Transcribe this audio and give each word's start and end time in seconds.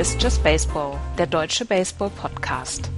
Ist 0.00 0.22
Just 0.22 0.42
Baseball, 0.42 0.98
der 1.18 1.26
deutsche 1.26 1.66
Baseball-Podcast. 1.66 2.90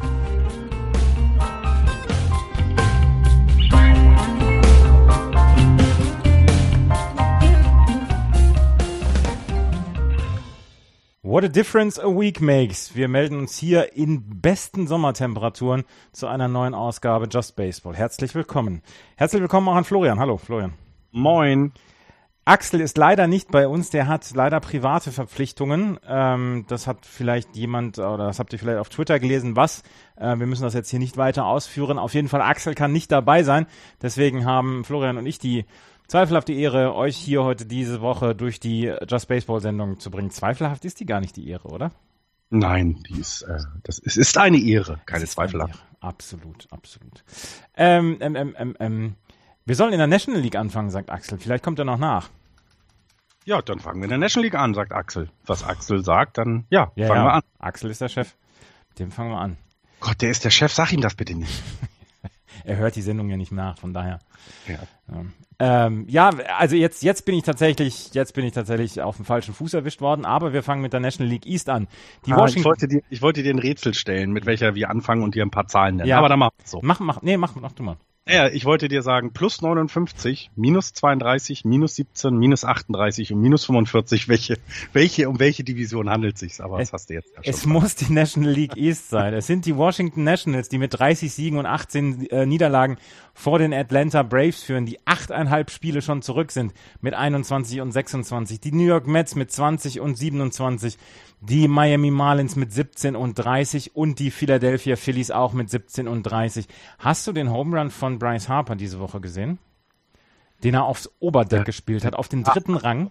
What 11.22 11.42
a 11.42 11.48
difference 11.48 11.98
a 11.98 12.06
week 12.06 12.40
makes. 12.40 12.94
Wir 12.94 13.08
melden 13.08 13.36
uns 13.40 13.58
hier 13.58 13.96
in 13.96 14.40
besten 14.40 14.86
Sommertemperaturen 14.86 15.82
zu 16.12 16.28
einer 16.28 16.46
neuen 16.46 16.72
Ausgabe 16.72 17.26
Just 17.28 17.56
Baseball. 17.56 17.96
Herzlich 17.96 18.36
willkommen. 18.36 18.80
Herzlich 19.16 19.42
willkommen 19.42 19.68
auch 19.68 19.74
an 19.74 19.82
Florian. 19.82 20.20
Hallo, 20.20 20.36
Florian. 20.36 20.74
Moin. 21.10 21.72
Axel 22.44 22.80
ist 22.80 22.98
leider 22.98 23.28
nicht 23.28 23.52
bei 23.52 23.68
uns, 23.68 23.90
der 23.90 24.08
hat 24.08 24.28
leider 24.34 24.58
private 24.58 25.12
Verpflichtungen. 25.12 25.98
Ähm, 26.06 26.64
das 26.68 26.88
hat 26.88 27.06
vielleicht 27.06 27.54
jemand, 27.54 27.98
oder 27.98 28.26
das 28.26 28.40
habt 28.40 28.52
ihr 28.52 28.58
vielleicht 28.58 28.80
auf 28.80 28.88
Twitter 28.88 29.20
gelesen, 29.20 29.54
was. 29.54 29.84
Äh, 30.16 30.38
wir 30.38 30.46
müssen 30.46 30.64
das 30.64 30.74
jetzt 30.74 30.90
hier 30.90 30.98
nicht 30.98 31.16
weiter 31.16 31.46
ausführen. 31.46 31.98
Auf 31.98 32.14
jeden 32.14 32.28
Fall, 32.28 32.42
Axel 32.42 32.74
kann 32.74 32.92
nicht 32.92 33.12
dabei 33.12 33.44
sein. 33.44 33.66
Deswegen 34.00 34.44
haben 34.44 34.84
Florian 34.84 35.18
und 35.18 35.26
ich 35.26 35.38
die 35.38 35.66
zweifelhafte 36.08 36.52
Ehre, 36.52 36.94
euch 36.94 37.16
hier 37.16 37.44
heute 37.44 37.64
diese 37.64 38.00
Woche 38.00 38.34
durch 38.34 38.58
die 38.58 38.92
Just 39.08 39.28
Baseball 39.28 39.60
Sendung 39.60 40.00
zu 40.00 40.10
bringen. 40.10 40.30
Zweifelhaft 40.30 40.84
ist 40.84 40.98
die 40.98 41.06
gar 41.06 41.20
nicht 41.20 41.36
die 41.36 41.48
Ehre, 41.48 41.68
oder? 41.68 41.92
Nein, 42.50 43.02
die 43.08 43.20
ist, 43.20 43.42
äh, 43.42 43.60
das 43.84 44.00
ist, 44.00 44.18
ist 44.18 44.36
eine 44.36 44.58
Ehre, 44.58 45.00
keine 45.06 45.26
Zweifel. 45.26 45.64
Absolut, 46.00 46.66
absolut. 46.72 47.24
Ähm, 47.76 48.18
ähm, 48.20 48.34
ähm, 48.34 48.54
ähm, 48.58 48.76
ähm 48.80 49.14
wir 49.64 49.76
sollen 49.76 49.92
in 49.92 49.98
der 49.98 50.06
National 50.06 50.40
League 50.40 50.56
anfangen, 50.56 50.90
sagt 50.90 51.10
Axel. 51.10 51.38
Vielleicht 51.38 51.62
kommt 51.62 51.78
er 51.78 51.84
noch 51.84 51.98
nach. 51.98 52.30
Ja, 53.44 53.60
dann 53.60 53.80
fangen 53.80 54.00
wir 54.00 54.04
in 54.04 54.10
der 54.10 54.18
National 54.18 54.44
League 54.44 54.54
an, 54.54 54.74
sagt 54.74 54.92
Axel. 54.92 55.28
Was 55.46 55.64
Axel 55.64 56.04
sagt, 56.04 56.38
dann 56.38 56.64
ja, 56.70 56.92
ja 56.94 57.06
fangen 57.06 57.20
ja. 57.20 57.26
wir 57.26 57.34
an. 57.34 57.42
Axel 57.58 57.90
ist 57.90 58.00
der 58.00 58.08
Chef. 58.08 58.34
Mit 58.90 58.98
dem 58.98 59.10
fangen 59.10 59.30
wir 59.30 59.38
an. 59.38 59.56
Gott, 60.00 60.20
der 60.20 60.30
ist 60.30 60.44
der 60.44 60.50
Chef, 60.50 60.72
sag 60.72 60.92
ihm 60.92 61.00
das 61.00 61.14
bitte 61.14 61.34
nicht. 61.34 61.62
er 62.64 62.76
hört 62.76 62.96
die 62.96 63.02
Sendung 63.02 63.28
ja 63.30 63.36
nicht 63.36 63.52
nach, 63.52 63.78
von 63.78 63.92
daher. 63.92 64.18
Ja. 64.66 64.78
Ähm, 65.58 66.06
ja, 66.08 66.30
also 66.58 66.74
jetzt, 66.74 67.02
jetzt 67.04 67.24
bin 67.24 67.36
ich 67.36 67.44
tatsächlich, 67.44 68.14
jetzt 68.14 68.34
bin 68.34 68.44
ich 68.44 68.52
tatsächlich 68.52 69.00
auf 69.00 69.16
dem 69.16 69.24
falschen 69.24 69.54
Fuß 69.54 69.74
erwischt 69.74 70.00
worden, 70.00 70.24
aber 70.24 70.52
wir 70.52 70.62
fangen 70.62 70.82
mit 70.82 70.92
der 70.92 71.00
National 71.00 71.30
League 71.30 71.46
East 71.46 71.68
an. 71.68 71.86
Die 72.26 72.32
ah, 72.32 72.38
Washington 72.38 72.60
ich, 72.60 72.64
wollte 72.64 72.88
dir, 72.88 73.02
ich 73.10 73.22
wollte 73.22 73.42
dir 73.42 73.54
ein 73.54 73.60
Rätsel 73.60 73.94
stellen, 73.94 74.32
mit 74.32 74.44
welcher 74.44 74.74
wir 74.74 74.90
anfangen 74.90 75.22
und 75.22 75.34
dir 75.34 75.44
ein 75.44 75.50
paar 75.50 75.68
Zahlen 75.68 75.96
nennen. 75.96 76.08
Ja, 76.08 76.18
aber 76.18 76.28
dann 76.28 76.40
mach 76.40 76.50
so. 76.64 76.80
Mach, 76.82 76.98
mach, 76.98 77.22
nee, 77.22 77.36
mach, 77.36 77.54
mach 77.54 77.72
du 77.72 77.84
mal. 77.84 77.96
Ja, 78.28 78.46
ich 78.46 78.64
wollte 78.64 78.86
dir 78.86 79.02
sagen, 79.02 79.32
plus 79.32 79.62
59, 79.62 80.52
minus 80.54 80.92
32, 80.92 81.64
minus 81.64 81.96
17, 81.96 82.36
minus 82.36 82.64
38 82.64 83.32
und 83.32 83.40
minus 83.40 83.64
45, 83.64 84.28
welche, 84.28 84.58
welche, 84.92 85.28
um 85.28 85.40
welche 85.40 85.64
Division 85.64 86.08
handelt 86.08 86.38
sich's? 86.38 86.60
Aber 86.60 86.78
es, 86.78 86.90
das 86.90 86.92
hast 86.92 87.10
du 87.10 87.14
jetzt 87.14 87.30
ja 87.34 87.42
schon 87.42 87.52
Es 87.52 87.66
muss 87.66 87.96
die 87.96 88.12
National 88.12 88.52
League 88.52 88.76
East 88.76 89.10
sein. 89.10 89.34
Es 89.34 89.48
sind 89.48 89.66
die 89.66 89.76
Washington 89.76 90.22
Nationals, 90.22 90.68
die 90.68 90.78
mit 90.78 90.96
30 90.96 91.32
Siegen 91.32 91.58
und 91.58 91.66
18 91.66 92.30
äh, 92.30 92.46
Niederlagen 92.46 92.96
vor 93.34 93.58
den 93.58 93.74
Atlanta 93.74 94.22
Braves 94.22 94.62
führen, 94.62 94.86
die 94.86 94.98
achteinhalb 95.04 95.72
Spiele 95.72 96.00
schon 96.00 96.22
zurück 96.22 96.52
sind 96.52 96.72
mit 97.00 97.14
21 97.14 97.80
und 97.80 97.90
26. 97.90 98.60
Die 98.60 98.70
New 98.70 98.86
York 98.86 99.08
Mets 99.08 99.34
mit 99.34 99.50
20 99.50 99.98
und 99.98 100.16
27 100.16 100.96
die 101.42 101.66
Miami 101.66 102.10
Marlins 102.10 102.54
mit 102.54 102.72
17 102.72 103.16
und 103.16 103.34
30 103.34 103.96
und 103.96 104.20
die 104.20 104.30
Philadelphia 104.30 104.94
Phillies 104.94 105.32
auch 105.32 105.52
mit 105.52 105.70
17 105.70 106.06
und 106.06 106.22
30. 106.22 106.66
Hast 106.98 107.26
du 107.26 107.32
den 107.32 107.50
Home 107.50 107.78
Run 107.78 107.90
von 107.90 108.18
Bryce 108.18 108.48
Harper 108.48 108.76
diese 108.76 109.00
Woche 109.00 109.20
gesehen? 109.20 109.58
Den 110.62 110.74
er 110.74 110.84
aufs 110.84 111.10
Oberdeck 111.18 111.60
ja. 111.60 111.64
gespielt 111.64 112.04
hat, 112.04 112.14
auf 112.14 112.28
den 112.28 112.44
dritten 112.44 112.76
Rang? 112.76 113.10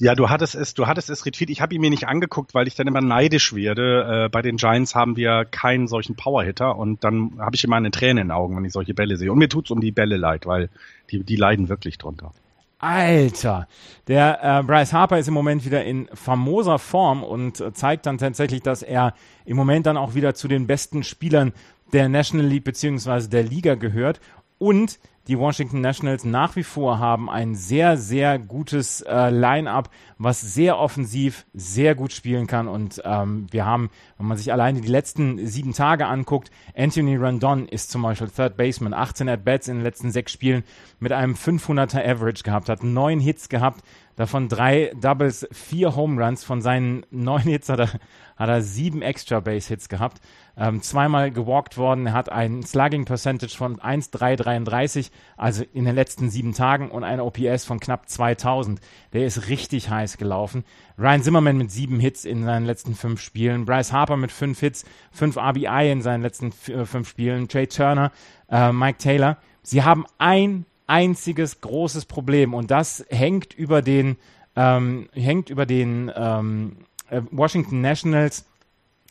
Ja, 0.00 0.14
du 0.14 0.28
hattest 0.28 0.54
es, 0.54 0.74
du 0.74 0.86
hattest 0.86 1.08
es 1.08 1.24
retweet. 1.24 1.48
Ich 1.48 1.62
habe 1.62 1.74
ihn 1.74 1.80
mir 1.80 1.88
nicht 1.88 2.06
angeguckt, 2.06 2.52
weil 2.52 2.68
ich 2.68 2.74
dann 2.74 2.86
immer 2.86 3.00
neidisch 3.00 3.54
werde. 3.54 4.26
Äh, 4.26 4.28
bei 4.28 4.42
den 4.42 4.58
Giants 4.58 4.94
haben 4.94 5.16
wir 5.16 5.46
keinen 5.46 5.88
solchen 5.88 6.14
Powerhitter 6.14 6.76
und 6.76 7.02
dann 7.04 7.38
habe 7.38 7.56
ich 7.56 7.64
immer 7.64 7.76
eine 7.76 7.90
Träne 7.90 8.20
in 8.20 8.26
den 8.26 8.32
Augen, 8.32 8.54
wenn 8.54 8.66
ich 8.66 8.72
solche 8.74 8.92
Bälle 8.92 9.16
sehe. 9.16 9.32
Und 9.32 9.38
mir 9.38 9.48
tut's 9.48 9.70
um 9.70 9.80
die 9.80 9.92
Bälle 9.92 10.18
leid, 10.18 10.44
weil 10.44 10.68
die, 11.10 11.24
die 11.24 11.36
leiden 11.36 11.70
wirklich 11.70 11.96
drunter. 11.96 12.34
Alter, 12.82 13.68
der 14.08 14.40
äh, 14.42 14.62
Bryce 14.64 14.92
Harper 14.92 15.18
ist 15.18 15.28
im 15.28 15.34
Moment 15.34 15.64
wieder 15.64 15.84
in 15.84 16.08
famoser 16.12 16.78
Form 16.80 17.22
und 17.22 17.60
äh, 17.60 17.72
zeigt 17.72 18.06
dann 18.06 18.18
tatsächlich, 18.18 18.60
dass 18.60 18.82
er 18.82 19.14
im 19.44 19.56
Moment 19.56 19.86
dann 19.86 19.96
auch 19.96 20.14
wieder 20.14 20.34
zu 20.34 20.48
den 20.48 20.66
besten 20.66 21.04
Spielern 21.04 21.52
der 21.92 22.08
National 22.08 22.46
League 22.46 22.64
beziehungsweise 22.64 23.28
der 23.28 23.44
Liga 23.44 23.76
gehört. 23.76 24.20
Und 24.58 24.98
die 25.28 25.38
Washington 25.38 25.80
Nationals 25.80 26.24
nach 26.24 26.56
wie 26.56 26.64
vor 26.64 26.98
haben 26.98 27.30
ein 27.30 27.54
sehr, 27.54 27.96
sehr 27.96 28.38
gutes 28.38 29.02
äh, 29.02 29.30
Line-up, 29.30 29.88
was 30.18 30.40
sehr 30.40 30.78
offensiv, 30.78 31.46
sehr 31.54 31.94
gut 31.94 32.12
spielen 32.12 32.46
kann. 32.46 32.66
Und 32.66 33.00
ähm, 33.04 33.46
wir 33.50 33.64
haben, 33.64 33.90
wenn 34.18 34.26
man 34.26 34.36
sich 34.36 34.52
alleine 34.52 34.80
die 34.80 34.88
letzten 34.88 35.46
sieben 35.46 35.74
Tage 35.74 36.06
anguckt, 36.06 36.50
Anthony 36.76 37.16
Rondon 37.16 37.68
ist 37.68 37.90
zum 37.90 38.02
Beispiel 38.02 38.28
Third 38.28 38.56
Baseman, 38.56 38.94
18 38.94 39.28
At-Bats 39.28 39.68
in 39.68 39.76
den 39.76 39.84
letzten 39.84 40.10
sechs 40.10 40.32
Spielen 40.32 40.64
mit 40.98 41.12
einem 41.12 41.34
500er 41.34 42.04
Average 42.04 42.42
gehabt, 42.42 42.68
hat 42.68 42.82
neun 42.82 43.20
Hits 43.20 43.48
gehabt, 43.48 43.84
davon 44.16 44.48
drei 44.48 44.92
Doubles, 45.00 45.46
vier 45.52 45.96
Home 45.96 46.22
Runs. 46.22 46.44
Von 46.44 46.62
seinen 46.62 47.04
neun 47.10 47.42
Hits 47.42 47.68
hat 47.68 47.80
er, 47.80 47.88
hat 48.36 48.48
er 48.48 48.62
sieben 48.62 49.02
Extra 49.02 49.40
Base 49.40 49.68
Hits 49.68 49.88
gehabt 49.88 50.20
ähm, 50.56 50.82
zweimal 50.82 51.30
gewalkt 51.30 51.78
worden. 51.78 52.06
Er 52.06 52.12
hat 52.12 52.30
ein 52.30 52.62
Slugging 52.62 53.04
Percentage 53.04 53.56
von 53.56 53.80
1,333, 53.80 55.10
also 55.36 55.64
in 55.72 55.84
den 55.84 55.94
letzten 55.94 56.30
sieben 56.30 56.52
Tagen 56.52 56.90
und 56.90 57.04
ein 57.04 57.20
OPS 57.20 57.64
von 57.64 57.80
knapp 57.80 58.08
2000. 58.08 58.80
Der 59.12 59.26
ist 59.26 59.48
richtig 59.48 59.90
heiß 59.90 60.18
gelaufen. 60.18 60.64
Ryan 60.98 61.22
Zimmerman 61.22 61.56
mit 61.56 61.70
sieben 61.70 62.00
Hits 62.00 62.24
in 62.24 62.44
seinen 62.44 62.66
letzten 62.66 62.94
fünf 62.94 63.20
Spielen. 63.20 63.64
Bryce 63.64 63.92
Harper 63.92 64.16
mit 64.16 64.32
fünf 64.32 64.60
Hits, 64.60 64.84
fünf 65.10 65.36
RBI 65.36 65.90
in 65.90 66.02
seinen 66.02 66.22
letzten 66.22 66.52
äh, 66.68 66.84
fünf 66.84 67.08
Spielen. 67.08 67.48
Trey 67.48 67.66
Turner, 67.66 68.12
äh, 68.50 68.72
Mike 68.72 68.98
Taylor. 68.98 69.38
Sie 69.62 69.82
haben 69.82 70.04
ein 70.18 70.66
einziges 70.92 71.62
großes 71.62 72.04
Problem 72.04 72.52
und 72.52 72.70
das 72.70 73.02
hängt 73.08 73.54
über 73.54 73.80
den 73.80 74.18
ähm, 74.54 75.08
hängt 75.14 75.48
über 75.48 75.64
den 75.64 76.12
ähm, 76.14 76.76
äh, 77.08 77.22
Washington 77.30 77.80
Nationals 77.80 78.44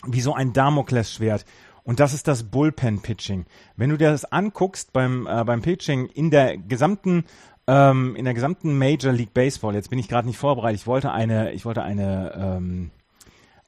wie 0.05 0.21
so 0.21 0.35
ein 0.35 0.53
Damoklesschwert. 0.53 1.43
Und 1.83 1.99
das 1.99 2.13
ist 2.13 2.27
das 2.27 2.43
Bullpen-Pitching. 2.43 3.45
Wenn 3.75 3.89
du 3.89 3.97
dir 3.97 4.11
das 4.11 4.25
anguckst 4.25 4.93
beim, 4.93 5.25
äh, 5.25 5.43
beim 5.43 5.63
Pitching 5.63 6.05
in 6.05 6.29
der 6.29 6.55
gesamten 6.57 7.25
ähm, 7.65 8.15
in 8.15 8.25
der 8.25 8.35
gesamten 8.35 8.77
Major 8.77 9.11
League 9.11 9.33
Baseball, 9.33 9.73
jetzt 9.73 9.89
bin 9.89 9.97
ich 9.97 10.07
gerade 10.07 10.27
nicht 10.27 10.37
vorbereitet, 10.37 10.81
ich 10.81 10.87
wollte 10.87 11.11
eine, 11.11 11.51
ich 11.53 11.65
wollte 11.65 11.81
eine, 11.81 12.33
ähm, 12.35 12.91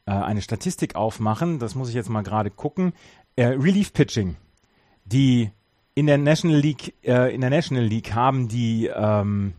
äh, 0.05 0.11
eine 0.11 0.43
Statistik 0.43 0.95
aufmachen, 0.95 1.57
das 1.57 1.73
muss 1.73 1.89
ich 1.89 1.95
jetzt 1.95 2.09
mal 2.09 2.21
gerade 2.21 2.51
gucken. 2.51 2.93
Äh, 3.35 3.45
Relief 3.47 3.93
Pitching. 3.93 4.35
Die 5.05 5.49
in 5.95 6.07
der 6.07 6.17
National 6.17 6.57
League, 6.57 6.93
äh, 7.03 7.33
in 7.33 7.41
der 7.41 7.49
National 7.49 7.83
League 7.83 8.13
haben 8.13 8.47
die, 8.47 8.89
ähm, 8.93 9.53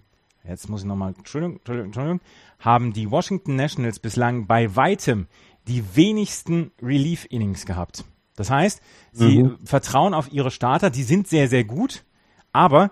jetzt 0.46 0.68
muss 0.68 0.82
ich 0.82 0.86
nochmal, 0.86 1.14
Entschuldigung, 1.16 1.58
Entschuldigung, 1.58 1.86
Entschuldigung, 1.86 2.20
haben 2.58 2.92
die 2.92 3.10
Washington 3.10 3.56
Nationals 3.56 3.98
bislang 3.98 4.46
bei 4.46 4.74
weitem 4.74 5.26
die 5.68 5.84
wenigsten 5.94 6.72
Relief-Innings 6.82 7.66
gehabt. 7.66 8.04
Das 8.36 8.50
heißt, 8.50 8.82
sie 9.12 9.44
mhm. 9.44 9.58
vertrauen 9.64 10.12
auf 10.12 10.32
ihre 10.32 10.50
Starter, 10.50 10.90
die 10.90 11.04
sind 11.04 11.28
sehr, 11.28 11.48
sehr 11.48 11.64
gut, 11.64 12.04
aber 12.52 12.90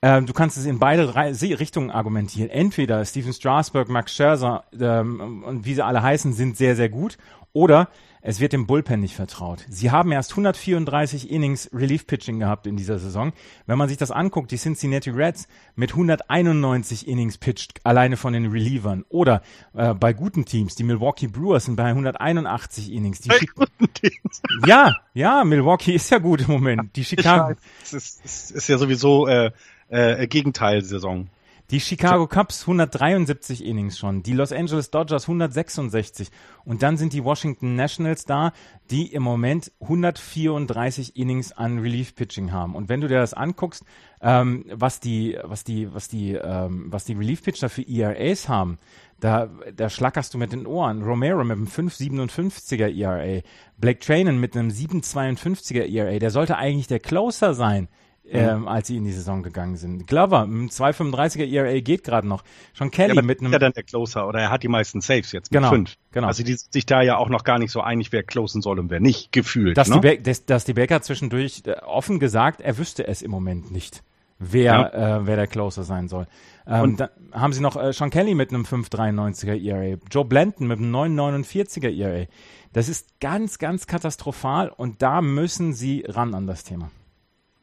äh, 0.00 0.22
du 0.22 0.32
kannst 0.32 0.56
es 0.56 0.64
in 0.64 0.78
beide 0.78 1.14
Richtungen 1.14 1.90
argumentieren. 1.90 2.48
Entweder 2.50 3.04
Steven 3.04 3.32
Strasberg, 3.32 3.88
Max 3.88 4.14
Scherzer 4.14 4.64
ähm, 4.78 5.44
und 5.44 5.66
wie 5.66 5.74
sie 5.74 5.84
alle 5.84 6.02
heißen, 6.02 6.32
sind 6.32 6.56
sehr, 6.56 6.74
sehr 6.74 6.88
gut, 6.88 7.18
oder 7.52 7.88
es 8.22 8.40
wird 8.40 8.52
dem 8.52 8.66
Bullpen 8.66 9.00
nicht 9.00 9.14
vertraut. 9.14 9.64
Sie 9.68 9.90
haben 9.90 10.12
erst 10.12 10.32
134 10.32 11.30
Innings 11.30 11.70
Relief 11.72 12.06
Pitching 12.06 12.38
gehabt 12.38 12.66
in 12.66 12.76
dieser 12.76 12.98
Saison. 12.98 13.32
Wenn 13.66 13.78
man 13.78 13.88
sich 13.88 13.98
das 13.98 14.10
anguckt, 14.10 14.50
die 14.50 14.56
Cincinnati 14.56 15.10
Reds 15.10 15.48
mit 15.76 15.92
191 15.92 17.06
Innings 17.06 17.38
pitcht, 17.38 17.80
alleine 17.84 18.16
von 18.16 18.32
den 18.32 18.46
Relievern. 18.46 19.04
Oder 19.08 19.42
äh, 19.74 19.94
bei 19.94 20.12
guten 20.12 20.44
Teams, 20.44 20.74
die 20.74 20.84
Milwaukee 20.84 21.28
Brewers 21.28 21.66
sind 21.66 21.76
bei 21.76 21.84
181 21.84 22.92
Innings. 22.92 23.20
Die 23.20 23.28
bei 23.28 23.40
guten 23.54 23.92
Teams. 23.92 24.42
Ja, 24.66 24.96
ja, 25.14 25.44
Milwaukee 25.44 25.94
ist 25.94 26.10
ja 26.10 26.18
gut 26.18 26.40
im 26.40 26.48
Moment. 26.48 26.96
Die 26.96 27.04
Chicago. 27.04 27.54
Es 27.82 27.92
ist, 27.92 28.24
ist, 28.24 28.50
ist 28.50 28.68
ja 28.68 28.78
sowieso 28.78 29.26
äh, 29.26 29.52
äh, 29.88 30.26
Gegenteilsaison. 30.26 31.28
Die 31.70 31.80
Chicago 31.80 32.26
Cubs 32.26 32.62
173 32.62 33.62
Innings 33.62 33.98
schon, 33.98 34.22
die 34.22 34.32
Los 34.32 34.52
Angeles 34.52 34.90
Dodgers 34.90 35.24
166 35.24 36.30
und 36.64 36.82
dann 36.82 36.96
sind 36.96 37.12
die 37.12 37.22
Washington 37.22 37.76
Nationals 37.76 38.24
da, 38.24 38.54
die 38.90 39.12
im 39.12 39.22
Moment 39.22 39.70
134 39.82 41.14
Innings 41.16 41.52
an 41.52 41.78
Relief 41.78 42.14
Pitching 42.14 42.52
haben. 42.52 42.74
Und 42.74 42.88
wenn 42.88 43.02
du 43.02 43.08
dir 43.08 43.18
das 43.18 43.34
anguckst, 43.34 43.84
ähm, 44.22 44.64
was 44.72 45.00
die, 45.00 45.38
was 45.42 45.62
die, 45.62 45.92
was 45.92 46.08
die, 46.08 46.32
ähm, 46.32 46.86
was 46.88 47.04
die 47.04 47.12
Relief 47.12 47.42
Pitcher 47.42 47.68
für 47.68 47.86
ERAs 47.86 48.48
haben, 48.48 48.78
da, 49.20 49.50
da 49.76 49.90
schlackerst 49.90 50.32
du 50.32 50.38
mit 50.38 50.52
den 50.52 50.66
Ohren. 50.66 51.02
Romero 51.02 51.44
mit 51.44 51.58
einem 51.58 51.66
5,57er 51.66 52.96
ERA, 52.96 53.42
Blake 53.76 53.98
Trainen 53.98 54.40
mit 54.40 54.56
einem 54.56 54.70
7,52er 54.70 55.84
ERA, 55.86 56.18
der 56.18 56.30
sollte 56.30 56.56
eigentlich 56.56 56.86
der 56.86 57.00
Closer 57.00 57.52
sein 57.52 57.88
ähm, 58.30 58.60
mhm. 58.60 58.68
als 58.68 58.88
sie 58.88 58.96
in 58.96 59.04
die 59.04 59.12
Saison 59.12 59.42
gegangen 59.42 59.76
sind. 59.76 60.06
Glover, 60.06 60.46
mit 60.46 60.70
2,35er 60.70 61.50
ERA 61.50 61.80
geht 61.80 62.04
gerade 62.04 62.26
noch. 62.26 62.44
Schon 62.72 62.90
Kelly 62.90 63.16
ja, 63.16 63.22
mit 63.22 63.40
einem. 63.40 63.52
Ja, 63.52 63.58
dann 63.58 63.72
der 63.72 63.82
Closer 63.82 64.28
oder 64.28 64.40
er 64.40 64.50
hat 64.50 64.62
die 64.62 64.68
meisten 64.68 65.00
Saves 65.00 65.32
jetzt 65.32 65.50
mit 65.50 65.60
genau, 65.60 65.70
fünf. 65.70 65.96
Genau. 66.12 66.26
Also 66.26 66.42
die 66.42 66.54
sind 66.54 66.72
sich 66.72 66.86
da 66.86 67.02
ja 67.02 67.16
auch 67.16 67.28
noch 67.28 67.44
gar 67.44 67.58
nicht 67.58 67.70
so 67.70 67.80
einig, 67.80 68.12
wer 68.12 68.22
closen 68.22 68.62
soll 68.62 68.78
und 68.78 68.90
wer 68.90 69.00
nicht, 69.00 69.32
gefühlt. 69.32 69.76
Dass, 69.76 69.88
ne? 69.88 70.00
die, 70.00 70.22
dass, 70.22 70.44
dass 70.44 70.64
die 70.64 70.74
Baker 70.74 71.02
zwischendurch 71.02 71.62
äh, 71.66 71.72
offen 71.84 72.18
gesagt, 72.18 72.60
er 72.60 72.78
wüsste 72.78 73.06
es 73.06 73.22
im 73.22 73.30
Moment 73.30 73.70
nicht, 73.70 74.02
wer, 74.38 74.62
ja. 74.92 75.18
äh, 75.18 75.26
wer 75.26 75.36
der 75.36 75.46
Closer 75.46 75.84
sein 75.84 76.08
soll. 76.08 76.26
Ähm, 76.66 76.82
und 76.82 77.00
dann 77.00 77.10
haben 77.32 77.52
sie 77.52 77.60
noch 77.60 77.76
äh, 77.76 77.92
Sean 77.92 78.10
Kelly 78.10 78.34
mit 78.34 78.50
einem 78.52 78.64
5,93er 78.64 79.62
ERA, 79.62 79.96
Joe 80.10 80.24
Blanton 80.24 80.66
mit 80.66 80.78
einem 80.78 80.94
9,49er 80.94 81.96
ERA. 81.96 82.26
Das 82.72 82.88
ist 82.88 83.20
ganz, 83.20 83.58
ganz 83.58 83.86
katastrophal 83.86 84.68
und 84.68 85.00
da 85.00 85.22
müssen 85.22 85.72
sie 85.72 86.04
ran 86.06 86.34
an 86.34 86.46
das 86.46 86.64
Thema. 86.64 86.90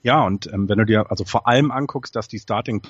Ja, 0.06 0.24
und 0.24 0.46
ähm, 0.54 0.70
wenn 0.70 0.78
du 0.78 0.86
dir 0.86 1.10
also 1.10 1.26
vor 1.26 1.48
allem 1.48 1.72
anguckst, 1.72 2.16
dass 2.16 2.28
die 2.28 2.38
Starting 2.38 2.84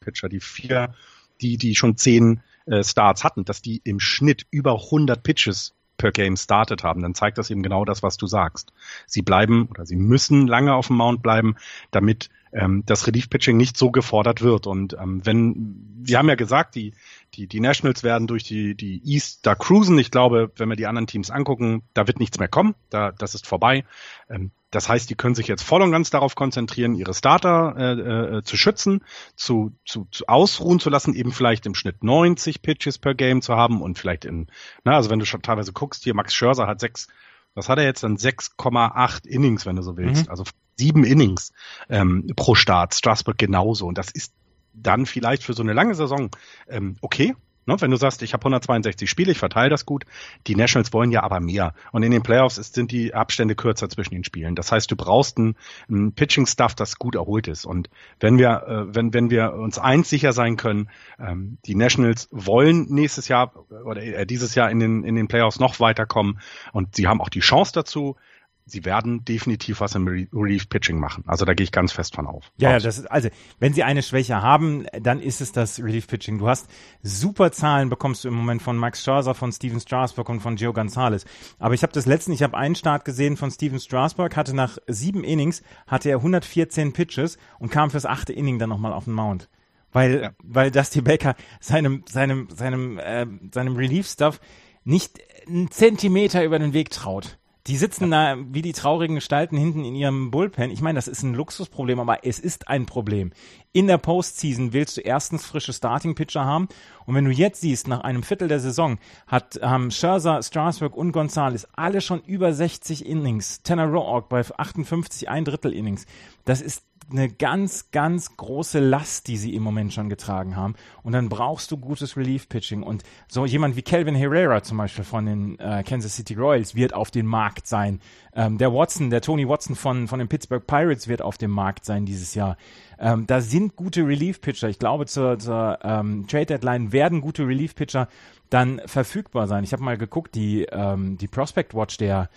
Pitcher, 0.00 0.28
die 0.28 0.40
vier, 0.40 0.94
die, 1.40 1.56
die 1.56 1.74
schon 1.74 1.96
zehn 1.96 2.42
äh, 2.66 2.84
Starts 2.84 3.24
hatten, 3.24 3.46
dass 3.46 3.62
die 3.62 3.80
im 3.84 3.98
Schnitt 3.98 4.46
über 4.50 4.74
100 4.74 5.22
Pitches 5.22 5.72
per 5.96 6.12
Game 6.12 6.36
startet 6.36 6.84
haben, 6.84 7.00
dann 7.00 7.14
zeigt 7.14 7.38
das 7.38 7.48
eben 7.48 7.62
genau 7.62 7.86
das, 7.86 8.02
was 8.02 8.18
du 8.18 8.26
sagst. 8.26 8.74
Sie 9.06 9.22
bleiben 9.22 9.66
oder 9.70 9.86
sie 9.86 9.96
müssen 9.96 10.46
lange 10.46 10.74
auf 10.74 10.88
dem 10.88 10.96
Mount 10.96 11.22
bleiben, 11.22 11.56
damit 11.90 12.28
ähm, 12.52 12.82
das 12.84 13.06
Relief-Pitching 13.06 13.56
nicht 13.56 13.78
so 13.78 13.90
gefordert 13.90 14.42
wird. 14.42 14.66
Und 14.66 14.92
ähm, 15.00 15.24
wenn, 15.24 15.74
wir 16.02 16.18
haben 16.18 16.28
ja 16.28 16.34
gesagt, 16.34 16.74
die, 16.74 16.92
die, 17.32 17.46
die 17.46 17.60
Nationals 17.60 18.02
werden 18.02 18.26
durch 18.26 18.44
die, 18.44 18.74
die 18.74 19.00
East 19.06 19.46
da 19.46 19.54
cruisen. 19.54 19.98
Ich 19.98 20.10
glaube, 20.10 20.52
wenn 20.56 20.68
wir 20.68 20.76
die 20.76 20.86
anderen 20.86 21.06
Teams 21.06 21.30
angucken, 21.30 21.82
da 21.94 22.06
wird 22.06 22.20
nichts 22.20 22.38
mehr 22.38 22.48
kommen. 22.48 22.74
Da, 22.90 23.10
das 23.10 23.34
ist 23.34 23.46
vorbei. 23.46 23.86
Ähm, 24.28 24.50
das 24.72 24.88
heißt, 24.88 25.08
die 25.08 25.14
können 25.14 25.34
sich 25.34 25.46
jetzt 25.46 25.62
voll 25.62 25.82
und 25.82 25.92
ganz 25.92 26.10
darauf 26.10 26.34
konzentrieren, 26.34 26.94
ihre 26.94 27.14
Starter 27.14 27.74
äh, 27.76 28.38
äh, 28.38 28.42
zu 28.42 28.56
schützen, 28.56 29.04
zu, 29.36 29.72
zu, 29.84 30.08
zu 30.10 30.26
ausruhen 30.26 30.80
zu 30.80 30.90
lassen, 30.90 31.14
eben 31.14 31.30
vielleicht 31.30 31.66
im 31.66 31.74
Schnitt 31.74 32.02
90 32.02 32.62
Pitches 32.62 32.98
per 32.98 33.14
Game 33.14 33.42
zu 33.42 33.54
haben 33.54 33.82
und 33.82 33.98
vielleicht 33.98 34.24
in, 34.24 34.48
na, 34.82 34.96
also 34.96 35.10
wenn 35.10 35.18
du 35.18 35.26
schon 35.26 35.42
teilweise 35.42 35.72
guckst, 35.72 36.04
hier 36.04 36.14
Max 36.14 36.34
Scherzer 36.34 36.66
hat 36.66 36.80
sechs, 36.80 37.08
was 37.54 37.68
hat 37.68 37.78
er 37.78 37.84
jetzt 37.84 38.02
dann? 38.02 38.16
6,8 38.16 39.26
Innings, 39.26 39.66
wenn 39.66 39.76
du 39.76 39.82
so 39.82 39.98
willst, 39.98 40.24
mhm. 40.24 40.30
also 40.30 40.44
sieben 40.76 41.04
Innings 41.04 41.52
ähm, 41.90 42.32
pro 42.34 42.54
Start, 42.54 42.94
Strasbourg 42.94 43.36
genauso. 43.36 43.86
Und 43.86 43.98
das 43.98 44.10
ist 44.10 44.32
dann 44.72 45.04
vielleicht 45.04 45.44
für 45.44 45.52
so 45.52 45.62
eine 45.62 45.74
lange 45.74 45.94
Saison 45.94 46.30
ähm, 46.66 46.96
okay, 47.02 47.34
Ne, 47.64 47.76
wenn 47.80 47.90
du 47.90 47.96
sagst, 47.96 48.22
ich 48.22 48.32
habe 48.32 48.42
162 48.42 49.08
Spiele, 49.08 49.30
ich 49.30 49.38
verteile 49.38 49.70
das 49.70 49.86
gut. 49.86 50.04
Die 50.46 50.56
Nationals 50.56 50.92
wollen 50.92 51.12
ja 51.12 51.22
aber 51.22 51.40
mehr. 51.40 51.74
Und 51.92 52.02
in 52.02 52.10
den 52.10 52.22
Playoffs 52.22 52.58
ist, 52.58 52.74
sind 52.74 52.90
die 52.90 53.14
Abstände 53.14 53.54
kürzer 53.54 53.88
zwischen 53.88 54.14
den 54.14 54.24
Spielen. 54.24 54.56
Das 54.56 54.72
heißt, 54.72 54.90
du 54.90 54.96
brauchst 54.96 55.38
ein, 55.38 55.56
ein 55.88 56.12
Pitching-Stuff, 56.12 56.74
das 56.74 56.96
gut 56.98 57.14
erholt 57.14 57.46
ist. 57.46 57.64
Und 57.64 57.88
wenn 58.18 58.38
wir, 58.38 58.64
äh, 58.66 58.94
wenn, 58.94 59.14
wenn 59.14 59.30
wir 59.30 59.52
uns 59.54 59.78
eins 59.78 60.10
sicher 60.10 60.32
sein 60.32 60.56
können, 60.56 60.88
ähm, 61.20 61.58
die 61.64 61.76
Nationals 61.76 62.28
wollen 62.32 62.86
nächstes 62.88 63.28
Jahr 63.28 63.52
oder 63.84 64.02
äh, 64.02 64.26
dieses 64.26 64.54
Jahr 64.56 64.70
in 64.70 64.80
den, 64.80 65.04
in 65.04 65.14
den 65.14 65.28
Playoffs 65.28 65.60
noch 65.60 65.78
weiterkommen 65.78 66.40
und 66.72 66.96
sie 66.96 67.06
haben 67.06 67.20
auch 67.20 67.28
die 67.28 67.40
Chance 67.40 67.72
dazu 67.74 68.16
sie 68.64 68.84
werden 68.84 69.24
definitiv 69.24 69.80
was 69.80 69.94
im 69.94 70.06
Relief 70.06 70.68
Pitching 70.68 70.98
machen. 70.98 71.24
Also 71.26 71.44
da 71.44 71.54
gehe 71.54 71.64
ich 71.64 71.72
ganz 71.72 71.92
fest 71.92 72.14
von 72.14 72.26
auf. 72.26 72.50
Ja, 72.56 72.70
ja, 72.70 72.78
das 72.78 72.98
ist, 72.98 73.10
also 73.10 73.28
wenn 73.58 73.74
sie 73.74 73.82
eine 73.82 74.02
Schwäche 74.02 74.40
haben, 74.40 74.86
dann 75.00 75.20
ist 75.20 75.40
es 75.40 75.52
das 75.52 75.80
Relief 75.80 76.06
Pitching. 76.06 76.38
Du 76.38 76.48
hast 76.48 76.68
super 77.02 77.52
Zahlen 77.52 77.88
bekommst 77.88 78.24
du 78.24 78.28
im 78.28 78.34
Moment 78.34 78.62
von 78.62 78.76
Max 78.76 79.02
Scherzer, 79.02 79.34
von 79.34 79.52
Steven 79.52 79.80
Strasburg 79.80 80.28
und 80.28 80.40
von 80.40 80.56
Gio 80.56 80.72
Gonzalez. 80.72 81.24
Aber 81.58 81.74
ich 81.74 81.82
habe 81.82 81.92
das 81.92 82.06
letzten, 82.06 82.32
ich 82.32 82.42
habe 82.42 82.56
einen 82.56 82.74
Start 82.74 83.04
gesehen 83.04 83.36
von 83.36 83.50
Steven 83.50 83.80
Strasburg, 83.80 84.36
hatte 84.36 84.54
nach 84.54 84.78
sieben 84.86 85.24
Innings 85.24 85.62
hatte 85.86 86.10
er 86.10 86.18
114 86.18 86.92
Pitches 86.92 87.38
und 87.58 87.70
kam 87.70 87.90
fürs 87.90 88.06
achte 88.06 88.32
Inning 88.32 88.58
dann 88.58 88.68
nochmal 88.68 88.92
auf 88.92 89.04
den 89.04 89.14
Mount. 89.14 89.48
Weil, 89.92 90.22
ja. 90.22 90.30
weil 90.42 90.70
Dusty 90.70 91.02
Baker 91.02 91.34
seinem, 91.60 92.04
seinem, 92.08 92.48
seinem, 92.50 92.98
äh, 92.98 93.26
seinem 93.52 93.76
Relief-Stuff 93.76 94.40
nicht 94.84 95.18
einen 95.46 95.70
Zentimeter 95.70 96.44
über 96.44 96.58
den 96.58 96.72
Weg 96.72 96.90
traut. 96.90 97.38
Die 97.68 97.76
sitzen 97.76 98.10
da 98.10 98.36
wie 98.38 98.62
die 98.62 98.72
traurigen 98.72 99.14
Gestalten 99.14 99.56
hinten 99.56 99.84
in 99.84 99.94
ihrem 99.94 100.32
Bullpen. 100.32 100.72
Ich 100.72 100.80
meine, 100.80 100.96
das 100.96 101.06
ist 101.06 101.22
ein 101.22 101.34
Luxusproblem, 101.34 102.00
aber 102.00 102.24
es 102.26 102.40
ist 102.40 102.66
ein 102.66 102.86
Problem. 102.86 103.30
In 103.72 103.86
der 103.86 103.98
Postseason 103.98 104.72
willst 104.72 104.96
du 104.96 105.00
erstens 105.00 105.46
frische 105.46 105.72
Starting-Pitcher 105.72 106.44
haben. 106.44 106.68
Und 107.06 107.14
wenn 107.14 107.24
du 107.24 107.30
jetzt 107.30 107.60
siehst, 107.60 107.86
nach 107.86 108.00
einem 108.00 108.24
Viertel 108.24 108.48
der 108.48 108.58
Saison 108.58 108.98
hat 109.28 109.60
ähm, 109.62 109.92
Scherzer, 109.92 110.42
Strasburg 110.42 110.96
und 110.96 111.12
Gonzalez 111.12 111.68
alle 111.74 112.00
schon 112.00 112.20
über 112.22 112.52
60 112.52 113.06
Innings. 113.06 113.62
Tanner 113.62 113.86
Roark 113.86 114.28
bei 114.28 114.40
58, 114.40 115.28
ein 115.28 115.44
Drittel 115.44 115.72
Innings. 115.72 116.06
Das 116.44 116.60
ist 116.60 116.82
eine 117.10 117.28
ganz, 117.28 117.90
ganz 117.90 118.36
große 118.36 118.80
Last, 118.80 119.28
die 119.28 119.36
sie 119.36 119.54
im 119.54 119.62
Moment 119.62 119.92
schon 119.92 120.08
getragen 120.08 120.56
haben. 120.56 120.74
Und 121.02 121.12
dann 121.12 121.28
brauchst 121.28 121.70
du 121.70 121.76
gutes 121.76 122.16
Relief-Pitching. 122.16 122.82
Und 122.82 123.02
so 123.28 123.46
jemand 123.46 123.76
wie 123.76 123.82
Calvin 123.82 124.14
Herrera 124.14 124.62
zum 124.62 124.78
Beispiel 124.78 125.04
von 125.04 125.26
den 125.26 125.58
äh, 125.58 125.82
Kansas 125.86 126.16
City 126.16 126.34
Royals 126.34 126.74
wird 126.74 126.94
auf 126.94 127.10
dem 127.10 127.26
Markt 127.26 127.66
sein. 127.66 128.00
Ähm, 128.34 128.58
der 128.58 128.72
Watson, 128.72 129.10
der 129.10 129.20
Tony 129.20 129.48
Watson 129.48 129.76
von, 129.76 130.08
von 130.08 130.18
den 130.18 130.28
Pittsburgh 130.28 130.66
Pirates 130.66 131.08
wird 131.08 131.22
auf 131.22 131.38
dem 131.38 131.50
Markt 131.50 131.84
sein 131.84 132.06
dieses 132.06 132.34
Jahr. 132.34 132.56
Ähm, 132.98 133.26
da 133.26 133.40
sind 133.40 133.76
gute 133.76 134.06
Relief-Pitcher. 134.06 134.68
Ich 134.68 134.78
glaube, 134.78 135.06
zur, 135.06 135.38
zur 135.38 135.78
ähm, 135.82 136.26
Trade-Deadline 136.28 136.92
werden 136.92 137.20
gute 137.20 137.46
Relief-Pitcher 137.46 138.08
dann 138.48 138.80
verfügbar 138.86 139.46
sein. 139.48 139.64
Ich 139.64 139.72
habe 139.72 139.82
mal 139.82 139.96
geguckt, 139.96 140.34
die, 140.34 140.64
ähm, 140.70 141.16
die 141.18 141.28
Prospect 141.28 141.74
Watch 141.74 141.96
der 141.96 142.28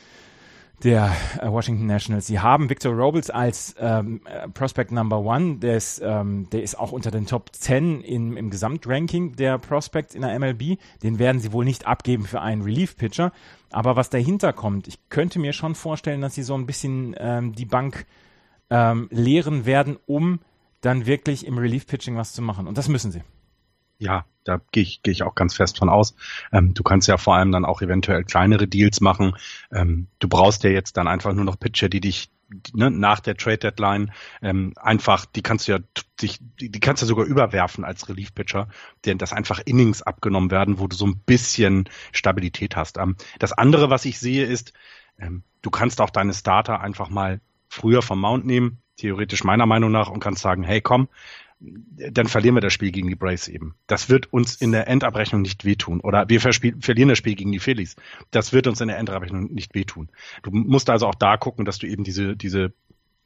der 0.83 1.15
äh, 1.39 1.49
Washington 1.49 1.85
Nationals. 1.85 2.27
Sie 2.27 2.39
haben 2.39 2.69
Victor 2.69 2.93
Robles 2.93 3.29
als 3.29 3.75
ähm, 3.79 4.21
äh, 4.25 4.47
Prospect 4.49 4.91
Number 4.91 5.19
One. 5.19 5.57
Der 5.57 5.77
ist, 5.77 6.01
ähm, 6.03 6.49
der 6.51 6.63
ist 6.63 6.77
auch 6.77 6.91
unter 6.91 7.11
den 7.11 7.25
Top 7.25 7.53
10 7.53 8.01
im, 8.01 8.37
im 8.37 8.49
Gesamtranking 8.49 9.35
der 9.35 9.57
Prospects 9.57 10.15
in 10.15 10.21
der 10.21 10.37
MLB. 10.37 10.77
Den 11.03 11.19
werden 11.19 11.39
sie 11.39 11.53
wohl 11.53 11.65
nicht 11.65 11.87
abgeben 11.87 12.25
für 12.25 12.41
einen 12.41 12.61
Relief-Pitcher. 12.61 13.31
Aber 13.71 13.95
was 13.95 14.09
dahinter 14.09 14.53
kommt, 14.53 14.87
ich 14.87 15.09
könnte 15.09 15.39
mir 15.39 15.53
schon 15.53 15.75
vorstellen, 15.75 16.21
dass 16.21 16.35
sie 16.35 16.43
so 16.43 16.55
ein 16.55 16.65
bisschen 16.65 17.15
ähm, 17.17 17.53
die 17.53 17.65
Bank 17.65 18.05
ähm, 18.69 19.07
leeren 19.11 19.65
werden, 19.65 19.97
um 20.05 20.39
dann 20.81 21.05
wirklich 21.05 21.47
im 21.47 21.57
Relief-Pitching 21.57 22.15
was 22.15 22.33
zu 22.33 22.41
machen. 22.41 22.67
Und 22.67 22.77
das 22.77 22.89
müssen 22.89 23.11
sie. 23.11 23.23
Ja, 23.97 24.25
da 24.45 24.61
gehe 24.71 24.83
ich, 24.83 25.01
geh 25.03 25.11
ich 25.11 25.23
auch 25.23 25.35
ganz 25.35 25.55
fest 25.55 25.77
von 25.77 25.89
aus. 25.89 26.15
Ähm, 26.53 26.73
du 26.73 26.83
kannst 26.83 27.07
ja 27.07 27.17
vor 27.17 27.35
allem 27.35 27.51
dann 27.51 27.65
auch 27.65 27.81
eventuell 27.81 28.23
kleinere 28.23 28.67
Deals 28.67 29.01
machen. 29.01 29.35
Ähm, 29.73 30.07
du 30.19 30.29
brauchst 30.29 30.63
ja 30.63 30.69
jetzt 30.69 30.95
dann 30.95 31.07
einfach 31.07 31.33
nur 31.33 31.43
noch 31.43 31.59
Pitcher, 31.59 31.89
die 31.89 31.99
dich 31.99 32.29
ne, 32.73 32.91
nach 32.91 33.19
der 33.19 33.35
Trade 33.35 33.57
Deadline 33.57 34.11
ähm, 34.41 34.73
einfach, 34.77 35.25
die 35.25 35.41
kannst 35.41 35.67
du 35.67 35.73
ja 35.73 35.79
dich, 36.21 36.39
die, 36.59 36.71
die 36.71 36.79
kannst 36.79 37.01
du 37.01 37.07
sogar 37.07 37.25
überwerfen 37.25 37.83
als 37.83 38.07
Relief 38.07 38.33
Pitcher, 38.33 38.67
denn 39.05 39.17
das 39.17 39.33
einfach 39.33 39.59
Innings 39.65 40.01
abgenommen 40.01 40.51
werden, 40.51 40.79
wo 40.79 40.87
du 40.87 40.95
so 40.95 41.05
ein 41.05 41.17
bisschen 41.25 41.89
Stabilität 42.11 42.75
hast. 42.75 42.97
Ähm, 42.97 43.15
das 43.39 43.53
andere, 43.53 43.89
was 43.89 44.05
ich 44.05 44.19
sehe, 44.19 44.45
ist, 44.45 44.73
ähm, 45.19 45.43
du 45.61 45.69
kannst 45.69 46.01
auch 46.01 46.09
deine 46.09 46.33
Starter 46.33 46.81
einfach 46.81 47.09
mal 47.09 47.41
früher 47.67 48.01
vom 48.01 48.21
Mount 48.21 48.45
nehmen, 48.45 48.81
theoretisch 48.97 49.43
meiner 49.43 49.65
Meinung 49.65 49.91
nach, 49.91 50.09
und 50.09 50.19
kannst 50.19 50.41
sagen, 50.41 50.63
hey 50.63 50.81
komm, 50.81 51.09
dann 51.59 52.27
verlieren 52.27 52.55
wir 52.55 52.61
das 52.61 52.73
Spiel 52.73 52.91
gegen 52.91 53.07
die 53.07 53.15
Braves 53.15 53.47
eben. 53.47 53.75
Das 53.87 54.09
wird 54.09 54.31
uns 54.33 54.55
in 54.55 54.71
der 54.71 54.87
Endabrechnung 54.87 55.41
nicht 55.41 55.63
wehtun. 55.63 56.01
Oder 56.01 56.27
wir 56.27 56.41
verlieren 56.41 57.09
das 57.09 57.17
Spiel 57.17 57.35
gegen 57.35 57.51
die 57.51 57.59
Phillies. 57.59 57.95
Das 58.31 58.51
wird 58.51 58.67
uns 58.67 58.81
in 58.81 58.89
der 58.89 58.97
Endabrechnung 58.97 59.53
nicht 59.53 59.73
wehtun. 59.73 60.09
Du 60.43 60.51
musst 60.51 60.89
also 60.89 61.07
auch 61.07 61.15
da 61.15 61.37
gucken, 61.37 61.65
dass 61.65 61.77
du 61.77 61.87
eben 61.87 62.03
diese, 62.03 62.35
diese, 62.35 62.73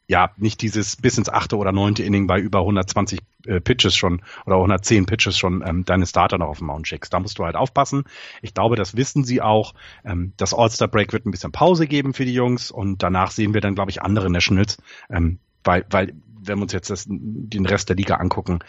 ja, 0.07 0.31
nicht 0.38 0.62
dieses 0.62 0.95
bis 0.95 1.17
ins 1.17 1.29
achte 1.29 1.57
oder 1.57 1.71
neunte 1.71 2.03
Inning 2.03 2.27
bei 2.27 2.39
über 2.39 2.59
120 2.59 3.19
äh, 3.45 3.59
Pitches 3.59 3.95
schon 3.95 4.21
oder 4.45 4.57
110 4.57 5.07
Pitches 5.07 5.38
schon 5.38 5.63
ähm, 5.65 5.86
deine 5.86 6.05
Starter 6.05 6.38
noch 6.38 6.48
auf 6.48 6.59
dem 6.59 6.67
Mount 6.67 6.88
schickst. 6.88 7.12
Da 7.12 7.19
musst 7.19 7.39
du 7.39 7.45
halt 7.45 7.55
aufpassen. 7.55 8.03
Ich 8.41 8.53
glaube, 8.53 8.75
das 8.75 8.95
wissen 8.95 9.24
sie 9.24 9.41
auch. 9.41 9.74
Ähm, 10.05 10.33
das 10.38 10.53
All-Star 10.53 10.88
Break 10.88 11.13
wird 11.13 11.25
ein 11.25 11.31
bisschen 11.31 11.51
Pause 11.51 11.88
geben 11.88 12.13
für 12.13 12.25
die 12.25 12.33
Jungs 12.33 12.69
und 12.69 13.01
danach 13.01 13.31
sehen 13.31 13.53
wir 13.53 13.62
dann, 13.62 13.75
glaube 13.75 13.91
ich, 13.91 14.01
andere 14.03 14.29
Nationals, 14.29 14.77
ähm, 15.09 15.39
weil, 15.63 15.86
weil 15.89 16.13
wenn 16.41 16.60
wir 16.60 16.63
uns 16.63 16.74
jetzt 16.74 16.89
das, 16.89 17.05
den 17.08 17.65
Rest 17.65 17.89
der 17.89 17.96
Liga 17.96 18.15
angucken, 18.15 18.60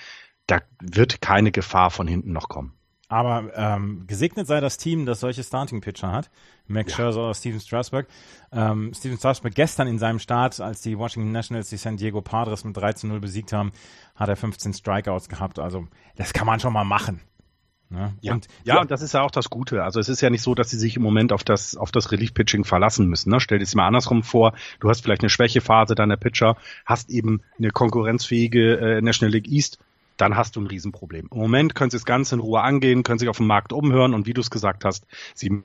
da 0.47 0.61
wird 0.81 1.21
keine 1.21 1.53
Gefahr 1.53 1.91
von 1.91 2.07
hinten 2.07 2.33
noch 2.33 2.49
kommen. 2.49 2.75
Aber 3.11 3.51
ähm, 3.57 4.05
gesegnet 4.07 4.47
sei 4.47 4.61
das 4.61 4.77
Team, 4.77 5.05
das 5.05 5.19
solche 5.19 5.43
Starting-Pitcher 5.43 6.13
hat. 6.13 6.31
Max 6.69 6.93
ja. 6.93 6.97
Scherzer 6.97 7.25
oder 7.25 7.35
Steven 7.35 7.59
Strasburg. 7.59 8.07
Ähm, 8.53 8.93
Steven 8.95 9.19
Strasburg 9.19 9.53
gestern 9.53 9.89
in 9.89 9.99
seinem 9.99 10.21
Start, 10.21 10.61
als 10.61 10.83
die 10.83 10.97
Washington 10.97 11.33
Nationals 11.33 11.71
die 11.71 11.77
San 11.77 11.97
Diego 11.97 12.21
Padres 12.21 12.63
mit 12.63 12.77
3 12.77 12.93
zu 12.93 13.09
0 13.09 13.19
besiegt 13.19 13.53
haben, 13.53 13.73
hat 14.15 14.29
er 14.29 14.37
15 14.37 14.75
Strikeouts 14.75 15.29
gehabt. 15.29 15.59
Also 15.59 15.89
das 16.15 16.33
kann 16.33 16.47
man 16.47 16.61
schon 16.61 16.73
mal 16.73 16.85
machen. 16.85 17.21
Ne? 17.91 18.15
Ja, 18.21 18.35
und, 18.35 18.47
ja, 18.65 18.81
und 18.81 18.91
das 18.91 19.03
ist 19.03 19.15
ja 19.15 19.23
auch 19.23 19.33
das 19.33 19.51
Gute. 19.51 19.83
Also 19.83 19.99
es 19.99 20.09
ist 20.09 20.21
ja 20.21 20.31
nicht 20.31 20.43
so, 20.43 20.55
dass 20.55 20.71
sie 20.71 20.79
sich 20.79 20.97
im 20.97 21.03
Moment 21.03 21.33
auf 21.33 21.43
das, 21.43 21.77
auf 21.77 21.91
das 21.91 22.13
Relief-Pitching 22.13 22.65
verlassen 22.65 23.09
müssen. 23.09 23.31
Ne? 23.31 23.41
Stell 23.41 23.59
dir 23.59 23.65
das 23.65 23.75
mal 23.75 23.87
andersrum 23.87 24.23
vor, 24.23 24.55
du 24.79 24.89
hast 24.89 25.03
vielleicht 25.03 25.23
eine 25.23 25.31
Schwächephase 25.31 25.97
deiner 25.97 26.17
Pitcher, 26.17 26.57
hast 26.87 27.11
eben 27.11 27.43
eine 27.59 27.71
konkurrenzfähige 27.71 28.77
äh, 28.79 29.01
National 29.03 29.33
League 29.33 29.49
East, 29.49 29.79
dann 30.17 30.37
hast 30.37 30.55
du 30.55 30.61
ein 30.61 30.67
Riesenproblem. 30.67 31.29
Im 31.33 31.39
Moment 31.39 31.75
können 31.75 31.91
sie 31.91 31.97
das 31.97 32.05
Ganze 32.05 32.37
in 32.37 32.41
Ruhe 32.41 32.61
angehen, 32.61 33.03
können 33.03 33.19
sich 33.19 33.29
auf 33.29 33.39
dem 33.39 33.47
Markt 33.47 33.73
umhören 33.73 34.15
und 34.15 34.27
wie 34.27 34.35
du 34.35 34.41
es 34.41 34.51
gesagt 34.51 34.85
hast, 34.85 35.07
sie 35.35 35.63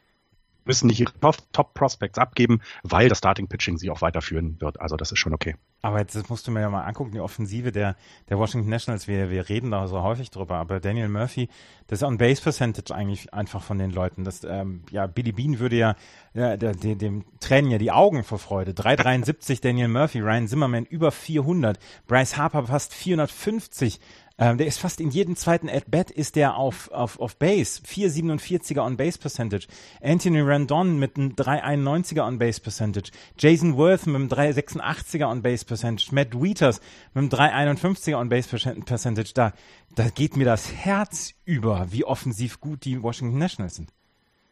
müssen 0.66 0.88
nicht 0.88 1.00
ihre 1.00 1.14
Top-Prospects 1.52 2.18
abgeben, 2.18 2.62
weil 2.84 3.10
das 3.10 3.20
Starting-Pitching 3.20 3.78
sie 3.78 3.90
auch 3.90 4.02
weiterführen 4.02 4.60
wird. 4.60 4.80
Also 4.80 4.98
das 4.98 5.12
ist 5.12 5.20
schon 5.20 5.34
okay. 5.34 5.56
Aber 5.82 6.00
jetzt 6.00 6.30
musst 6.32 6.48
du 6.48 6.52
mir 6.52 6.62
ja 6.62 6.70
mal 6.70 6.82
angucken, 6.82 7.12
die 7.12 7.20
Offensive 7.20 7.72
der, 7.72 7.96
der 8.30 8.40
Washington 8.40 8.70
Nationals, 8.70 9.08
wir, 9.08 9.30
wir 9.30 9.50
reden 9.50 9.70
da 9.70 9.88
so 9.88 10.02
häufig 10.02 10.32
drüber, 10.32 10.56
aber 10.56 10.80
Daniel 10.80 11.10
Murphy, 11.10 11.48
das 11.88 12.02
On-Base-Percentage 12.02 12.94
eigentlich 12.94 13.34
einfach 13.36 13.62
von 13.62 13.78
den 13.78 13.92
Leuten. 13.92 14.24
Das, 14.24 14.44
ähm, 14.44 14.82
ja, 14.90 15.06
Billy 15.06 15.32
Bean 15.32 15.60
würde 15.60 15.76
ja, 15.76 15.96
ja 16.34 16.58
der, 16.58 16.74
der, 16.74 16.96
dem 16.96 17.24
tränen 17.40 17.70
ja 17.70 17.78
die 17.78 17.92
Augen 17.92 18.24
vor 18.24 18.40
Freude. 18.40 18.74
373 18.74 19.62
Daniel 19.62 19.88
Murphy, 19.90 20.22
Ryan 20.22 20.48
Zimmerman 20.48 20.86
über 20.86 21.12
400, 21.12 21.78
Bryce 22.08 22.38
Harper 22.38 22.64
fast 22.64 22.94
450, 22.96 24.00
ähm, 24.38 24.58
der 24.58 24.68
ist 24.68 24.80
fast 24.80 25.00
in 25.00 25.12
jedem 25.12 25.36
zweiten 25.36 25.70
At-Bat 25.70 26.12
ist 26.12 26.36
der 26.36 26.58
auf, 26.58 26.92
auf, 26.92 27.20
auf 27.20 27.38
Base. 27.38 27.82
4,47er 27.82 28.86
On-Base-Percentage. 28.86 29.68
Anthony 30.02 30.42
Randon 30.42 31.00
mit 31.00 31.16
einem 31.18 31.36
3,91er 31.36 32.28
On-Base-Percentage. 32.28 33.12
Jason 33.40 33.78
Worth 33.78 34.08
mit 34.08 34.16
einem 34.16 34.28
3,86er 34.28 35.30
On-Base-Percentage. 35.30 36.14
Matt 36.14 36.42
Wieters 36.42 36.82
mit 37.14 37.34
einem 37.34 37.78
3,51er 37.78 38.20
On-Base-Percentage. 38.20 39.32
Da, 39.34 39.54
da 39.96 40.10
geht 40.10 40.36
mir 40.36 40.46
das 40.46 40.74
Herz 40.74 41.34
über, 41.46 41.88
wie 41.92 42.04
offensiv 42.04 42.60
gut 42.60 42.84
die 42.84 43.02
Washington 43.02 43.38
Nationals 43.38 43.76
sind. 43.76 43.92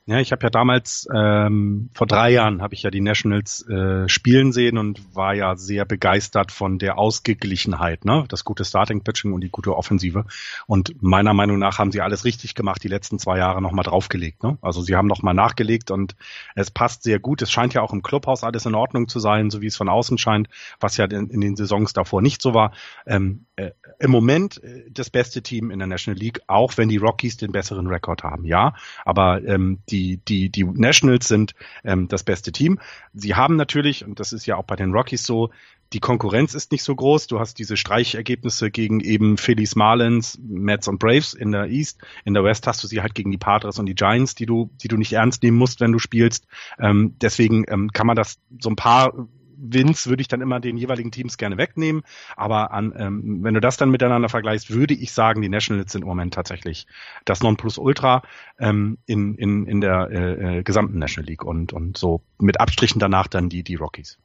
Ja, 0.06 0.20
ich 0.20 0.34
habe 0.34 0.44
ja 0.44 0.50
damals 0.50 1.08
ähm, 1.16 1.90
vor 1.94 2.08
drei 2.08 2.30
Jahren 2.32 2.62
habe 2.62 2.74
ich 2.74 2.84
ja 2.84 2.92
die 2.92 3.00
Nationals 3.00 3.66
äh, 3.70 4.10
spielen 4.10 4.52
sehen 4.52 4.78
und 4.78 5.16
war 5.16 5.34
ja 5.34 5.56
sehr 5.56 5.86
begeistert 5.86 6.52
von 6.52 6.78
der 6.78 6.98
Ausgeglichenheit, 6.98 8.04
ne, 8.04 8.26
das 8.28 8.44
gute 8.44 8.66
Starting 8.66 9.06
Pitching 9.06 9.32
und 9.32 9.40
die 9.40 9.50
gute 9.50 9.74
Offensive. 9.78 10.26
Und 10.68 11.02
meiner 11.02 11.34
Meinung 11.34 11.58
nach 11.58 11.80
haben 11.80 11.94
sie 11.94 12.02
alles 12.02 12.26
richtig 12.26 12.54
gemacht, 12.54 12.84
die 12.84 12.90
letzten 12.90 13.18
zwei 13.18 13.38
Jahre 13.38 13.62
nochmal 13.62 13.86
draufgelegt. 13.86 14.44
Ne? 14.44 14.58
Also 14.62 14.82
sie 14.82 14.98
haben 14.98 15.08
nochmal 15.08 15.34
nachgelegt 15.34 15.90
und 15.90 16.18
es 16.54 16.70
passt 16.70 17.04
sehr 17.04 17.20
gut. 17.20 17.42
Es 17.42 17.50
scheint 17.50 17.74
ja 17.74 17.82
auch 17.82 17.94
im 17.94 18.04
Clubhaus 18.04 18.44
alles 18.44 18.66
in 18.66 18.76
Ordnung 18.76 19.08
zu 19.08 19.22
sein, 19.22 19.52
so 19.52 19.62
wie 19.62 19.68
es 19.68 19.78
von 19.78 19.88
außen 19.88 20.18
scheint, 20.18 20.50
was 20.82 20.98
ja 20.98 21.06
in, 21.06 21.30
in 21.30 21.40
den 21.40 21.56
Saisons 21.56 21.94
davor 21.94 22.22
nicht 22.22 22.42
so 22.42 22.54
war. 22.54 22.74
Ähm, 23.06 23.46
äh, 23.56 23.72
Im 24.00 24.12
Moment 24.12 24.62
äh, 24.62 24.84
das 24.92 25.10
beste 25.10 25.42
Team 25.42 25.72
in 25.72 25.80
der 25.80 25.88
National 25.88 26.20
League, 26.20 26.42
auch 26.48 26.76
wenn 26.76 26.90
die 26.90 26.98
Rockies 26.98 27.38
den 27.38 27.54
besseren 27.54 27.88
Rekord 27.88 28.24
haben, 28.24 28.44
ja. 28.44 28.74
Aber 29.06 29.42
ähm, 29.46 29.80
die, 29.94 30.18
die, 30.18 30.50
die 30.50 30.64
Nationals 30.64 31.28
sind 31.28 31.54
ähm, 31.84 32.08
das 32.08 32.24
beste 32.24 32.52
Team. 32.52 32.80
Sie 33.14 33.36
haben 33.36 33.56
natürlich, 33.56 34.04
und 34.04 34.20
das 34.20 34.34
ist 34.34 34.46
ja 34.48 34.58
auch 34.58 34.66
bei 34.66 34.76
den 34.76 34.92
Rockies 34.92 35.24
so, 35.24 35.52
die 35.94 36.00
Konkurrenz 36.00 36.56
ist 36.56 36.72
nicht 36.72 36.84
so 36.84 36.96
groß. 36.96 37.28
Du 37.28 37.40
hast 37.40 37.60
diese 37.60 37.78
Streichergebnisse 37.78 38.72
gegen 38.72 39.00
eben 39.00 39.38
Phillies, 39.38 39.76
Marlins, 39.76 40.40
Mets 40.42 40.88
und 40.88 40.98
Braves 40.98 41.36
in 41.36 41.52
der 41.52 41.68
East. 41.68 42.02
In 42.26 42.34
der 42.34 42.44
West 42.44 42.66
hast 42.66 42.84
du 42.84 42.88
sie 42.88 43.02
halt 43.02 43.14
gegen 43.14 43.30
die 43.30 43.38
Padres 43.38 43.78
und 43.78 43.86
die 43.86 43.94
Giants, 43.94 44.34
die 44.34 44.48
du, 44.48 44.72
die 44.82 44.88
du 44.88 44.98
nicht 44.98 45.14
ernst 45.14 45.44
nehmen 45.44 45.58
musst, 45.58 45.80
wenn 45.82 45.92
du 45.92 46.00
spielst. 46.00 46.48
Ähm, 46.80 47.16
deswegen 47.22 47.66
ähm, 47.68 47.92
kann 47.92 48.08
man 48.08 48.16
das 48.16 48.40
so 48.60 48.70
ein 48.70 48.76
paar 48.76 49.28
Wins 49.64 50.08
würde 50.08 50.22
ich 50.22 50.28
dann 50.28 50.42
immer 50.42 50.60
den 50.60 50.78
jeweiligen 50.78 51.12
Teams 51.12 51.38
gerne 51.38 51.58
wegnehmen. 51.58 52.04
Aber 52.36 52.72
an, 52.72 52.94
ähm, 52.98 53.44
wenn 53.44 53.54
du 53.54 53.62
das 53.62 53.78
dann 53.78 53.90
miteinander 53.90 54.30
vergleichst, 54.30 54.72
würde 54.72 54.94
ich 54.94 55.14
sagen, 55.14 55.42
die 55.42 55.50
Nationals 55.50 55.92
sind 55.92 56.02
im 56.02 56.08
Moment 56.08 56.34
tatsächlich 56.34 56.88
das 57.26 57.42
Nonplusultra 57.42 58.24
ähm, 58.60 58.98
in, 59.06 59.36
in, 59.36 59.66
in 59.66 59.82
der 59.82 60.10
äh, 60.12 60.60
äh, 60.60 60.64
gesamten 60.64 61.00
National 61.00 61.30
League 61.30 61.44
und, 61.44 61.74
und 61.74 61.98
so 61.98 62.22
mit 62.40 62.60
Abstrichen 62.60 63.00
danach 63.00 63.28
dann 63.28 63.50
die, 63.50 63.64
die 63.64 63.76
Rockies. 63.76 64.20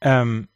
Ähm, 0.00 0.48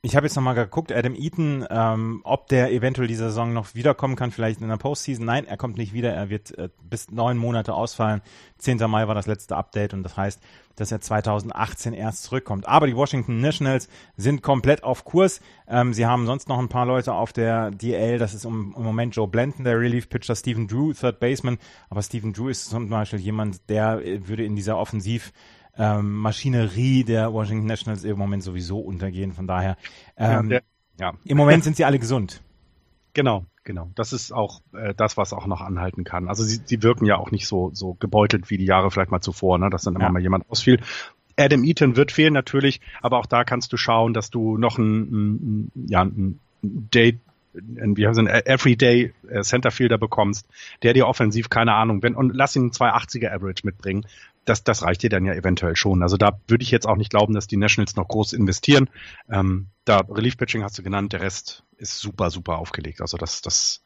ich 0.00 0.14
habe 0.14 0.26
jetzt 0.26 0.36
nochmal 0.36 0.54
geguckt, 0.54 0.92
Adam 0.92 1.16
Eaton, 1.16 1.66
ähm, 1.70 2.20
ob 2.22 2.46
der 2.46 2.70
eventuell 2.70 3.08
diese 3.08 3.24
Saison 3.24 3.52
noch 3.52 3.74
wiederkommen 3.74 4.14
kann, 4.14 4.30
vielleicht 4.30 4.60
in 4.60 4.68
der 4.68 4.76
Postseason. 4.76 5.26
Nein, 5.26 5.44
er 5.44 5.56
kommt 5.56 5.76
nicht 5.76 5.92
wieder. 5.92 6.12
Er 6.12 6.30
wird 6.30 6.56
äh, 6.56 6.68
bis 6.88 7.10
neun 7.10 7.36
Monate 7.36 7.74
ausfallen. 7.74 8.22
10. 8.58 8.78
Mai 8.88 9.08
war 9.08 9.16
das 9.16 9.26
letzte 9.26 9.56
Update 9.56 9.94
und 9.94 10.04
das 10.04 10.16
heißt, 10.16 10.40
dass 10.76 10.92
er 10.92 11.00
2018 11.00 11.94
erst 11.94 12.22
zurückkommt. 12.22 12.68
Aber 12.68 12.86
die 12.86 12.94
Washington 12.94 13.40
Nationals 13.40 13.88
sind 14.16 14.40
komplett 14.40 14.84
auf 14.84 15.04
Kurs. 15.04 15.40
Ähm, 15.66 15.92
sie 15.92 16.06
haben 16.06 16.26
sonst 16.26 16.48
noch 16.48 16.60
ein 16.60 16.68
paar 16.68 16.86
Leute 16.86 17.12
auf 17.12 17.32
der 17.32 17.72
DL. 17.72 18.18
Das 18.18 18.34
ist 18.34 18.46
um, 18.46 18.76
im 18.76 18.84
Moment 18.84 19.16
Joe 19.16 19.26
Blanton, 19.26 19.64
der 19.64 19.80
Relief-Pitcher, 19.80 20.36
Stephen 20.36 20.68
Drew, 20.68 20.92
Third 20.92 21.18
Baseman. 21.18 21.58
Aber 21.90 22.02
Stephen 22.02 22.32
Drew 22.32 22.48
ist 22.48 22.70
zum 22.70 22.88
Beispiel 22.88 23.18
jemand, 23.18 23.68
der 23.68 24.00
äh, 24.06 24.28
würde 24.28 24.44
in 24.44 24.54
dieser 24.54 24.78
Offensiv 24.78 25.32
ähm, 25.78 26.16
Maschinerie 26.16 27.04
der 27.04 27.32
Washington 27.32 27.66
Nationals 27.66 28.04
im 28.04 28.18
Moment 28.18 28.42
sowieso 28.42 28.80
untergehen. 28.80 29.32
Von 29.32 29.46
daher, 29.46 29.76
ähm, 30.16 30.50
ja, 30.50 30.60
ja. 31.00 31.12
im 31.24 31.36
Moment 31.36 31.64
sind 31.64 31.76
sie 31.76 31.84
alle 31.84 31.98
gesund. 31.98 32.42
Genau, 33.14 33.46
genau. 33.64 33.90
Das 33.94 34.12
ist 34.12 34.32
auch 34.32 34.60
äh, 34.72 34.94
das, 34.94 35.16
was 35.16 35.32
auch 35.32 35.46
noch 35.46 35.60
anhalten 35.60 36.04
kann. 36.04 36.28
Also 36.28 36.42
sie, 36.42 36.60
sie 36.64 36.82
wirken 36.82 37.06
ja 37.06 37.16
auch 37.16 37.30
nicht 37.30 37.46
so, 37.46 37.70
so 37.72 37.94
gebeutelt 37.94 38.50
wie 38.50 38.58
die 38.58 38.66
Jahre 38.66 38.90
vielleicht 38.90 39.10
mal 39.10 39.20
zuvor, 39.20 39.58
ne? 39.58 39.70
dass 39.70 39.82
dann 39.82 39.94
immer 39.94 40.04
ja. 40.04 40.10
mal 40.10 40.22
jemand 40.22 40.50
ausfiel. 40.50 40.80
Adam 41.36 41.62
Eaton 41.62 41.96
wird 41.96 42.10
fehlen 42.10 42.34
natürlich, 42.34 42.80
aber 43.00 43.18
auch 43.18 43.26
da 43.26 43.44
kannst 43.44 43.72
du 43.72 43.76
schauen, 43.76 44.12
dass 44.12 44.30
du 44.30 44.58
noch 44.58 44.76
ein, 44.78 45.00
ein, 45.66 45.72
ja, 45.88 46.02
ein 46.02 46.40
Date 46.62 47.20
wie 47.60 48.06
heißt 48.06 48.18
ein 48.18 48.26
Everyday 48.26 49.12
äh, 49.28 49.42
Centerfielder 49.42 49.98
bekommst, 49.98 50.46
der 50.82 50.92
dir 50.92 51.06
offensiv 51.06 51.48
keine 51.48 51.74
Ahnung, 51.74 52.02
wenn 52.02 52.14
und 52.14 52.34
lass 52.34 52.54
ihn 52.56 52.62
einen 52.62 52.70
280er 52.70 53.32
Average 53.32 53.62
mitbringen, 53.64 54.06
das, 54.48 54.64
das 54.64 54.82
reicht 54.82 55.02
dir 55.02 55.10
dann 55.10 55.24
ja 55.24 55.34
eventuell 55.34 55.76
schon. 55.76 56.02
Also 56.02 56.16
da 56.16 56.40
würde 56.48 56.62
ich 56.62 56.70
jetzt 56.70 56.86
auch 56.86 56.96
nicht 56.96 57.10
glauben, 57.10 57.34
dass 57.34 57.46
die 57.46 57.56
Nationals 57.56 57.96
noch 57.96 58.08
groß 58.08 58.32
investieren. 58.32 58.88
Ähm, 59.30 59.68
da 59.84 59.98
Relief 59.98 60.36
Pitching 60.36 60.62
hast 60.62 60.78
du 60.78 60.82
genannt, 60.82 61.12
der 61.12 61.20
Rest 61.20 61.64
ist 61.76 61.98
super, 61.98 62.30
super 62.30 62.58
aufgelegt. 62.58 63.00
Also 63.00 63.16
das, 63.16 63.42
das 63.42 63.82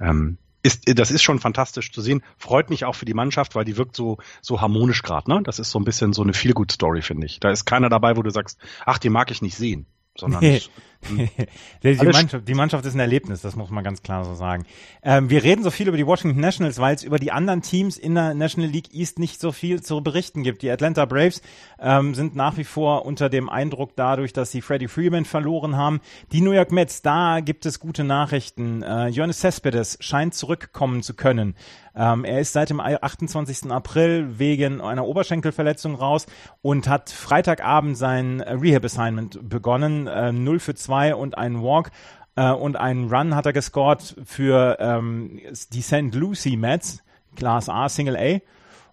ähm, 0.00 0.38
ist, 0.62 0.84
das 0.98 1.10
ist 1.10 1.22
schon 1.22 1.38
fantastisch 1.38 1.92
zu 1.92 2.00
sehen. 2.00 2.22
Freut 2.36 2.70
mich 2.70 2.84
auch 2.84 2.94
für 2.94 3.04
die 3.04 3.14
Mannschaft, 3.14 3.54
weil 3.54 3.64
die 3.64 3.76
wirkt 3.76 3.96
so, 3.96 4.18
so 4.40 4.60
harmonisch 4.60 5.02
gerade. 5.02 5.30
Ne? 5.30 5.42
Das 5.44 5.58
ist 5.58 5.70
so 5.70 5.78
ein 5.78 5.84
bisschen 5.84 6.12
so 6.12 6.22
eine 6.22 6.32
Feel-Good-Story, 6.32 7.02
finde 7.02 7.26
ich. 7.26 7.40
Da 7.40 7.50
ist 7.50 7.64
keiner 7.64 7.88
dabei, 7.88 8.16
wo 8.16 8.22
du 8.22 8.30
sagst, 8.30 8.58
ach, 8.84 8.98
die 8.98 9.10
mag 9.10 9.30
ich 9.30 9.42
nicht 9.42 9.56
sehen 9.56 9.86
sondern 10.18 10.40
nee. 10.40 10.60
die, 11.82 11.94
Mannschaft, 11.94 12.48
die, 12.48 12.54
Mannschaft, 12.54 12.84
ist 12.84 12.94
ein 12.94 13.00
Erlebnis, 13.00 13.40
das 13.40 13.54
muss 13.54 13.70
man 13.70 13.84
ganz 13.84 14.02
klar 14.02 14.24
so 14.24 14.34
sagen. 14.34 14.64
Ähm, 15.02 15.30
wir 15.30 15.44
reden 15.44 15.62
so 15.62 15.70
viel 15.70 15.86
über 15.86 15.96
die 15.96 16.06
Washington 16.06 16.40
Nationals, 16.40 16.80
weil 16.80 16.94
es 16.94 17.04
über 17.04 17.18
die 17.18 17.30
anderen 17.30 17.62
Teams 17.62 17.96
in 17.96 18.14
der 18.14 18.34
National 18.34 18.68
League 18.68 18.92
East 18.92 19.18
nicht 19.18 19.40
so 19.40 19.52
viel 19.52 19.80
zu 19.82 20.02
berichten 20.02 20.42
gibt. 20.42 20.62
Die 20.62 20.70
Atlanta 20.70 21.04
Braves 21.04 21.40
ähm, 21.78 22.14
sind 22.14 22.34
nach 22.34 22.56
wie 22.56 22.64
vor 22.64 23.06
unter 23.06 23.28
dem 23.28 23.48
Eindruck 23.48 23.92
dadurch, 23.94 24.32
dass 24.32 24.50
sie 24.50 24.60
Freddie 24.60 24.88
Freeman 24.88 25.24
verloren 25.24 25.76
haben. 25.76 26.00
Die 26.32 26.40
New 26.40 26.52
York 26.52 26.72
Mets, 26.72 27.00
da 27.00 27.40
gibt 27.40 27.64
es 27.64 27.78
gute 27.78 28.02
Nachrichten. 28.02 28.82
Äh, 28.82 29.08
Jonas 29.08 29.38
Cespedes 29.38 29.98
scheint 30.00 30.34
zurückkommen 30.34 31.02
zu 31.02 31.14
können. 31.14 31.54
Ähm, 31.94 32.24
er 32.24 32.40
ist 32.40 32.52
seit 32.52 32.70
dem 32.70 32.80
28. 32.80 33.70
April 33.70 34.38
wegen 34.38 34.80
einer 34.80 35.04
Oberschenkelverletzung 35.04 35.96
raus 35.96 36.26
und 36.62 36.88
hat 36.88 37.10
Freitagabend 37.10 37.96
sein 37.96 38.40
Rehab-Assignment 38.40 39.48
begonnen. 39.48 40.06
Äh, 40.06 40.32
0 40.32 40.60
für 40.60 40.74
2 40.74 40.87
und 40.88 41.38
einen 41.38 41.62
Walk 41.62 41.90
äh, 42.36 42.52
und 42.52 42.76
einen 42.76 43.12
Run 43.12 43.34
hat 43.34 43.46
er 43.46 43.52
gescored 43.52 44.16
für 44.24 44.76
ähm, 44.80 45.40
die 45.72 45.82
St. 45.82 46.14
Lucie 46.14 46.56
Mets, 46.56 47.02
Class 47.36 47.68
A, 47.68 47.88
Single 47.88 48.16
A. 48.16 48.40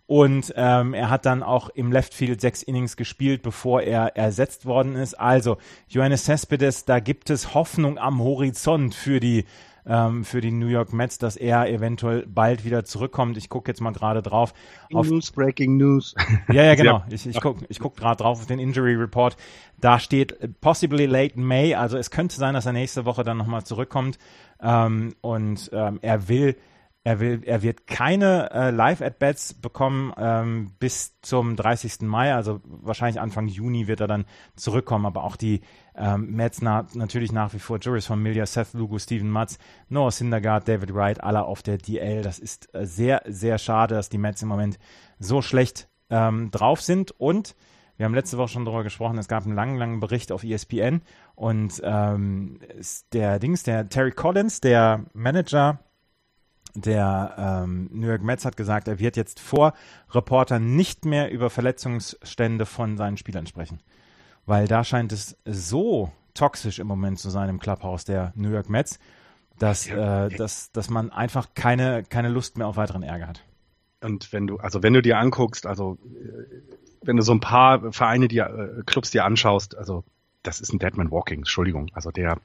Und 0.07 0.53
ähm, 0.55 0.93
er 0.93 1.09
hat 1.09 1.25
dann 1.25 1.41
auch 1.41 1.69
im 1.69 1.91
Left 1.91 2.13
Field 2.13 2.39
sechs 2.39 2.61
Innings 2.61 2.95
gespielt, 2.95 3.41
bevor 3.41 3.81
er 3.81 4.15
ersetzt 4.15 4.65
worden 4.65 4.95
ist. 4.95 5.15
Also, 5.15 5.57
Johannes 5.87 6.25
Cespedes, 6.25 6.85
da 6.85 6.99
gibt 6.99 7.31
es 7.31 7.55
Hoffnung 7.55 7.97
am 7.97 8.19
Horizont 8.19 8.93
für 8.93 9.19
die 9.19 9.45
ähm, 9.87 10.23
für 10.23 10.41
die 10.41 10.51
New 10.51 10.67
York 10.67 10.93
Mets, 10.93 11.17
dass 11.17 11.35
er 11.35 11.69
eventuell 11.69 12.25
bald 12.27 12.65
wieder 12.65 12.85
zurückkommt. 12.85 13.37
Ich 13.37 13.49
gucke 13.49 13.69
jetzt 13.71 13.81
mal 13.81 13.91
gerade 13.91 14.21
drauf. 14.21 14.53
Auf, 14.93 15.09
News, 15.09 15.31
Breaking 15.31 15.77
News. 15.77 16.15
Ja, 16.51 16.63
ja, 16.63 16.75
genau. 16.75 17.03
Ich, 17.09 17.27
ich 17.27 17.41
gucke 17.41 17.65
ich 17.69 17.79
guck 17.79 17.95
gerade 17.95 18.21
drauf 18.21 18.39
auf 18.39 18.45
den 18.45 18.59
Injury 18.59 18.95
Report. 18.95 19.35
Da 19.79 19.99
steht 19.99 20.59
possibly 20.61 21.05
late 21.05 21.39
May. 21.39 21.75
Also 21.75 21.97
es 21.97 22.11
könnte 22.11 22.35
sein, 22.35 22.53
dass 22.53 22.65
er 22.65 22.73
nächste 22.73 23.05
Woche 23.05 23.23
dann 23.23 23.37
nochmal 23.37 23.63
zurückkommt. 23.63 24.17
Ähm, 24.61 25.15
und 25.21 25.69
ähm, 25.73 25.99
er 26.01 26.27
will 26.27 26.55
er, 27.05 27.19
will, 27.19 27.43
er 27.45 27.62
wird 27.62 27.85
keine 27.85 28.51
äh, 28.51 28.71
Live-At-Bats 28.71 29.53
bekommen 29.53 30.12
ähm, 30.17 30.71
bis 30.79 31.21
zum 31.21 31.55
30. 31.55 32.01
Mai, 32.01 32.33
also 32.33 32.62
wahrscheinlich 32.65 33.21
Anfang 33.21 33.47
Juni 33.47 33.88
wird 33.88 34.01
er 34.01 34.07
dann 34.07 34.25
zurückkommen. 34.55 35.05
Aber 35.05 35.24
auch 35.24 35.35
die 35.35 35.62
ähm, 35.95 36.31
Mets 36.31 36.63
na, 36.63 36.88
natürlich 36.95 37.31
nach 37.31 37.53
wie 37.53 37.59
vor 37.59 37.77
Juris 37.79 38.07
Familia, 38.07 38.47
Seth 38.47 38.74
Lugo, 38.74 38.97
Steven 38.97 39.29
Matz, 39.29 39.59
Noah 39.88 40.09
Syndergaard, 40.09 40.67
David 40.67 40.95
Wright, 40.95 41.24
alle 41.24 41.43
auf 41.43 41.62
der 41.62 41.77
DL. 41.77 42.24
Das 42.24 42.39
ist 42.39 42.74
äh, 42.74 42.88
sehr, 42.88 43.21
sehr 43.27 43.59
schade, 43.59 43.93
dass 43.93 44.09
die 44.09 44.17
Mets 44.17 44.41
im 44.41 44.47
Moment 44.47 44.79
so 45.19 45.43
schlecht 45.43 45.88
ähm, 46.09 46.50
drauf 46.50 46.81
sind. 46.81 47.12
Und 47.12 47.55
wir 47.97 48.05
haben 48.05 48.15
letzte 48.15 48.39
Woche 48.39 48.50
schon 48.50 48.65
darüber 48.65 48.83
gesprochen, 48.83 49.19
es 49.19 49.27
gab 49.27 49.45
einen 49.45 49.55
langen, 49.55 49.77
langen 49.77 50.00
Bericht 50.00 50.31
auf 50.31 50.43
ESPN 50.43 51.03
und 51.35 51.81
ähm, 51.83 52.59
der 53.13 53.38
Dings, 53.38 53.62
der 53.62 53.89
Terry 53.89 54.12
Collins, 54.12 54.59
der 54.59 55.05
Manager 55.13 55.79
der 56.75 57.63
ähm, 57.63 57.89
New 57.91 58.08
York 58.08 58.22
Mets 58.22 58.46
hat 58.46 58.58
gesagt, 58.58 58.88
er 58.88 59.00
wird 59.00 59.17
jetzt 59.17 59.39
vor 59.39 59.74
Reportern 60.12 60.75
nicht 60.75 61.05
mehr 61.05 61.32
über 61.32 61.50
Verletzungsstände 61.50 62.65
von 62.65 62.98
seinen 62.98 63.17
Spielern 63.17 63.48
sprechen. 63.48 63.79
Weil 64.46 64.67
da 64.67 64.84
scheint 64.84 65.12
es 65.12 65.38
so 65.46 66.12
toxisch 66.34 66.79
im 66.79 66.88
Moment 66.88 67.20
zu 67.20 67.29
sein 67.29 67.50
im 67.50 67.60
Clubhouse 67.60 68.05
der 68.05 68.34
New 68.36 68.51
York 68.51 68.70
Mets, 68.70 69.00
dass, 69.58 69.88
äh, 69.88 70.29
dass, 70.29 70.72
dass 70.72 70.89
man 70.89 71.12
einfach 71.12 71.48
keine, 71.55 72.03
keine 72.03 72.29
Lust 72.29 72.58
mehr 72.58 72.67
auf 72.67 72.77
weiteren 72.77 73.03
Ärger 73.03 73.27
hat. 73.27 73.44
und 74.01 74.32
wenn 74.34 74.48
du, 74.48 74.58
also 74.58 74.84
wenn 74.84 74.94
du 74.94 75.01
dir 75.01 75.17
anguckst, 75.17 75.65
also 75.65 75.98
äh, 76.03 76.62
wenn 77.01 77.17
du 77.17 77.24
so 77.24 77.32
ein 77.32 77.39
paar 77.39 77.91
Vereine, 77.94 78.27
die 78.27 78.39
äh, 78.39 78.84
Clubs 78.86 79.12
dir 79.12 79.25
anschaust, 79.25 79.77
also 79.77 80.03
das 80.44 80.62
ist 80.62 80.74
ein 80.74 80.79
Deadman 80.79 81.12
Walking, 81.12 81.39
Entschuldigung. 81.39 81.89
Also 81.94 82.12
der, 82.12 82.38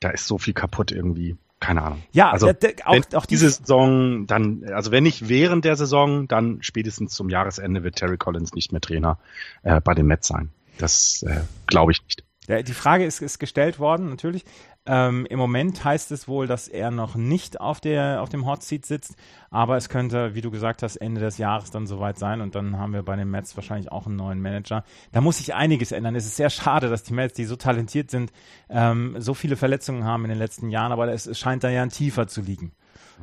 da 0.00 0.10
ist 0.10 0.26
so 0.26 0.38
viel 0.38 0.54
kaputt 0.54 0.90
irgendwie. 0.92 1.36
Keine 1.62 1.82
Ahnung. 1.84 2.02
Ja, 2.10 2.32
also 2.32 2.46
der, 2.46 2.54
der, 2.54 2.88
auch, 2.88 3.00
auch 3.14 3.24
diese 3.24 3.48
Saison, 3.48 4.26
dann, 4.26 4.64
also 4.72 4.90
wenn 4.90 5.04
nicht 5.04 5.28
während 5.28 5.64
der 5.64 5.76
Saison, 5.76 6.26
dann 6.26 6.58
spätestens 6.60 7.14
zum 7.14 7.30
Jahresende 7.30 7.84
wird 7.84 7.96
Terry 7.96 8.18
Collins 8.18 8.52
nicht 8.52 8.72
mehr 8.72 8.80
Trainer 8.80 9.18
äh, 9.62 9.80
bei 9.80 9.94
den 9.94 10.06
Mets 10.06 10.26
sein. 10.26 10.50
Das 10.78 11.22
äh, 11.22 11.42
glaube 11.68 11.92
ich 11.92 12.02
nicht. 12.02 12.24
Die 12.66 12.74
Frage 12.74 13.04
ist, 13.04 13.22
ist 13.22 13.38
gestellt 13.38 13.78
worden, 13.78 14.10
natürlich. 14.10 14.44
Ähm, 14.84 15.26
Im 15.26 15.38
Moment 15.38 15.84
heißt 15.84 16.10
es 16.10 16.26
wohl, 16.26 16.48
dass 16.48 16.66
er 16.66 16.90
noch 16.90 17.14
nicht 17.14 17.60
auf, 17.60 17.80
der, 17.80 18.20
auf 18.20 18.28
dem 18.30 18.46
Hot 18.46 18.64
Seat 18.64 18.84
sitzt, 18.84 19.14
aber 19.48 19.76
es 19.76 19.88
könnte, 19.88 20.34
wie 20.34 20.40
du 20.40 20.50
gesagt 20.50 20.82
hast, 20.82 20.96
Ende 20.96 21.20
des 21.20 21.38
Jahres 21.38 21.70
dann 21.70 21.86
soweit 21.86 22.18
sein 22.18 22.40
und 22.40 22.56
dann 22.56 22.76
haben 22.78 22.92
wir 22.92 23.04
bei 23.04 23.14
den 23.14 23.30
Mets 23.30 23.54
wahrscheinlich 23.54 23.92
auch 23.92 24.06
einen 24.06 24.16
neuen 24.16 24.42
Manager. 24.42 24.82
Da 25.12 25.20
muss 25.20 25.38
sich 25.38 25.54
einiges 25.54 25.92
ändern. 25.92 26.16
Es 26.16 26.26
ist 26.26 26.36
sehr 26.36 26.50
schade, 26.50 26.88
dass 26.88 27.04
die 27.04 27.14
Mets, 27.14 27.34
die 27.34 27.44
so 27.44 27.54
talentiert 27.54 28.10
sind, 28.10 28.32
ähm, 28.68 29.14
so 29.18 29.34
viele 29.34 29.54
Verletzungen 29.56 30.04
haben 30.04 30.24
in 30.24 30.30
den 30.30 30.38
letzten 30.38 30.68
Jahren, 30.68 30.90
aber 30.90 31.12
es, 31.12 31.38
scheint 31.38 31.62
da 31.62 31.70
ja 31.70 31.82
ein 31.82 31.90
tiefer 31.90 32.26
zu 32.26 32.40
liegen. 32.40 32.72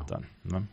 Dann, 0.07 0.25
ne? 0.45 0.65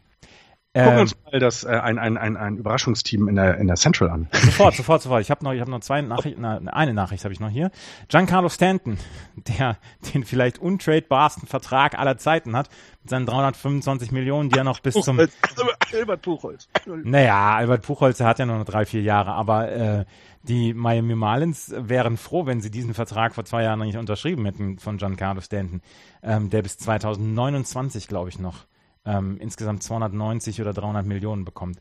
Gucken 0.76 0.90
wir 0.90 0.95
Ähm, 0.97 1.00
uns 1.00 1.16
mal 1.25 1.38
das, 1.40 1.64
äh, 1.64 1.68
ein, 1.68 1.99
ein, 1.99 2.18
ein, 2.18 2.37
ein 2.37 2.59
Überraschungsteam 2.59 3.28
in 3.28 3.37
der, 3.37 3.56
in 3.56 3.66
der 3.66 3.76
Central 3.76 4.11
an. 4.11 4.28
Sofort, 4.33 4.75
sofort, 4.76 5.00
sofort. 5.00 5.23
Ich 5.23 5.30
habe 5.30 5.42
noch, 5.42 5.52
ich 5.54 5.61
habe 5.61 5.71
noch 5.71 5.80
zwei 5.80 6.02
Nachrichten, 6.02 6.42
na, 6.42 6.59
eine 6.73 6.92
Nachricht 6.92 7.25
habe 7.25 7.33
ich 7.33 7.40
noch 7.40 7.49
hier. 7.49 7.71
Giancarlo 8.09 8.50
Stanton, 8.50 8.99
der 9.37 9.78
den 10.12 10.25
vielleicht 10.25 10.59
untradebarsten 10.59 11.49
Vertrag 11.49 11.99
aller 11.99 12.18
Zeiten 12.18 12.54
hat, 12.54 12.68
mit 13.02 13.09
seinen 13.09 13.25
325 13.25 14.12
Millionen, 14.12 14.50
die 14.50 14.59
er 14.59 14.64
noch 14.64 14.80
bis 14.80 14.95
zum, 14.95 15.18
Albert 15.18 16.23
Buchholz. 16.23 16.68
naja, 16.87 17.54
Albert 17.56 17.87
Buchholz, 17.87 18.18
der 18.18 18.26
hat 18.26 18.38
ja 18.38 18.45
nur 18.45 18.59
noch 18.59 18.66
drei, 18.66 18.85
vier 18.85 19.00
Jahre, 19.00 19.33
aber 19.33 19.73
äh, 19.73 20.04
die 20.42 20.75
Miami 20.75 21.14
Marlins 21.14 21.73
wären 21.75 22.18
froh, 22.18 22.45
wenn 22.45 22.61
sie 22.61 22.71
diesen 22.71 22.92
Vertrag 22.92 23.35
vor 23.35 23.45
zwei 23.47 23.62
Jahren 23.62 23.80
nicht 23.80 23.97
unterschrieben 23.97 24.45
hätten 24.45 24.78
von 24.78 24.99
Giancarlo 24.99 25.40
Stanton, 25.40 25.80
ähm, 26.23 26.50
der 26.50 26.62
bis 26.62 26.76
2029, 26.78 28.09
glaube 28.09 28.28
ich, 28.28 28.38
noch 28.38 28.66
ähm, 29.07 29.39
insgesamt 29.39 29.83
290 29.83 30.61
oder 30.61 30.73
300 30.75 31.07
Millionen 31.07 31.45
bekommt. 31.45 31.79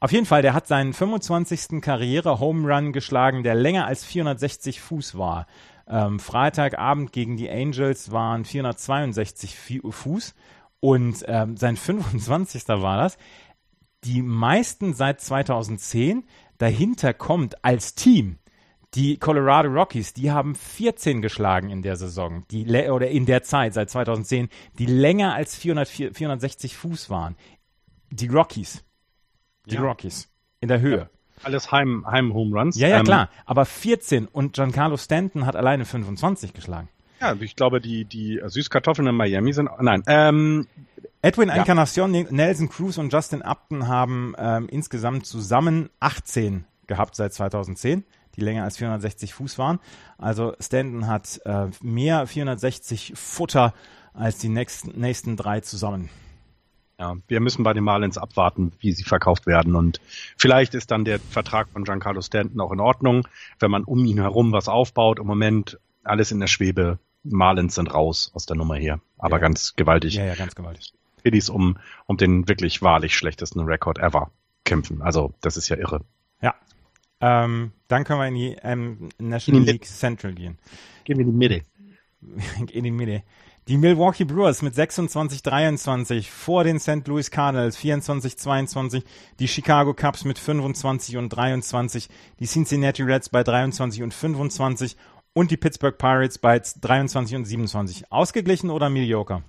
Auf 0.00 0.12
jeden 0.12 0.26
Fall, 0.26 0.42
der 0.42 0.54
hat 0.54 0.66
seinen 0.66 0.92
25. 0.92 1.80
Karriere-Home 1.82 2.72
Run 2.72 2.92
geschlagen, 2.92 3.42
der 3.42 3.54
länger 3.56 3.86
als 3.86 4.04
460 4.04 4.80
Fuß 4.80 5.18
war. 5.18 5.46
Ähm, 5.88 6.20
Freitagabend 6.20 7.12
gegen 7.12 7.36
die 7.36 7.50
Angels 7.50 8.12
waren 8.12 8.44
462 8.44 9.56
Fi- 9.56 9.82
Fuß 9.88 10.34
und 10.80 11.24
ähm, 11.26 11.56
sein 11.56 11.76
25. 11.76 12.68
war 12.68 12.98
das. 12.98 13.18
Die 14.04 14.22
meisten 14.22 14.94
seit 14.94 15.20
2010. 15.20 16.24
Dahinter 16.58 17.14
kommt 17.14 17.64
als 17.64 17.94
Team 17.94 18.38
die 18.94 19.18
Colorado 19.18 19.68
Rockies, 19.68 20.14
die 20.14 20.30
haben 20.30 20.54
14 20.54 21.20
geschlagen 21.20 21.70
in 21.70 21.82
der 21.82 21.96
Saison, 21.96 22.44
die 22.50 22.66
oder 22.90 23.08
in 23.08 23.26
der 23.26 23.42
Zeit 23.42 23.74
seit 23.74 23.90
2010, 23.90 24.48
die 24.78 24.86
länger 24.86 25.34
als 25.34 25.54
400, 25.56 25.88
460 25.88 26.76
Fuß 26.76 27.10
waren. 27.10 27.36
Die 28.10 28.28
Rockies. 28.28 28.84
Die 29.66 29.74
Ja. 29.74 29.82
Rockies. 29.82 30.30
In 30.60 30.68
der 30.68 30.80
Höhe. 30.80 31.10
Alles 31.42 31.70
Heim, 31.70 32.04
Heim 32.06 32.32
Home 32.34 32.58
Runs. 32.58 32.76
Ja, 32.78 32.88
ja, 32.88 32.98
Ähm, 33.00 33.04
klar. 33.04 33.28
Aber 33.46 33.64
14 33.64 34.26
und 34.26 34.54
Giancarlo 34.54 34.96
Stanton 34.96 35.46
hat 35.46 35.54
alleine 35.54 35.84
25 35.84 36.52
geschlagen. 36.54 36.88
Ja, 37.20 37.34
ich 37.38 37.54
glaube, 37.56 37.80
die, 37.80 38.04
die 38.04 38.40
Süßkartoffeln 38.44 39.06
in 39.06 39.14
Miami 39.14 39.52
sind, 39.52 39.68
nein, 39.80 40.02
ähm, 40.06 40.66
Edwin 41.20 41.48
Ja. 41.48 41.56
Encarnacion, 41.56 42.10
Nelson 42.12 42.68
Cruz 42.68 42.96
und 42.96 43.12
Justin 43.12 43.42
Upton 43.42 43.86
haben 43.88 44.34
ähm, 44.38 44.68
insgesamt 44.70 45.26
zusammen 45.26 45.90
18 46.00 46.64
gehabt 46.86 47.16
seit 47.16 47.32
2010, 47.34 48.04
die 48.38 48.44
länger 48.44 48.62
als 48.64 48.76
460 48.78 49.34
Fuß 49.34 49.58
waren. 49.58 49.80
Also 50.16 50.54
Stanton 50.60 51.08
hat 51.08 51.40
äh, 51.44 51.66
mehr 51.82 52.26
460 52.26 53.12
Futter 53.16 53.74
als 54.14 54.38
die 54.38 54.48
nächsten, 54.48 54.98
nächsten 54.98 55.36
drei 55.36 55.60
zusammen. 55.60 56.08
Ja, 57.00 57.16
wir 57.28 57.40
müssen 57.40 57.62
bei 57.62 57.72
den 57.72 57.84
Marlins 57.84 58.18
abwarten, 58.18 58.72
wie 58.80 58.92
sie 58.92 59.04
verkauft 59.04 59.46
werden. 59.46 59.74
Und 59.76 60.00
vielleicht 60.36 60.74
ist 60.74 60.90
dann 60.90 61.04
der 61.04 61.18
Vertrag 61.20 61.68
von 61.68 61.84
Giancarlo 61.84 62.20
Stanton 62.20 62.60
auch 62.60 62.72
in 62.72 62.80
Ordnung, 62.80 63.26
wenn 63.60 63.70
man 63.70 63.84
um 63.84 64.04
ihn 64.04 64.18
herum 64.18 64.52
was 64.52 64.68
aufbaut. 64.68 65.18
Im 65.18 65.26
Moment 65.26 65.78
alles 66.04 66.32
in 66.32 66.40
der 66.40 66.48
Schwebe. 66.48 66.98
Marlins 67.24 67.74
sind 67.74 67.92
raus 67.92 68.30
aus 68.34 68.46
der 68.46 68.56
Nummer 68.56 68.76
hier. 68.76 69.00
Aber 69.18 69.36
Ja. 69.36 69.42
ganz 69.42 69.74
gewaltig. 69.76 70.14
Ja, 70.14 70.24
ja, 70.24 70.34
ganz 70.34 70.54
gewaltig. 70.54 70.92
Phillies 71.22 71.50
um, 71.50 71.78
um 72.06 72.16
den 72.16 72.48
wirklich 72.48 72.82
wahrlich 72.82 73.16
schlechtesten 73.16 73.60
Rekord 73.60 73.98
ever 73.98 74.30
kämpfen. 74.64 75.02
Also, 75.02 75.34
das 75.40 75.56
ist 75.56 75.68
ja 75.68 75.76
irre. 75.76 76.00
Ähm, 77.20 77.72
dann 77.88 78.04
können 78.04 78.20
wir 78.20 78.28
in 78.28 78.34
die 78.34 78.56
ähm, 78.62 79.08
National 79.18 79.60
In 79.60 79.66
die- 79.66 79.72
League 79.72 79.84
Central 79.86 80.32
gehen. 80.34 80.58
Gehen 81.04 81.18
wir 81.18 81.26
in 81.26 81.32
die 81.32 81.36
Mitte. 81.36 81.62
in 82.72 82.84
die 82.84 82.90
Mitte. 82.90 83.22
Die 83.68 83.76
Milwaukee 83.76 84.24
Brewers 84.24 84.62
mit 84.62 84.74
26-23 84.74 86.26
vor 86.30 86.64
den 86.64 86.80
St. 86.80 87.06
Louis 87.06 87.30
Cardinals 87.30 87.78
24-22, 87.78 89.02
die 89.38 89.48
Chicago 89.48 89.92
Cubs 89.92 90.24
mit 90.24 90.38
25 90.38 91.18
und 91.18 91.28
23, 91.28 92.08
die 92.40 92.46
Cincinnati 92.46 93.02
Reds 93.02 93.28
bei 93.28 93.42
23 93.44 94.02
und 94.02 94.14
25 94.14 94.96
und 95.34 95.50
die 95.50 95.58
Pittsburgh 95.58 95.98
Pirates 95.98 96.38
bei 96.38 96.58
23 96.60 97.36
und 97.36 97.44
27. 97.44 98.10
Ausgeglichen 98.10 98.70
oder 98.70 98.88
mediocre? 98.88 99.42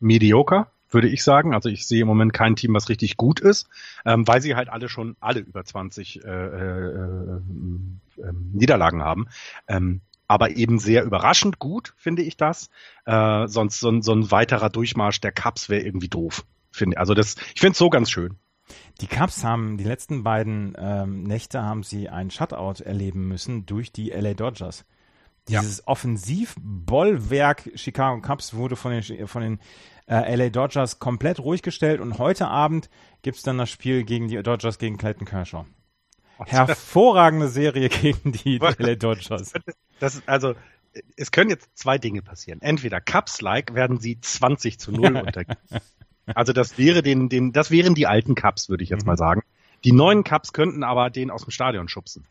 Mediocre, 0.00 0.68
würde 0.96 1.08
ich 1.08 1.22
sagen. 1.22 1.54
Also 1.54 1.68
ich 1.68 1.86
sehe 1.86 2.00
im 2.02 2.08
Moment 2.08 2.32
kein 2.32 2.56
Team, 2.56 2.74
was 2.74 2.88
richtig 2.88 3.16
gut 3.16 3.38
ist, 3.38 3.68
ähm, 4.04 4.26
weil 4.26 4.40
sie 4.42 4.56
halt 4.56 4.68
alle 4.68 4.88
schon 4.88 5.14
alle 5.20 5.38
über 5.40 5.64
20 5.64 6.24
äh, 6.24 6.28
äh, 6.28 6.88
äh, 6.88 7.40
ähm, 8.18 8.50
Niederlagen 8.52 9.02
haben. 9.02 9.28
Ähm, 9.68 10.00
aber 10.26 10.50
eben 10.56 10.80
sehr 10.80 11.04
überraschend 11.04 11.60
gut, 11.60 11.94
finde 11.96 12.22
ich 12.22 12.36
das. 12.36 12.68
Äh, 13.04 13.46
sonst 13.46 13.78
so, 13.78 13.90
ein- 13.90 14.02
so 14.02 14.12
ein 14.12 14.32
weiterer 14.32 14.70
Durchmarsch 14.70 15.20
der 15.20 15.30
Cups 15.30 15.68
wäre 15.68 15.82
irgendwie 15.84 16.08
doof. 16.08 16.44
Finde, 16.72 16.98
also 16.98 17.14
das, 17.14 17.36
ich 17.54 17.60
finde 17.60 17.72
es 17.72 17.78
so 17.78 17.90
ganz 17.90 18.10
schön. 18.10 18.34
Die 19.00 19.06
Cubs 19.06 19.44
haben 19.44 19.76
die 19.76 19.84
letzten 19.84 20.24
beiden 20.24 20.74
ähm, 20.76 21.22
Nächte 21.22 21.62
haben 21.62 21.84
sie 21.84 22.08
ein 22.08 22.32
Shutout 22.32 22.82
erleben 22.82 23.28
müssen 23.28 23.64
durch 23.66 23.92
die 23.92 24.10
LA 24.10 24.34
Dodgers. 24.34 24.84
Ja. 25.48 25.60
Dieses 25.60 25.86
Offensivbollwerk 25.86 27.70
Chicago 27.74 28.20
Cubs 28.20 28.54
wurde 28.54 28.74
von 28.74 28.90
den, 28.92 29.28
von 29.28 29.42
den 29.42 29.60
äh, 30.08 30.34
LA 30.34 30.50
Dodgers 30.50 30.98
komplett 30.98 31.40
ruhig 31.40 31.62
gestellt 31.62 32.00
und 32.00 32.18
heute 32.18 32.48
Abend 32.48 32.88
gibt's 33.22 33.42
dann 33.42 33.58
das 33.58 33.70
Spiel 33.70 34.04
gegen 34.04 34.28
die 34.28 34.42
Dodgers 34.42 34.78
gegen 34.78 34.96
Clayton 34.98 35.26
Kershaw. 35.26 35.64
Hervorragende 36.46 37.48
Serie 37.48 37.88
gegen 37.88 38.32
die 38.32 38.58
LA 38.58 38.94
Dodgers. 38.96 39.52
Das 40.00 40.14
ist 40.16 40.28
also, 40.28 40.54
es 41.16 41.30
können 41.30 41.50
jetzt 41.50 41.70
zwei 41.74 41.98
Dinge 41.98 42.22
passieren. 42.22 42.60
Entweder 42.62 43.00
Cups-like 43.00 43.74
werden 43.74 43.98
sie 43.98 44.20
20 44.20 44.78
zu 44.78 44.92
0 44.92 45.16
untergehen. 45.26 45.56
Also 46.26 46.52
das 46.52 46.76
wäre 46.76 47.02
den, 47.02 47.28
den, 47.28 47.52
das 47.52 47.70
wären 47.70 47.94
die 47.94 48.06
alten 48.06 48.34
Cups, 48.34 48.68
würde 48.68 48.82
ich 48.84 48.90
jetzt 48.90 49.02
Mhm. 49.04 49.06
mal 49.06 49.16
sagen. 49.16 49.42
Die 49.84 49.92
neuen 49.92 50.24
Cups 50.24 50.52
könnten 50.52 50.82
aber 50.82 51.10
den 51.10 51.30
aus 51.30 51.42
dem 51.42 51.50
Stadion 51.50 51.88
schubsen. 51.88 52.26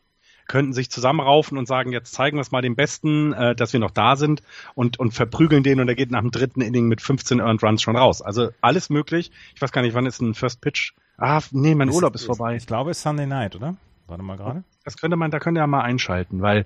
Könnten 0.48 0.74
sich 0.74 0.92
zusammenraufen 0.92 1.58
und 1.58 1.68
sagen, 1.68 1.92
jetzt 1.92 2.14
zeigen 2.14 2.38
wir 2.38 2.42
es 2.42 2.52
mal 2.52 2.62
dem 2.62 2.76
Besten, 2.76 3.34
äh, 3.34 3.56
dass 3.56 3.74
wir 3.74 3.80
noch 3.80 3.92
da 3.92 4.16
sind 4.16 4.44
und, 4.76 5.00
und 5.00 5.14
verprügeln 5.14 5.64
den 5.64 5.80
und 5.80 5.88
er 5.88 5.96
geht 5.96 6.12
nach 6.12 6.22
dem 6.22 6.32
dritten 6.32 6.62
Inning 6.62 6.88
mit 6.88 7.02
15 7.02 7.40
Earned 7.40 7.64
Runs 7.64 7.82
schon 7.82 7.96
raus. 7.96 8.22
Also 8.22 8.50
alles 8.62 8.90
möglich. 8.90 9.32
Ich 9.56 9.62
weiß 9.62 9.72
gar 9.72 9.82
nicht, 9.82 9.94
wann 9.94 10.06
ist 10.06 10.22
ein 10.22 10.36
First 10.36 10.62
Pitch? 10.62 10.94
Ah, 11.18 11.42
nee, 11.52 11.76
mein 11.76 11.90
Urlaub 11.90 12.16
ist 12.16 12.26
vorbei. 12.26 12.56
Ich 12.56 12.68
glaube, 12.68 12.92
es 12.92 12.98
ist 12.98 13.04
Sunday 13.04 13.26
Night, 13.26 13.56
oder? 13.56 13.76
Warte 14.08 14.24
mal 14.24 14.38
gerade. 14.38 14.64
Das 14.84 14.98
könnte 14.98 15.18
man, 15.18 15.32
da 15.32 15.40
könnte 15.40 15.62
er 15.62 15.68
mal 15.68 15.82
einschalten, 15.82 16.42
weil 16.42 16.66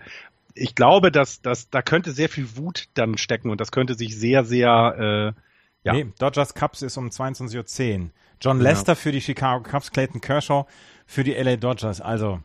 ich 0.55 0.75
glaube, 0.75 1.11
dass, 1.11 1.41
dass 1.41 1.69
da 1.69 1.81
könnte 1.81 2.11
sehr 2.11 2.27
viel 2.27 2.57
Wut 2.57 2.89
dann 2.95 3.17
stecken 3.17 3.49
und 3.49 3.61
das 3.61 3.71
könnte 3.71 3.93
sich 3.93 4.17
sehr, 4.17 4.43
sehr 4.43 5.33
äh, 5.37 5.41
ja. 5.83 5.93
Nee, 5.93 6.07
Dodgers 6.19 6.53
Cubs 6.53 6.81
ist 6.81 6.97
um 6.97 7.07
22.10 7.07 7.99
Uhr. 8.01 8.09
John 8.41 8.57
Ja. 8.57 8.63
Lester 8.63 8.95
für 8.95 9.11
die 9.11 9.21
Chicago 9.21 9.63
Cubs, 9.63 9.91
Clayton 9.91 10.21
Kershaw 10.21 10.65
für 11.05 11.23
die 11.23 11.33
LA 11.33 11.55
Dodgers. 11.55 12.01
Also, 12.01 12.41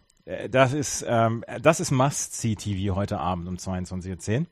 das 0.50 0.72
ist, 0.72 1.04
ähm, 1.06 1.44
das 1.60 1.80
ist 1.80 1.90
Must-See-TV 1.90 2.94
heute 2.94 3.18
Abend 3.18 3.46
um 3.48 3.56
22.10 3.56 4.40
Uhr. 4.40 4.46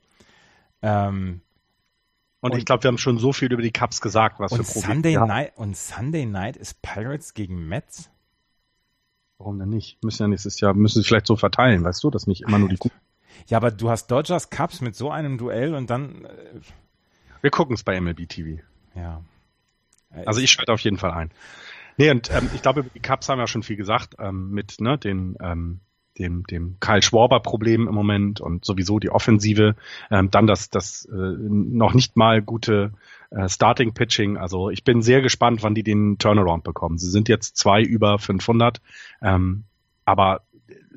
Ähm, 0.81 1.41
Und, 2.41 2.51
Und- 2.51 2.57
ich 2.57 2.65
glaube, 2.65 2.83
wir 2.83 2.89
haben 2.89 2.97
schon 2.97 3.17
so 3.17 3.31
viel 3.33 3.51
über 3.53 3.61
die 3.61 3.71
Cups 3.71 4.01
gesagt, 4.01 4.39
was 4.39 4.51
und, 4.51 4.59
für 4.65 4.73
Probleme. 4.73 4.93
Sunday 4.95 5.13
Ja, 5.13 5.25
Night, 5.25 5.53
und 5.55 5.77
Sunday 5.77 6.25
Night 6.25 6.57
ist 6.57 6.81
Pirates 6.81 7.33
gegen 7.33 7.67
Mets? 7.67 8.09
warum 9.37 9.59
denn 9.59 9.69
nicht? 9.69 10.01
Müssen 10.03 10.23
ja 10.23 10.27
nächstes 10.29 10.59
Jahr, 10.61 10.73
müssen 10.73 11.01
sie 11.01 11.07
vielleicht 11.07 11.27
so 11.27 11.35
verteilen, 11.35 11.83
weißt 11.83 12.01
du, 12.03 12.09
dass 12.09 12.27
nicht 12.27 12.43
immer 12.43 12.59
nur 12.59 12.69
die 12.69 12.77
Guten. 12.77 12.95
Ja, 13.47 13.57
aber 13.57 13.71
du 13.71 13.89
hast 13.89 14.07
Dodgers 14.07 14.49
Cubs 14.49 14.79
mit 14.79 14.95
so 14.95 15.09
einem 15.11 15.37
Duell 15.37 15.73
und 15.73 15.89
dann, 15.89 16.23
äh, 16.25 16.59
Wir 17.41 17.49
gucken 17.49 17.73
es 17.75 17.83
bei 17.83 17.95
MLB 17.99 18.25
TV. 18.27 18.61
ja. 18.95 19.21
Äh, 20.11 20.25
Also 20.25 20.39
ich 20.39 20.51
schalte 20.51 20.71
auf 20.71 20.79
jeden 20.81 20.97
Fall 20.97 21.11
ein. 21.11 21.31
Nee, 21.97 22.11
und 22.11 22.31
ähm, 22.31 22.49
ich 22.53 22.61
glaube, 22.61 22.81
über 22.81 22.89
die 22.93 22.99
Cups 22.99 23.29
haben 23.29 23.37
wir 23.37 23.43
ja 23.43 23.47
schon 23.47 23.63
viel 23.63 23.77
gesagt, 23.77 24.15
ähm, 24.19 24.49
mit 24.51 24.79
ne, 24.79 24.97
den 24.97 25.37
ähm, 25.41 25.81
dem, 26.19 26.43
dem 26.43 26.77
Kyle 26.79 27.01
Schwarber-Problem 27.01 27.87
im 27.87 27.95
Moment 27.95 28.39
und 28.41 28.65
sowieso 28.65 28.99
die 28.99 29.09
Offensive. 29.09 29.75
Ähm, 30.11 30.29
dann 30.31 30.47
das, 30.47 30.69
das 30.69 31.05
äh, 31.05 31.15
noch 31.15 31.93
nicht 31.93 32.15
mal 32.15 32.41
gute 32.41 32.93
äh, 33.31 33.49
Starting 33.49 33.93
Pitching. 33.93 34.37
Also 34.37 34.69
ich 34.69 34.83
bin 34.83 35.01
sehr 35.01 35.21
gespannt, 35.21 35.63
wann 35.63 35.75
die 35.75 35.83
den 35.83 36.17
Turnaround 36.17 36.63
bekommen. 36.63 36.97
Sie 36.97 37.09
sind 37.09 37.29
jetzt 37.29 37.57
zwei 37.57 37.81
über 37.81 38.19
500, 38.19 38.81
ähm, 39.21 39.63
aber 40.05 40.41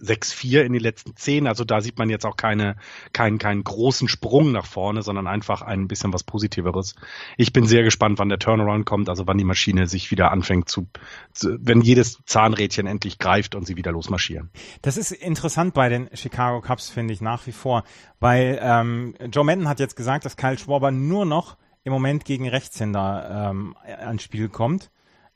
6-4 0.00 0.62
in 0.62 0.72
den 0.72 0.82
letzten 0.82 1.16
zehn. 1.16 1.46
Also 1.46 1.64
da 1.64 1.80
sieht 1.80 1.98
man 1.98 2.10
jetzt 2.10 2.24
auch 2.26 2.36
keine, 2.36 2.76
keinen, 3.12 3.38
keinen 3.38 3.64
großen 3.64 4.08
Sprung 4.08 4.52
nach 4.52 4.66
vorne, 4.66 5.02
sondern 5.02 5.26
einfach 5.26 5.62
ein 5.62 5.88
bisschen 5.88 6.12
was 6.12 6.24
Positiveres. 6.24 6.94
Ich 7.36 7.52
bin 7.52 7.66
sehr 7.66 7.82
gespannt, 7.82 8.18
wann 8.18 8.28
der 8.28 8.38
Turnaround 8.38 8.86
kommt, 8.86 9.08
also 9.08 9.26
wann 9.26 9.38
die 9.38 9.44
Maschine 9.44 9.86
sich 9.86 10.10
wieder 10.10 10.30
anfängt 10.30 10.68
zu, 10.68 10.88
zu 11.32 11.56
wenn 11.60 11.80
jedes 11.80 12.18
Zahnrädchen 12.24 12.86
endlich 12.86 13.18
greift 13.18 13.54
und 13.54 13.66
sie 13.66 13.76
wieder 13.76 13.92
losmarschieren. 13.92 14.50
Das 14.82 14.96
ist 14.96 15.12
interessant 15.12 15.74
bei 15.74 15.88
den 15.88 16.08
Chicago 16.14 16.60
Cubs, 16.60 16.88
finde 16.88 17.14
ich, 17.14 17.20
nach 17.20 17.46
wie 17.46 17.52
vor, 17.52 17.84
weil 18.20 18.58
ähm, 18.62 19.14
Joe 19.32 19.44
Madden 19.44 19.68
hat 19.68 19.80
jetzt 19.80 19.96
gesagt, 19.96 20.24
dass 20.24 20.36
Kyle 20.36 20.58
Schwarber 20.58 20.90
nur 20.90 21.24
noch 21.24 21.56
im 21.84 21.92
Moment 21.92 22.24
gegen 22.24 22.48
Rechtshänder 22.48 23.52
ähm, 23.52 23.76
ans 23.86 24.22
Spiel 24.22 24.48
kommt. 24.48 24.90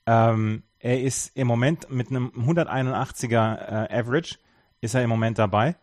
Ähm, 0.06 0.64
er 0.80 1.00
ist 1.00 1.36
im 1.36 1.46
Moment 1.46 1.90
mit 1.90 2.10
einem 2.10 2.32
181er 2.36 3.88
äh, 3.90 3.98
Average 4.00 4.38
ist 4.80 4.94
er 4.94 5.02
im 5.02 5.10
Moment 5.10 5.38
dabei. 5.38 5.76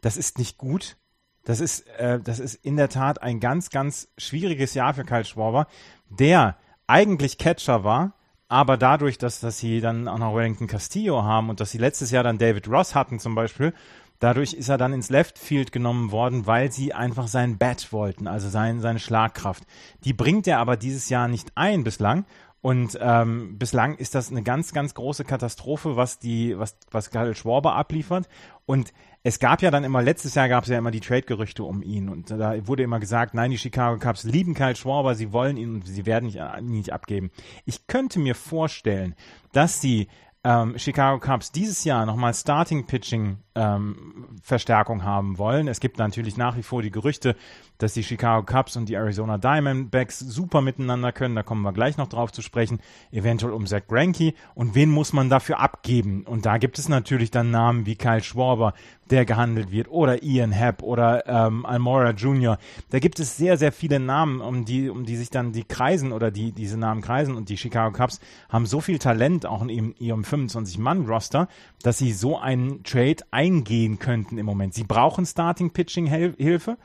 Das 0.00 0.16
ist 0.16 0.38
nicht 0.38 0.58
gut. 0.58 0.96
Das 1.44 1.60
ist, 1.60 1.86
äh, 1.98 2.18
das 2.20 2.40
ist 2.40 2.54
in 2.56 2.76
der 2.76 2.88
Tat 2.88 3.22
ein 3.22 3.40
ganz, 3.40 3.70
ganz 3.70 4.08
schwieriges 4.18 4.74
Jahr 4.74 4.94
für 4.94 5.04
Kyle 5.04 5.24
Schwarber, 5.24 5.68
der 6.08 6.56
eigentlich 6.86 7.38
Catcher 7.38 7.84
war, 7.84 8.14
aber 8.48 8.76
dadurch, 8.76 9.18
dass, 9.18 9.40
dass 9.40 9.58
sie 9.58 9.80
dann 9.80 10.08
auch 10.08 10.18
noch 10.18 10.34
Wellington 10.34 10.66
Castillo 10.66 11.22
haben 11.22 11.50
und 11.50 11.60
dass 11.60 11.70
sie 11.70 11.78
letztes 11.78 12.10
Jahr 12.10 12.24
dann 12.24 12.38
David 12.38 12.68
Ross 12.68 12.94
hatten 12.94 13.18
zum 13.18 13.34
Beispiel, 13.34 13.72
dadurch 14.18 14.54
ist 14.54 14.68
er 14.68 14.78
dann 14.78 14.92
ins 14.92 15.10
Left 15.10 15.38
Field 15.38 15.72
genommen 15.72 16.10
worden, 16.10 16.46
weil 16.46 16.72
sie 16.72 16.92
einfach 16.92 17.28
sein 17.28 17.58
Bat 17.58 17.92
wollten, 17.92 18.26
also 18.26 18.48
sein, 18.48 18.80
seine 18.80 18.98
Schlagkraft. 18.98 19.64
Die 20.04 20.12
bringt 20.12 20.46
er 20.46 20.58
aber 20.58 20.76
dieses 20.76 21.08
Jahr 21.08 21.28
nicht 21.28 21.52
ein 21.54 21.84
bislang 21.84 22.24
und 22.62 22.98
ähm, 23.00 23.58
bislang 23.58 23.94
ist 23.96 24.14
das 24.14 24.30
eine 24.30 24.42
ganz, 24.42 24.72
ganz 24.72 24.94
große 24.94 25.24
Katastrophe, 25.24 25.96
was 25.96 26.18
die, 26.18 26.58
was, 26.58 26.76
was 26.90 27.10
Karl 27.10 27.34
Schwarber 27.34 27.76
abliefert. 27.76 28.28
Und 28.64 28.92
es 29.22 29.38
gab 29.38 29.62
ja 29.62 29.70
dann 29.70 29.84
immer, 29.84 30.02
letztes 30.02 30.34
Jahr 30.34 30.48
gab 30.48 30.64
es 30.64 30.70
ja 30.70 30.78
immer 30.78 30.90
die 30.90 31.00
Trade-Gerüchte 31.00 31.62
um 31.64 31.82
ihn. 31.82 32.08
Und 32.08 32.30
da 32.30 32.66
wurde 32.66 32.82
immer 32.82 33.00
gesagt, 33.00 33.34
nein, 33.34 33.50
die 33.50 33.58
Chicago 33.58 33.98
Cubs 33.98 34.24
lieben 34.24 34.54
Kyle 34.54 34.76
Schwarber, 34.76 35.14
sie 35.14 35.32
wollen 35.32 35.56
ihn 35.56 35.74
und 35.74 35.86
sie 35.86 36.06
werden 36.06 36.28
ihn 36.28 36.70
nicht, 36.70 36.92
abgeben. 36.92 37.30
Ich 37.64 37.86
könnte 37.86 38.18
mir 38.18 38.34
vorstellen, 38.34 39.14
dass 39.52 39.80
sie 39.80 40.08
ähm, 40.44 40.78
Chicago 40.78 41.18
Cubs 41.18 41.50
dieses 41.50 41.82
Jahr 41.82 42.06
nochmal 42.06 42.32
Starting 42.34 42.86
Pitching 42.86 43.38
ähm, 43.56 44.28
Verstärkung 44.42 45.02
haben 45.02 45.38
wollen. 45.38 45.66
Es 45.66 45.80
gibt 45.80 45.98
natürlich 45.98 46.36
nach 46.36 46.56
wie 46.56 46.62
vor 46.62 46.82
die 46.82 46.92
Gerüchte, 46.92 47.34
dass 47.78 47.94
die 47.94 48.02
Chicago 48.02 48.44
Cubs 48.44 48.76
und 48.76 48.88
die 48.88 48.94
Arizona 48.94 49.38
Diamondbacks 49.38 50.18
super 50.18 50.60
miteinander 50.60 51.12
können. 51.12 51.34
Da 51.34 51.42
kommen 51.42 51.62
wir 51.62 51.72
gleich 51.72 51.96
noch 51.96 52.08
drauf 52.08 52.32
zu 52.32 52.42
sprechen. 52.42 52.80
Eventuell 53.12 53.52
um 53.52 53.66
Zach 53.66 53.86
Greinke. 53.86 54.34
Und 54.54 54.74
wen 54.74 54.90
muss 54.90 55.12
man 55.12 55.28
dafür 55.28 55.60
abgeben? 55.60 56.24
Und 56.24 56.46
da 56.46 56.58
gibt 56.58 56.78
es 56.78 56.88
natürlich 56.88 57.30
dann 57.30 57.50
Namen 57.50 57.86
wie 57.86 57.96
Kyle 57.96 58.22
Schwarber, 58.22 58.74
der 59.10 59.24
gehandelt 59.24 59.70
wird, 59.70 59.88
oder 59.88 60.22
Ian 60.22 60.52
Happ 60.52 60.82
oder 60.82 61.26
ähm, 61.26 61.64
Almora 61.64 62.10
Jr. 62.10 62.58
Da 62.90 62.98
gibt 62.98 63.20
es 63.20 63.36
sehr, 63.36 63.56
sehr 63.56 63.72
viele 63.72 64.00
Namen, 64.00 64.40
um 64.40 64.64
die, 64.64 64.88
um 64.88 65.04
die 65.04 65.16
sich 65.16 65.30
dann 65.30 65.52
die 65.52 65.64
kreisen 65.64 66.12
oder 66.12 66.30
die 66.30 66.52
diese 66.52 66.76
Namen 66.76 67.02
kreisen. 67.02 67.36
Und 67.36 67.48
die 67.48 67.56
Chicago 67.56 67.96
Cubs 67.96 68.20
haben 68.48 68.66
so 68.66 68.80
viel 68.80 68.98
Talent 68.98 69.46
auch 69.46 69.62
in 69.62 69.94
ihrem 69.98 70.22
25-Mann-Roster, 70.22 71.48
dass 71.82 71.98
sie 71.98 72.12
so 72.12 72.38
einen 72.38 72.82
Trade 72.82 73.18
eingehen 73.30 73.98
könnten 73.98 74.38
im 74.38 74.46
Moment. 74.46 74.74
Sie 74.74 74.84
brauchen 74.84 75.24
Starting-Pitching-Hilfe. 75.24 76.76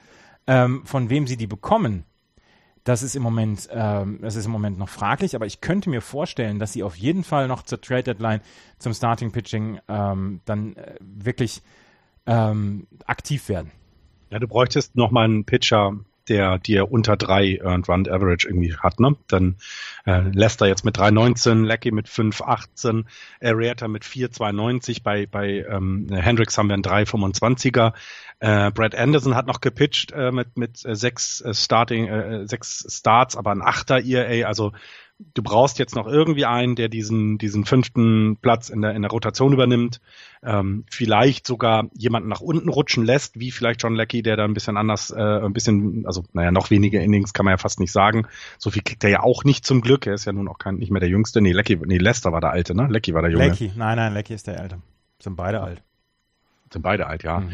Ähm, 0.48 0.86
von 0.86 1.10
wem 1.10 1.28
sie 1.28 1.38
die 1.38 1.48
bekommen, 1.48 2.06
das 2.84 3.04
ist 3.04 3.16
im 3.16 3.22
Moment, 3.22 3.70
ähm, 3.72 4.20
das 4.22 4.36
ist 4.36 4.46
im 4.46 4.52
Moment 4.52 4.80
noch 4.80 4.90
fraglich, 4.90 5.36
aber 5.36 5.46
ich 5.46 5.62
könnte 5.62 5.90
mir 5.90 6.02
vorstellen, 6.02 6.58
dass 6.58 6.74
sie 6.74 6.84
auf 6.84 6.96
jeden 6.96 7.24
Fall 7.24 7.48
noch 7.48 7.62
zur 7.64 7.80
Trade 7.80 8.04
Deadline 8.04 8.42
zum 8.80 8.94
Starting 8.94 9.32
Pitching 9.32 9.80
ähm, 9.88 10.42
dann 10.46 10.76
äh, 10.76 10.96
wirklich 11.00 11.62
ähm, 12.26 12.88
aktiv 13.06 13.50
werden. 13.50 13.72
Ja, 14.32 14.40
du 14.40 14.48
bräuchtest 14.48 14.96
noch 14.96 15.12
mal 15.12 15.26
einen 15.26 15.46
Pitcher, 15.46 15.94
der 16.30 16.60
dir 16.60 16.92
unter 16.92 17.18
drei 17.18 17.60
Earned 17.64 17.90
Run 17.90 18.08
Average 18.08 18.48
irgendwie 18.48 18.76
hat, 18.76 19.00
ne? 19.00 19.16
Dann 19.28 19.56
äh, 20.06 20.22
Lester 20.32 20.68
jetzt 20.68 20.86
mit 20.86 20.98
3,19, 20.98 21.66
Lecky 21.66 21.92
mit 21.92 22.08
5,18, 22.08 23.06
Arietta 23.42 23.88
mit 23.88 24.04
4,92, 24.04 25.04
bei, 25.04 25.26
bei 25.26 25.66
ähm, 25.70 26.08
Hendricks 26.12 26.58
haben 26.58 26.68
wir 26.68 26.76
einen 26.76 26.84
3,25er. 26.84 27.94
Äh, 28.40 28.72
Brad 28.72 28.96
Anderson 28.96 29.36
hat 29.36 29.48
noch 29.48 29.62
gepitcht 29.62 30.12
äh, 30.12 30.32
mit, 30.32 30.58
mit 30.58 30.84
äh, 30.86 30.96
sechs 30.96 31.42
äh, 31.42 31.54
Starting, 31.54 32.08
äh, 32.08 32.48
sechs 32.48 32.86
Starts, 32.90 33.36
aber 33.36 33.52
ein 33.52 33.62
Achter 33.62 34.04
ERA, 34.04 34.48
also 34.48 34.72
du 35.34 35.44
brauchst 35.44 35.80
jetzt 35.80 35.96
noch 35.96 36.08
irgendwie 36.08 36.46
einen, 36.46 36.76
der 36.76 36.90
diesen, 36.90 37.38
diesen 37.38 37.66
fünften 37.66 38.38
Platz 38.38 38.70
in 38.70 38.82
der, 38.82 38.96
in 38.96 39.02
der 39.02 39.12
Rotation 39.12 39.54
übernimmt, 39.54 40.02
ähm, 40.44 40.86
vielleicht 40.90 41.48
sogar 41.48 41.90
jemanden 41.94 42.30
nach 42.30 42.42
unten 42.42 42.70
rutschen 42.70 43.06
lässt, 43.06 43.40
wie 43.40 43.52
vielleicht 43.52 43.84
John 43.84 43.96
Leckie, 43.96 44.24
der 44.24 44.38
da 44.38 44.46
ein 44.46 44.54
bisschen 44.54 44.78
anders, 44.78 45.12
äh, 45.12 45.22
ein 45.22 45.54
bisschen, 45.54 46.06
also 46.06 46.24
naja, 46.34 46.52
noch 46.52 46.70
weniger 46.72 47.02
Innings 47.02 47.34
kann 47.34 47.46
man 47.46 47.54
ja 47.54 47.58
fast 47.58 47.80
nicht 47.80 47.92
sagen. 47.92 48.28
So 48.58 48.72
viel 48.72 48.82
kriegt 48.84 49.04
er 49.04 49.10
ja 49.10 49.20
auch 49.22 49.44
nicht 49.44 49.66
zum 49.66 49.82
Glück. 49.82 50.08
Er 50.08 50.14
ist 50.14 50.26
ja 50.26 50.34
nun 50.34 50.48
auch 50.48 50.58
kein, 50.58 50.76
nicht 50.76 50.92
mehr 50.92 51.02
der 51.02 51.10
Jüngste. 51.10 51.42
Nee, 51.42 51.52
Leckie, 51.52 51.80
nee, 51.86 51.98
Lester 51.98 52.32
war 52.32 52.42
der 52.42 52.52
Alte, 52.52 52.76
ne? 52.76 52.88
Leckie 52.90 53.14
war 53.14 53.22
der 53.22 53.32
Junge. 53.32 53.48
Leckie, 53.48 53.72
nein, 53.76 53.98
nein, 53.98 54.14
Leckie 54.14 54.34
ist 54.34 54.48
der 54.48 54.60
Alte. 54.60 54.82
Sind 55.20 55.36
beide 55.36 55.62
alt. 55.62 55.82
Sind 56.72 56.82
beide 56.82 57.08
alt, 57.08 57.24
ja. 57.24 57.42
Mhm. 57.42 57.52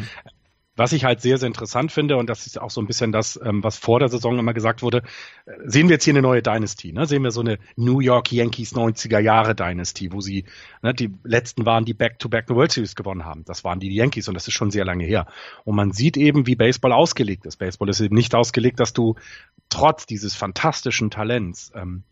Was 0.78 0.94
ich 0.94 1.04
halt 1.04 1.22
sehr, 1.22 1.38
sehr 1.38 1.48
interessant 1.48 1.92
finde, 1.92 2.18
und 2.18 2.30
das 2.30 2.46
ist 2.46 2.62
auch 2.62 2.70
so 2.70 2.80
ein 2.80 2.88
bisschen 2.88 3.12
das, 3.12 3.40
ähm, 3.44 3.64
was 3.64 3.78
vor 3.78 4.00
der 4.00 4.10
Saison 4.10 4.40
immer 4.40 4.54
gesagt 4.54 4.82
wurde, 4.82 5.00
äh, 5.46 5.52
sehen 5.66 5.90
wir 5.90 5.96
jetzt 5.96 6.06
hier 6.06 6.14
eine 6.14 6.22
neue 6.22 6.42
Dynasty, 6.42 6.94
ne? 6.94 7.06
Sehen 7.06 7.24
wir 7.24 7.32
so 7.32 7.42
eine 7.42 7.58
New 7.76 8.00
York 8.00 8.32
Yankees 8.32 8.74
90er 8.74 9.20
Jahre 9.20 9.56
Dynasty, 9.56 10.14
wo 10.14 10.22
sie, 10.22 10.46
ne, 10.82 10.94
die 10.94 11.12
letzten 11.24 11.66
waren, 11.66 11.84
die 11.84 11.94
Back-to-Back 11.94 12.46
-back 12.46 12.56
World 12.56 12.72
Series 12.72 12.96
gewonnen 12.96 13.26
haben. 13.26 13.44
Das 13.46 13.64
waren 13.64 13.80
die 13.80 13.94
Yankees 13.94 14.28
und 14.28 14.36
das 14.36 14.48
ist 14.48 14.54
schon 14.54 14.72
sehr 14.72 14.86
lange 14.86 15.04
her. 15.04 15.26
Und 15.66 15.76
man 15.76 15.92
sieht 15.92 16.16
eben, 16.16 16.48
wie 16.48 16.56
Baseball 16.56 16.94
ausgelegt 16.94 17.46
ist. 17.46 17.58
Baseball 17.58 17.90
ist 17.90 18.00
eben 18.00 18.16
nicht 18.16 18.36
ausgelegt, 18.36 18.80
dass 18.80 18.94
du 18.94 19.16
trotz 19.70 20.06
dieses 20.06 20.36
fantastischen 20.36 21.10
Talents 21.10 21.72
ähm, 21.76 22.04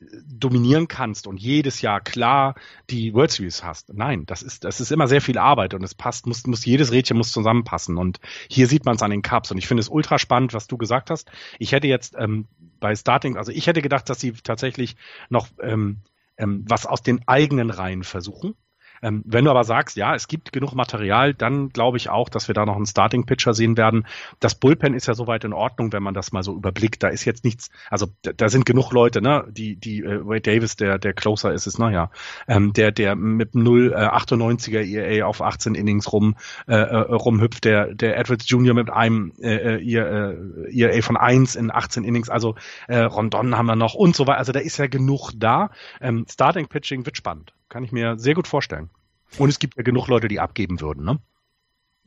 dominieren 0.00 0.86
kannst 0.86 1.26
und 1.26 1.38
jedes 1.38 1.82
Jahr 1.82 2.00
klar 2.00 2.54
die 2.88 3.14
World 3.14 3.32
Series 3.32 3.64
hast. 3.64 3.92
Nein, 3.92 4.26
das 4.26 4.42
ist, 4.42 4.64
das 4.64 4.80
ist 4.80 4.92
immer 4.92 5.08
sehr 5.08 5.20
viel 5.20 5.38
Arbeit 5.38 5.74
und 5.74 5.82
es 5.82 5.94
passt, 5.94 6.26
muss, 6.26 6.46
muss, 6.46 6.64
jedes 6.64 6.92
Rädchen 6.92 7.16
muss 7.16 7.32
zusammenpassen 7.32 7.96
und 7.96 8.20
hier 8.48 8.68
sieht 8.68 8.84
man 8.84 8.96
es 8.96 9.02
an 9.02 9.10
den 9.10 9.22
Cups 9.22 9.50
und 9.50 9.58
ich 9.58 9.66
finde 9.66 9.80
es 9.80 9.88
ultra 9.88 10.18
spannend, 10.18 10.54
was 10.54 10.68
du 10.68 10.76
gesagt 10.76 11.10
hast. 11.10 11.30
Ich 11.58 11.72
hätte 11.72 11.88
jetzt 11.88 12.14
ähm, 12.16 12.46
bei 12.78 12.94
Starting, 12.94 13.36
also 13.36 13.50
ich 13.50 13.66
hätte 13.66 13.82
gedacht, 13.82 14.08
dass 14.08 14.20
sie 14.20 14.32
tatsächlich 14.32 14.96
noch 15.30 15.48
ähm, 15.60 16.02
ähm, 16.36 16.64
was 16.68 16.86
aus 16.86 17.02
den 17.02 17.26
eigenen 17.26 17.70
Reihen 17.70 18.04
versuchen 18.04 18.54
ähm, 19.02 19.22
wenn 19.26 19.44
du 19.44 19.50
aber 19.50 19.64
sagst, 19.64 19.96
ja, 19.96 20.14
es 20.14 20.28
gibt 20.28 20.52
genug 20.52 20.74
Material, 20.74 21.34
dann 21.34 21.70
glaube 21.70 21.96
ich 21.96 22.10
auch, 22.10 22.28
dass 22.28 22.48
wir 22.48 22.54
da 22.54 22.66
noch 22.66 22.76
einen 22.76 22.86
Starting 22.86 23.26
Pitcher 23.26 23.54
sehen 23.54 23.76
werden. 23.76 24.06
Das 24.40 24.54
Bullpen 24.54 24.94
ist 24.94 25.06
ja 25.06 25.14
soweit 25.14 25.44
in 25.44 25.52
Ordnung, 25.52 25.92
wenn 25.92 26.02
man 26.02 26.14
das 26.14 26.32
mal 26.32 26.42
so 26.42 26.54
überblickt. 26.54 27.02
Da 27.02 27.08
ist 27.08 27.24
jetzt 27.24 27.44
nichts, 27.44 27.70
also 27.90 28.06
da, 28.22 28.32
da 28.32 28.48
sind 28.48 28.66
genug 28.66 28.92
Leute, 28.92 29.22
ne, 29.22 29.44
die, 29.50 29.76
die 29.76 30.00
äh, 30.00 30.26
Wade 30.26 30.40
Davis, 30.40 30.76
der, 30.76 30.98
der 30.98 31.12
Closer 31.12 31.52
ist 31.52 31.66
es, 31.66 31.78
naja, 31.78 32.10
ähm, 32.46 32.72
der, 32.72 32.92
der 32.92 33.16
mit 33.16 33.54
0,98er 33.54 34.78
äh, 34.78 35.18
ERA 35.18 35.28
auf 35.28 35.42
18 35.42 35.74
Innings 35.74 36.12
rum, 36.12 36.36
äh, 36.66 36.74
äh, 36.74 36.96
rumhüpft, 36.96 37.64
der, 37.64 37.94
der 37.94 38.18
Edwards 38.18 38.48
Jr. 38.48 38.74
mit 38.74 38.90
einem 38.90 39.32
äh, 39.40 39.78
äh, 39.78 39.92
ERA 39.92 40.92
e 40.92 41.02
von 41.02 41.16
1 41.16 41.56
in 41.56 41.70
18 41.70 42.04
Innings, 42.04 42.28
also 42.28 42.54
äh, 42.86 42.98
Rondon 42.98 43.56
haben 43.56 43.66
wir 43.66 43.76
noch 43.76 43.94
und 43.94 44.16
so 44.16 44.26
weiter. 44.26 44.38
Also 44.38 44.52
da 44.52 44.60
ist 44.60 44.78
ja 44.78 44.86
genug 44.86 45.32
da. 45.36 45.70
Ähm, 46.00 46.26
Starting 46.28 46.68
Pitching 46.68 47.04
wird 47.06 47.16
spannend. 47.16 47.52
Kann 47.68 47.84
ich 47.84 47.92
mir 47.92 48.18
sehr 48.18 48.34
gut 48.34 48.48
vorstellen. 48.48 48.90
Und 49.38 49.48
es 49.48 49.58
gibt 49.58 49.76
ja 49.76 49.82
genug 49.82 50.08
Leute, 50.08 50.28
die 50.28 50.40
abgeben 50.40 50.80
würden, 50.80 51.04
ne? 51.04 51.18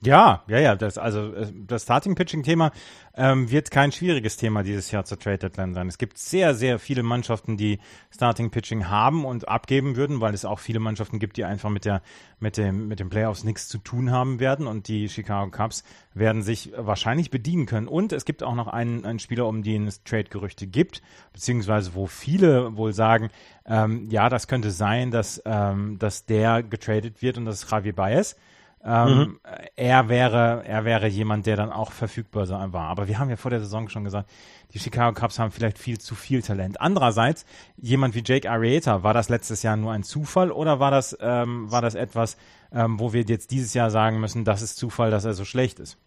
Ja, 0.03 0.43
ja, 0.47 0.57
ja. 0.57 0.75
Das, 0.75 0.97
also 0.97 1.31
äh, 1.33 1.51
das 1.67 1.83
Starting-Pitching-Thema 1.83 2.71
ähm, 3.15 3.51
wird 3.51 3.69
kein 3.69 3.91
schwieriges 3.91 4.35
Thema 4.35 4.63
dieses 4.63 4.89
Jahr 4.89 5.05
zur 5.05 5.19
Trade 5.19 5.37
Deadline 5.37 5.75
sein. 5.75 5.87
Es 5.87 5.99
gibt 5.99 6.17
sehr, 6.17 6.55
sehr 6.55 6.79
viele 6.79 7.03
Mannschaften, 7.03 7.55
die 7.55 7.77
Starting-Pitching 8.09 8.89
haben 8.89 9.25
und 9.25 9.47
abgeben 9.47 9.95
würden, 9.95 10.19
weil 10.19 10.33
es 10.33 10.43
auch 10.43 10.57
viele 10.57 10.79
Mannschaften 10.79 11.19
gibt, 11.19 11.37
die 11.37 11.45
einfach 11.45 11.69
mit 11.69 11.85
der 11.85 12.01
mit 12.39 12.57
dem 12.57 12.87
mit 12.87 12.99
den 12.99 13.09
Playoffs 13.09 13.43
nichts 13.43 13.67
zu 13.67 13.77
tun 13.77 14.09
haben 14.09 14.39
werden 14.39 14.65
und 14.65 14.87
die 14.87 15.07
Chicago 15.07 15.51
Cubs 15.51 15.83
werden 16.15 16.41
sich 16.41 16.71
wahrscheinlich 16.75 17.29
bedienen 17.29 17.67
können. 17.67 17.87
Und 17.87 18.11
es 18.11 18.25
gibt 18.25 18.41
auch 18.41 18.55
noch 18.55 18.67
einen, 18.67 19.05
einen 19.05 19.19
Spieler, 19.19 19.45
um 19.45 19.61
den 19.61 19.85
es 19.85 20.03
Trade-Gerüchte 20.03 20.65
gibt, 20.65 21.03
beziehungsweise 21.31 21.93
wo 21.93 22.07
viele 22.07 22.75
wohl 22.75 22.93
sagen, 22.93 23.29
ähm, 23.67 24.09
ja, 24.09 24.29
das 24.29 24.47
könnte 24.47 24.71
sein, 24.71 25.11
dass 25.11 25.43
ähm, 25.45 25.99
dass 25.99 26.25
der 26.25 26.63
getradet 26.63 27.21
wird 27.21 27.37
und 27.37 27.45
das 27.45 27.63
ist 27.63 27.71
Javier 27.71 27.93
Baez. 27.93 28.35
Ähm, 28.83 29.17
mhm. 29.17 29.39
Er 29.75 30.09
wäre, 30.09 30.63
er 30.65 30.85
wäre 30.85 31.07
jemand, 31.07 31.45
der 31.45 31.55
dann 31.55 31.71
auch 31.71 31.91
verfügbar 31.91 32.49
war. 32.49 32.89
Aber 32.89 33.07
wir 33.07 33.19
haben 33.19 33.29
ja 33.29 33.35
vor 33.35 33.51
der 33.51 33.59
Saison 33.59 33.89
schon 33.89 34.03
gesagt, 34.03 34.29
die 34.73 34.79
Chicago 34.79 35.19
Cubs 35.19 35.37
haben 35.37 35.51
vielleicht 35.51 35.77
viel 35.77 35.99
zu 35.99 36.15
viel 36.15 36.41
Talent. 36.41 36.81
Andererseits, 36.81 37.45
jemand 37.77 38.15
wie 38.15 38.23
Jake 38.25 38.49
Arrieta, 38.49 39.03
war 39.03 39.13
das 39.13 39.29
letztes 39.29 39.63
Jahr 39.63 39.77
nur 39.77 39.91
ein 39.91 40.03
Zufall 40.03 40.51
oder 40.51 40.79
war 40.79 40.91
das, 40.91 41.15
ähm, 41.21 41.71
war 41.71 41.81
das 41.81 41.95
etwas, 41.95 42.37
ähm, 42.71 42.99
wo 42.99 43.13
wir 43.13 43.21
jetzt 43.21 43.51
dieses 43.51 43.73
Jahr 43.73 43.91
sagen 43.91 44.19
müssen, 44.19 44.45
das 44.45 44.61
ist 44.61 44.77
Zufall, 44.77 45.11
dass 45.11 45.25
er 45.25 45.33
so 45.33 45.45
schlecht 45.45 45.79
ist 45.79 45.97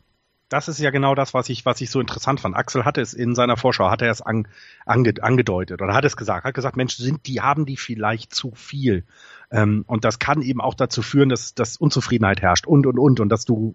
das 0.55 0.69
ist 0.69 0.79
ja 0.79 0.91
genau 0.91 1.17
das, 1.17 1.35
was 1.35 1.49
ich, 1.49 1.67
was 1.67 1.81
ich 1.81 1.91
so 1.91 1.99
interessant 1.99 2.39
fand. 2.39 2.55
Axel 2.55 2.85
hatte 2.85 3.01
es 3.01 3.13
in 3.13 3.35
seiner 3.35 3.57
Vorschau, 3.57 3.91
hat 3.91 4.03
er 4.03 4.11
es 4.13 4.23
an, 4.23 4.47
ange, 4.87 5.15
angedeutet 5.21 5.83
oder 5.83 5.95
hat 5.95 6.05
es 6.05 6.17
gesagt, 6.17 6.45
hat 6.45 6.55
gesagt, 6.55 6.77
Mensch, 6.77 6.97
sind 6.97 7.27
die, 7.27 7.41
haben 7.41 7.67
die 7.67 7.77
vielleicht 7.77 8.33
zu 8.33 8.53
viel? 8.55 9.05
Ähm, 9.51 9.85
und 9.89 10.05
das 10.05 10.21
kann 10.21 10.43
eben 10.43 10.61
auch 10.61 10.75
dazu 10.75 11.03
führen, 11.03 11.29
dass, 11.29 11.55
dass 11.55 11.77
Unzufriedenheit 11.77 12.41
herrscht 12.41 12.69
und, 12.69 12.87
und, 12.87 13.01
und, 13.01 13.19
und 13.19 13.29
dass 13.31 13.45
du 13.45 13.75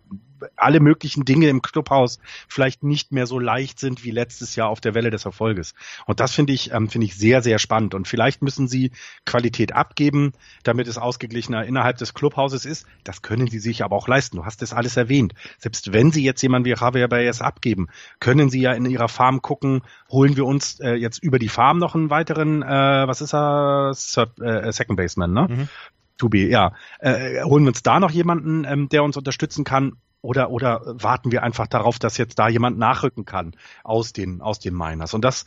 alle 0.55 0.79
möglichen 0.79 1.25
Dinge 1.25 1.49
im 1.49 1.61
Clubhaus 1.61 2.19
vielleicht 2.47 2.83
nicht 2.83 3.11
mehr 3.11 3.25
so 3.25 3.39
leicht 3.39 3.79
sind 3.79 4.03
wie 4.03 4.11
letztes 4.11 4.55
Jahr 4.55 4.69
auf 4.69 4.81
der 4.81 4.93
Welle 4.93 5.09
des 5.09 5.25
Erfolges. 5.25 5.73
Und 6.05 6.19
das 6.19 6.33
finde 6.33 6.53
ich, 6.53 6.71
ähm, 6.71 6.89
finde 6.89 7.05
ich 7.05 7.15
sehr, 7.15 7.41
sehr 7.41 7.59
spannend. 7.59 7.93
Und 7.93 8.07
vielleicht 8.07 8.41
müssen 8.41 8.67
sie 8.67 8.91
Qualität 9.25 9.73
abgeben, 9.73 10.33
damit 10.63 10.87
es 10.87 10.97
ausgeglichener 10.97 11.65
innerhalb 11.65 11.97
des 11.97 12.13
Clubhauses 12.13 12.65
ist. 12.65 12.85
Das 13.03 13.21
können 13.21 13.47
sie 13.47 13.59
sich 13.59 13.83
aber 13.83 13.95
auch 13.95 14.07
leisten. 14.07 14.37
Du 14.37 14.45
hast 14.45 14.61
das 14.61 14.73
alles 14.73 14.97
erwähnt. 14.97 15.33
Selbst 15.57 15.93
wenn 15.93 16.11
sie 16.11 16.23
jetzt 16.23 16.41
jemanden 16.41 16.65
wie 16.65 16.75
Javier 16.79 17.07
Baez 17.07 17.41
abgeben, 17.41 17.87
können 18.19 18.49
sie 18.49 18.61
ja 18.61 18.73
in 18.73 18.85
ihrer 18.85 19.09
Farm 19.09 19.41
gucken, 19.41 19.81
holen 20.09 20.35
wir 20.37 20.45
uns 20.45 20.79
äh, 20.79 20.93
jetzt 20.93 21.21
über 21.23 21.39
die 21.39 21.49
Farm 21.49 21.77
noch 21.79 21.95
einen 21.95 22.09
weiteren, 22.09 22.61
äh, 22.61 23.07
was 23.07 23.21
ist 23.21 23.33
er, 23.33 23.93
Third, 23.95 24.39
äh, 24.39 24.71
Second 24.71 24.97
Baseman, 24.97 25.33
ne? 25.33 25.47
Mhm. 25.49 25.69
To 26.17 26.27
be, 26.27 26.49
ja. 26.49 26.73
Äh, 26.99 27.43
holen 27.43 27.63
wir 27.63 27.69
uns 27.69 27.81
da 27.81 27.99
noch 27.99 28.11
jemanden, 28.11 28.65
ähm, 28.65 28.89
der 28.89 29.03
uns 29.03 29.15
unterstützen 29.15 29.63
kann? 29.63 29.93
Oder, 30.21 30.49
oder 30.49 30.81
warten 30.85 31.31
wir 31.31 31.43
einfach 31.43 31.67
darauf, 31.67 31.99
dass 31.99 32.17
jetzt 32.17 32.39
da 32.39 32.49
jemand 32.49 32.77
nachrücken 32.77 33.25
kann 33.25 33.55
aus 33.83 34.13
den, 34.13 34.41
aus 34.41 34.59
den 34.59 34.75
Miners? 34.75 35.13
Und 35.13 35.23
das, 35.23 35.45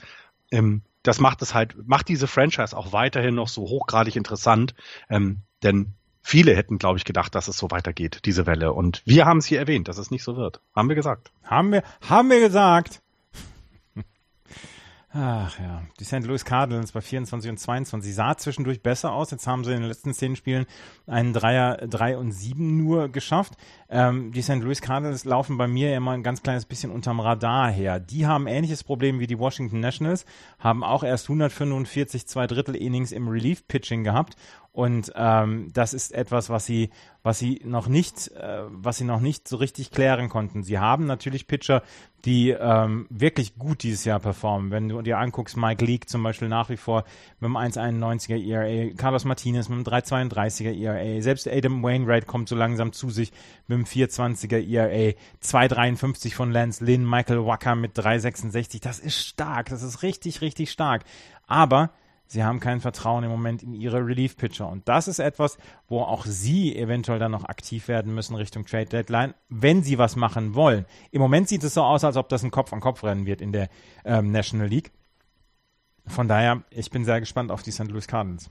ähm, 0.50 0.82
das 1.02 1.20
macht 1.20 1.42
es 1.42 1.54
halt, 1.54 1.76
macht 1.86 2.08
diese 2.08 2.26
Franchise 2.26 2.76
auch 2.76 2.92
weiterhin 2.92 3.34
noch 3.34 3.48
so 3.48 3.62
hochgradig 3.62 4.16
interessant, 4.16 4.74
ähm, 5.10 5.38
denn 5.62 5.94
viele 6.22 6.56
hätten, 6.56 6.78
glaube 6.78 6.98
ich, 6.98 7.04
gedacht, 7.04 7.34
dass 7.34 7.48
es 7.48 7.58
so 7.58 7.70
weitergeht, 7.70 8.20
diese 8.24 8.46
Welle. 8.46 8.72
Und 8.72 9.02
wir 9.04 9.26
haben 9.26 9.38
es 9.38 9.46
hier 9.46 9.58
erwähnt, 9.58 9.88
dass 9.88 9.98
es 9.98 10.10
nicht 10.10 10.22
so 10.22 10.36
wird. 10.36 10.60
Haben 10.74 10.88
wir 10.88 10.96
gesagt. 10.96 11.32
Haben 11.44 11.72
wir, 11.72 11.82
haben 12.08 12.30
wir 12.30 12.40
gesagt. 12.40 13.02
Ach 15.14 15.58
ja, 15.58 15.82
die 16.00 16.04
St. 16.04 16.24
Louis 16.24 16.42
Cardinals 16.42 16.92
bei 16.92 17.02
24 17.02 17.50
und 17.50 17.58
22 17.58 18.14
sah 18.14 18.34
zwischendurch 18.38 18.82
besser 18.82 19.12
aus. 19.12 19.30
Jetzt 19.30 19.46
haben 19.46 19.62
sie 19.62 19.72
in 19.72 19.80
den 19.80 19.88
letzten 19.88 20.14
zehn 20.14 20.36
Spielen 20.36 20.64
einen 21.06 21.34
Dreier, 21.34 21.76
drei 21.86 22.16
und 22.16 22.32
sieben 22.32 22.78
nur 22.78 23.10
geschafft. 23.10 23.58
Ähm, 23.90 24.32
die 24.32 24.40
St. 24.40 24.62
Louis 24.62 24.80
Cardinals 24.80 25.26
laufen 25.26 25.58
bei 25.58 25.68
mir 25.68 25.94
immer 25.94 26.12
ein 26.12 26.22
ganz 26.22 26.42
kleines 26.42 26.64
bisschen 26.64 26.90
unterm 26.90 27.20
Radar 27.20 27.70
her. 27.70 28.00
Die 28.00 28.26
haben 28.26 28.46
ähnliches 28.46 28.84
Problem 28.84 29.20
wie 29.20 29.26
die 29.26 29.38
Washington 29.38 29.80
Nationals, 29.80 30.24
haben 30.58 30.82
auch 30.82 31.04
erst 31.04 31.26
145 31.26 32.26
zwei 32.26 32.46
Drittel 32.46 32.74
Innings 32.74 33.12
im 33.12 33.28
Relief 33.28 33.68
Pitching 33.68 34.04
gehabt 34.04 34.36
und 34.72 35.12
ähm, 35.16 35.68
das 35.74 35.92
ist 35.92 36.12
etwas, 36.12 36.48
was 36.48 36.64
sie, 36.64 36.88
was 37.22 37.38
sie 37.38 37.60
noch 37.62 37.88
nicht, 37.88 38.28
äh, 38.28 38.62
was 38.68 38.96
sie 38.96 39.04
noch 39.04 39.20
nicht 39.20 39.46
so 39.46 39.58
richtig 39.58 39.90
klären 39.90 40.30
konnten. 40.30 40.62
Sie 40.62 40.78
haben 40.78 41.04
natürlich 41.04 41.46
Pitcher, 41.46 41.82
die 42.24 42.50
ähm, 42.50 43.06
wirklich 43.10 43.58
gut 43.58 43.82
dieses 43.82 44.06
Jahr 44.06 44.18
performen. 44.18 44.70
Wenn 44.70 44.88
du 44.88 45.02
dir 45.02 45.18
anguckst, 45.18 45.58
Mike 45.58 45.84
Leake 45.84 46.06
zum 46.06 46.22
Beispiel 46.22 46.48
nach 46.48 46.70
wie 46.70 46.78
vor 46.78 47.04
mit 47.38 47.48
dem 47.48 47.56
1,91er 47.58 48.42
ERA, 48.42 48.94
Carlos 48.96 49.26
Martinez 49.26 49.68
mit 49.68 49.86
dem 49.86 49.92
3,32er 49.92 50.72
ERA, 50.72 51.20
selbst 51.20 51.46
Adam 51.48 51.82
Wainwright 51.82 52.26
kommt 52.26 52.48
so 52.48 52.56
langsam 52.56 52.94
zu 52.94 53.10
sich 53.10 53.30
mit 53.66 53.76
dem 53.76 53.84
4,20er 53.84 54.66
ERA, 54.66 55.12
2,53 55.42 56.34
von 56.34 56.50
Lance 56.50 56.82
Lynn, 56.82 57.04
Michael 57.04 57.44
Wacker 57.44 57.74
mit 57.74 57.98
3,66. 57.98 58.82
Das 58.82 59.00
ist 59.00 59.18
stark, 59.18 59.68
das 59.68 59.82
ist 59.82 60.02
richtig, 60.02 60.40
richtig 60.40 60.70
stark. 60.70 61.04
Aber 61.46 61.90
Sie 62.32 62.42
haben 62.42 62.60
kein 62.60 62.80
Vertrauen 62.80 63.24
im 63.24 63.30
Moment 63.30 63.62
in 63.62 63.74
ihre 63.74 63.98
Relief-Pitcher. 63.98 64.66
Und 64.66 64.88
das 64.88 65.06
ist 65.06 65.18
etwas, 65.18 65.58
wo 65.86 66.00
auch 66.00 66.24
Sie 66.24 66.74
eventuell 66.74 67.18
dann 67.18 67.32
noch 67.32 67.44
aktiv 67.44 67.88
werden 67.88 68.14
müssen 68.14 68.34
Richtung 68.36 68.64
Trade 68.64 68.86
Deadline, 68.86 69.34
wenn 69.50 69.82
Sie 69.82 69.98
was 69.98 70.16
machen 70.16 70.54
wollen. 70.54 70.86
Im 71.10 71.20
Moment 71.20 71.48
sieht 71.48 71.62
es 71.62 71.74
so 71.74 71.82
aus, 71.82 72.04
als 72.04 72.16
ob 72.16 72.30
das 72.30 72.42
ein 72.42 72.50
Kopf-an-Kopf-Rennen 72.50 73.26
wird 73.26 73.42
in 73.42 73.52
der 73.52 73.68
ähm, 74.06 74.32
National 74.32 74.66
League. 74.66 74.92
Von 76.06 76.26
daher, 76.26 76.62
ich 76.70 76.90
bin 76.90 77.04
sehr 77.04 77.20
gespannt 77.20 77.50
auf 77.50 77.62
die 77.62 77.70
St. 77.70 77.88
Louis 77.88 78.08
Cardinals. 78.08 78.48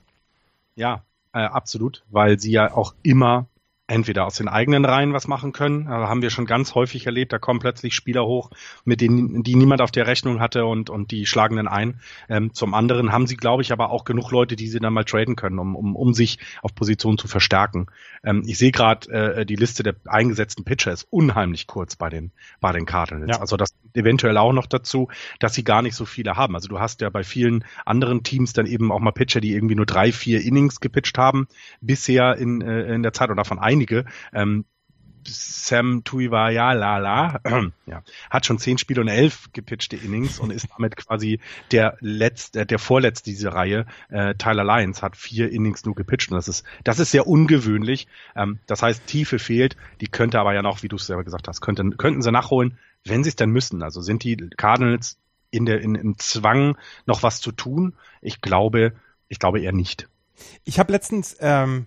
Ja, 0.76 1.04
äh, 1.34 1.40
absolut, 1.40 2.06
weil 2.12 2.40
sie 2.40 2.52
ja 2.52 2.72
auch 2.72 2.94
immer 3.02 3.48
entweder 3.92 4.26
aus 4.26 4.36
den 4.36 4.48
eigenen 4.48 4.86
Reihen 4.86 5.14
was 5.14 5.28
machen 5.28 5.52
können. 5.52 5.88
Also 5.88 6.08
haben 6.08 6.22
wir 6.22 6.30
schon 6.30 6.46
ganz 6.46 6.76
häufig 6.76 7.06
erlebt, 7.06 7.34
da 7.34 7.40
kommen 7.40 7.60
plötzlich 7.60 7.94
Spieler 7.94 8.26
hoch, 8.26 8.50
mit 8.86 9.02
denen 9.02 9.44
die 9.44 9.56
niemand 9.56 9.82
auf 9.82 9.92
der 9.92 10.08
Rechnung 10.08 10.40
hatte 10.40 10.66
und, 10.66 10.90
und 10.90 11.12
die 11.12 11.26
schlagen 11.26 11.58
dann 11.58 11.68
ein. 11.68 12.00
Ähm, 12.30 12.54
zum 12.54 12.74
anderen 12.74 13.12
haben 13.12 13.28
sie, 13.28 13.36
glaube 13.36 13.62
ich, 13.64 13.74
aber 13.74 13.92
auch 13.92 14.06
genug 14.06 14.32
Leute, 14.32 14.56
die 14.56 14.68
sie 14.68 14.80
dann 14.80 14.94
mal 14.94 15.04
traden 15.04 15.36
können, 15.36 15.60
um, 15.60 15.76
um, 15.76 15.96
um 15.96 16.14
sich 16.14 16.40
auf 16.62 16.74
Position 16.74 17.18
zu 17.18 17.28
verstärken. 17.28 17.88
Ähm, 18.24 18.44
ich 18.46 18.58
sehe 18.58 18.72
gerade, 18.72 19.12
äh, 19.12 19.46
die 19.46 19.58
Liste 19.58 19.84
der 19.84 19.96
eingesetzten 20.06 20.64
Pitcher 20.64 20.94
ist 20.94 21.08
unheimlich 21.10 21.68
kurz 21.68 21.98
bei 21.98 22.10
den, 22.10 22.32
bei 22.62 22.72
den 22.72 22.86
Cardinals. 22.86 23.36
Ja. 23.36 23.42
Also 23.42 23.58
das 23.58 23.76
eventuell 23.94 24.38
auch 24.38 24.54
noch 24.54 24.68
dazu, 24.68 25.10
dass 25.40 25.54
sie 25.54 25.66
gar 25.66 25.82
nicht 25.82 25.96
so 25.96 26.06
viele 26.06 26.38
haben. 26.38 26.56
Also 26.56 26.70
du 26.70 26.80
hast 26.80 27.02
ja 27.02 27.10
bei 27.10 27.24
vielen 27.24 27.66
anderen 27.86 28.24
Teams 28.24 28.54
dann 28.54 28.68
eben 28.68 28.92
auch 28.92 29.00
mal 29.00 29.12
Pitcher, 29.12 29.42
die 29.42 29.54
irgendwie 29.54 29.76
nur 29.76 29.86
drei, 29.86 30.14
vier 30.14 30.42
Innings 30.42 30.80
gepitcht 30.80 31.18
haben, 31.18 31.48
bisher 31.82 32.38
in, 32.38 32.62
äh, 32.62 32.94
in 32.94 33.04
der 33.04 33.12
Zeit 33.12 33.30
und 33.30 33.38
davon 33.38 33.60
einige. 33.82 34.06
Ähm, 34.34 34.66
Sam 35.24 36.04
Tuivasa-Lala 36.04 37.42
ja, 37.86 38.02
hat 38.32 38.46
schon 38.46 38.58
zehn 38.58 38.80
Spiele 38.80 39.02
und 39.02 39.08
elf 39.08 39.50
gepitchte 39.54 39.96
Innings 39.96 40.40
und 40.40 40.52
ist 40.52 40.68
damit 40.76 40.96
quasi 40.96 41.40
der 41.72 41.96
letzte, 42.00 42.66
der 42.66 42.80
vorletzte 42.80 43.30
dieser 43.30 43.54
Reihe. 43.54 43.86
Äh, 44.10 44.34
Tyler 44.34 44.64
Lyons 44.64 45.04
hat 45.04 45.16
vier 45.16 45.52
Innings 45.52 45.86
nur 45.86 45.94
gepitcht 45.94 46.32
und 46.32 46.38
das 46.38 46.48
ist, 46.48 46.66
das 46.84 46.98
ist 46.98 47.12
sehr 47.12 47.28
ungewöhnlich. 47.28 48.08
Ähm, 48.36 48.60
das 48.66 48.82
heißt, 48.82 49.06
Tiefe 49.06 49.38
fehlt. 49.38 49.78
Die 50.02 50.08
könnte 50.08 50.40
aber 50.40 50.56
ja 50.56 50.64
noch, 50.64 50.82
wie 50.82 50.88
du 50.88 50.96
es 50.96 51.06
selber 51.06 51.24
gesagt 51.24 51.48
hast, 51.48 51.62
könnten, 51.62 51.98
könnten 51.98 52.24
sie 52.24 52.32
nachholen, 52.32 52.80
wenn 53.06 53.24
sie 53.24 53.30
es 53.30 53.36
dann 53.36 53.52
müssen. 53.52 53.84
Also 53.84 54.02
sind 54.02 54.24
die 54.24 54.38
Cardinals 54.58 55.20
in 55.52 55.68
der, 55.68 55.82
in, 55.82 55.94
im 55.94 56.18
Zwang, 56.18 56.78
noch 57.06 57.22
was 57.22 57.42
zu 57.42 57.52
tun? 57.52 57.94
Ich 58.22 58.42
glaube, 58.42 58.94
ich 59.28 59.38
glaube 59.38 59.62
eher 59.62 59.72
nicht. 59.72 60.08
Ich 60.64 60.80
habe 60.80 60.92
letztens 60.92 61.38
ähm, 61.40 61.86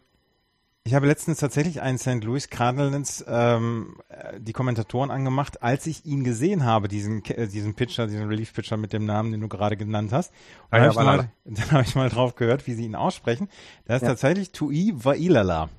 ich 0.86 0.92
habe 0.92 1.06
letztens 1.06 1.38
tatsächlich 1.38 1.80
einen 1.80 1.96
St. 1.96 2.22
Louis 2.22 2.50
Cardinals 2.50 3.24
ähm, 3.26 3.96
die 4.38 4.52
Kommentatoren 4.52 5.10
angemacht, 5.10 5.62
als 5.62 5.86
ich 5.86 6.04
ihn 6.04 6.24
gesehen 6.24 6.64
habe, 6.64 6.88
diesen 6.88 7.24
äh, 7.24 7.48
diesen 7.48 7.74
Pitcher, 7.74 8.06
diesen 8.06 8.28
Relief 8.28 8.52
Pitcher 8.52 8.76
mit 8.76 8.92
dem 8.92 9.06
Namen, 9.06 9.32
den 9.32 9.40
du 9.40 9.48
gerade 9.48 9.78
genannt 9.78 10.12
hast. 10.12 10.30
Und 10.70 10.78
ah, 10.78 10.84
ja, 10.84 10.94
hab 10.94 10.96
mal, 10.96 11.30
dann 11.46 11.70
habe 11.70 11.84
ich 11.84 11.94
mal 11.94 12.10
drauf 12.10 12.34
gehört, 12.34 12.66
wie 12.66 12.74
sie 12.74 12.84
ihn 12.84 12.96
aussprechen. 12.96 13.48
Das 13.86 13.96
ist 13.96 14.02
ja. 14.02 14.08
tatsächlich 14.08 14.52
Tui 14.52 14.92
Vailala. 14.94 15.70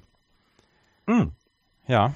Hm. 1.06 1.34
Ja, 1.88 2.14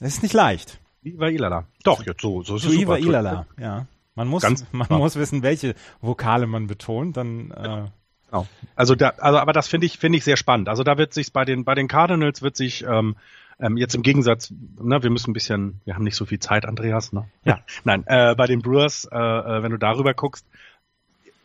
das 0.00 0.14
ist 0.14 0.22
nicht 0.24 0.34
leicht. 0.34 0.80
Tui 1.04 1.16
Vailala. 1.16 1.68
Doch, 1.84 2.04
jetzt 2.04 2.20
so, 2.20 2.42
so 2.42 2.56
ist 2.56 2.64
es 2.64 2.74
Tui 2.74 2.88
Vailala, 2.88 3.46
ja. 3.60 3.86
Man 4.16 4.26
muss, 4.26 4.42
Ganz, 4.42 4.64
man 4.72 4.88
ja. 4.90 4.98
muss 4.98 5.14
wissen, 5.16 5.42
welche 5.42 5.74
Vokale 6.00 6.46
man 6.46 6.66
betont, 6.66 7.16
dann 7.16 7.50
äh, 7.52 7.86
Genau. 8.34 8.48
Also 8.74 8.96
da, 8.96 9.10
also 9.18 9.38
aber 9.38 9.52
das 9.52 9.68
finde 9.68 9.86
ich 9.86 9.98
finde 9.98 10.18
ich 10.18 10.24
sehr 10.24 10.36
spannend. 10.36 10.68
Also 10.68 10.82
da 10.82 10.98
wird 10.98 11.14
sich 11.14 11.32
bei 11.32 11.44
den 11.44 11.64
bei 11.64 11.74
den 11.74 11.86
Cardinals 11.86 12.42
wird 12.42 12.56
sich 12.56 12.84
ähm, 12.84 13.14
ähm, 13.60 13.76
jetzt 13.76 13.94
im 13.94 14.02
Gegensatz, 14.02 14.52
ne, 14.80 15.00
wir 15.04 15.10
müssen 15.10 15.30
ein 15.30 15.34
bisschen, 15.34 15.80
wir 15.84 15.94
haben 15.94 16.02
nicht 16.02 16.16
so 16.16 16.26
viel 16.26 16.40
Zeit, 16.40 16.66
Andreas, 16.66 17.12
ne? 17.12 17.28
Ja. 17.44 17.60
Nein, 17.84 18.02
äh, 18.08 18.34
bei 18.34 18.46
den 18.46 18.62
Brewers, 18.62 19.08
äh, 19.10 19.16
äh, 19.16 19.62
wenn 19.62 19.70
du 19.70 19.78
darüber 19.78 20.12
guckst, 20.12 20.44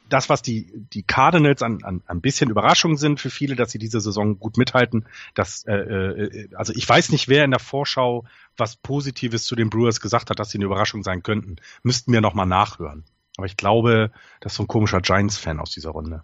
das, 0.09 0.27
was 0.27 0.41
die, 0.41 0.71
die 0.91 1.03
Cardinals 1.03 1.61
an, 1.61 1.83
an 1.83 2.01
ein 2.07 2.19
bisschen 2.19 2.49
Überraschung 2.49 2.97
sind 2.97 3.19
für 3.19 3.29
viele, 3.29 3.55
dass 3.55 3.71
sie 3.71 3.77
diese 3.77 4.01
Saison 4.01 4.39
gut 4.39 4.57
mithalten, 4.57 5.05
das, 5.35 5.65
äh, 5.67 5.75
äh, 5.75 6.49
also 6.55 6.73
ich 6.75 6.89
weiß 6.89 7.11
nicht, 7.11 7.27
wer 7.27 7.45
in 7.45 7.51
der 7.51 7.59
Vorschau 7.59 8.25
was 8.57 8.75
Positives 8.75 9.45
zu 9.45 9.55
den 9.55 9.69
Brewers 9.69 10.01
gesagt 10.01 10.31
hat, 10.31 10.39
dass 10.39 10.49
sie 10.49 10.57
eine 10.57 10.65
Überraschung 10.65 11.03
sein 11.03 11.21
könnten. 11.21 11.57
Müssten 11.83 12.11
wir 12.11 12.21
nochmal 12.21 12.47
nachhören. 12.47 13.03
Aber 13.37 13.45
ich 13.45 13.55
glaube, 13.55 14.11
das 14.41 14.53
ist 14.53 14.57
so 14.57 14.63
ein 14.63 14.67
komischer 14.67 14.99
Giants-Fan 14.99 15.59
aus 15.59 15.69
dieser 15.69 15.91
Runde. 15.91 16.23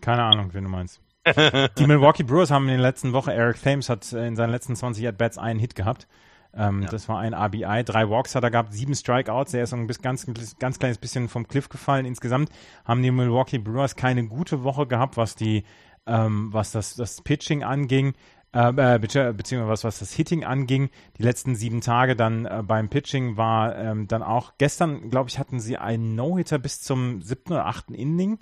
Keine 0.00 0.22
Ahnung, 0.22 0.52
wen 0.52 0.64
du 0.64 0.70
meinst. 0.70 1.00
Die 1.78 1.86
Milwaukee 1.86 2.22
Brewers 2.22 2.50
haben 2.50 2.64
in 2.64 2.76
der 2.76 2.78
letzten 2.78 3.12
Woche, 3.12 3.32
Eric 3.32 3.62
Thames 3.62 3.88
hat 3.88 4.12
in 4.12 4.36
seinen 4.36 4.50
letzten 4.50 4.76
20 4.76 5.06
At-Bats 5.06 5.38
einen 5.38 5.60
Hit 5.60 5.74
gehabt. 5.74 6.06
Ähm, 6.54 6.82
ja. 6.82 6.88
Das 6.88 7.08
war 7.08 7.18
ein 7.18 7.34
RBI. 7.34 7.84
Drei 7.84 8.08
Walks 8.08 8.34
hat 8.34 8.42
er 8.42 8.50
gehabt, 8.50 8.72
sieben 8.72 8.94
Strikeouts. 8.94 9.52
Der 9.52 9.64
ist 9.64 9.74
ein 9.74 9.86
ganz, 9.86 10.26
ganz 10.58 10.78
kleines 10.78 10.98
bisschen 10.98 11.28
vom 11.28 11.46
Cliff 11.46 11.68
gefallen. 11.68 12.06
Insgesamt 12.06 12.50
haben 12.84 13.02
die 13.02 13.10
Milwaukee 13.10 13.58
Brewers 13.58 13.96
keine 13.96 14.26
gute 14.26 14.64
Woche 14.64 14.86
gehabt, 14.86 15.16
was 15.16 15.34
die, 15.34 15.64
ähm, 16.06 16.52
was 16.52 16.72
das, 16.72 16.96
das 16.96 17.20
Pitching 17.22 17.62
anging. 17.62 18.14
Äh, 18.54 18.94
äh 18.94 18.98
beziehungsweise 18.98 19.68
was, 19.68 19.84
was 19.84 19.98
das 19.98 20.14
Hitting 20.14 20.44
anging. 20.44 20.88
Die 21.18 21.22
letzten 21.22 21.54
sieben 21.54 21.82
Tage 21.82 22.16
dann 22.16 22.46
äh, 22.46 22.62
beim 22.64 22.88
Pitching 22.88 23.36
war 23.36 23.76
ähm, 23.76 24.08
dann 24.08 24.22
auch, 24.22 24.54
gestern, 24.56 25.10
glaube 25.10 25.28
ich, 25.28 25.38
hatten 25.38 25.60
sie 25.60 25.76
einen 25.76 26.14
No-Hitter 26.14 26.58
bis 26.58 26.80
zum 26.80 27.20
siebten 27.20 27.52
oder 27.52 27.66
achten 27.66 27.94
Inning, 27.94 28.38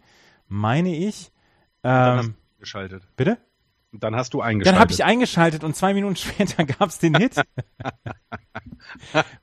meine 0.48 0.94
ich. 0.94 1.32
Dann 1.86 2.18
hast 2.18 2.26
ähm, 2.26 2.34
du 2.34 2.60
geschaltet. 2.60 3.02
Bitte? 3.16 3.38
Dann 3.92 4.16
hast 4.16 4.34
du 4.34 4.40
eingeschaltet. 4.40 4.74
Dann 4.74 4.80
habe 4.80 4.92
ich 4.92 5.04
eingeschaltet 5.04 5.64
und 5.64 5.76
zwei 5.76 5.94
Minuten 5.94 6.16
später 6.16 6.64
gab 6.64 6.88
es 6.88 6.98
den 6.98 7.14
Hit. 7.14 7.36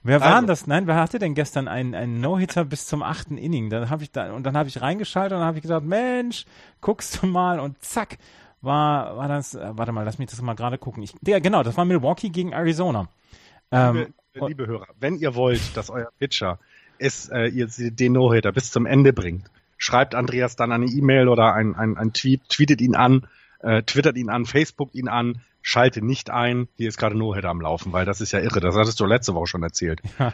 wer 0.03 0.21
war 0.21 0.35
also. 0.35 0.47
das? 0.47 0.67
Nein, 0.67 0.85
wer 0.85 0.95
hatte 0.95 1.19
denn 1.19 1.35
gestern 1.35 1.67
einen, 1.67 1.95
einen 1.95 2.19
No-Hitter 2.21 2.65
bis 2.65 2.85
zum 2.85 3.01
achten 3.01 3.37
Inning? 3.37 3.69
Dann 3.69 3.89
habe 3.89 4.03
ich 4.03 4.11
da 4.11 4.33
und 4.33 4.43
dann 4.43 4.57
habe 4.57 4.69
ich 4.69 4.81
reingeschaltet 4.81 5.33
und 5.33 5.39
dann 5.39 5.47
habe 5.47 5.57
ich 5.57 5.61
gesagt, 5.61 5.85
Mensch, 5.85 6.45
guckst 6.81 7.21
du 7.21 7.27
mal 7.27 7.59
und 7.59 7.81
zack 7.81 8.17
war, 8.61 9.17
war 9.17 9.27
das, 9.27 9.55
äh, 9.55 9.71
warte 9.71 9.91
mal, 9.91 10.03
lass 10.03 10.19
mich 10.19 10.29
das 10.29 10.41
mal 10.41 10.53
gerade 10.53 10.77
gucken. 10.77 11.03
Ich, 11.03 11.13
der, 11.21 11.41
genau, 11.41 11.63
das 11.63 11.77
war 11.77 11.85
Milwaukee 11.85 12.29
gegen 12.29 12.51
Arizona. 12.51 13.07
Ähm, 13.71 14.13
liebe, 14.33 14.47
liebe 14.47 14.67
Hörer, 14.67 14.87
wenn 14.99 15.15
ihr 15.15 15.35
wollt, 15.35 15.75
dass 15.75 15.89
euer 15.89 16.09
Pitcher 16.19 16.59
es, 16.97 17.29
äh, 17.29 17.47
ihr 17.47 17.67
den 17.67 18.13
No-Hitter 18.13 18.51
bis 18.51 18.71
zum 18.71 18.85
Ende 18.85 19.11
bringt, 19.13 19.49
schreibt 19.83 20.15
Andreas 20.15 20.55
dann 20.55 20.71
eine 20.71 20.85
E-Mail 20.85 21.27
oder 21.27 21.53
ein, 21.53 21.75
ein, 21.75 21.97
ein 21.97 22.13
Tweet, 22.13 22.47
tweetet 22.47 22.79
ihn 22.79 22.95
an, 22.95 23.27
äh, 23.59 23.83
twittert 23.83 24.15
ihn 24.15 24.29
an, 24.29 24.45
Facebook 24.45 24.95
ihn 24.95 25.09
an, 25.09 25.41
schalte 25.61 26.01
nicht 26.01 26.29
ein, 26.29 26.69
hier 26.77 26.87
ist 26.87 26.97
gerade 26.97 27.17
No-Hitter 27.17 27.49
am 27.49 27.59
Laufen, 27.59 27.91
weil 27.91 28.05
das 28.05 28.21
ist 28.21 28.31
ja 28.31 28.39
irre. 28.39 28.61
Das 28.61 28.77
hattest 28.77 29.01
du 29.01 29.05
letzte 29.05 29.35
Woche 29.35 29.47
schon 29.47 29.63
erzählt. 29.63 30.01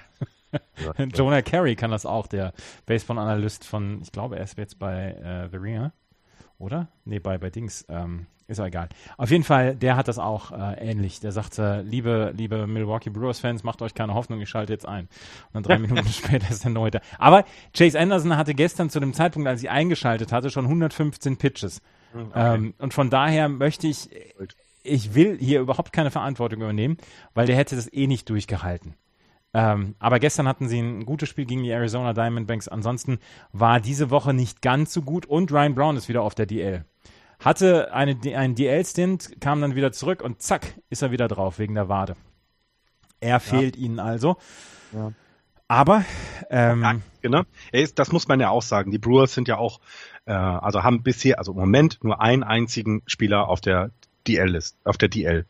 Ja. 0.83 1.05
Jonah 1.13 1.43
Carey 1.43 1.75
kann 1.75 1.91
das 1.91 2.07
auch, 2.07 2.25
der 2.25 2.53
Baseball-Analyst 2.87 3.67
von, 3.67 4.01
ich 4.01 4.11
glaube, 4.11 4.35
er 4.37 4.45
ist 4.45 4.57
jetzt 4.57 4.79
bei 4.79 5.11
äh, 5.11 5.47
The 5.51 5.57
Ringer, 5.57 5.93
oder? 6.57 6.87
Nee, 7.05 7.19
bei, 7.19 7.37
bei 7.37 7.51
Dings. 7.51 7.85
Ähm, 7.87 8.25
ist 8.49 8.59
auch 8.59 8.65
egal. 8.65 8.89
Auf 9.17 9.29
jeden 9.31 9.43
Fall, 9.43 9.75
der 9.75 9.95
hat 9.95 10.07
das 10.07 10.19
auch 10.19 10.51
äh, 10.51 10.89
ähnlich. 10.89 11.19
Der 11.19 11.31
sagte, 11.31 11.83
liebe, 11.87 12.33
liebe 12.35 12.67
Milwaukee 12.67 13.09
Brewers-Fans, 13.09 13.63
macht 13.63 13.81
euch 13.81 13.93
keine 13.93 14.13
Hoffnung, 14.13 14.41
ich 14.41 14.49
schalte 14.49 14.73
jetzt 14.73 14.87
ein. 14.87 15.07
Und 15.53 15.53
dann 15.53 15.63
drei 15.63 15.77
Minuten 15.87 16.07
später 16.07 16.49
ist 16.49 16.65
er 16.65 16.71
neu 16.71 16.89
da. 16.89 16.99
Aber 17.17 17.45
Chase 17.77 17.99
Anderson 17.99 18.35
hatte 18.35 18.53
gestern 18.53 18.89
zu 18.89 18.99
dem 18.99 19.13
Zeitpunkt, 19.13 19.47
als 19.47 19.61
ich 19.61 19.69
eingeschaltet 19.69 20.31
hatte, 20.31 20.49
schon 20.49 20.65
115 20.65 21.37
Pitches. 21.37 21.81
Hm, 22.11 22.27
okay. 22.27 22.55
Ähm, 22.55 22.73
und 22.79 22.93
von 22.93 23.09
daher 23.09 23.49
möchte 23.49 23.87
ich, 23.87 24.09
ich 24.83 25.13
will 25.13 25.37
hier 25.39 25.61
überhaupt 25.61 25.93
keine 25.93 26.11
Verantwortung 26.11 26.61
übernehmen, 26.61 26.97
weil 27.35 27.45
der 27.45 27.55
hätte 27.55 27.75
das 27.75 27.91
eh 27.93 28.07
nicht 28.07 28.29
durchgehalten. 28.29 28.95
Ähm, 29.53 29.95
aber 29.99 30.19
gestern 30.19 30.47
hatten 30.47 30.67
sie 30.67 30.79
ein 30.79 31.05
gutes 31.05 31.29
Spiel 31.29 31.45
gegen 31.45 31.63
die 31.63 31.71
Arizona 31.71 32.13
Diamondbacks. 32.13 32.67
Ansonsten 32.67 33.19
war 33.51 33.79
diese 33.79 34.11
Woche 34.11 34.33
nicht 34.33 34.61
ganz 34.61 34.93
so 34.93 35.01
gut 35.01 35.25
und 35.25 35.51
Ryan 35.51 35.75
Brown 35.75 35.97
ist 35.97 36.07
wieder 36.07 36.21
auf 36.21 36.35
der 36.35 36.45
DL. 36.45 36.85
Hatte 37.39 37.93
eine, 37.93 38.17
einen 38.35 38.55
DL-Stint, 38.55 39.39
kam 39.39 39.61
dann 39.61 39.75
wieder 39.75 39.91
zurück 39.91 40.21
und 40.21 40.41
zack, 40.41 40.75
ist 40.89 41.01
er 41.01 41.11
wieder 41.11 41.27
drauf 41.27 41.57
wegen 41.57 41.75
der 41.75 41.87
Wade. 41.87 42.15
Er 43.21 43.29
ja. 43.29 43.39
fehlt 43.39 43.75
ihnen 43.77 43.99
also. 43.99 44.37
Ja. 44.93 45.13
Aber 45.67 46.03
ähm, 46.49 46.81
ja, 46.81 46.95
genau. 47.21 47.43
das 47.95 48.11
muss 48.11 48.27
man 48.27 48.39
ja 48.39 48.49
auch 48.49 48.63
sagen. 48.63 48.91
Die 48.91 48.97
Brewers 48.97 49.33
sind 49.33 49.47
ja 49.47 49.57
auch, 49.57 49.79
äh, 50.25 50.31
also 50.31 50.83
haben 50.83 51.03
bisher, 51.03 51.37
also 51.37 51.51
im 51.51 51.59
Moment 51.59 52.03
nur 52.03 52.19
einen 52.21 52.43
einzigen 52.43 53.03
Spieler 53.05 53.47
auf 53.47 53.61
der 53.61 53.91
DL-List, 54.27 54.77
auf 54.83 54.97
der 54.97 55.09
DL 55.09 55.45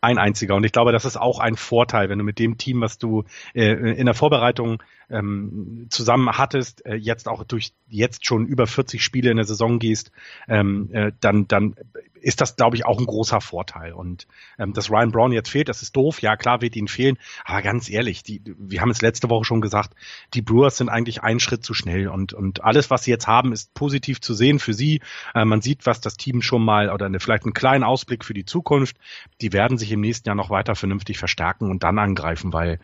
ein 0.00 0.18
einziger. 0.18 0.54
Und 0.54 0.64
ich 0.64 0.72
glaube, 0.72 0.92
das 0.92 1.04
ist 1.04 1.16
auch 1.16 1.38
ein 1.38 1.56
Vorteil, 1.56 2.08
wenn 2.08 2.18
du 2.18 2.24
mit 2.24 2.38
dem 2.38 2.58
Team, 2.58 2.80
was 2.80 2.98
du 2.98 3.24
äh, 3.54 3.72
in 3.72 4.06
der 4.06 4.14
Vorbereitung 4.14 4.82
ähm, 5.10 5.86
zusammen 5.90 6.38
hattest, 6.38 6.86
äh, 6.86 6.94
jetzt 6.94 7.28
auch 7.28 7.44
durch 7.44 7.72
jetzt 7.88 8.24
schon 8.26 8.46
über 8.46 8.66
40 8.66 9.02
Spiele 9.02 9.30
in 9.30 9.36
der 9.36 9.46
Saison 9.46 9.78
gehst, 9.78 10.12
ähm, 10.48 10.88
äh, 10.92 11.12
dann, 11.20 11.48
dann 11.48 11.74
ist 12.20 12.40
das, 12.40 12.56
glaube 12.56 12.76
ich, 12.76 12.86
auch 12.86 12.98
ein 12.98 13.06
großer 13.06 13.40
Vorteil. 13.40 13.92
Und 13.92 14.26
ähm, 14.58 14.72
dass 14.72 14.90
Ryan 14.90 15.10
Brown 15.10 15.32
jetzt 15.32 15.48
fehlt, 15.48 15.68
das 15.68 15.82
ist 15.82 15.96
doof. 15.96 16.22
Ja, 16.22 16.36
klar 16.36 16.60
wird 16.60 16.76
ihn 16.76 16.88
fehlen. 16.88 17.18
Aber 17.44 17.62
ganz 17.62 17.88
ehrlich, 17.90 18.22
die, 18.22 18.42
wir 18.44 18.80
haben 18.80 18.90
es 18.90 19.02
letzte 19.02 19.30
Woche 19.30 19.44
schon 19.44 19.60
gesagt, 19.60 19.94
die 20.34 20.42
Brewers 20.42 20.76
sind 20.76 20.88
eigentlich 20.88 21.22
einen 21.22 21.40
Schritt 21.40 21.64
zu 21.64 21.74
schnell. 21.74 22.08
Und, 22.08 22.32
und 22.32 22.62
alles, 22.64 22.90
was 22.90 23.04
sie 23.04 23.10
jetzt 23.10 23.26
haben, 23.26 23.52
ist 23.52 23.74
positiv 23.74 24.20
zu 24.20 24.34
sehen 24.34 24.58
für 24.58 24.74
sie. 24.74 25.00
Äh, 25.34 25.44
man 25.44 25.60
sieht, 25.60 25.86
was 25.86 26.00
das 26.00 26.16
Team 26.16 26.42
schon 26.42 26.64
mal 26.64 26.90
oder 26.90 27.06
eine, 27.06 27.20
vielleicht 27.20 27.44
einen 27.44 27.54
kleinen 27.54 27.84
Ausblick 27.84 28.24
für 28.24 28.34
die 28.34 28.44
Zukunft. 28.44 28.96
Die 29.40 29.52
werden 29.52 29.78
sich 29.78 29.92
im 29.92 30.00
nächsten 30.00 30.28
Jahr 30.28 30.36
noch 30.36 30.50
weiter 30.50 30.74
vernünftig 30.74 31.18
verstärken 31.18 31.70
und 31.70 31.82
dann 31.82 31.98
angreifen, 31.98 32.52
weil 32.52 32.78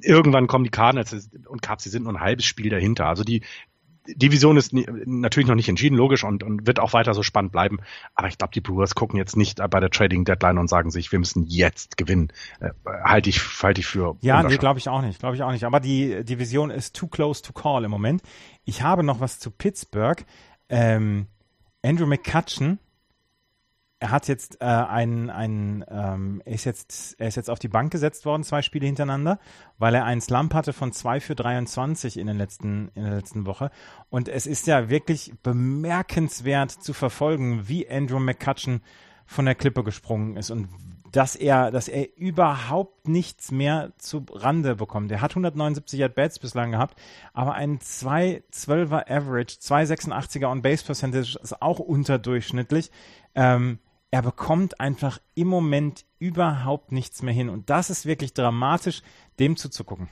irgendwann 0.00 0.46
kommen 0.46 0.64
die 0.64 0.70
Cardinals 0.70 1.30
und 1.46 1.62
Cubs, 1.62 1.84
sie 1.84 1.90
sind 1.90 2.04
nur 2.04 2.14
ein 2.14 2.20
halbes 2.20 2.46
Spiel 2.46 2.70
dahinter. 2.70 3.06
Also 3.06 3.24
die 3.24 3.42
Division 4.06 4.56
ist 4.56 4.72
natürlich 4.72 5.48
noch 5.48 5.54
nicht 5.54 5.68
entschieden, 5.68 5.96
logisch, 5.96 6.24
und, 6.24 6.42
und 6.42 6.66
wird 6.66 6.80
auch 6.80 6.92
weiter 6.92 7.14
so 7.14 7.22
spannend 7.22 7.52
bleiben. 7.52 7.78
Aber 8.14 8.28
ich 8.28 8.38
glaube, 8.38 8.52
die 8.52 8.60
Brewers 8.60 8.94
gucken 8.94 9.18
jetzt 9.18 9.36
nicht 9.36 9.58
bei 9.70 9.80
der 9.80 9.90
Trading 9.90 10.24
Deadline 10.24 10.58
und 10.58 10.68
sagen 10.68 10.90
sich, 10.90 11.12
wir 11.12 11.18
müssen 11.18 11.44
jetzt 11.46 11.96
gewinnen. 11.96 12.32
Äh, 12.60 12.70
halte 13.04 13.30
ich, 13.30 13.40
halte 13.62 13.80
ich 13.80 13.86
für. 13.86 14.16
Ja, 14.20 14.42
nee, 14.42 14.56
glaube 14.56 14.78
ich 14.78 14.88
auch 14.88 15.02
nicht, 15.02 15.20
glaube 15.20 15.36
ich 15.36 15.42
auch 15.42 15.52
nicht. 15.52 15.64
Aber 15.64 15.80
die 15.80 16.24
Division 16.24 16.70
ist 16.70 16.96
too 16.96 17.06
close 17.06 17.42
to 17.42 17.52
call 17.52 17.84
im 17.84 17.90
Moment. 17.90 18.22
Ich 18.64 18.82
habe 18.82 19.02
noch 19.02 19.20
was 19.20 19.38
zu 19.38 19.50
Pittsburgh. 19.50 20.24
Ähm, 20.68 21.26
Andrew 21.82 22.06
McCutcheon 22.06 22.78
er 24.02 24.10
hat 24.10 24.26
jetzt 24.26 24.60
äh, 24.60 24.64
einen, 24.64 25.30
einen 25.30 25.84
ähm, 25.88 26.42
ist 26.44 26.64
jetzt, 26.64 27.14
er 27.20 27.28
ist 27.28 27.36
jetzt 27.36 27.48
auf 27.48 27.60
die 27.60 27.68
Bank 27.68 27.92
gesetzt 27.92 28.26
worden, 28.26 28.42
zwei 28.42 28.60
Spiele 28.60 28.86
hintereinander, 28.86 29.38
weil 29.78 29.94
er 29.94 30.04
einen 30.04 30.20
Slump 30.20 30.54
hatte 30.54 30.72
von 30.72 30.90
2 30.90 31.20
für 31.20 31.36
23 31.36 32.18
in, 32.18 32.26
den 32.26 32.36
letzten, 32.36 32.90
in 32.96 33.04
der 33.04 33.14
letzten 33.14 33.46
Woche. 33.46 33.70
Und 34.10 34.26
es 34.28 34.48
ist 34.48 34.66
ja 34.66 34.88
wirklich 34.88 35.32
bemerkenswert 35.44 36.72
zu 36.72 36.94
verfolgen, 36.94 37.68
wie 37.68 37.88
Andrew 37.88 38.18
McCutcheon 38.18 38.80
von 39.24 39.44
der 39.44 39.54
Klippe 39.54 39.84
gesprungen 39.84 40.36
ist 40.36 40.50
und 40.50 40.68
dass 41.12 41.36
er, 41.36 41.70
dass 41.70 41.86
er 41.86 42.16
überhaupt 42.16 43.06
nichts 43.06 43.52
mehr 43.52 43.92
zu 43.98 44.26
Rande 44.32 44.74
bekommt. 44.74 45.12
Er 45.12 45.20
hat 45.20 45.30
179 45.30 46.02
At-Bats 46.02 46.40
bislang 46.40 46.72
gehabt, 46.72 47.00
aber 47.34 47.54
ein 47.54 47.78
212er 47.78 49.08
Average, 49.08 49.58
286er 49.60 50.50
On-Base 50.50 50.84
Percentage 50.84 51.38
ist 51.40 51.62
auch 51.62 51.78
unterdurchschnittlich. 51.78 52.90
Ähm, 53.36 53.78
er 54.12 54.22
bekommt 54.22 54.78
einfach 54.78 55.18
im 55.34 55.48
Moment 55.48 56.04
überhaupt 56.18 56.92
nichts 56.92 57.22
mehr 57.22 57.34
hin. 57.34 57.48
Und 57.48 57.70
das 57.70 57.88
ist 57.90 58.06
wirklich 58.06 58.34
dramatisch, 58.34 59.02
dem 59.40 59.56
zuzugucken. 59.56 60.08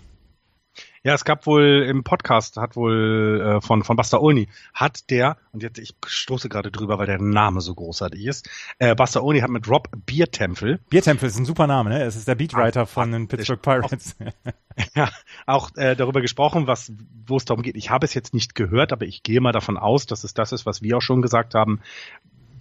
Ja, 1.02 1.14
es 1.14 1.24
gab 1.24 1.46
wohl 1.46 1.84
im 1.88 2.02
Podcast, 2.04 2.56
hat 2.56 2.76
wohl 2.76 3.40
äh, 3.40 3.60
von, 3.60 3.84
von 3.84 3.96
Basta 3.96 4.18
Olni, 4.18 4.48
hat 4.72 5.10
der, 5.10 5.36
und 5.52 5.62
jetzt 5.62 5.78
ich 5.78 5.94
stoße 6.06 6.48
gerade 6.48 6.70
drüber, 6.70 6.98
weil 6.98 7.06
der 7.06 7.20
Name 7.20 7.60
so 7.60 7.74
großartig 7.74 8.24
ist, 8.24 8.48
äh, 8.78 8.94
Basta 8.94 9.20
Olni 9.20 9.40
hat 9.40 9.50
mit 9.50 9.68
Rob 9.68 9.88
Biertempel. 10.06 10.78
Biertempel 10.88 11.28
ist 11.28 11.38
ein 11.38 11.44
super 11.44 11.66
Name, 11.66 11.90
ne? 11.90 12.02
Es 12.02 12.16
ist 12.16 12.28
der 12.28 12.34
Beatwriter 12.36 12.82
ah, 12.82 12.86
von 12.86 13.12
den 13.12 13.28
Pittsburgh 13.28 13.60
Pirates. 13.60 14.16
Auch, 14.20 14.84
ja, 14.94 15.10
auch 15.46 15.70
äh, 15.76 15.96
darüber 15.96 16.22
gesprochen, 16.22 16.66
was, 16.66 16.92
wo 17.26 17.36
es 17.36 17.44
darum 17.44 17.62
geht. 17.62 17.76
Ich 17.76 17.90
habe 17.90 18.06
es 18.06 18.14
jetzt 18.14 18.32
nicht 18.32 18.54
gehört, 18.54 18.92
aber 18.92 19.04
ich 19.04 19.22
gehe 19.22 19.40
mal 19.40 19.52
davon 19.52 19.76
aus, 19.76 20.06
dass 20.06 20.24
es 20.24 20.32
das 20.32 20.52
ist, 20.52 20.64
was 20.64 20.80
wir 20.80 20.96
auch 20.98 21.02
schon 21.02 21.22
gesagt 21.22 21.54
haben, 21.54 21.80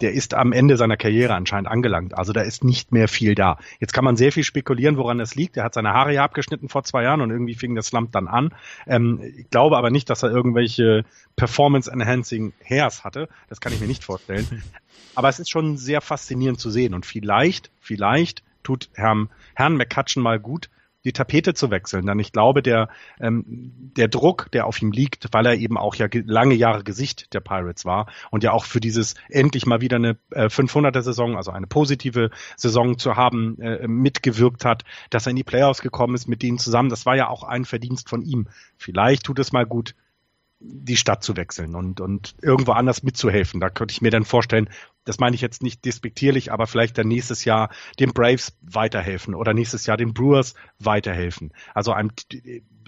der 0.02 0.14
ist 0.14 0.34
am 0.34 0.52
Ende 0.52 0.78
seiner 0.78 0.98
Karriere 0.98 1.34
anscheinend 1.34 1.70
angelangt. 1.70 2.18
Also 2.18 2.34
da 2.34 2.42
ist 2.42 2.64
nicht 2.64 2.92
mehr 2.92 3.08
viel 3.08 3.36
da. 3.36 3.58
Jetzt 3.80 3.94
kann 3.94 4.04
man 4.04 4.16
sehr 4.16 4.32
viel 4.32 4.44
spekulieren, 4.44 4.98
woran 4.98 5.18
das 5.18 5.36
liegt. 5.36 5.58
Er 5.58 5.64
hat 5.64 5.74
seine 5.74 5.94
Haare 5.94 6.14
ja 6.14 6.24
abgeschnitten 6.24 6.70
vor 6.70 6.84
zwei 6.84 7.04
Jahren 7.04 7.22
und 7.22 7.32
irgendwie 7.32 7.56
fing 7.56 7.76
das 7.76 7.88
Slump 7.88 8.12
dann 8.12 8.28
an. 8.28 8.54
Ähm, 8.88 9.22
ich 9.38 9.50
glaube 9.50 9.78
aber 9.78 9.90
nicht, 9.90 10.10
dass 10.10 10.24
er 10.24 10.32
irgendwelche 10.32 11.06
Performance-Enhancing 11.36 12.54
Hairs 12.68 13.04
hatte. 13.04 13.30
Das 13.50 13.62
kann 13.62 13.74
ich 13.74 13.80
mir 13.80 13.88
nicht 13.88 14.04
vorstellen. 14.04 14.48
Aber 15.16 15.28
es 15.28 15.40
ist 15.40 15.50
schon 15.50 15.78
sehr 15.78 16.02
faszinierend 16.02 16.60
zu 16.60 16.70
sehen 16.70 16.94
und 16.94 17.06
vielleicht, 17.06 17.72
vielleicht 17.82 18.44
tut 18.64 18.90
Herrn, 18.94 19.30
Herrn 19.54 19.76
McCutcheon 19.76 20.24
mal 20.24 20.40
gut, 20.40 20.70
die 21.06 21.14
Tapete 21.14 21.54
zu 21.54 21.72
wechseln. 21.72 22.06
Denn 22.06 22.20
ich 22.20 22.32
glaube, 22.32 22.62
der, 22.62 22.90
ähm, 23.20 23.92
der 23.96 24.08
Druck, 24.08 24.52
der 24.52 24.66
auf 24.66 24.82
ihm 24.82 24.92
liegt, 24.92 25.28
weil 25.32 25.46
er 25.46 25.56
eben 25.56 25.78
auch 25.78 25.96
ja 25.96 26.08
lange 26.12 26.56
Jahre 26.56 26.84
Gesicht 26.84 27.34
der 27.34 27.40
Pirates 27.40 27.86
war 27.86 28.08
und 28.32 28.44
ja 28.44 28.52
auch 28.52 28.66
für 28.66 28.80
dieses 28.80 29.16
endlich 29.30 29.66
mal 29.66 29.82
wieder 29.82 29.96
eine 29.96 30.18
äh, 30.32 30.46
500er 30.46 31.02
Saison, 31.02 31.38
also 31.38 31.52
eine 31.52 31.68
positive 31.68 32.32
Saison 32.58 32.98
zu 32.98 33.16
haben, 33.16 33.60
äh, 33.62 33.88
mitgewirkt 33.88 34.66
hat, 34.66 34.84
dass 35.10 35.26
er 35.26 35.32
in 35.32 35.38
die 35.38 35.44
Playoffs 35.44 35.82
gekommen 35.82 36.16
ist 36.16 36.28
mit 36.28 36.42
denen 36.42 36.58
zusammen. 36.58 36.90
Das 36.90 37.06
war 37.06 37.16
ja 37.16 37.30
auch 37.30 37.44
ein 37.44 37.66
Verdienst 37.66 38.10
von 38.10 38.22
ihm. 38.22 38.48
Vielleicht 38.78 39.24
tut 39.24 39.40
es 39.40 39.52
mal 39.52 39.66
gut, 39.66 39.96
die 40.62 40.98
Stadt 40.98 41.24
zu 41.24 41.38
wechseln 41.38 41.76
und, 41.76 42.02
und 42.02 42.36
irgendwo 42.42 42.74
anders 42.74 43.02
mitzuhelfen. 43.02 43.62
Da 43.62 43.70
könnte 43.70 43.94
ich 43.94 44.02
mir 44.02 44.12
dann 44.12 44.26
vorstellen, 44.26 44.70
das 45.06 45.18
meine 45.18 45.34
ich 45.34 45.42
jetzt 45.42 45.64
nicht 45.64 45.86
despektierlich, 45.86 46.52
aber 46.52 46.68
vielleicht 46.68 46.98
dann 46.98 47.08
nächstes 47.08 47.46
Jahr 47.46 47.70
den 48.00 48.12
Braves 48.12 48.58
weiterhelfen 48.62 49.36
oder 49.36 49.54
nächstes 49.54 49.86
Jahr 49.86 49.96
den 49.96 50.14
Brewers 50.14 50.56
weiterhelfen. 50.78 51.54
Also 51.74 51.94
einem, 51.94 52.12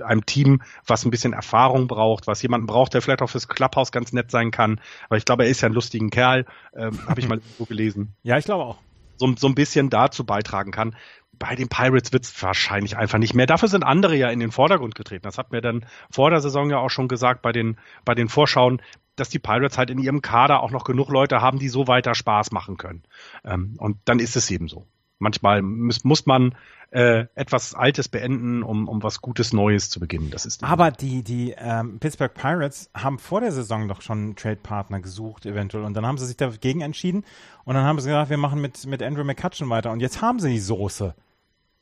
einem 0.04 0.26
Team, 0.26 0.62
was 0.86 1.06
ein 1.06 1.12
bisschen 1.12 1.32
Erfahrung 1.32 1.88
braucht, 1.88 2.28
was 2.28 2.42
jemanden 2.42 2.68
braucht, 2.68 2.94
der 2.94 3.02
vielleicht 3.02 3.22
auch 3.22 3.30
fürs 3.30 3.48
Clubhouse 3.48 3.94
ganz 3.94 4.12
nett 4.12 4.32
sein 4.32 4.52
kann. 4.52 4.82
Weil 5.08 5.20
ich 5.20 5.26
glaube, 5.26 5.46
er 5.46 5.50
ist 5.50 5.62
ja 5.62 5.70
ein 5.70 5.74
lustiger 5.74 6.10
Kerl, 6.10 6.46
ähm, 6.76 7.00
habe 7.08 7.22
ich 7.22 7.28
mal 7.30 7.38
irgendwo 7.44 7.66
gelesen. 7.66 8.16
Ja, 8.24 8.38
ich 8.38 8.46
glaube 8.46 8.66
auch. 8.66 8.78
So, 9.16 9.34
so 9.38 9.48
ein 9.48 9.56
bisschen 9.56 9.90
dazu 9.90 10.26
beitragen 10.26 10.72
kann 10.72 10.96
bei 11.42 11.56
den 11.56 11.70
Pirates 11.70 12.14
wird 12.14 12.24
es 12.24 12.44
wahrscheinlich 12.44 12.98
einfach 12.98 13.18
nicht 13.18 13.34
mehr. 13.34 13.48
Dafür 13.48 13.68
sind 13.68 13.84
andere 13.84 14.16
ja 14.16 14.30
in 14.30 14.40
den 14.40 14.52
Vordergrund 14.52 14.94
getreten. 14.94 15.24
Das 15.24 15.40
hat 15.40 15.52
mir 15.52 15.60
dann 15.60 15.88
vor 16.12 16.30
der 16.30 16.40
Saison 16.40 16.70
ja 16.70 16.78
auch 16.78 16.92
schon 16.92 17.08
gesagt 17.08 17.42
bei 17.42 17.52
den, 17.52 17.78
bei 18.06 18.14
den 18.14 18.30
Vorschauen, 18.30 18.80
dass 19.16 19.30
die 19.30 19.40
Pirates 19.40 19.80
halt 19.80 19.90
in 19.90 19.98
ihrem 19.98 20.22
Kader 20.22 20.62
auch 20.62 20.70
noch 20.70 20.84
genug 20.84 21.10
Leute 21.10 21.42
haben, 21.42 21.58
die 21.58 21.68
so 21.68 21.88
weiter 21.88 22.14
Spaß 22.14 22.52
machen 22.52 22.78
können. 22.78 23.02
Ähm, 23.44 23.74
und 23.80 23.98
dann 24.06 24.20
ist 24.20 24.36
es 24.36 24.52
eben 24.52 24.68
so. 24.68 24.86
Manchmal 25.18 25.64
muss, 25.64 26.04
muss 26.04 26.28
man 26.28 26.54
äh, 26.92 27.26
etwas 27.34 27.74
Altes 27.74 28.08
beenden, 28.08 28.62
um, 28.62 28.88
um 28.88 29.02
was 29.02 29.22
Gutes 29.22 29.52
Neues 29.52 29.90
zu 29.90 30.00
beginnen. 30.00 30.30
Das 30.30 30.46
ist 30.46 30.64
Aber 30.64 30.92
die, 30.92 31.24
die 31.24 31.56
ähm, 31.58 31.98
Pittsburgh 32.00 32.36
Pirates 32.36 32.92
haben 32.94 33.18
vor 33.18 33.42
der 33.42 33.52
Saison 33.52 33.88
doch 33.88 34.04
schon 34.04 34.18
einen 34.20 34.36
Trade-Partner 34.36 35.00
gesucht, 35.00 35.48
eventuell. 35.48 35.86
Und 35.86 35.96
dann 35.96 36.06
haben 36.06 36.20
sie 36.20 36.28
sich 36.28 36.38
dagegen 36.38 36.82
entschieden 36.82 37.26
und 37.66 37.74
dann 37.74 37.84
haben 37.84 38.00
sie 38.00 38.10
gesagt, 38.10 38.30
wir 38.30 38.38
machen 38.38 38.62
mit, 38.62 38.86
mit 38.86 39.02
Andrew 39.02 39.24
McCutcheon 39.24 39.70
weiter. 39.72 39.92
Und 39.92 40.02
jetzt 40.02 40.22
haben 40.22 40.40
sie 40.40 40.52
die 40.52 40.60
Soße. 40.60 41.16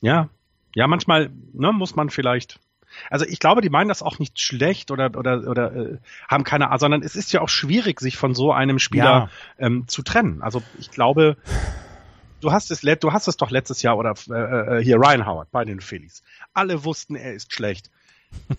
Ja, 0.01 0.29
ja, 0.75 0.87
manchmal 0.87 1.29
ne, 1.53 1.71
muss 1.71 1.95
man 1.95 2.09
vielleicht 2.09 2.59
Also 3.09 3.25
ich 3.25 3.39
glaube, 3.39 3.61
die 3.61 3.69
meinen 3.69 3.89
das 3.89 4.01
auch 4.03 4.19
nicht 4.19 4.39
schlecht 4.39 4.91
oder 4.91 5.11
oder 5.17 5.47
oder 5.47 5.75
äh, 5.75 5.97
haben 6.27 6.43
keine 6.43 6.67
Ahnung, 6.67 6.79
sondern 6.79 7.03
es 7.03 7.15
ist 7.15 7.31
ja 7.31 7.41
auch 7.41 7.49
schwierig, 7.49 7.99
sich 7.99 8.17
von 8.17 8.35
so 8.35 8.51
einem 8.51 8.79
Spieler 8.79 9.03
ja. 9.03 9.29
ähm, 9.57 9.87
zu 9.87 10.01
trennen. 10.03 10.41
Also 10.41 10.61
ich 10.77 10.91
glaube, 10.91 11.37
du 12.41 12.51
hast 12.51 12.71
es, 12.71 12.81
du 12.81 13.13
hast 13.13 13.27
es 13.27 13.37
doch 13.37 13.51
letztes 13.51 13.81
Jahr 13.81 13.97
oder 13.97 14.13
äh, 14.29 14.79
äh, 14.79 14.83
hier 14.83 14.97
Ryan 14.97 15.25
Howard 15.25 15.51
bei 15.51 15.65
den 15.65 15.81
Phillies. 15.81 16.23
Alle 16.53 16.83
wussten, 16.83 17.15
er 17.15 17.33
ist 17.33 17.53
schlecht. 17.53 17.89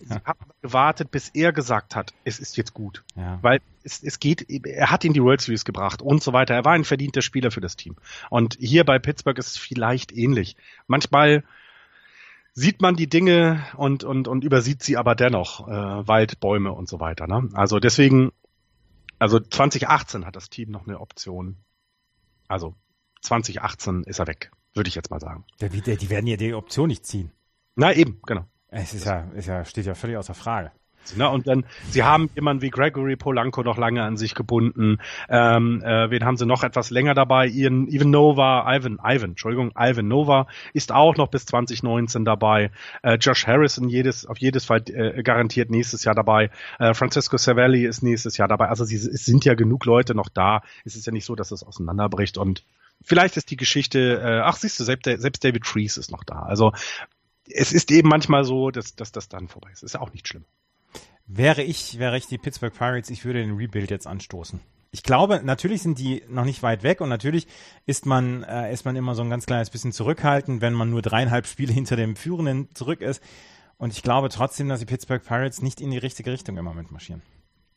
Sie 0.01 0.15
haben 0.25 0.39
gewartet, 0.61 1.11
bis 1.11 1.29
er 1.29 1.51
gesagt 1.53 1.95
hat, 1.95 2.13
es 2.23 2.39
ist 2.39 2.57
jetzt 2.57 2.73
gut. 2.73 3.03
Ja. 3.15 3.39
Weil 3.41 3.61
es, 3.83 4.03
es 4.03 4.19
geht, 4.19 4.49
er 4.49 4.91
hat 4.91 5.03
ihn 5.03 5.13
die 5.13 5.23
World 5.23 5.41
Series 5.41 5.65
gebracht 5.65 6.01
und 6.01 6.23
so 6.23 6.33
weiter. 6.33 6.53
Er 6.53 6.65
war 6.65 6.73
ein 6.73 6.83
verdienter 6.83 7.21
Spieler 7.21 7.51
für 7.51 7.61
das 7.61 7.75
Team. 7.75 7.95
Und 8.29 8.57
hier 8.59 8.83
bei 8.83 8.99
Pittsburgh 8.99 9.37
ist 9.37 9.47
es 9.47 9.57
vielleicht 9.57 10.11
ähnlich. 10.11 10.55
Manchmal 10.87 11.43
sieht 12.53 12.81
man 12.81 12.95
die 12.95 13.07
Dinge 13.07 13.65
und, 13.77 14.03
und, 14.03 14.27
und 14.27 14.43
übersieht 14.43 14.83
sie 14.83 14.97
aber 14.97 15.15
dennoch. 15.15 15.67
Äh, 15.67 16.07
Wald, 16.07 16.39
Bäume 16.39 16.71
und 16.73 16.89
so 16.89 16.99
weiter. 16.99 17.27
Ne? 17.27 17.49
Also 17.53 17.79
deswegen, 17.79 18.31
also 19.19 19.39
2018 19.39 20.25
hat 20.25 20.35
das 20.35 20.49
Team 20.49 20.71
noch 20.71 20.87
eine 20.87 20.99
Option. 20.99 21.57
Also 22.47 22.75
2018 23.21 24.03
ist 24.03 24.19
er 24.19 24.27
weg, 24.27 24.51
würde 24.73 24.89
ich 24.89 24.95
jetzt 24.95 25.11
mal 25.11 25.19
sagen. 25.19 25.45
Der, 25.61 25.69
die 25.69 26.09
werden 26.09 26.27
ja 26.27 26.37
die 26.37 26.53
Option 26.53 26.87
nicht 26.87 27.05
ziehen. 27.05 27.31
Na 27.75 27.93
eben, 27.93 28.19
genau. 28.25 28.45
Es 28.71 28.93
ist 28.93 29.05
ja, 29.05 29.25
ist 29.35 29.47
ja, 29.47 29.65
steht 29.65 29.85
ja 29.85 29.93
völlig 29.93 30.17
außer 30.17 30.33
Frage. 30.33 30.71
Ne? 31.15 31.29
Und 31.29 31.47
dann, 31.47 31.65
sie 31.89 32.03
haben 32.03 32.29
jemanden 32.35 32.61
wie 32.61 32.69
Gregory 32.69 33.17
Polanco 33.17 33.63
noch 33.63 33.77
lange 33.77 34.03
an 34.03 34.15
sich 34.15 34.33
gebunden. 34.33 34.99
Ähm, 35.27 35.81
äh, 35.83 36.09
wen 36.09 36.23
haben 36.23 36.37
sie 36.37 36.45
noch 36.45 36.63
etwas 36.63 36.89
länger 36.89 37.13
dabei? 37.13 37.47
Ian, 37.47 37.87
Ivan 37.87 38.11
Nova, 38.11 38.63
Ivan, 38.73 38.99
Ivan, 39.03 39.31
Entschuldigung, 39.31 39.73
Ivan 39.77 40.07
Nova 40.07 40.47
ist 40.73 40.91
auch 40.91 41.17
noch 41.17 41.27
bis 41.27 41.45
2019 41.47 42.23
dabei. 42.23 42.71
Äh, 43.01 43.15
Josh 43.15 43.45
Harrison 43.45 43.89
jedes, 43.89 44.25
auf 44.25 44.37
jedes 44.37 44.63
Fall 44.63 44.83
äh, 44.87 45.21
garantiert 45.21 45.69
nächstes 45.69 46.05
Jahr 46.05 46.15
dabei. 46.15 46.49
Äh, 46.79 46.93
Francisco 46.93 47.35
Savelli 47.35 47.85
ist 47.85 48.03
nächstes 48.03 48.37
Jahr 48.37 48.47
dabei. 48.47 48.69
Also 48.69 48.85
sie, 48.85 48.95
es 48.95 49.25
sind 49.25 49.43
ja 49.43 49.55
genug 49.55 49.85
Leute 49.85 50.15
noch 50.15 50.29
da. 50.29 50.61
Es 50.85 50.95
ist 50.95 51.05
ja 51.05 51.11
nicht 51.11 51.25
so, 51.25 51.35
dass 51.35 51.51
es 51.51 51.63
auseinanderbricht 51.63 52.37
und 52.37 52.63
Vielleicht 53.03 53.35
ist 53.35 53.49
die 53.49 53.57
Geschichte, 53.57 54.21
äh, 54.23 54.41
ach 54.41 54.57
siehst 54.57 54.79
du, 54.79 54.83
selbst, 54.83 55.05
selbst 55.05 55.43
David 55.43 55.65
Freeze 55.65 55.99
ist 55.99 56.11
noch 56.11 56.23
da. 56.23 56.43
Also 56.43 56.71
es 57.47 57.73
ist 57.73 57.91
eben 57.91 58.09
manchmal 58.09 58.43
so, 58.43 58.71
dass, 58.71 58.95
dass 58.95 59.11
das 59.11 59.29
dann 59.29 59.47
vorbei 59.47 59.69
ist. 59.71 59.83
Ist 59.83 59.99
auch 59.99 60.13
nicht 60.13 60.27
schlimm. 60.27 60.45
Wäre 61.27 61.63
ich, 61.63 61.97
wäre 61.97 62.17
ich 62.17 62.27
die 62.27 62.37
Pittsburgh 62.37 62.73
Pirates, 62.73 63.09
ich 63.09 63.23
würde 63.25 63.41
den 63.41 63.55
Rebuild 63.55 63.89
jetzt 63.89 64.07
anstoßen. 64.07 64.59
Ich 64.93 65.03
glaube, 65.03 65.41
natürlich 65.43 65.81
sind 65.81 65.99
die 65.99 66.21
noch 66.27 66.43
nicht 66.43 66.63
weit 66.63 66.83
weg 66.83 66.99
und 66.99 67.07
natürlich 67.07 67.47
ist 67.85 68.05
man, 68.05 68.43
äh, 68.43 68.73
ist 68.73 68.83
man 68.83 68.97
immer 68.97 69.15
so 69.15 69.21
ein 69.21 69.29
ganz 69.29 69.45
kleines 69.45 69.69
bisschen 69.69 69.93
zurückhaltend, 69.93 70.61
wenn 70.61 70.73
man 70.73 70.89
nur 70.89 71.01
dreieinhalb 71.01 71.47
Spiele 71.47 71.71
hinter 71.73 71.95
dem 71.95 72.15
Führenden 72.15 72.67
zurück 72.73 73.01
ist. 73.01 73.23
Und 73.77 73.93
ich 73.93 74.03
glaube 74.03 74.29
trotzdem, 74.29 74.67
dass 74.67 74.81
die 74.81 74.85
Pittsburgh 74.85 75.23
Pirates 75.23 75.61
nicht 75.61 75.79
in 75.79 75.91
die 75.91 75.97
richtige 75.97 76.31
Richtung 76.31 76.57
im 76.57 76.65
Moment 76.65 76.91
marschieren. 76.91 77.21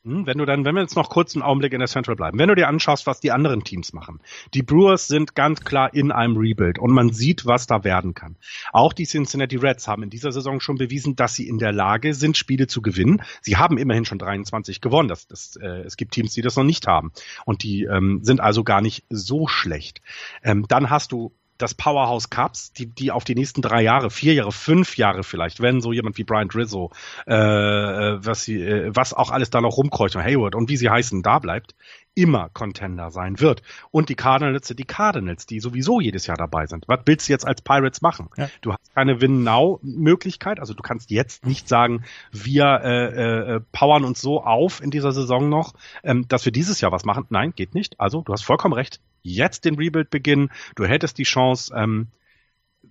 Hm, 0.04 0.26
wenn 0.26 0.36
du 0.36 0.44
dann, 0.44 0.66
wenn 0.66 0.74
wir 0.74 0.82
jetzt 0.82 0.96
noch 0.96 1.08
kurz 1.08 1.34
einen 1.34 1.42
Augenblick 1.42 1.72
in 1.72 1.78
der 1.78 1.88
Central 1.88 2.14
bleiben, 2.14 2.38
wenn 2.38 2.48
du 2.48 2.54
dir 2.54 2.68
anschaust, 2.68 3.06
was 3.06 3.20
die 3.20 3.32
anderen 3.32 3.64
Teams 3.64 3.94
machen. 3.94 4.20
Die 4.52 4.62
Brewers 4.62 5.08
sind 5.08 5.34
ganz 5.34 5.62
klar 5.62 5.94
in 5.94 6.12
einem 6.12 6.36
Rebuild 6.36 6.78
und 6.78 6.92
man 6.92 7.10
sieht, 7.10 7.46
was 7.46 7.66
da 7.66 7.84
werden 7.84 8.12
kann. 8.12 8.36
Auch 8.72 8.92
die 8.92 9.06
Cincinnati 9.06 9.56
Reds 9.56 9.88
haben 9.88 10.02
in 10.02 10.10
dieser 10.10 10.30
Saison 10.30 10.60
schon 10.60 10.76
bewiesen, 10.76 11.16
dass 11.16 11.34
sie 11.34 11.48
in 11.48 11.56
der 11.58 11.72
Lage 11.72 12.12
sind, 12.12 12.36
Spiele 12.36 12.66
zu 12.66 12.82
gewinnen. 12.82 13.22
Sie 13.40 13.56
haben 13.56 13.78
immerhin 13.78 14.04
schon 14.04 14.18
23 14.18 14.82
gewonnen. 14.82 15.08
Das, 15.08 15.26
das, 15.26 15.56
äh, 15.56 15.82
es 15.84 15.96
gibt 15.96 16.12
Teams, 16.12 16.34
die 16.34 16.42
das 16.42 16.56
noch 16.56 16.64
nicht 16.64 16.86
haben. 16.86 17.12
Und 17.46 17.62
die 17.62 17.84
ähm, 17.84 18.20
sind 18.22 18.40
also 18.40 18.62
gar 18.62 18.82
nicht 18.82 19.04
so 19.08 19.46
schlecht. 19.46 20.02
Ähm, 20.42 20.66
dann 20.68 20.90
hast 20.90 21.12
du 21.12 21.32
das 21.58 21.74
Powerhouse 21.74 22.30
Cups, 22.30 22.72
die, 22.72 22.86
die 22.86 23.10
auf 23.10 23.24
die 23.24 23.34
nächsten 23.34 23.62
drei 23.62 23.82
Jahre, 23.82 24.10
vier 24.10 24.34
Jahre, 24.34 24.52
fünf 24.52 24.96
Jahre 24.96 25.22
vielleicht, 25.22 25.60
wenn 25.60 25.80
so 25.80 25.92
jemand 25.92 26.18
wie 26.18 26.24
Brian 26.24 26.50
Rizzo, 26.50 26.90
äh, 27.26 27.34
was 27.34 28.44
sie, 28.44 28.60
äh, 28.60 28.90
was 28.94 29.12
auch 29.12 29.30
alles 29.30 29.50
da 29.50 29.60
noch 29.60 29.76
rumkreucht, 29.76 30.16
Hayward 30.16 30.54
und 30.54 30.68
wie 30.68 30.76
sie 30.76 30.90
heißen, 30.90 31.22
da 31.22 31.38
bleibt, 31.38 31.74
immer 32.14 32.48
Contender 32.52 33.10
sein 33.10 33.40
wird. 33.40 33.62
Und 33.90 34.08
die 34.08 34.14
Cardinals 34.14 34.68
sind 34.68 34.78
die 34.78 34.84
Cardinals, 34.84 35.46
die 35.46 35.60
sowieso 35.60 36.00
jedes 36.00 36.26
Jahr 36.26 36.36
dabei 36.36 36.66
sind. 36.66 36.86
Was 36.86 37.00
willst 37.06 37.28
du 37.28 37.32
jetzt 37.32 37.46
als 37.46 37.62
Pirates 37.62 38.02
machen? 38.02 38.28
Ja. 38.36 38.48
Du 38.60 38.72
hast 38.72 38.94
keine 38.94 39.20
Win-Now-Möglichkeit, 39.20 40.60
also 40.60 40.74
du 40.74 40.82
kannst 40.82 41.10
jetzt 41.10 41.46
nicht 41.46 41.68
sagen, 41.68 42.04
wir 42.32 42.80
äh, 42.82 43.54
äh, 43.56 43.60
powern 43.72 44.04
uns 44.04 44.20
so 44.20 44.42
auf 44.42 44.82
in 44.82 44.90
dieser 44.90 45.12
Saison 45.12 45.48
noch, 45.48 45.74
ähm, 46.02 46.26
dass 46.28 46.44
wir 46.44 46.52
dieses 46.52 46.80
Jahr 46.80 46.92
was 46.92 47.04
machen. 47.04 47.26
Nein, 47.30 47.52
geht 47.54 47.74
nicht. 47.74 47.98
Also 48.00 48.22
du 48.22 48.32
hast 48.32 48.42
vollkommen 48.42 48.74
recht. 48.74 49.00
Jetzt 49.22 49.64
den 49.64 49.76
Rebuild 49.76 50.10
beginnen. 50.10 50.50
Du 50.76 50.84
hättest 50.84 51.18
die 51.18 51.24
Chance, 51.24 51.74
ähm, 51.74 52.08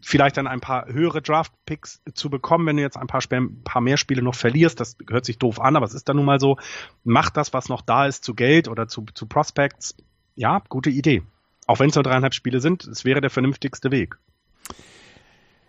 vielleicht 0.04 0.38
dann 0.38 0.48
ein 0.48 0.60
paar 0.60 0.88
höhere 0.88 1.22
Draft-Picks 1.22 2.02
zu 2.14 2.30
bekommen, 2.30 2.66
wenn 2.66 2.78
du 2.78 2.84
jetzt 2.84 2.98
ein 2.98 3.08
paar, 3.08 3.22
ein 3.32 3.64
paar 3.64 3.82
mehr 3.82 3.98
Spiele 3.98 4.22
noch 4.22 4.36
verlierst. 4.36 4.80
Das 4.80 4.98
hört 5.10 5.26
sich 5.26 5.40
doof 5.40 5.60
an, 5.60 5.76
aber 5.76 5.86
es 5.86 5.94
ist 5.94 6.10
dann 6.10 6.18
nun 6.18 6.26
mal 6.26 6.40
so. 6.40 6.58
Mach 7.04 7.30
das, 7.30 7.54
was 7.54 7.70
noch 7.70 7.82
da 7.82 8.06
ist, 8.06 8.24
zu 8.24 8.36
Geld 8.36 8.68
oder 8.68 8.88
zu, 8.88 9.06
zu 9.14 9.26
Prospects. 9.26 9.96
Ja, 10.36 10.62
gute 10.70 10.90
Idee. 10.90 11.24
Auch 11.66 11.80
wenn 11.80 11.90
es 11.90 11.96
nur 11.96 12.04
dreieinhalb 12.04 12.34
Spiele 12.34 12.60
sind, 12.60 12.86
es 12.86 13.06
wäre 13.06 13.22
der 13.22 13.30
vernünftigste 13.30 13.92
Weg. 13.92 14.18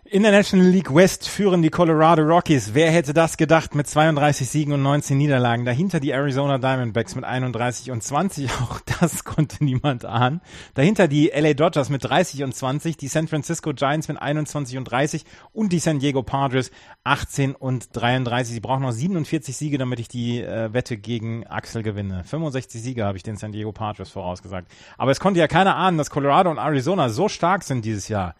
In 0.07 0.21
der 0.21 0.31
National 0.31 0.67
League 0.67 0.93
West 0.93 1.27
führen 1.27 1.63
die 1.63 1.71
Colorado 1.71 2.21
Rockies. 2.21 2.75
Wer 2.75 2.91
hätte 2.91 3.11
das 3.11 3.37
gedacht 3.37 3.73
mit 3.73 3.87
32 3.87 4.47
Siegen 4.47 4.71
und 4.71 4.83
19 4.83 5.17
Niederlagen? 5.17 5.65
Dahinter 5.65 5.99
die 5.99 6.11
Arizona 6.11 6.59
Diamondbacks 6.59 7.15
mit 7.15 7.25
31 7.25 7.89
und 7.89 8.03
20. 8.03 8.51
Auch 8.61 8.79
das 8.99 9.23
konnte 9.23 9.63
niemand 9.63 10.05
ahnen. 10.05 10.41
Dahinter 10.75 11.07
die 11.07 11.31
LA 11.33 11.55
Dodgers 11.55 11.89
mit 11.89 12.03
30 12.03 12.43
und 12.43 12.53
20, 12.53 12.97
die 12.97 13.07
San 13.07 13.27
Francisco 13.27 13.73
Giants 13.73 14.07
mit 14.07 14.21
21 14.21 14.77
und 14.77 14.83
30 14.83 15.25
und 15.53 15.73
die 15.73 15.79
San 15.79 15.97
Diego 15.97 16.21
Padres 16.21 16.69
18 17.03 17.55
und 17.55 17.87
33. 17.93 18.53
Sie 18.53 18.59
brauchen 18.59 18.83
noch 18.83 18.91
47 18.91 19.57
Siege, 19.57 19.79
damit 19.79 19.99
ich 19.99 20.07
die 20.07 20.39
äh, 20.39 20.71
Wette 20.71 20.97
gegen 20.97 21.47
Axel 21.47 21.81
gewinne. 21.81 22.23
65 22.25 22.79
Siege 22.79 23.05
habe 23.05 23.17
ich 23.17 23.23
den 23.23 23.37
San 23.37 23.53
Diego 23.53 23.71
Padres 23.71 24.11
vorausgesagt. 24.11 24.71
Aber 24.99 25.09
es 25.09 25.19
konnte 25.19 25.39
ja 25.39 25.47
keiner 25.47 25.75
ahnen, 25.75 25.97
dass 25.97 26.11
Colorado 26.11 26.51
und 26.51 26.59
Arizona 26.59 27.09
so 27.09 27.27
stark 27.27 27.63
sind 27.63 27.85
dieses 27.85 28.07
Jahr. 28.07 28.35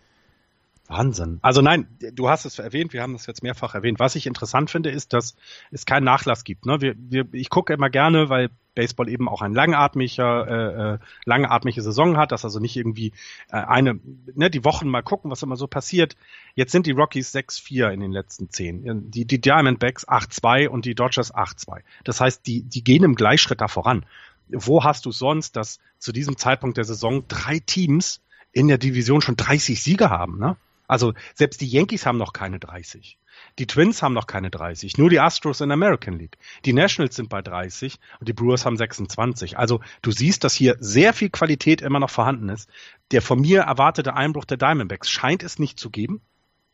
Wahnsinn. 0.88 1.40
Also 1.42 1.62
nein, 1.62 1.88
du 2.14 2.30
hast 2.30 2.46
es 2.46 2.60
erwähnt, 2.60 2.94
wir 2.94 3.02
haben 3.02 3.14
das 3.14 3.26
jetzt 3.26 3.42
mehrfach 3.42 3.74
erwähnt. 3.74 4.00
Was 4.00 4.16
ich 4.16 4.28
interessant 4.28 4.70
finde, 4.70 4.92
ist, 4.92 5.14
dass 5.14 5.36
es 5.72 5.86
keinen 5.86 6.04
Nachlass 6.04 6.44
gibt. 6.44 6.66
Ne? 6.66 6.80
Wir, 6.80 6.96
wir, 6.98 7.26
ich 7.32 7.50
gucke 7.50 7.74
immer 7.74 7.90
gerne, 7.90 8.30
weil 8.30 8.50
Baseball 8.76 9.10
eben 9.10 9.28
auch 9.28 9.42
ein 9.42 9.54
langatmiger, 9.54 10.48
äh, 10.48 10.94
äh, 10.94 11.00
langatmige 11.24 11.82
Saison 11.82 12.18
hat, 12.18 12.32
dass 12.32 12.44
also 12.44 12.60
nicht 12.60 12.76
irgendwie 12.76 13.14
äh, 13.50 13.56
eine, 13.56 14.00
ne, 14.36 14.52
die 14.52 14.64
Wochen 14.64 14.88
mal 14.88 15.02
gucken, 15.02 15.32
was 15.32 15.42
immer 15.42 15.56
so 15.56 15.66
passiert. 15.66 16.16
Jetzt 16.54 16.72
sind 16.72 16.86
die 16.86 16.92
Rockies 16.92 17.34
6-4 17.34 17.90
in 17.90 18.02
den 18.02 18.12
letzten 18.12 18.50
zehn. 18.50 19.10
Die, 19.10 19.26
die 19.26 19.42
Diamondbacks 19.42 20.08
8-2 20.08 20.68
und 20.68 20.86
die 20.86 20.94
Dodgers 20.94 21.34
8-2. 21.34 21.80
Das 22.04 22.22
heißt, 22.22 22.46
die, 22.46 22.62
die 22.64 22.84
gehen 22.84 23.04
im 23.04 23.16
Gleichschritt 23.16 23.62
da 23.62 23.68
voran. 23.68 24.06
Wo 24.50 24.84
hast 24.84 25.08
du 25.08 25.12
sonst, 25.12 25.56
dass 25.56 25.80
zu 25.98 26.12
diesem 26.12 26.38
Zeitpunkt 26.38 26.78
der 26.78 26.84
Saison 26.84 27.28
drei 27.28 27.60
Teams 27.60 28.22
in 28.52 28.68
der 28.68 28.78
Division 28.78 29.22
schon 29.22 29.38
30 29.38 29.82
Siege 29.82 30.10
haben, 30.12 30.38
ne? 30.38 30.58
Also 30.88 31.14
selbst 31.34 31.62
die 31.62 31.68
Yankees 31.68 32.06
haben 32.06 32.18
noch 32.18 32.34
keine 32.34 32.60
30. 32.60 33.18
Die 33.60 33.68
Twins 33.68 34.02
haben 34.02 34.14
noch 34.14 34.28
keine 34.28 34.50
30. 34.50 34.98
Nur 34.98 35.10
die 35.10 35.20
Astros 35.20 35.62
in 35.62 35.70
der 35.70 35.74
American 35.74 36.18
League. 36.18 36.38
Die 36.64 36.74
Nationals 36.74 37.16
sind 37.16 37.30
bei 37.30 37.42
30 37.42 38.00
und 38.20 38.30
die 38.30 38.34
Brewers 38.34 38.66
haben 38.66 38.78
26. 38.78 39.58
Also 39.58 39.82
du 40.02 40.12
siehst, 40.12 40.44
dass 40.44 40.54
hier 40.54 40.78
sehr 40.80 41.14
viel 41.14 41.30
Qualität 41.30 41.82
immer 41.82 42.00
noch 42.00 42.10
vorhanden 42.10 42.50
ist. 42.50 42.70
Der 43.12 43.22
von 43.22 43.42
mir 43.42 43.62
erwartete 43.62 44.14
Einbruch 44.14 44.46
der 44.46 44.58
Diamondbacks 44.58 45.10
scheint 45.10 45.44
es 45.44 45.60
nicht 45.60 45.80
zu 45.80 45.90
geben. 45.90 46.22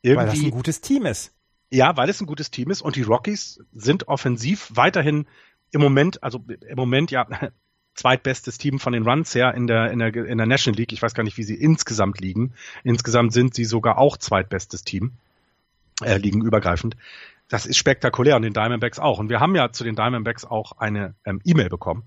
Irgendwie, 0.01 0.25
weil 0.25 0.35
das 0.35 0.43
ein 0.43 0.51
gutes 0.51 0.81
Team 0.81 1.05
ist. 1.05 1.33
Ja, 1.69 1.95
weil 1.95 2.09
es 2.09 2.19
ein 2.19 2.27
gutes 2.27 2.51
Team 2.51 2.69
ist 2.69 2.81
und 2.81 2.95
die 2.95 3.03
Rockies 3.03 3.63
sind 3.73 4.07
offensiv 4.07 4.69
weiterhin 4.73 5.25
im 5.71 5.81
Moment, 5.81 6.21
also 6.21 6.43
im 6.47 6.75
Moment 6.75 7.11
ja 7.11 7.27
zweitbestes 7.93 8.57
Team 8.57 8.79
von 8.79 8.93
den 8.93 9.07
Runs 9.07 9.35
her 9.35 9.53
in 9.53 9.67
der, 9.67 9.91
in 9.91 9.99
der, 9.99 10.15
in 10.15 10.37
der 10.37 10.47
National 10.47 10.77
League. 10.77 10.93
Ich 10.93 11.01
weiß 11.01 11.13
gar 11.13 11.23
nicht, 11.23 11.37
wie 11.37 11.43
sie 11.43 11.55
insgesamt 11.55 12.19
liegen. 12.19 12.53
Insgesamt 12.83 13.33
sind 13.33 13.53
sie 13.53 13.65
sogar 13.65 13.97
auch 13.97 14.17
zweitbestes 14.17 14.83
Team, 14.83 15.13
äh, 16.03 16.17
liegen 16.17 16.41
übergreifend. 16.41 16.95
Das 17.49 17.65
ist 17.65 17.77
spektakulär 17.77 18.37
und 18.37 18.43
den 18.43 18.53
Diamondbacks 18.53 18.99
auch. 18.99 19.19
Und 19.19 19.29
wir 19.29 19.39
haben 19.39 19.55
ja 19.55 19.71
zu 19.71 19.83
den 19.83 19.95
Diamondbacks 19.95 20.45
auch 20.45 20.73
eine 20.77 21.15
ähm, 21.25 21.41
E-Mail 21.43 21.69
bekommen. 21.69 22.03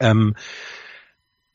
Ähm, 0.00 0.34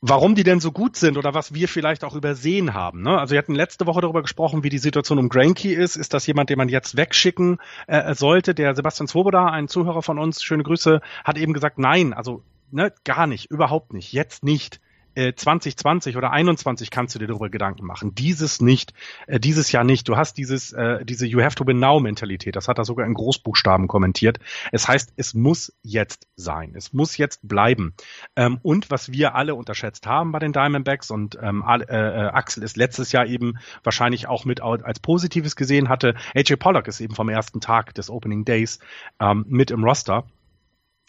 warum 0.00 0.34
die 0.34 0.44
denn 0.44 0.60
so 0.60 0.72
gut 0.72 0.96
sind 0.96 1.18
oder 1.18 1.34
was 1.34 1.52
wir 1.52 1.68
vielleicht 1.68 2.04
auch 2.04 2.14
übersehen 2.14 2.72
haben. 2.72 3.02
Ne? 3.02 3.18
Also 3.18 3.32
wir 3.32 3.38
hatten 3.38 3.54
letzte 3.54 3.86
Woche 3.86 4.00
darüber 4.00 4.22
gesprochen, 4.22 4.62
wie 4.62 4.70
die 4.70 4.78
Situation 4.78 5.18
um 5.18 5.28
Granky 5.28 5.74
ist. 5.74 5.96
Ist 5.96 6.14
das 6.14 6.26
jemand, 6.26 6.48
den 6.48 6.56
man 6.56 6.68
jetzt 6.68 6.96
wegschicken 6.96 7.58
äh, 7.86 8.14
sollte? 8.14 8.54
Der 8.54 8.74
Sebastian 8.74 9.08
Swoboda, 9.08 9.46
ein 9.46 9.68
Zuhörer 9.68 10.02
von 10.02 10.18
uns, 10.18 10.42
schöne 10.42 10.62
Grüße, 10.62 11.02
hat 11.22 11.36
eben 11.36 11.52
gesagt, 11.52 11.78
nein, 11.78 12.14
also 12.14 12.42
ne, 12.72 12.92
gar 13.04 13.26
nicht, 13.26 13.50
überhaupt 13.50 13.92
nicht, 13.92 14.12
jetzt 14.12 14.44
nicht. 14.44 14.80
äh, 15.14 15.34
2020 15.34 16.16
oder 16.16 16.30
21 16.30 16.90
kannst 16.90 17.14
du 17.14 17.18
dir 17.18 17.26
darüber 17.26 17.50
Gedanken 17.50 17.84
machen. 17.84 18.14
Dieses 18.14 18.60
nicht, 18.60 18.94
äh, 19.26 19.40
dieses 19.40 19.72
Jahr 19.72 19.84
nicht. 19.84 20.08
Du 20.08 20.16
hast 20.16 20.36
dieses, 20.38 20.72
äh, 20.72 21.04
diese 21.04 21.26
You 21.26 21.42
have 21.42 21.56
to 21.56 21.66
win 21.66 21.78
now 21.78 22.00
Mentalität. 22.00 22.56
Das 22.56 22.68
hat 22.68 22.78
er 22.78 22.84
sogar 22.84 23.06
in 23.06 23.14
Großbuchstaben 23.14 23.88
kommentiert. 23.88 24.38
Es 24.72 24.88
heißt, 24.88 25.12
es 25.16 25.34
muss 25.34 25.72
jetzt 25.82 26.26
sein. 26.36 26.74
Es 26.76 26.92
muss 26.92 27.16
jetzt 27.16 27.46
bleiben. 27.46 27.94
Ähm, 28.36 28.58
und 28.62 28.90
was 28.90 29.12
wir 29.12 29.34
alle 29.34 29.54
unterschätzt 29.54 30.06
haben 30.06 30.32
bei 30.32 30.38
den 30.38 30.52
Diamondbacks 30.52 31.10
und 31.10 31.38
ähm, 31.42 31.64
äh, 31.66 31.82
äh, 31.82 32.28
Axel 32.28 32.62
ist 32.62 32.76
letztes 32.76 33.12
Jahr 33.12 33.26
eben 33.26 33.54
wahrscheinlich 33.82 34.28
auch 34.28 34.44
mit 34.44 34.60
als 34.60 35.00
Positives 35.00 35.56
gesehen 35.56 35.88
hatte. 35.88 36.14
AJ 36.34 36.56
Pollock 36.56 36.86
ist 36.88 37.00
eben 37.00 37.14
vom 37.14 37.28
ersten 37.28 37.60
Tag 37.60 37.94
des 37.94 38.10
Opening 38.10 38.44
Days 38.44 38.78
ähm, 39.20 39.44
mit 39.48 39.70
im 39.70 39.84
Roster. 39.84 40.24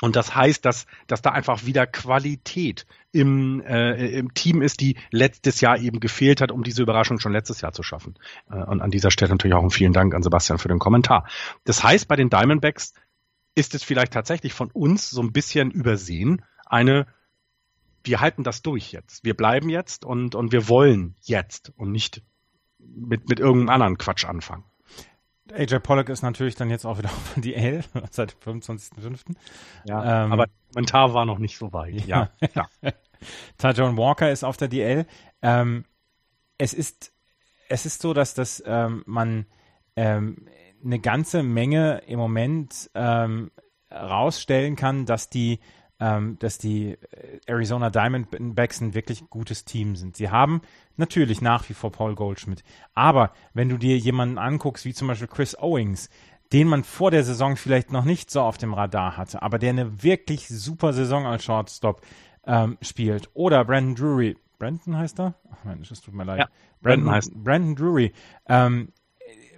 Und 0.02 0.16
das 0.16 0.36
heißt, 0.36 0.66
dass, 0.66 0.88
dass 1.08 1.22
da 1.22 1.30
einfach 1.32 1.66
wieder 1.66 1.86
Qualität 1.88 2.88
im, 3.12 3.62
äh, 3.62 4.08
im 4.18 4.34
Team 4.34 4.62
ist, 4.62 4.82
die 4.82 4.98
letztes 5.12 5.62
Jahr 5.62 5.78
eben 5.78 6.00
gefehlt 6.00 6.42
hat, 6.42 6.52
um 6.52 6.64
diese 6.64 6.82
Überraschung 6.82 7.20
schon 7.20 7.32
letztes 7.32 7.62
Jahr 7.62 7.72
zu 7.72 7.84
schaffen. 7.84 8.16
Äh, 8.50 8.64
und 8.64 8.82
an 8.82 8.92
dieser 8.92 9.12
Stelle 9.12 9.32
natürlich 9.32 9.56
auch 9.56 9.62
einen 9.62 9.70
vielen 9.70 9.94
Dank 9.94 10.16
an 10.16 10.24
Sebastian 10.24 10.58
für 10.58 10.70
den 10.70 10.80
Kommentar. 10.80 11.28
Das 11.64 11.84
heißt, 11.84 12.08
bei 12.08 12.16
den 12.16 12.30
Diamondbacks 12.30 12.94
ist 13.54 13.76
es 13.76 13.84
vielleicht 13.84 14.14
tatsächlich 14.14 14.54
von 14.54 14.72
uns 14.72 15.10
so 15.10 15.22
ein 15.22 15.32
bisschen 15.32 15.72
übersehen, 15.72 16.44
eine, 16.66 17.06
wir 18.04 18.22
halten 18.22 18.44
das 18.44 18.62
durch 18.62 18.92
jetzt. 18.92 19.24
Wir 19.24 19.36
bleiben 19.36 19.70
jetzt 19.70 20.04
und, 20.04 20.36
und 20.36 20.52
wir 20.52 20.68
wollen 20.68 21.16
jetzt 21.22 21.72
und 21.76 21.92
nicht 21.92 22.24
mit, 22.80 23.30
mit 23.30 23.40
irgendeinem 23.40 23.70
anderen 23.70 23.98
Quatsch 23.98 24.26
anfangen. 24.26 24.64
AJ 25.54 25.80
Pollock 25.80 26.10
ist 26.10 26.22
natürlich 26.22 26.56
dann 26.56 26.70
jetzt 26.70 26.86
auch 26.86 26.98
wieder 26.98 27.10
auf 27.12 27.34
die 27.36 27.56
L 27.56 27.84
seit 28.12 28.36
25.05. 28.46 29.36
Ja, 29.86 30.26
ähm, 30.26 30.32
aber 30.32 30.46
der 30.46 30.54
Kommentar 30.74 31.14
war 31.14 31.26
noch 31.26 31.40
nicht 31.40 31.58
so 31.58 31.72
weit. 31.74 32.06
Ja, 32.06 32.30
ja. 32.56 32.68
Tajon 33.58 33.98
Walker 33.98 34.32
ist 34.32 34.44
auf 34.44 34.58
der 34.58 34.68
DL. 34.68 35.06
Ähm, 35.42 35.86
es 36.58 36.74
ist 36.74 37.14
es 37.70 37.86
ist 37.86 38.02
so, 38.02 38.14
dass 38.14 38.34
das 38.34 38.62
ähm, 38.66 39.04
man 39.06 39.46
ähm, 39.96 40.48
eine 40.84 41.00
ganze 41.00 41.42
Menge 41.44 42.02
im 42.08 42.20
Moment 42.20 42.90
ähm, 42.96 43.52
rausstellen 43.92 44.76
kann, 44.76 45.06
dass 45.06 45.30
die 45.30 45.60
ähm, 46.02 46.38
dass 46.40 46.58
die 46.58 46.94
äh, 46.94 47.40
Arizona 47.46 47.92
Diamondbacks 47.92 48.82
ein 48.82 48.96
wirklich 48.96 49.30
gutes 49.30 49.64
Team 49.64 49.96
sind. 49.96 50.18
Sie 50.18 50.32
haben 50.32 50.62
natürlich 50.98 51.42
nach 51.42 51.70
wie 51.70 51.76
vor 51.76 51.92
Paul 51.92 52.16
Goldschmidt, 52.16 52.64
aber 52.96 53.32
wenn 53.54 53.70
du 53.70 53.78
dir 53.78 53.98
jemanden 53.98 54.40
anguckst, 54.40 54.84
wie 54.84 54.94
zum 54.94 55.08
Beispiel 55.08 55.28
Chris 55.28 55.56
Owings, 55.58 56.10
den 56.52 56.68
man 56.68 56.84
vor 56.84 57.12
der 57.12 57.24
Saison 57.24 57.56
vielleicht 57.56 57.92
noch 57.92 58.04
nicht 58.04 58.32
so 58.32 58.42
auf 58.42 58.58
dem 58.58 58.74
Radar 58.74 59.16
hatte, 59.16 59.42
aber 59.44 59.60
der 59.60 59.70
eine 59.70 60.04
wirklich 60.04 60.48
super 60.48 60.92
Saison 60.92 61.26
als 61.28 61.44
Shortstop 61.44 62.02
ähm, 62.46 62.78
spielt. 62.82 63.30
Oder 63.36 63.64
Brandon 63.64 63.96
Drury. 63.96 64.38
Brandon 64.58 64.98
heißt 64.98 65.20
er? 65.20 65.36
Ach 65.52 65.64
Mensch, 65.64 65.92
es 65.92 66.02
tut 66.02 66.14
mir 66.14 66.24
leid. 66.24 66.40
Ja, 66.40 66.46
Brandon, 66.82 67.06
Brandon 67.06 67.12
heißt. 67.16 67.44
Brandon 67.44 67.76
Drury. 67.76 68.14
Ähm, 68.50 68.90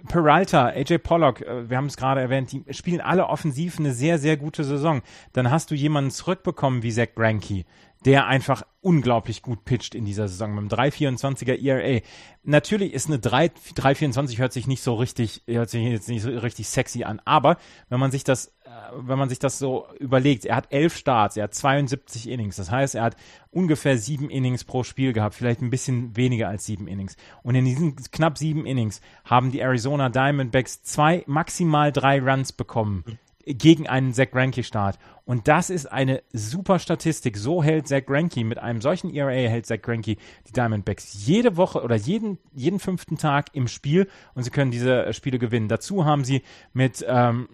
Peralta, 0.08 0.66
AJ 0.68 0.98
Pollock, 0.98 1.40
äh, 1.40 1.68
wir 1.68 1.76
haben 1.76 1.86
es 1.86 1.96
gerade 1.96 2.20
erwähnt, 2.20 2.52
die 2.52 2.64
spielen 2.72 3.00
alle 3.00 3.26
offensiv 3.26 3.78
eine 3.78 3.92
sehr, 3.92 4.18
sehr 4.18 4.36
gute 4.36 4.64
Saison. 4.64 5.02
Dann 5.32 5.50
hast 5.50 5.70
du 5.70 5.74
jemanden 5.74 6.10
zurückbekommen 6.10 6.82
wie 6.82 6.92
Zach 6.92 7.08
Greinke, 7.14 7.64
der 8.04 8.26
einfach 8.26 8.64
unglaublich 8.80 9.42
gut 9.42 9.64
pitcht 9.64 9.94
in 9.94 10.04
dieser 10.04 10.28
Saison 10.28 10.54
mit 10.54 10.72
einem 10.72 10.90
3,24er 10.90 11.62
ERA. 11.62 12.00
Natürlich 12.42 12.92
ist 12.92 13.06
eine 13.06 13.16
3,24 13.16 14.38
hört 14.38 14.52
sich 14.52 14.66
nicht 14.66 14.82
so 14.82 14.94
richtig, 14.94 15.42
hört 15.46 15.70
sich 15.70 15.82
jetzt 15.84 16.08
nicht 16.08 16.22
so 16.22 16.30
richtig 16.30 16.68
sexy 16.68 17.04
an, 17.04 17.20
aber 17.24 17.56
wenn 17.88 18.00
man 18.00 18.10
sich 18.10 18.24
das 18.24 18.52
wenn 18.96 19.18
man 19.18 19.28
sich 19.28 19.38
das 19.38 19.58
so 19.58 19.86
überlegt, 19.98 20.44
er 20.44 20.56
hat 20.56 20.72
elf 20.72 20.96
Starts, 20.96 21.36
er 21.36 21.44
hat 21.44 21.54
72 21.54 22.28
Innings. 22.28 22.56
Das 22.56 22.70
heißt, 22.70 22.94
er 22.94 23.02
hat 23.02 23.16
ungefähr 23.50 23.98
sieben 23.98 24.30
Innings 24.30 24.64
pro 24.64 24.82
Spiel 24.82 25.12
gehabt, 25.12 25.34
vielleicht 25.34 25.60
ein 25.60 25.70
bisschen 25.70 26.16
weniger 26.16 26.48
als 26.48 26.66
sieben 26.66 26.88
Innings. 26.88 27.16
Und 27.42 27.54
in 27.54 27.64
diesen 27.64 27.96
knapp 27.96 28.38
sieben 28.38 28.66
Innings 28.66 29.00
haben 29.24 29.50
die 29.50 29.60
Arizona 29.60 30.08
Diamondbacks 30.08 30.82
zwei, 30.82 31.24
maximal 31.26 31.92
drei 31.92 32.20
Runs 32.20 32.52
bekommen 32.52 33.04
gegen 33.46 33.86
einen 33.86 34.14
Zach 34.14 34.30
Greinke-Start. 34.30 34.98
Und 35.24 35.48
das 35.48 35.70
ist 35.70 35.90
eine 35.90 36.22
super 36.32 36.78
Statistik. 36.78 37.36
So 37.36 37.62
hält 37.62 37.88
Zach 37.88 38.04
Greinke, 38.04 38.44
mit 38.44 38.58
einem 38.58 38.82
solchen 38.82 39.14
ERA 39.14 39.30
hält 39.30 39.66
Zach 39.66 39.80
Greinke 39.80 40.16
die 40.46 40.52
Diamondbacks 40.52 41.26
jede 41.26 41.56
Woche 41.56 41.82
oder 41.82 41.96
jeden, 41.96 42.38
jeden 42.52 42.78
fünften 42.78 43.16
Tag 43.16 43.46
im 43.54 43.68
Spiel 43.68 44.08
und 44.34 44.42
sie 44.42 44.50
können 44.50 44.70
diese 44.70 45.12
Spiele 45.14 45.38
gewinnen. 45.38 45.68
Dazu 45.68 46.04
haben 46.04 46.24
sie 46.24 46.42
mit 46.72 47.04
ähm, 47.08 47.48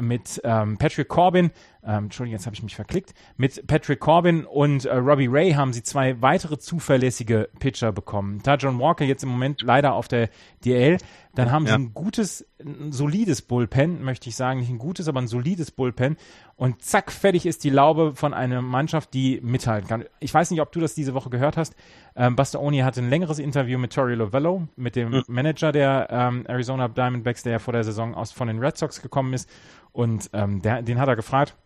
mit 0.00 0.40
ähm, 0.44 0.78
Patrick 0.78 1.08
Corbin, 1.08 1.50
ähm, 1.84 2.04
Entschuldigung, 2.04 2.36
jetzt 2.36 2.46
habe 2.46 2.54
ich 2.54 2.62
mich 2.62 2.76
verklickt, 2.76 3.14
mit 3.36 3.66
Patrick 3.66 4.00
Corbin 4.00 4.44
und 4.44 4.84
äh, 4.84 4.94
Robbie 4.94 5.26
Ray 5.26 5.52
haben 5.52 5.72
sie 5.72 5.82
zwei 5.82 6.20
weitere 6.22 6.58
zuverlässige 6.58 7.48
Pitcher 7.58 7.92
bekommen. 7.92 8.40
Da 8.42 8.56
John 8.56 8.78
Walker 8.78 9.04
jetzt 9.04 9.22
im 9.22 9.30
Moment 9.30 9.62
leider 9.62 9.94
auf 9.94 10.08
der 10.08 10.30
DL, 10.64 10.98
dann 11.34 11.50
haben 11.50 11.66
ja. 11.66 11.72
sie 11.72 11.78
ein 11.78 11.94
gutes, 11.94 12.46
ein 12.60 12.92
solides 12.92 13.42
Bullpen, 13.42 14.02
möchte 14.02 14.28
ich 14.28 14.36
sagen, 14.36 14.60
nicht 14.60 14.70
ein 14.70 14.78
gutes, 14.78 15.08
aber 15.08 15.20
ein 15.20 15.28
solides 15.28 15.70
Bullpen 15.70 16.16
und 16.56 16.82
zack, 16.82 17.07
fertig 17.10 17.46
ist 17.46 17.64
die 17.64 17.70
Laube 17.70 18.14
von 18.14 18.34
einer 18.34 18.62
Mannschaft, 18.62 19.14
die 19.14 19.40
mithalten 19.42 19.88
kann. 19.88 20.04
Ich 20.20 20.32
weiß 20.32 20.50
nicht, 20.50 20.60
ob 20.60 20.72
du 20.72 20.80
das 20.80 20.94
diese 20.94 21.14
Woche 21.14 21.30
gehört 21.30 21.56
hast. 21.56 21.74
Ähm, 22.16 22.36
Buster 22.36 22.60
Oni 22.60 22.78
hatte 22.78 23.00
ein 23.00 23.10
längeres 23.10 23.38
Interview 23.38 23.78
mit 23.78 23.92
Tori 23.92 24.14
Lovello, 24.14 24.68
mit 24.76 24.96
dem 24.96 25.10
mhm. 25.10 25.24
Manager 25.28 25.72
der 25.72 26.08
ähm, 26.10 26.44
Arizona 26.46 26.88
Diamondbacks, 26.88 27.42
der 27.42 27.52
ja 27.52 27.58
vor 27.58 27.72
der 27.72 27.84
Saison 27.84 28.14
aus 28.14 28.32
von 28.32 28.48
den 28.48 28.58
Red 28.58 28.76
Sox 28.76 29.02
gekommen 29.02 29.32
ist 29.34 29.48
und 29.92 30.30
ähm, 30.32 30.62
der, 30.62 30.82
den 30.82 31.00
hat 31.00 31.08
er 31.08 31.16
gefragt, 31.16 31.56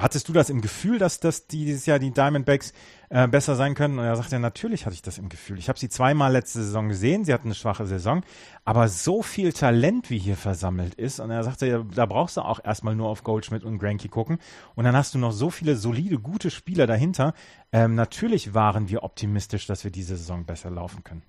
hattest 0.00 0.28
du 0.28 0.32
das 0.32 0.50
im 0.50 0.60
Gefühl, 0.60 0.98
dass, 0.98 1.20
dass 1.20 1.46
dieses 1.46 1.86
Jahr 1.86 1.98
die 1.98 2.10
Diamondbacks 2.10 2.72
äh, 3.10 3.28
besser 3.28 3.54
sein 3.54 3.74
können? 3.74 3.98
Und 3.98 4.04
er 4.04 4.16
sagte, 4.16 4.38
natürlich 4.38 4.86
hatte 4.86 4.94
ich 4.94 5.02
das 5.02 5.18
im 5.18 5.28
Gefühl. 5.28 5.58
Ich 5.58 5.68
habe 5.68 5.78
sie 5.78 5.88
zweimal 5.88 6.32
letzte 6.32 6.62
Saison 6.62 6.88
gesehen, 6.88 7.24
sie 7.24 7.34
hatten 7.34 7.48
eine 7.48 7.54
schwache 7.54 7.86
Saison, 7.86 8.22
aber 8.64 8.88
so 8.88 9.22
viel 9.22 9.52
Talent, 9.52 10.10
wie 10.10 10.18
hier 10.18 10.36
versammelt 10.36 10.94
ist. 10.94 11.20
Und 11.20 11.30
er 11.30 11.44
sagte, 11.44 11.66
ja, 11.66 11.84
da 11.94 12.06
brauchst 12.06 12.36
du 12.36 12.42
auch 12.42 12.64
erstmal 12.64 12.94
nur 12.94 13.08
auf 13.08 13.24
Goldschmidt 13.24 13.64
und 13.64 13.78
Granky 13.78 14.08
gucken. 14.08 14.38
Und 14.74 14.84
dann 14.84 14.96
hast 14.96 15.14
du 15.14 15.18
noch 15.18 15.32
so 15.32 15.50
viele 15.50 15.76
solide, 15.76 16.18
gute 16.18 16.50
Spieler 16.50 16.86
dahinter. 16.86 17.34
Ähm, 17.72 17.94
natürlich 17.94 18.54
waren 18.54 18.88
wir 18.88 19.02
optimistisch, 19.02 19.66
dass 19.66 19.84
wir 19.84 19.90
diese 19.90 20.16
Saison 20.16 20.44
besser 20.44 20.70
laufen 20.70 21.04
können. 21.04 21.22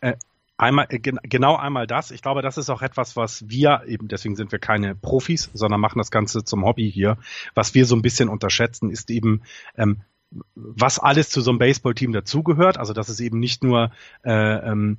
Äh, 0.00 0.14
Einmal, 0.56 0.86
äh, 0.90 0.98
genau 0.98 1.56
einmal 1.56 1.86
das. 1.86 2.10
Ich 2.10 2.22
glaube, 2.22 2.42
das 2.42 2.58
ist 2.58 2.70
auch 2.70 2.82
etwas, 2.82 3.16
was 3.16 3.48
wir 3.48 3.82
eben, 3.86 4.08
deswegen 4.08 4.36
sind 4.36 4.52
wir 4.52 4.58
keine 4.58 4.94
Profis, 4.94 5.50
sondern 5.54 5.80
machen 5.80 5.98
das 5.98 6.10
Ganze 6.10 6.44
zum 6.44 6.64
Hobby 6.64 6.90
hier. 6.90 7.18
Was 7.54 7.74
wir 7.74 7.86
so 7.86 7.96
ein 7.96 8.02
bisschen 8.02 8.28
unterschätzen, 8.28 8.90
ist 8.90 9.10
eben, 9.10 9.42
ähm, 9.76 10.02
was 10.54 10.98
alles 10.98 11.30
zu 11.30 11.40
so 11.40 11.50
einem 11.50 11.58
Baseballteam 11.58 12.12
dazugehört. 12.12 12.78
Also, 12.78 12.92
dass 12.92 13.08
es 13.08 13.20
eben 13.20 13.38
nicht 13.38 13.64
nur 13.64 13.90
äh, 14.24 14.32
ähm, 14.32 14.98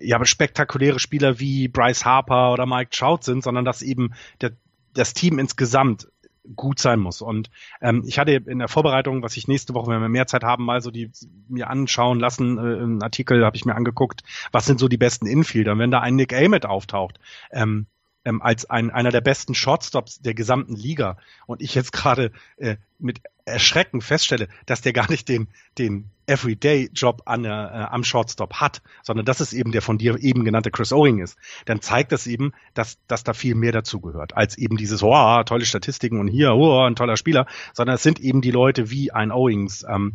ja, 0.00 0.24
spektakuläre 0.24 0.98
Spieler 0.98 1.40
wie 1.40 1.68
Bryce 1.68 2.04
Harper 2.04 2.52
oder 2.52 2.66
Mike 2.66 2.90
Trout 2.90 3.22
sind, 3.22 3.42
sondern 3.42 3.64
dass 3.64 3.82
eben 3.82 4.14
der, 4.40 4.52
das 4.94 5.14
Team 5.14 5.38
insgesamt 5.38 6.08
gut 6.56 6.78
sein 6.78 6.98
muss. 6.98 7.22
Und 7.22 7.50
ähm, 7.80 8.04
ich 8.06 8.18
hatte 8.18 8.32
in 8.32 8.58
der 8.58 8.68
Vorbereitung, 8.68 9.22
was 9.22 9.36
ich 9.36 9.48
nächste 9.48 9.74
Woche, 9.74 9.90
wenn 9.90 10.00
wir 10.00 10.08
mehr 10.08 10.26
Zeit 10.26 10.44
haben, 10.44 10.64
mal 10.64 10.80
so 10.80 10.90
die 10.90 11.10
mir 11.48 11.70
anschauen 11.70 12.18
lassen, 12.18 12.58
äh, 12.58 12.60
einen 12.60 13.02
Artikel 13.02 13.44
habe 13.44 13.56
ich 13.56 13.64
mir 13.64 13.74
angeguckt, 13.74 14.22
was 14.50 14.66
sind 14.66 14.80
so 14.80 14.88
die 14.88 14.96
besten 14.96 15.26
Infielder. 15.26 15.72
Und 15.72 15.78
wenn 15.78 15.90
da 15.90 16.00
ein 16.00 16.16
Nick 16.16 16.34
Ament 16.34 16.66
auftaucht, 16.66 17.18
ähm, 17.50 17.86
ähm, 18.24 18.42
als 18.42 18.68
ein, 18.70 18.90
einer 18.90 19.10
der 19.10 19.20
besten 19.20 19.54
Shortstops 19.54 20.20
der 20.20 20.34
gesamten 20.34 20.76
Liga 20.76 21.16
und 21.46 21.60
ich 21.60 21.74
jetzt 21.74 21.92
gerade 21.92 22.32
äh, 22.56 22.76
mit 22.98 23.20
Erschrecken 23.44 24.00
feststelle, 24.00 24.48
dass 24.66 24.82
der 24.82 24.92
gar 24.92 25.10
nicht 25.10 25.28
den, 25.28 25.48
den 25.78 26.10
Everyday-Job 26.26 27.22
äh, 27.26 27.48
am 27.48 28.04
Shortstop 28.04 28.54
hat, 28.54 28.80
sondern 29.02 29.26
dass 29.26 29.40
es 29.40 29.52
eben 29.52 29.72
der 29.72 29.82
von 29.82 29.98
dir 29.98 30.18
eben 30.20 30.44
genannte 30.44 30.70
Chris 30.70 30.92
Owing 30.92 31.18
ist, 31.18 31.36
dann 31.64 31.80
zeigt 31.80 32.12
das 32.12 32.26
eben, 32.26 32.52
dass, 32.74 32.98
dass 33.08 33.24
da 33.24 33.34
viel 33.34 33.54
mehr 33.54 33.72
dazugehört, 33.72 34.36
als 34.36 34.56
eben 34.56 34.76
dieses, 34.76 35.02
oh, 35.02 35.42
tolle 35.44 35.64
Statistiken 35.64 36.20
und 36.20 36.28
hier, 36.28 36.54
oh, 36.54 36.80
ein 36.86 36.94
toller 36.94 37.16
Spieler, 37.16 37.46
sondern 37.74 37.96
es 37.96 38.02
sind 38.02 38.20
eben 38.20 38.40
die 38.40 38.50
Leute 38.50 38.90
wie 38.90 39.10
ein 39.10 39.32
Owings, 39.32 39.84
ähm, 39.88 40.14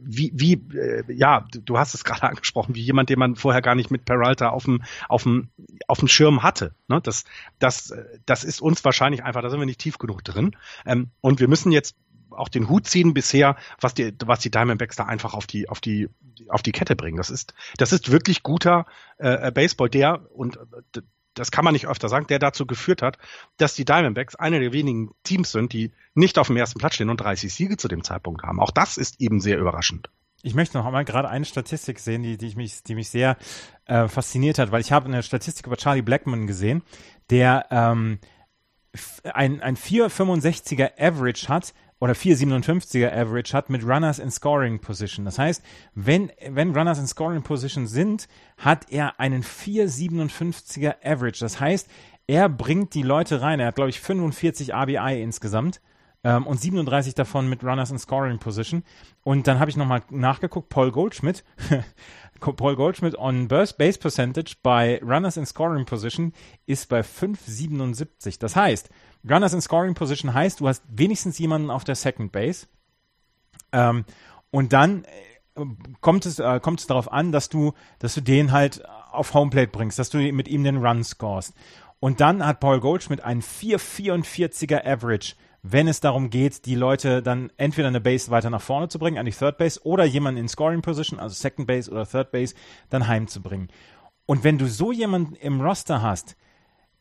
wie, 0.00 0.30
wie 0.34 0.54
äh, 0.76 1.02
ja, 1.12 1.44
du 1.50 1.78
hast 1.78 1.94
es 1.94 2.04
gerade 2.04 2.22
angesprochen, 2.24 2.74
wie 2.74 2.82
jemand, 2.82 3.10
den 3.10 3.18
man 3.18 3.34
vorher 3.34 3.62
gar 3.62 3.74
nicht 3.74 3.90
mit 3.90 4.04
Peralta 4.04 4.50
auf 4.50 4.64
dem, 4.64 4.82
auf 5.08 5.24
dem, 5.24 5.48
auf 5.88 5.98
dem 5.98 6.08
Schirm 6.08 6.42
hatte. 6.42 6.72
Ne? 6.88 7.00
Das, 7.02 7.24
das, 7.58 7.92
das 8.26 8.44
ist 8.44 8.62
uns 8.62 8.84
wahrscheinlich 8.84 9.24
einfach, 9.24 9.42
da 9.42 9.50
sind 9.50 9.58
wir 9.58 9.66
nicht 9.66 9.80
tief 9.80 9.98
genug 9.98 10.22
drin. 10.22 10.56
Ähm, 10.84 11.10
und 11.20 11.40
wir 11.40 11.48
müssen 11.48 11.72
jetzt 11.72 11.96
auch 12.36 12.48
den 12.48 12.68
Hut 12.68 12.86
ziehen 12.86 13.14
bisher, 13.14 13.56
was 13.80 13.94
die, 13.94 14.14
was 14.24 14.40
die 14.40 14.50
Diamondbacks 14.50 14.96
da 14.96 15.04
einfach 15.04 15.34
auf 15.34 15.46
die, 15.46 15.68
auf 15.68 15.80
die, 15.80 16.08
auf 16.48 16.62
die 16.62 16.72
Kette 16.72 16.96
bringen. 16.96 17.16
Das 17.16 17.30
ist, 17.30 17.54
das 17.78 17.92
ist 17.92 18.10
wirklich 18.10 18.42
guter 18.42 18.86
äh, 19.18 19.50
Baseball, 19.52 19.88
der, 19.88 20.30
und 20.32 20.56
äh, 20.94 21.00
das 21.34 21.50
kann 21.50 21.64
man 21.64 21.74
nicht 21.74 21.86
öfter 21.86 22.08
sagen, 22.08 22.26
der 22.26 22.38
dazu 22.38 22.66
geführt 22.66 23.02
hat, 23.02 23.18
dass 23.58 23.74
die 23.74 23.84
Diamondbacks 23.84 24.34
eine 24.36 24.58
der 24.58 24.72
wenigen 24.72 25.10
Teams 25.22 25.52
sind, 25.52 25.72
die 25.72 25.92
nicht 26.14 26.38
auf 26.38 26.46
dem 26.46 26.56
ersten 26.56 26.78
Platz 26.78 26.94
stehen 26.94 27.10
und 27.10 27.20
30 27.20 27.52
Siege 27.52 27.76
zu 27.76 27.88
dem 27.88 28.02
Zeitpunkt 28.02 28.42
haben. 28.42 28.58
Auch 28.58 28.70
das 28.70 28.96
ist 28.96 29.20
eben 29.20 29.40
sehr 29.40 29.58
überraschend. 29.58 30.10
Ich 30.42 30.54
möchte 30.54 30.78
noch 30.78 30.86
einmal 30.86 31.04
gerade 31.04 31.28
eine 31.28 31.44
Statistik 31.44 31.98
sehen, 31.98 32.22
die, 32.22 32.36
die, 32.36 32.54
mich, 32.56 32.82
die 32.82 32.94
mich 32.94 33.10
sehr 33.10 33.36
äh, 33.86 34.08
fasziniert 34.08 34.58
hat, 34.58 34.70
weil 34.70 34.80
ich 34.80 34.92
habe 34.92 35.06
eine 35.06 35.22
Statistik 35.22 35.66
über 35.66 35.76
Charlie 35.76 36.02
Blackman 36.02 36.46
gesehen, 36.46 36.82
der 37.30 37.66
ähm, 37.70 38.18
ein, 39.24 39.60
ein 39.60 39.76
4,65er 39.76 40.92
Average 40.98 41.48
hat 41.48 41.74
oder 41.98 42.12
4,57er 42.12 43.12
Average 43.12 43.52
hat 43.56 43.70
mit 43.70 43.82
Runners 43.84 44.18
in 44.18 44.30
Scoring 44.30 44.80
Position. 44.80 45.24
Das 45.24 45.38
heißt, 45.38 45.62
wenn, 45.94 46.30
wenn 46.48 46.76
Runners 46.76 46.98
in 46.98 47.06
Scoring 47.06 47.42
Position 47.42 47.86
sind, 47.86 48.28
hat 48.58 48.90
er 48.90 49.18
einen 49.18 49.42
4,57er 49.42 50.96
Average. 51.04 51.40
Das 51.40 51.58
heißt, 51.58 51.88
er 52.26 52.48
bringt 52.48 52.94
die 52.94 53.02
Leute 53.02 53.40
rein. 53.40 53.60
Er 53.60 53.68
hat, 53.68 53.76
glaube 53.76 53.90
ich, 53.90 54.00
45 54.00 54.74
RBI 54.74 55.22
insgesamt 55.22 55.80
ähm, 56.24 56.46
und 56.46 56.60
37 56.60 57.14
davon 57.14 57.48
mit 57.48 57.62
Runners 57.62 57.90
in 57.90 57.98
Scoring 57.98 58.38
Position. 58.38 58.82
Und 59.22 59.46
dann 59.46 59.60
habe 59.60 59.70
ich 59.70 59.76
nochmal 59.76 60.02
nachgeguckt, 60.10 60.68
Paul 60.68 60.90
Goldschmidt, 60.90 61.44
Paul 62.40 62.76
Goldschmidt 62.76 63.16
on 63.16 63.48
Base 63.48 63.74
Percentage 63.74 64.56
bei 64.62 65.00
Runners 65.02 65.36
in 65.36 65.46
Scoring 65.46 65.86
Position 65.86 66.32
ist 66.66 66.88
bei 66.88 67.00
5,77. 67.00 68.38
Das 68.40 68.56
heißt, 68.56 68.90
Runners 69.28 69.52
in 69.52 69.60
Scoring 69.60 69.94
Position 69.94 70.34
heißt, 70.34 70.60
du 70.60 70.68
hast 70.68 70.84
wenigstens 70.88 71.38
jemanden 71.38 71.70
auf 71.70 71.84
der 71.84 71.94
Second 71.94 72.32
Base. 72.32 72.66
Ähm, 73.72 74.04
und 74.50 74.72
dann 74.72 75.04
äh, 75.56 75.64
kommt 76.00 76.26
es, 76.26 76.38
äh, 76.38 76.60
kommt 76.60 76.80
es 76.80 76.86
darauf 76.86 77.12
an, 77.12 77.32
dass 77.32 77.48
du, 77.48 77.72
dass 77.98 78.14
du 78.14 78.20
den 78.20 78.52
halt 78.52 78.84
auf 79.10 79.34
Homeplate 79.34 79.68
bringst, 79.68 79.98
dass 79.98 80.10
du 80.10 80.18
mit 80.32 80.48
ihm 80.48 80.64
den 80.64 80.84
Run 80.84 81.02
scorest. 81.02 81.54
Und 81.98 82.20
dann 82.20 82.44
hat 82.44 82.60
Paul 82.60 82.80
Goldschmidt 82.80 83.22
einen 83.22 83.42
4,44er 83.42 84.86
Average 84.86 85.34
wenn 85.68 85.88
es 85.88 86.00
darum 86.00 86.30
geht, 86.30 86.66
die 86.66 86.74
Leute 86.74 87.22
dann 87.22 87.50
entweder 87.56 87.88
eine 87.88 88.00
Base 88.00 88.30
weiter 88.30 88.50
nach 88.50 88.60
vorne 88.60 88.88
zu 88.88 88.98
bringen, 88.98 89.18
an 89.18 89.26
die 89.26 89.32
Third 89.32 89.58
Base, 89.58 89.80
oder 89.84 90.04
jemanden 90.04 90.40
in 90.40 90.48
Scoring 90.48 90.82
Position, 90.82 91.18
also 91.18 91.34
Second 91.34 91.66
Base 91.66 91.90
oder 91.90 92.06
Third 92.06 92.30
Base, 92.30 92.54
dann 92.88 93.08
heimzubringen. 93.08 93.68
Und 94.26 94.44
wenn 94.44 94.58
du 94.58 94.68
so 94.68 94.92
jemanden 94.92 95.34
im 95.34 95.60
Roster 95.60 96.02
hast, 96.02 96.36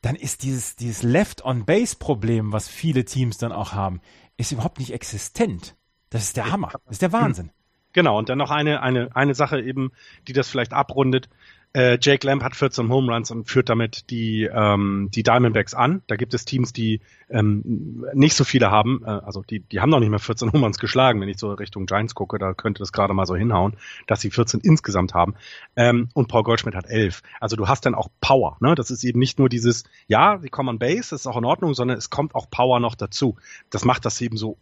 dann 0.05 0.15
ist 0.15 0.43
dieses, 0.43 0.75
dieses 0.75 1.01
Left-on-Base-Problem, 1.01 2.51
was 2.51 2.69
viele 2.69 3.05
Teams 3.05 3.39
dann 3.39 3.51
auch 3.51 3.73
haben, 3.73 4.01
ist 4.37 4.51
überhaupt 4.51 4.77
nicht 4.77 4.93
existent. 4.93 5.75
Das 6.11 6.21
ist 6.21 6.37
der 6.37 6.51
Hammer. 6.51 6.71
Das 6.85 6.91
ist 6.91 7.01
der 7.01 7.11
Wahnsinn. 7.11 7.49
Genau, 7.91 8.19
und 8.19 8.29
dann 8.29 8.37
noch 8.37 8.51
eine, 8.51 8.83
eine, 8.83 9.15
eine 9.15 9.33
Sache 9.33 9.59
eben, 9.59 9.93
die 10.27 10.33
das 10.33 10.47
vielleicht 10.47 10.73
abrundet. 10.73 11.27
Äh, 11.75 11.97
Jake 12.01 12.25
Lamb 12.25 12.41
hat 12.41 12.55
14 12.55 12.87
Home 12.87 13.13
Runs 13.13 13.31
und 13.31 13.49
führt 13.49 13.67
damit 13.67 14.09
die, 14.09 14.43
ähm, 14.45 15.09
die 15.13 15.23
Diamondbacks 15.23 15.73
an. 15.73 16.03
Da 16.07 16.15
gibt 16.15 16.33
es 16.33 16.45
Teams, 16.45 16.71
die 16.71 17.01
ähm, 17.29 18.05
nicht 18.13 18.33
so 18.35 18.45
viele 18.45 18.71
haben. 18.71 19.03
Äh, 19.05 19.09
also 19.09 19.41
die, 19.41 19.59
die 19.59 19.81
haben 19.81 19.89
noch 19.89 19.99
nicht 19.99 20.09
mehr 20.09 20.19
14 20.19 20.53
Home 20.53 20.63
Runs 20.63 20.79
geschlagen. 20.79 21.19
Wenn 21.19 21.27
ich 21.27 21.37
so 21.37 21.51
Richtung 21.51 21.85
Giants 21.85 22.15
gucke, 22.15 22.39
da 22.39 22.53
könnte 22.53 22.79
das 22.79 22.93
gerade 22.93 23.13
mal 23.13 23.25
so 23.25 23.35
hinhauen, 23.35 23.75
dass 24.07 24.21
sie 24.21 24.31
14 24.31 24.61
insgesamt 24.61 25.13
haben. 25.13 25.35
Ähm, 25.75 26.07
und 26.13 26.29
Paul 26.29 26.43
Goldschmidt 26.43 26.75
hat 26.75 26.85
11. 26.85 27.21
Also 27.41 27.57
du 27.57 27.67
hast 27.67 27.85
dann 27.85 27.93
auch 27.93 28.07
Power. 28.21 28.55
Ne? 28.61 28.73
Das 28.75 28.89
ist 28.89 29.03
eben 29.03 29.19
nicht 29.19 29.37
nur 29.37 29.49
dieses, 29.49 29.83
ja, 30.07 30.39
sie 30.41 30.49
kommen 30.49 30.69
an 30.69 30.79
Base, 30.79 31.09
das 31.09 31.21
ist 31.21 31.27
auch 31.27 31.37
in 31.37 31.43
Ordnung, 31.43 31.73
sondern 31.73 31.97
es 31.97 32.09
kommt 32.09 32.35
auch 32.35 32.49
Power 32.49 32.79
noch 32.79 32.95
dazu. 32.95 33.35
Das 33.69 33.83
macht 33.83 34.05
das 34.05 34.21
eben 34.21 34.37
so 34.37 34.57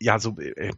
ja 0.00 0.18
so 0.18 0.36
äh, 0.38 0.50
äh, 0.50 0.72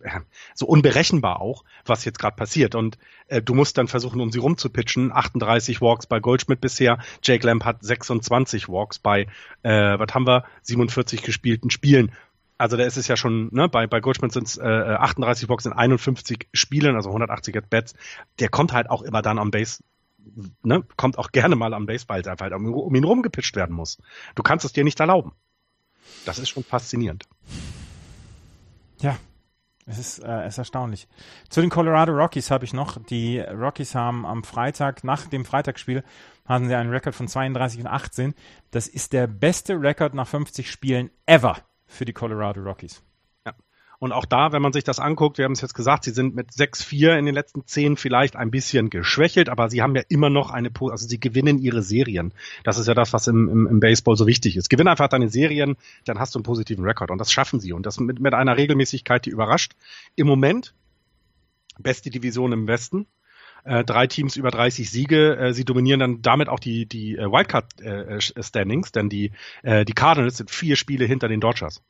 so 0.54 0.66
unberechenbar 0.66 1.40
auch, 1.40 1.64
was 1.84 2.04
jetzt 2.04 2.18
gerade 2.18 2.36
passiert. 2.36 2.74
Und 2.74 2.98
äh, 3.28 3.42
du 3.42 3.54
musst 3.54 3.78
dann 3.78 3.88
versuchen, 3.88 4.20
um 4.20 4.30
sie 4.30 4.38
rumzupitchen. 4.38 5.12
38 5.12 5.80
Walks 5.80 6.06
bei 6.06 6.20
Goldschmidt 6.20 6.60
bisher. 6.60 6.98
Jake 7.22 7.46
Lamb 7.46 7.64
hat 7.64 7.82
26 7.82 8.68
Walks 8.68 8.98
bei, 8.98 9.26
äh, 9.62 9.98
was 9.98 10.14
haben 10.14 10.26
wir, 10.26 10.44
47 10.62 11.22
gespielten 11.22 11.70
Spielen. 11.70 12.12
Also 12.58 12.76
da 12.76 12.84
ist 12.84 12.98
es 12.98 13.08
ja 13.08 13.16
schon, 13.16 13.48
ne, 13.52 13.68
bei, 13.68 13.86
bei 13.86 14.00
Goldschmidt 14.00 14.32
sind 14.32 14.46
es 14.46 14.58
äh, 14.58 14.62
38 14.62 15.48
Walks 15.48 15.64
in 15.64 15.72
51 15.72 16.48
Spielen, 16.52 16.94
also 16.94 17.08
180 17.08 17.56
at 17.56 17.70
Bats. 17.70 17.94
Der 18.38 18.50
kommt 18.50 18.72
halt 18.72 18.90
auch 18.90 19.02
immer 19.02 19.22
dann 19.22 19.38
am 19.38 19.50
Base 19.50 19.82
Ne, 20.62 20.84
kommt 20.96 21.16
auch 21.16 21.32
gerne 21.32 21.56
mal 21.56 21.72
am 21.72 21.86
Baseball, 21.86 22.18
einfach 22.18 22.44
halt 22.44 22.52
um, 22.52 22.74
um 22.74 22.94
ihn 22.94 23.04
rumgepitcht 23.04 23.56
werden 23.56 23.74
muss. 23.74 23.96
Du 24.34 24.42
kannst 24.42 24.66
es 24.66 24.72
dir 24.74 24.84
nicht 24.84 25.00
erlauben. 25.00 25.32
Das 26.26 26.38
ist 26.38 26.50
schon 26.50 26.62
faszinierend. 26.62 27.26
Ja, 29.00 29.16
es 29.86 29.98
ist, 29.98 30.18
äh, 30.20 30.42
es 30.42 30.54
ist 30.54 30.58
erstaunlich. 30.58 31.08
Zu 31.48 31.60
den 31.60 31.70
Colorado 31.70 32.12
Rockies 32.12 32.50
habe 32.50 32.64
ich 32.64 32.72
noch. 32.72 33.02
Die 33.06 33.40
Rockies 33.40 33.94
haben 33.94 34.24
am 34.24 34.44
Freitag, 34.44 35.04
nach 35.04 35.26
dem 35.26 35.44
Freitagsspiel, 35.44 36.04
hatten 36.46 36.68
sie 36.68 36.74
einen 36.74 36.90
Rekord 36.90 37.14
von 37.14 37.28
32 37.28 37.80
und 37.80 37.86
18. 37.86 38.34
Das 38.70 38.86
ist 38.86 39.12
der 39.12 39.26
beste 39.26 39.80
Rekord 39.80 40.14
nach 40.14 40.28
50 40.28 40.70
Spielen 40.70 41.10
ever 41.26 41.56
für 41.86 42.04
die 42.04 42.12
Colorado 42.12 42.60
Rockies. 42.60 43.02
Und 44.00 44.12
auch 44.12 44.24
da, 44.24 44.50
wenn 44.52 44.62
man 44.62 44.72
sich 44.72 44.82
das 44.82 44.98
anguckt, 44.98 45.36
wir 45.36 45.44
haben 45.44 45.52
es 45.52 45.60
jetzt 45.60 45.74
gesagt, 45.74 46.04
sie 46.04 46.12
sind 46.12 46.34
mit 46.34 46.48
6-4 46.52 47.18
in 47.18 47.26
den 47.26 47.34
letzten 47.34 47.66
10 47.66 47.98
vielleicht 47.98 48.34
ein 48.34 48.50
bisschen 48.50 48.88
geschwächelt, 48.88 49.50
aber 49.50 49.68
sie 49.68 49.82
haben 49.82 49.94
ja 49.94 50.00
immer 50.08 50.30
noch 50.30 50.50
eine, 50.50 50.70
also 50.80 51.06
sie 51.06 51.20
gewinnen 51.20 51.58
ihre 51.58 51.82
Serien. 51.82 52.32
Das 52.64 52.78
ist 52.78 52.88
ja 52.88 52.94
das, 52.94 53.12
was 53.12 53.26
im, 53.26 53.50
im, 53.50 53.66
im 53.66 53.78
Baseball 53.78 54.16
so 54.16 54.26
wichtig 54.26 54.56
ist. 54.56 54.70
Gewinn 54.70 54.88
einfach 54.88 55.08
deine 55.08 55.28
Serien, 55.28 55.76
dann 56.06 56.18
hast 56.18 56.34
du 56.34 56.38
einen 56.38 56.44
positiven 56.44 56.82
Rekord. 56.82 57.10
Und 57.10 57.18
das 57.18 57.30
schaffen 57.30 57.60
sie. 57.60 57.74
Und 57.74 57.84
das 57.84 58.00
mit, 58.00 58.20
mit 58.20 58.32
einer 58.32 58.56
Regelmäßigkeit, 58.56 59.26
die 59.26 59.30
überrascht. 59.30 59.74
Im 60.16 60.26
Moment, 60.26 60.72
beste 61.78 62.08
Division 62.08 62.52
im 62.52 62.66
Westen, 62.66 63.06
äh, 63.64 63.84
drei 63.84 64.06
Teams 64.06 64.36
über 64.36 64.50
30 64.50 64.90
Siege. 64.90 65.36
Äh, 65.36 65.52
sie 65.52 65.66
dominieren 65.66 66.00
dann 66.00 66.22
damit 66.22 66.48
auch 66.48 66.60
die, 66.60 66.86
die 66.86 67.16
äh, 67.16 67.30
Wildcard-Standings, 67.30 68.92
denn 68.92 69.10
die, 69.10 69.32
die 69.62 69.92
Cardinals 69.92 70.38
sind 70.38 70.50
vier 70.50 70.76
Spiele 70.76 71.04
hinter 71.04 71.28
den 71.28 71.40
Dodgers. 71.40 71.82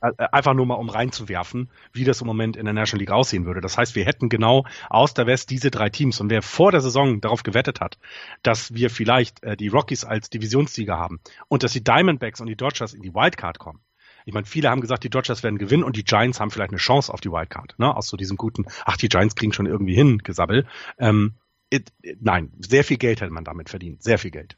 Äh, 0.00 0.12
einfach 0.30 0.54
nur 0.54 0.66
mal 0.66 0.74
um 0.74 0.88
reinzuwerfen, 0.88 1.68
wie 1.92 2.04
das 2.04 2.20
im 2.20 2.26
Moment 2.26 2.56
in 2.56 2.64
der 2.64 2.74
National 2.74 3.00
League 3.00 3.10
aussehen 3.10 3.46
würde. 3.46 3.60
Das 3.60 3.78
heißt, 3.78 3.94
wir 3.94 4.04
hätten 4.04 4.28
genau 4.28 4.64
aus 4.88 5.14
der 5.14 5.26
West 5.26 5.50
diese 5.50 5.70
drei 5.70 5.90
Teams. 5.90 6.20
Und 6.20 6.30
wer 6.30 6.42
vor 6.42 6.70
der 6.70 6.80
Saison 6.80 7.20
darauf 7.20 7.42
gewettet 7.42 7.80
hat, 7.80 7.98
dass 8.42 8.74
wir 8.74 8.90
vielleicht 8.90 9.42
äh, 9.42 9.56
die 9.56 9.68
Rockies 9.68 10.04
als 10.04 10.30
Divisionssieger 10.30 10.96
haben 10.96 11.20
und 11.48 11.62
dass 11.62 11.72
die 11.72 11.82
Diamondbacks 11.82 12.40
und 12.40 12.46
die 12.46 12.56
Dodgers 12.56 12.94
in 12.94 13.02
die 13.02 13.14
Wildcard 13.14 13.58
kommen, 13.58 13.80
ich 14.24 14.32
meine, 14.32 14.46
viele 14.46 14.70
haben 14.70 14.80
gesagt, 14.80 15.02
die 15.02 15.10
Dodgers 15.10 15.42
werden 15.42 15.58
gewinnen 15.58 15.82
und 15.82 15.96
die 15.96 16.04
Giants 16.04 16.38
haben 16.38 16.52
vielleicht 16.52 16.70
eine 16.70 16.78
Chance 16.78 17.12
auf 17.12 17.20
die 17.20 17.30
Wildcard, 17.30 17.76
ne? 17.78 17.96
Aus 17.96 18.06
so 18.06 18.16
diesem 18.16 18.36
guten, 18.36 18.66
ach, 18.84 18.96
die 18.96 19.08
Giants 19.08 19.34
kriegen 19.34 19.52
schon 19.52 19.66
irgendwie 19.66 19.94
hin, 19.94 20.18
Gesabbel. 20.18 20.64
Ähm, 20.98 21.34
it, 21.70 21.92
it, 22.02 22.18
nein, 22.22 22.52
sehr 22.60 22.84
viel 22.84 22.98
Geld 22.98 23.20
hätte 23.20 23.32
man 23.32 23.42
damit 23.42 23.68
verdient. 23.68 24.00
Sehr 24.00 24.18
viel 24.18 24.30
Geld. 24.30 24.56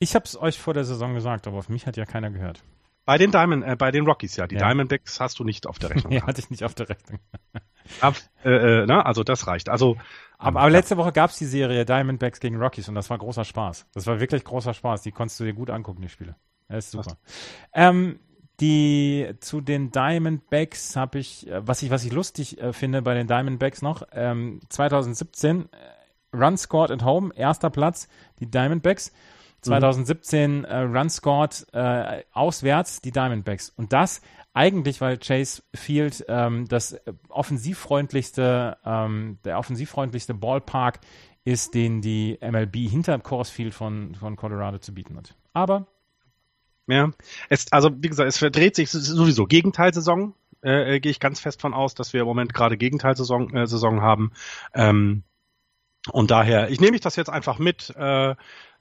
Ich 0.00 0.16
habe 0.16 0.24
es 0.24 0.36
euch 0.36 0.58
vor 0.58 0.74
der 0.74 0.84
Saison 0.84 1.14
gesagt, 1.14 1.46
aber 1.46 1.58
auf 1.58 1.68
mich 1.68 1.86
hat 1.86 1.96
ja 1.96 2.06
keiner 2.06 2.30
gehört. 2.30 2.64
Bei 3.06 3.18
den 3.18 3.30
Diamond, 3.30 3.64
äh, 3.64 3.76
bei 3.76 3.92
den 3.92 4.04
Rockies, 4.04 4.36
ja. 4.36 4.46
Die 4.46 4.56
ja. 4.56 4.66
Diamondbacks 4.66 5.20
hast 5.20 5.38
du 5.38 5.44
nicht 5.44 5.66
auf 5.66 5.78
der 5.78 5.90
Rechnung. 5.90 6.12
ja, 6.12 6.26
hatte 6.26 6.40
ich 6.40 6.50
nicht 6.50 6.64
auf 6.64 6.74
der 6.74 6.88
Rechnung. 6.88 7.20
Ab, 8.00 8.16
äh, 8.44 8.50
äh, 8.50 8.86
na, 8.86 9.02
also 9.02 9.22
das 9.22 9.46
reicht. 9.46 9.68
Also, 9.68 9.96
aber, 10.38 10.60
aber 10.60 10.70
letzte 10.70 10.96
Woche 10.96 11.12
gab 11.12 11.30
es 11.30 11.38
die 11.38 11.44
Serie 11.44 11.84
Diamondbacks 11.84 12.40
gegen 12.40 12.56
Rockies 12.56 12.88
und 12.88 12.96
das 12.96 13.08
war 13.08 13.16
großer 13.16 13.44
Spaß. 13.44 13.86
Das 13.94 14.08
war 14.08 14.18
wirklich 14.18 14.42
großer 14.42 14.74
Spaß. 14.74 15.02
Die 15.02 15.12
konntest 15.12 15.38
du 15.38 15.44
dir 15.44 15.54
gut 15.54 15.70
angucken, 15.70 16.02
die 16.02 16.08
Spiele. 16.08 16.34
Das 16.68 16.86
ist 16.86 16.90
super. 16.90 17.16
Ähm, 17.72 18.18
die 18.58 19.34
zu 19.38 19.60
den 19.60 19.92
Diamondbacks 19.92 20.96
habe 20.96 21.20
ich, 21.20 21.46
äh, 21.48 21.66
was 21.66 21.82
ich, 21.82 21.90
was 21.90 22.04
ich 22.04 22.12
lustig 22.12 22.60
äh, 22.60 22.72
finde 22.72 23.02
bei 23.02 23.14
den 23.14 23.28
Diamondbacks 23.28 23.82
noch, 23.82 24.02
ähm, 24.12 24.60
2017 24.68 25.68
äh, 25.70 26.36
Run 26.36 26.58
scored 26.58 26.90
at 26.90 27.04
home, 27.04 27.32
erster 27.36 27.70
Platz, 27.70 28.08
die 28.40 28.50
Diamondbacks. 28.50 29.12
2017 29.66 30.64
äh, 30.64 30.76
Run 30.78 31.10
scored 31.10 31.66
äh, 31.72 32.22
auswärts 32.32 33.00
die 33.00 33.12
Diamondbacks. 33.12 33.70
Und 33.70 33.92
das 33.92 34.20
eigentlich, 34.54 35.00
weil 35.00 35.18
Chase 35.18 35.62
Field 35.74 36.24
ähm, 36.28 36.66
das 36.66 36.98
offensivfreundlichste, 37.28 38.78
ähm, 38.84 39.38
der 39.44 39.58
offensivfreundlichste 39.58 40.34
Ballpark 40.34 41.00
ist, 41.44 41.74
den 41.74 42.00
die 42.00 42.38
MLB 42.40 42.76
hinter 42.76 43.18
Coors 43.18 43.50
Field 43.50 43.74
von, 43.74 44.14
von 44.14 44.36
Colorado 44.36 44.78
zu 44.78 44.94
bieten 44.94 45.16
hat. 45.16 45.34
Aber 45.52 45.86
ja, 46.86 47.10
es, 47.48 47.70
also 47.72 47.90
wie 48.00 48.08
gesagt, 48.08 48.28
es 48.28 48.38
verdreht 48.38 48.76
sich 48.76 48.90
sowieso 48.90 49.46
Gegenteilsaison. 49.46 50.34
Äh, 50.62 50.96
äh, 50.96 51.00
gehe 51.00 51.10
ich 51.10 51.20
ganz 51.20 51.38
fest 51.38 51.60
von 51.60 51.74
aus, 51.74 51.94
dass 51.94 52.12
wir 52.12 52.22
im 52.22 52.26
Moment 52.26 52.54
gerade 52.54 52.76
Gegenteilsaison 52.76 53.54
äh, 53.54 53.66
Saison 53.66 54.00
haben. 54.00 54.32
Ähm, 54.74 55.22
und 56.12 56.30
daher, 56.30 56.70
ich 56.70 56.80
nehme 56.80 56.92
mich 56.92 57.00
das 57.00 57.16
jetzt 57.16 57.30
einfach 57.30 57.58
mit. 57.58 57.94
Äh, 57.96 58.34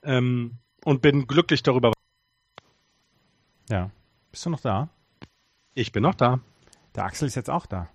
ähm, 0.03 0.59
und 0.86 1.01
bin 1.01 1.27
glücklich 1.27 1.63
darüber. 1.63 1.91
Ja. 3.69 3.89
Bist 4.31 4.45
du 4.45 4.51
noch 4.51 4.61
da? 4.61 4.88
Ich 5.73 5.91
bin 5.91 6.03
noch 6.03 6.15
da. 6.15 6.39
Der 6.95 7.03
Axel 7.03 7.27
ist 7.27 7.36
jetzt 7.36 7.49
auch 7.49 7.65
da. 7.65 7.89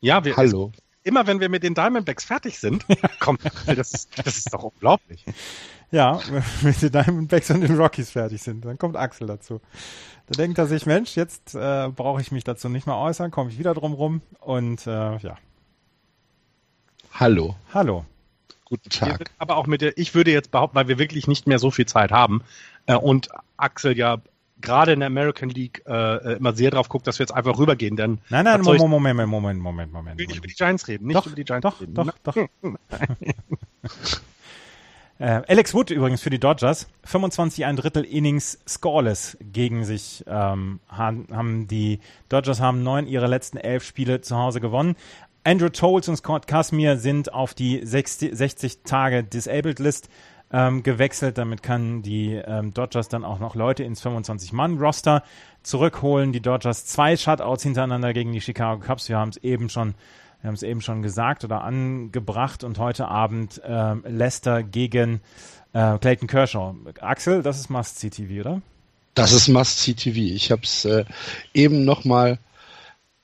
Ja, 0.00 0.24
wir. 0.24 0.36
Hallo. 0.36 0.70
immer 1.02 1.26
wenn 1.26 1.40
wir 1.40 1.48
mit 1.48 1.64
den 1.64 1.74
Diamondbacks 1.74 2.24
fertig 2.24 2.60
sind, 2.60 2.86
kommt, 3.20 3.40
das, 3.66 4.08
das 4.10 4.38
ist 4.38 4.52
doch 4.52 4.62
unglaublich. 4.62 5.24
Ja, 5.90 6.20
wenn 6.30 6.44
wir 6.44 6.68
mit 6.68 6.82
den 6.82 6.92
Diamondbacks 6.92 7.50
und 7.50 7.62
den 7.62 7.76
Rockies 7.76 8.10
fertig 8.10 8.42
sind, 8.42 8.64
dann 8.64 8.78
kommt 8.78 8.96
Axel 8.96 9.26
dazu. 9.26 9.60
Da 10.26 10.34
denkt 10.36 10.58
er 10.58 10.66
sich, 10.66 10.86
Mensch, 10.86 11.16
jetzt 11.16 11.54
äh, 11.54 11.88
brauche 11.88 12.20
ich 12.20 12.30
mich 12.30 12.44
dazu 12.44 12.68
nicht 12.68 12.86
mehr 12.86 12.96
äußern, 12.96 13.30
komme 13.30 13.50
ich 13.50 13.58
wieder 13.58 13.74
drum 13.74 13.94
rum 13.94 14.20
und 14.40 14.86
äh, 14.86 15.16
ja. 15.16 15.36
Hallo. 17.14 17.56
Hallo. 17.72 18.04
Guten 18.70 18.88
Tag. 18.88 19.32
Aber 19.38 19.56
auch 19.56 19.66
mit 19.66 19.82
der, 19.82 19.98
ich 19.98 20.14
würde 20.14 20.30
jetzt 20.30 20.52
behaupten, 20.52 20.76
weil 20.76 20.86
wir 20.86 20.98
wirklich 20.98 21.26
nicht 21.26 21.48
mehr 21.48 21.58
so 21.58 21.72
viel 21.72 21.86
Zeit 21.86 22.12
haben 22.12 22.42
äh, 22.86 22.94
und 22.94 23.28
Axel 23.56 23.98
ja 23.98 24.18
gerade 24.60 24.92
in 24.92 25.00
der 25.00 25.08
American 25.08 25.48
League 25.48 25.82
äh, 25.86 25.92
äh 25.92 26.36
immer 26.36 26.52
sehr 26.52 26.70
drauf 26.70 26.88
guckt, 26.88 27.06
dass 27.06 27.18
wir 27.18 27.24
jetzt 27.24 27.32
einfach 27.32 27.58
rübergehen, 27.58 27.96
denn 27.96 28.18
Nein, 28.28 28.44
nein, 28.44 28.60
Moment, 28.60 28.88
Moment, 28.88 29.28
Moment, 29.28 29.60
Moment, 29.60 29.92
Moment. 29.92 30.14
Ich 30.14 30.18
will 30.20 30.26
nicht 30.28 30.38
über 30.38 30.46
die 30.46 30.54
Giants 30.54 30.86
reden, 30.86 31.08
nicht 31.08 31.16
doch, 31.16 31.26
über 31.26 31.34
die 31.34 31.44
Giants 31.44 31.62
doch, 31.62 31.80
reden. 31.80 31.94
Doch, 31.94 32.06
doch, 32.22 32.34
doch. 32.34 32.48
Äh, 35.20 35.42
Alex 35.48 35.74
Wood 35.74 35.90
übrigens 35.90 36.22
für 36.22 36.30
die 36.30 36.38
Dodgers. 36.38 36.88
25 37.04 37.66
ein 37.66 37.76
Drittel 37.76 38.04
Innings 38.04 38.58
scoreless 38.66 39.36
gegen 39.52 39.84
sich 39.84 40.24
ähm, 40.26 40.80
haben, 40.88 41.28
haben 41.30 41.68
die 41.68 42.00
Dodgers 42.30 42.60
haben 42.60 42.82
neun 42.82 43.06
ihrer 43.06 43.28
letzten 43.28 43.58
elf 43.58 43.84
Spiele 43.84 44.22
zu 44.22 44.38
Hause 44.38 44.62
gewonnen. 44.62 44.96
Andrew 45.44 45.70
Tolles 45.70 46.08
und 46.08 46.16
Scott 46.16 46.46
Casimir 46.46 46.98
sind 46.98 47.32
auf 47.32 47.54
die 47.54 47.80
60, 47.84 48.36
60 48.36 48.82
Tage 48.84 49.24
Disabled 49.24 49.78
List 49.78 50.08
ähm, 50.52 50.82
gewechselt. 50.82 51.38
Damit 51.38 51.62
kann 51.62 52.02
die 52.02 52.34
ähm, 52.34 52.74
Dodgers 52.74 53.08
dann 53.08 53.24
auch 53.24 53.38
noch 53.38 53.54
Leute 53.54 53.82
ins 53.82 54.04
25-Mann-Roster 54.04 55.22
zurückholen. 55.62 56.32
Die 56.32 56.40
Dodgers 56.40 56.84
zwei 56.84 57.16
Shutouts 57.16 57.62
hintereinander 57.62 58.12
gegen 58.12 58.32
die 58.32 58.40
Chicago 58.40 58.84
Cubs. 58.84 59.08
Wir 59.08 59.18
haben 59.18 59.30
es 59.30 59.38
eben 59.38 59.68
schon 59.68 59.94
wir 60.42 60.48
haben 60.48 60.54
es 60.54 60.62
eben 60.62 60.80
schon 60.80 61.02
gesagt 61.02 61.44
oder 61.44 61.62
angebracht 61.64 62.64
und 62.64 62.78
heute 62.78 63.08
Abend 63.08 63.60
äh, 63.62 63.94
Leicester 64.08 64.62
gegen 64.62 65.20
äh, 65.74 65.98
Clayton 65.98 66.28
Kershaw. 66.28 66.74
Axel, 67.00 67.42
das 67.42 67.60
ist 67.60 67.68
Must-See-TV, 67.68 68.40
oder? 68.40 68.62
Das 69.14 69.32
ist 69.32 69.48
Must-See-TV. 69.48 70.34
Ich 70.34 70.50
habe 70.50 70.62
es 70.62 70.86
äh, 70.86 71.04
eben 71.52 71.84
noch 71.84 72.06
mal 72.06 72.38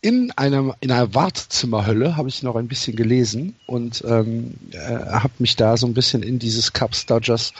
in 0.07 0.31
einem 0.37 0.73
in 0.79 0.93
einer 0.93 1.17
Wartezimmerhölle 1.17 2.17
habe 2.17 2.29
ich 2.29 2.45
noch 2.45 2.55
ein 2.55 2.69
bisschen 2.69 2.95
gelesen 2.95 3.57
und 3.67 4.05
ähm, 4.07 4.55
äh, 4.71 4.77
habe 4.79 5.33
mich 5.41 5.57
da 5.57 5.77
so 5.77 5.89
ein 5.89 5.95
bisschen 5.95 6.23
in 6.23 6.39
dieses 6.39 6.73
Cubs 6.73 7.07
Dodgers 7.07 7.53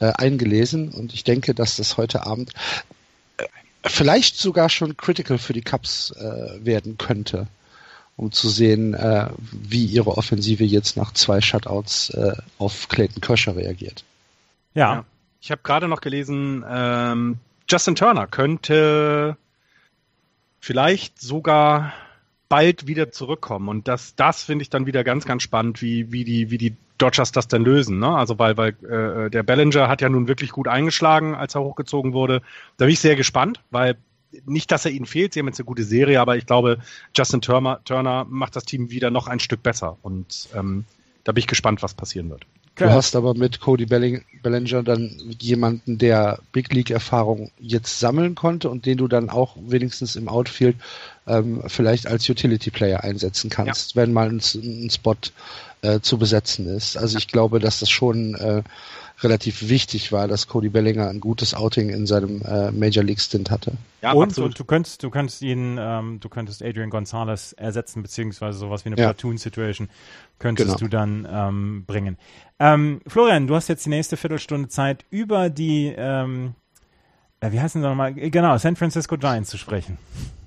äh, 0.00 0.06
eingelesen 0.06 0.88
und 0.88 1.14
ich 1.14 1.22
denke, 1.22 1.54
dass 1.54 1.76
das 1.76 1.96
heute 1.96 2.26
Abend 2.26 2.54
äh, 3.36 3.44
vielleicht 3.86 4.36
sogar 4.36 4.68
schon 4.68 4.96
critical 4.96 5.38
für 5.38 5.52
die 5.52 5.62
Cubs 5.62 6.10
äh, 6.10 6.64
werden 6.64 6.98
könnte 6.98 7.46
um 8.16 8.32
zu 8.32 8.48
sehen, 8.48 8.94
äh, 8.94 9.28
wie 9.52 9.86
ihre 9.86 10.16
Offensive 10.18 10.64
jetzt 10.64 10.96
nach 10.96 11.12
zwei 11.12 11.40
Shutouts 11.40 12.10
äh, 12.10 12.34
auf 12.58 12.88
Clayton 12.88 13.20
Kershaw 13.20 13.52
reagiert. 13.52 14.04
Ja. 14.74 14.94
ja. 14.94 15.04
Ich 15.40 15.50
habe 15.50 15.62
gerade 15.62 15.88
noch 15.88 16.00
gelesen, 16.00 16.64
ähm, 16.68 17.38
Justin 17.68 17.94
Turner 17.94 18.26
könnte 18.26 19.36
vielleicht 20.62 21.20
sogar 21.20 21.92
bald 22.48 22.86
wieder 22.86 23.10
zurückkommen. 23.10 23.68
Und 23.68 23.88
das, 23.88 24.14
das 24.14 24.44
finde 24.44 24.62
ich 24.62 24.70
dann 24.70 24.86
wieder 24.86 25.04
ganz, 25.04 25.24
ganz 25.24 25.42
spannend, 25.42 25.82
wie, 25.82 26.12
wie, 26.12 26.24
die, 26.24 26.50
wie 26.50 26.58
die 26.58 26.76
Dodgers 26.98 27.32
das 27.32 27.48
denn 27.48 27.64
lösen. 27.64 27.98
Ne? 27.98 28.08
Also 28.08 28.38
weil, 28.38 28.56
weil 28.56 28.70
äh, 28.84 29.28
der 29.28 29.42
Bellinger 29.42 29.88
hat 29.88 30.00
ja 30.00 30.08
nun 30.08 30.28
wirklich 30.28 30.50
gut 30.52 30.68
eingeschlagen, 30.68 31.34
als 31.34 31.56
er 31.56 31.62
hochgezogen 31.62 32.12
wurde. 32.12 32.42
Da 32.76 32.84
bin 32.84 32.92
ich 32.92 33.00
sehr 33.00 33.16
gespannt, 33.16 33.60
weil 33.70 33.96
nicht, 34.46 34.70
dass 34.70 34.84
er 34.84 34.92
ihnen 34.92 35.04
fehlt, 35.04 35.34
sie 35.34 35.40
haben 35.40 35.48
jetzt 35.48 35.58
eine 35.58 35.66
gute 35.66 35.82
Serie, 35.82 36.20
aber 36.20 36.36
ich 36.36 36.46
glaube, 36.46 36.78
Justin 37.14 37.42
Turner, 37.42 37.80
Turner 37.84 38.24
macht 38.28 38.54
das 38.56 38.64
Team 38.64 38.90
wieder 38.90 39.10
noch 39.10 39.26
ein 39.26 39.40
Stück 39.40 39.62
besser. 39.62 39.98
Und 40.02 40.48
ähm, 40.54 40.84
da 41.24 41.32
bin 41.32 41.40
ich 41.40 41.48
gespannt, 41.48 41.82
was 41.82 41.94
passieren 41.94 42.30
wird. 42.30 42.46
Du 42.76 42.90
hast 42.90 43.14
aber 43.16 43.34
mit 43.34 43.60
Cody 43.60 43.84
Belling, 43.84 44.24
Bellinger 44.42 44.82
dann 44.82 45.14
jemanden, 45.38 45.98
der 45.98 46.38
Big 46.52 46.72
League-Erfahrung 46.72 47.50
jetzt 47.58 48.00
sammeln 48.00 48.34
konnte 48.34 48.70
und 48.70 48.86
den 48.86 48.96
du 48.96 49.08
dann 49.08 49.28
auch 49.28 49.56
wenigstens 49.60 50.16
im 50.16 50.28
Outfield 50.28 50.76
ähm, 51.26 51.62
vielleicht 51.66 52.06
als 52.06 52.28
Utility-Player 52.28 53.04
einsetzen 53.04 53.50
kannst, 53.50 53.94
ja. 53.94 54.02
wenn 54.02 54.12
mal 54.12 54.28
ein, 54.28 54.40
ein 54.54 54.90
Spot 54.90 55.16
äh, 55.82 56.00
zu 56.00 56.16
besetzen 56.16 56.66
ist. 56.66 56.96
Also 56.96 57.18
ich 57.18 57.28
glaube, 57.28 57.60
dass 57.60 57.80
das 57.80 57.90
schon 57.90 58.34
äh, 58.36 58.62
relativ 59.22 59.68
wichtig 59.68 60.12
war, 60.12 60.28
dass 60.28 60.46
Cody 60.46 60.68
Bellinger 60.68 61.08
ein 61.08 61.20
gutes 61.20 61.54
Outing 61.54 61.90
in 61.90 62.06
seinem 62.06 62.42
äh, 62.42 62.70
Major 62.70 63.04
League 63.04 63.20
Stint 63.20 63.50
hatte. 63.50 63.72
Ja, 64.02 64.12
und, 64.12 64.36
und, 64.38 64.58
du 64.58 64.64
könntest, 64.64 65.02
du 65.02 65.10
könntest 65.10 65.42
ihn, 65.42 65.78
ähm, 65.80 66.20
du 66.20 66.28
könntest 66.28 66.62
Adrian 66.62 66.90
Gonzalez 66.90 67.52
ersetzen, 67.52 68.02
beziehungsweise 68.02 68.58
sowas 68.58 68.84
wie 68.84 68.90
eine 68.90 68.96
ja. 68.96 69.06
Platoon-Situation 69.06 69.88
könntest 70.38 70.68
genau. 70.68 70.78
du 70.78 70.88
dann 70.88 71.28
ähm, 71.30 71.84
bringen. 71.86 72.18
Ähm, 72.58 73.00
Florian, 73.06 73.46
du 73.46 73.54
hast 73.54 73.68
jetzt 73.68 73.86
die 73.86 73.90
nächste 73.90 74.16
Viertelstunde 74.16 74.68
Zeit, 74.68 75.04
über 75.10 75.50
die, 75.50 75.94
ähm, 75.96 76.54
äh, 77.40 77.52
wie 77.52 77.60
heißen 77.60 77.80
sie 77.80 77.88
nochmal, 77.88 78.14
genau, 78.14 78.56
San 78.58 78.76
Francisco 78.76 79.16
Giants 79.16 79.50
zu 79.50 79.58
sprechen 79.58 79.98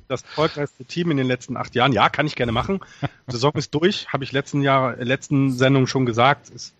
das 0.07 0.21
erfolgreichste 0.21 0.85
Team 0.85 1.11
in 1.11 1.17
den 1.17 1.27
letzten 1.27 1.57
acht 1.57 1.75
Jahren. 1.75 1.91
Ja, 1.91 2.09
kann 2.09 2.27
ich 2.27 2.35
gerne 2.35 2.51
machen. 2.51 2.79
Die 3.27 3.31
Saison 3.31 3.53
ist 3.55 3.73
durch, 3.73 4.07
habe 4.09 4.23
ich 4.23 4.31
letzten 4.31 4.61
Jahr, 4.61 4.95
letzten 4.97 5.51
Sendung 5.51 5.87
schon 5.87 6.05
gesagt. 6.05 6.49
Ist 6.49 6.75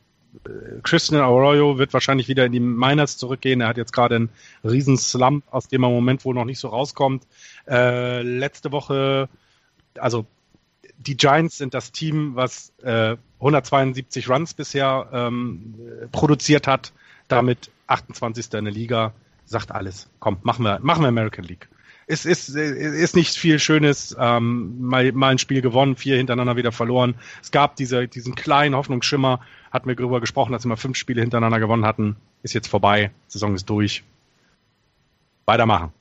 Christian 0.84 1.22
Arroyo 1.22 1.78
wird 1.78 1.94
wahrscheinlich 1.94 2.28
wieder 2.28 2.46
in 2.46 2.52
die 2.52 2.60
Miners 2.60 3.18
zurückgehen. 3.18 3.62
Er 3.62 3.68
hat 3.68 3.78
jetzt 3.78 3.94
gerade 3.94 4.16
einen 4.16 4.30
riesen 4.64 4.98
Slump, 4.98 5.44
aus 5.52 5.68
dem 5.68 5.84
er 5.84 5.90
im 5.90 5.96
Moment 5.96 6.26
wohl 6.26 6.36
noch 6.36 6.46
nicht 6.46 6.60
so 6.60 6.70
rauskommt. 6.70 7.26
Äh, 7.68 8.22
letzte 8.22 8.72
Woche, 8.72 9.30
also 9.98 10.26
die 10.98 11.18
Giants 11.18 11.58
sind 11.58 11.74
das 11.74 11.92
Team, 11.92 12.36
was 12.36 12.74
äh, 12.84 13.18
172 13.40 14.30
Runs 14.30 14.54
bisher 14.54 15.10
ähm, 15.12 15.76
produziert 16.12 16.68
hat, 16.68 16.94
damit 17.28 17.72
28. 17.88 18.54
in 18.54 18.66
der 18.66 18.74
Liga. 18.74 19.14
Sagt 19.48 19.72
alles. 19.72 20.10
Komm, 20.20 20.38
machen 20.42 20.64
wir, 20.64 20.80
machen 20.82 21.04
wir 21.04 21.08
American 21.08 21.44
League 21.44 21.70
es 22.08 22.26
ist, 22.26 22.50
ist 22.50 23.16
nicht 23.16 23.36
viel 23.36 23.60
Schönes. 23.60 24.16
Ähm, 24.20 24.80
mal, 24.82 25.12
mal 25.12 25.30
ein 25.30 25.38
Spiel 25.38 25.62
gewonnen, 25.62 25.96
vier 25.96 26.18
hintereinander 26.18 26.56
wieder 26.56 26.72
verloren. 26.72 27.16
Es 27.42 27.52
gab 27.52 27.76
diese, 27.76 28.08
diesen 28.08 28.36
kleinen 28.36 28.76
Hoffnungsschimmer, 28.76 29.40
hatten 29.72 29.88
wir 29.88 29.96
darüber 29.96 30.22
gesprochen, 30.22 30.52
dass 30.52 30.64
wir 30.64 30.70
mal 30.70 30.76
fünf 30.76 30.98
Spiele 30.98 31.22
hintereinander 31.22 31.60
gewonnen 31.60 31.86
hatten. 31.86 32.16
Ist 32.44 32.54
jetzt 32.54 32.68
vorbei, 32.68 33.12
Saison 33.28 33.56
ist 33.56 33.70
durch. 33.70 34.04
Weitermachen. 35.46 35.92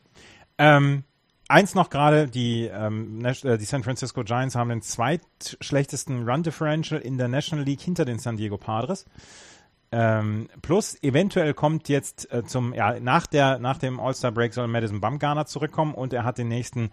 Ähm, 0.59 1.05
eins 1.49 1.75
noch 1.75 1.91
gerade, 1.91 2.29
die, 2.29 2.71
ähm, 2.73 3.25
äh, 3.25 3.59
die 3.59 3.65
San 3.65 3.83
Francisco 3.83 4.25
Giants 4.25 4.55
haben 4.55 4.69
den 4.69 4.83
zweitschlechtesten 4.83 6.29
Run 6.29 6.43
Differential 6.43 7.01
in 7.01 7.19
der 7.19 7.29
National 7.29 7.65
League 7.65 7.81
hinter 7.81 8.05
den 8.05 8.19
San 8.19 8.37
Diego 8.37 8.59
Padres. 8.59 9.07
Ähm, 9.97 10.49
plus, 10.61 11.01
eventuell 11.05 11.55
kommt 11.55 11.89
jetzt 11.89 12.33
äh, 12.33 12.45
zum, 12.45 12.75
ja, 12.75 12.99
nach, 12.99 13.29
der, 13.29 13.61
nach 13.61 13.79
dem 13.79 14.01
All-Star-Break 14.01 14.53
soll 14.53 14.67
Madison 14.67 15.01
Bumgarner 15.01 15.47
zurückkommen 15.47 15.95
und 15.95 16.13
er 16.13 16.25
hat 16.25 16.37
den 16.37 16.49
nächsten, 16.49 16.91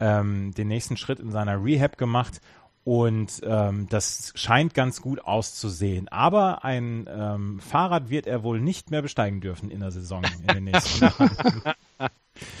ähm, 0.00 0.52
den 0.52 0.66
nächsten 0.66 0.96
Schritt 0.96 1.20
in 1.20 1.30
seiner 1.30 1.62
Rehab 1.64 1.96
gemacht 1.96 2.40
und 2.82 3.40
ähm, 3.44 3.86
das 3.88 4.32
scheint 4.34 4.74
ganz 4.74 5.00
gut 5.00 5.20
auszusehen. 5.20 6.08
Aber 6.08 6.64
ein 6.64 7.08
ähm, 7.08 7.60
Fahrrad 7.60 8.10
wird 8.10 8.26
er 8.26 8.42
wohl 8.42 8.60
nicht 8.60 8.90
mehr 8.90 9.02
besteigen 9.02 9.40
dürfen 9.40 9.70
in 9.70 9.78
der 9.78 9.92
Saison 9.92 10.24
in 10.24 10.46
den 10.48 10.64
nächsten 10.64 11.04
Jahren. 11.04 11.62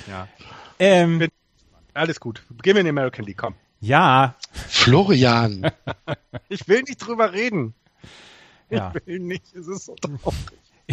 ja. 0.06 0.28
Ähm, 0.78 1.26
Alles 1.94 2.20
gut. 2.20 2.44
Gehen 2.62 2.74
wir 2.74 2.80
in 2.82 2.86
die 2.86 2.90
American 2.90 3.24
League, 3.24 3.38
komm. 3.38 3.56
Ja. 3.80 4.36
Florian. 4.52 5.72
ich 6.48 6.68
will 6.68 6.82
nicht 6.82 6.98
drüber 6.98 7.32
reden. 7.32 7.74
Ja. 8.70 8.92
Ich 9.00 9.06
will 9.06 9.20
nicht, 9.20 9.54
es 9.54 9.66
ist 9.66 9.86
so 9.86 9.94
traurig. 9.94 10.36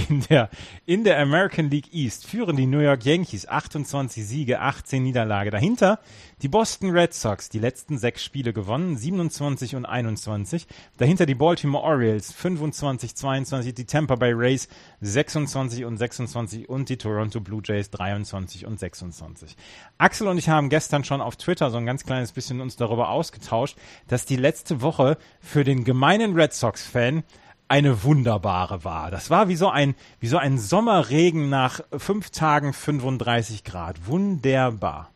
In 0.10 0.22
der, 0.30 0.52
in 0.86 1.04
der 1.04 1.20
American 1.20 1.72
League 1.72 1.92
East 1.92 2.28
führen 2.28 2.56
die 2.56 2.68
New 2.68 2.80
York 2.80 3.04
Yankees 3.04 3.48
28 3.48 4.28
Siege, 4.28 4.60
18 4.60 5.02
Niederlage. 5.02 5.50
Dahinter 5.50 6.00
die 6.44 6.48
Boston 6.48 6.92
Red 6.92 7.16
Sox, 7.16 7.50
die 7.50 7.58
letzten 7.58 7.98
sechs 7.98 8.24
Spiele 8.24 8.54
gewonnen, 8.54 8.96
27 8.96 9.76
und 9.76 9.88
21. 9.88 10.68
Dahinter 10.98 11.26
die 11.26 11.34
Baltimore 11.34 11.84
Orioles 11.84 12.32
25, 12.32 13.16
22, 13.16 13.74
die 13.74 13.86
Tampa 13.86 14.16
Bay 14.16 14.34
Rays 14.34 14.68
26 15.02 15.86
und 15.86 15.98
26 15.98 16.70
und 16.70 16.90
die 16.90 16.98
Toronto 16.98 17.40
Blue 17.40 17.64
Jays 17.66 17.90
23 17.90 18.68
und 18.68 18.80
26. 18.80 19.56
Axel 19.98 20.28
und 20.28 20.38
ich 20.38 20.50
haben 20.50 20.70
gestern 20.70 21.06
schon 21.06 21.22
auf 21.22 21.38
Twitter 21.38 21.72
so 21.72 21.78
ein 21.78 21.88
ganz 21.88 22.06
kleines 22.06 22.34
bisschen 22.34 22.62
uns 22.62 22.76
darüber 22.76 23.10
ausgetauscht, 23.10 23.78
dass 24.08 24.28
die 24.28 24.36
letzte 24.36 24.82
Woche 24.82 25.18
für 25.40 25.64
den 25.64 25.84
gemeinen 25.84 26.36
Red 26.36 26.54
Sox-Fan 26.54 27.24
eine 27.68 28.04
wunderbare 28.04 28.84
war. 28.84 29.12
Das 29.12 29.30
war 29.30 29.50
wie 29.50 29.56
so 29.56 29.70
ein, 29.70 29.96
wie 30.20 30.28
so 30.28 30.38
ein 30.38 30.58
Sommerregen 30.58 31.50
nach 31.50 31.82
fünf 31.98 32.30
Tagen 32.30 32.74
35 32.74 33.64
Grad. 33.64 34.08
Wunderbar. 34.08 35.10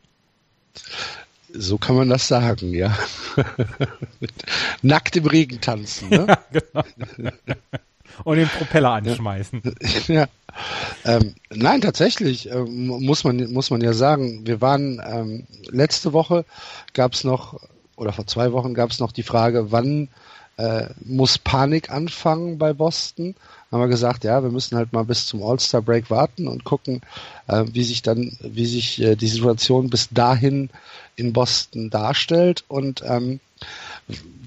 So 1.53 1.77
kann 1.77 1.95
man 1.95 2.09
das 2.09 2.27
sagen, 2.27 2.73
ja. 2.73 2.97
Nackt 4.81 5.15
im 5.15 5.25
Regen 5.25 5.59
tanzen, 5.61 6.09
ne? 6.09 6.27
Ja, 6.53 6.83
genau. 7.15 7.29
Und 8.23 8.37
den 8.37 8.47
Propeller 8.47 8.91
anschmeißen. 8.91 9.61
Ja. 10.07 10.27
Ähm, 11.05 11.33
nein, 11.49 11.81
tatsächlich 11.81 12.51
äh, 12.51 12.59
muss 12.59 13.23
man 13.23 13.51
muss 13.51 13.69
man 13.69 13.81
ja 13.81 13.93
sagen, 13.93 14.45
wir 14.45 14.59
waren 14.59 15.01
ähm, 15.03 15.47
letzte 15.69 16.11
Woche 16.11 16.45
gab 16.93 17.13
es 17.13 17.23
noch 17.23 17.59
oder 18.01 18.11
vor 18.11 18.25
zwei 18.25 18.51
Wochen 18.51 18.73
gab 18.73 18.89
es 18.89 18.99
noch 18.99 19.11
die 19.11 19.21
Frage, 19.21 19.71
wann 19.71 20.07
äh, 20.57 20.87
muss 21.05 21.37
Panik 21.37 21.91
anfangen 21.91 22.57
bei 22.57 22.73
Boston. 22.73 23.35
Haben 23.71 23.81
wir 23.81 23.87
gesagt, 23.89 24.23
ja, 24.23 24.41
wir 24.41 24.49
müssen 24.49 24.75
halt 24.75 24.91
mal 24.91 25.05
bis 25.05 25.27
zum 25.27 25.43
All-Star-Break 25.43 26.09
warten 26.09 26.47
und 26.47 26.63
gucken, 26.63 27.01
äh, 27.47 27.63
wie 27.71 27.83
sich 27.83 28.01
dann, 28.01 28.35
wie 28.41 28.65
sich 28.65 28.99
äh, 28.99 29.15
die 29.15 29.27
Situation 29.27 29.91
bis 29.91 30.09
dahin 30.09 30.71
in 31.15 31.31
Boston 31.31 31.91
darstellt. 31.91 32.63
Und 32.67 33.03
ähm, 33.05 33.39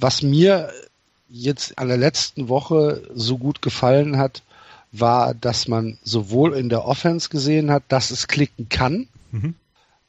was 0.01 0.21
mir 0.23 0.73
jetzt 1.31 1.79
an 1.79 1.87
der 1.87 1.97
letzten 1.97 2.49
Woche 2.49 3.03
so 3.15 3.39
gut 3.39 3.63
gefallen 3.63 4.19
hat, 4.19 4.43
war, 4.91 5.33
dass 5.33 5.69
man 5.69 5.97
sowohl 6.03 6.57
in 6.57 6.71
der 6.71 6.87
Offense 6.87 7.29
gesehen 7.29 7.71
hat, 7.71 7.85
dass 7.87 8.11
es 8.11 8.27
klicken 8.27 8.69
kann. 8.69 9.07
Mhm. 9.31 9.55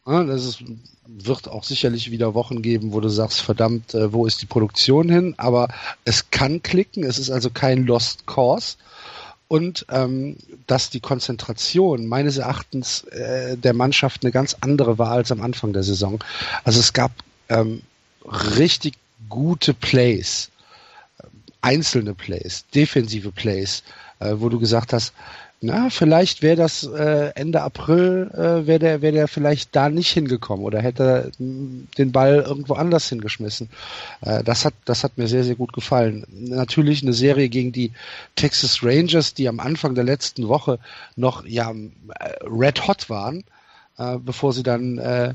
Das 0.05 0.45
ist 0.45 0.63
wird 1.07 1.47
auch 1.47 1.63
sicherlich 1.63 2.11
wieder 2.11 2.33
Wochen 2.33 2.61
geben, 2.61 2.93
wo 2.93 2.99
du 2.99 3.09
sagst, 3.09 3.41
verdammt, 3.41 3.93
äh, 3.93 4.11
wo 4.11 4.25
ist 4.25 4.41
die 4.41 4.47
Produktion 4.47 5.09
hin? 5.09 5.35
Aber 5.37 5.67
es 6.03 6.31
kann 6.31 6.61
klicken, 6.63 7.03
es 7.03 7.19
ist 7.19 7.29
also 7.29 7.49
kein 7.49 7.85
Lost 7.85 8.25
Cause. 8.25 8.77
und 9.47 9.85
ähm, 9.89 10.37
dass 10.65 10.89
die 10.89 10.99
Konzentration 10.99 12.07
meines 12.07 12.37
Erachtens 12.37 13.03
äh, 13.05 13.57
der 13.57 13.73
Mannschaft 13.73 14.23
eine 14.23 14.31
ganz 14.31 14.55
andere 14.61 14.97
war 14.97 15.11
als 15.11 15.31
am 15.31 15.41
Anfang 15.41 15.73
der 15.73 15.83
Saison. 15.83 16.23
Also 16.63 16.79
es 16.79 16.93
gab 16.93 17.11
ähm, 17.49 17.81
richtig 18.57 18.95
gute 19.29 19.73
Plays, 19.73 20.49
einzelne 21.61 22.15
Plays, 22.15 22.65
defensive 22.73 23.31
Plays, 23.31 23.83
äh, 24.19 24.33
wo 24.37 24.49
du 24.49 24.59
gesagt 24.59 24.93
hast, 24.93 25.13
na, 25.65 25.89
vielleicht 25.89 26.41
wäre 26.41 26.55
das 26.55 26.83
äh, 26.83 27.31
Ende 27.35 27.61
April, 27.61 28.29
äh, 28.33 28.67
wäre 28.67 28.79
der, 28.79 29.01
wär 29.01 29.11
der 29.11 29.27
vielleicht 29.27 29.75
da 29.75 29.89
nicht 29.89 30.11
hingekommen 30.11 30.65
oder 30.65 30.81
hätte 30.81 31.31
den 31.39 32.11
Ball 32.11 32.43
irgendwo 32.47 32.73
anders 32.73 33.09
hingeschmissen. 33.09 33.69
Äh, 34.21 34.43
das, 34.43 34.65
hat, 34.65 34.73
das 34.85 35.03
hat 35.03 35.17
mir 35.17 35.27
sehr, 35.27 35.43
sehr 35.43 35.55
gut 35.55 35.73
gefallen. 35.73 36.25
Natürlich 36.29 37.01
eine 37.01 37.13
Serie 37.13 37.49
gegen 37.49 37.71
die 37.71 37.91
Texas 38.35 38.83
Rangers, 38.83 39.33
die 39.33 39.47
am 39.47 39.59
Anfang 39.59 39.95
der 39.95 40.03
letzten 40.03 40.47
Woche 40.47 40.79
noch 41.15 41.45
ja, 41.45 41.73
red 42.43 42.87
hot 42.87 43.09
waren, 43.09 43.43
äh, 43.97 44.17
bevor 44.17 44.53
sie 44.53 44.63
dann 44.63 44.97
äh, 44.97 45.33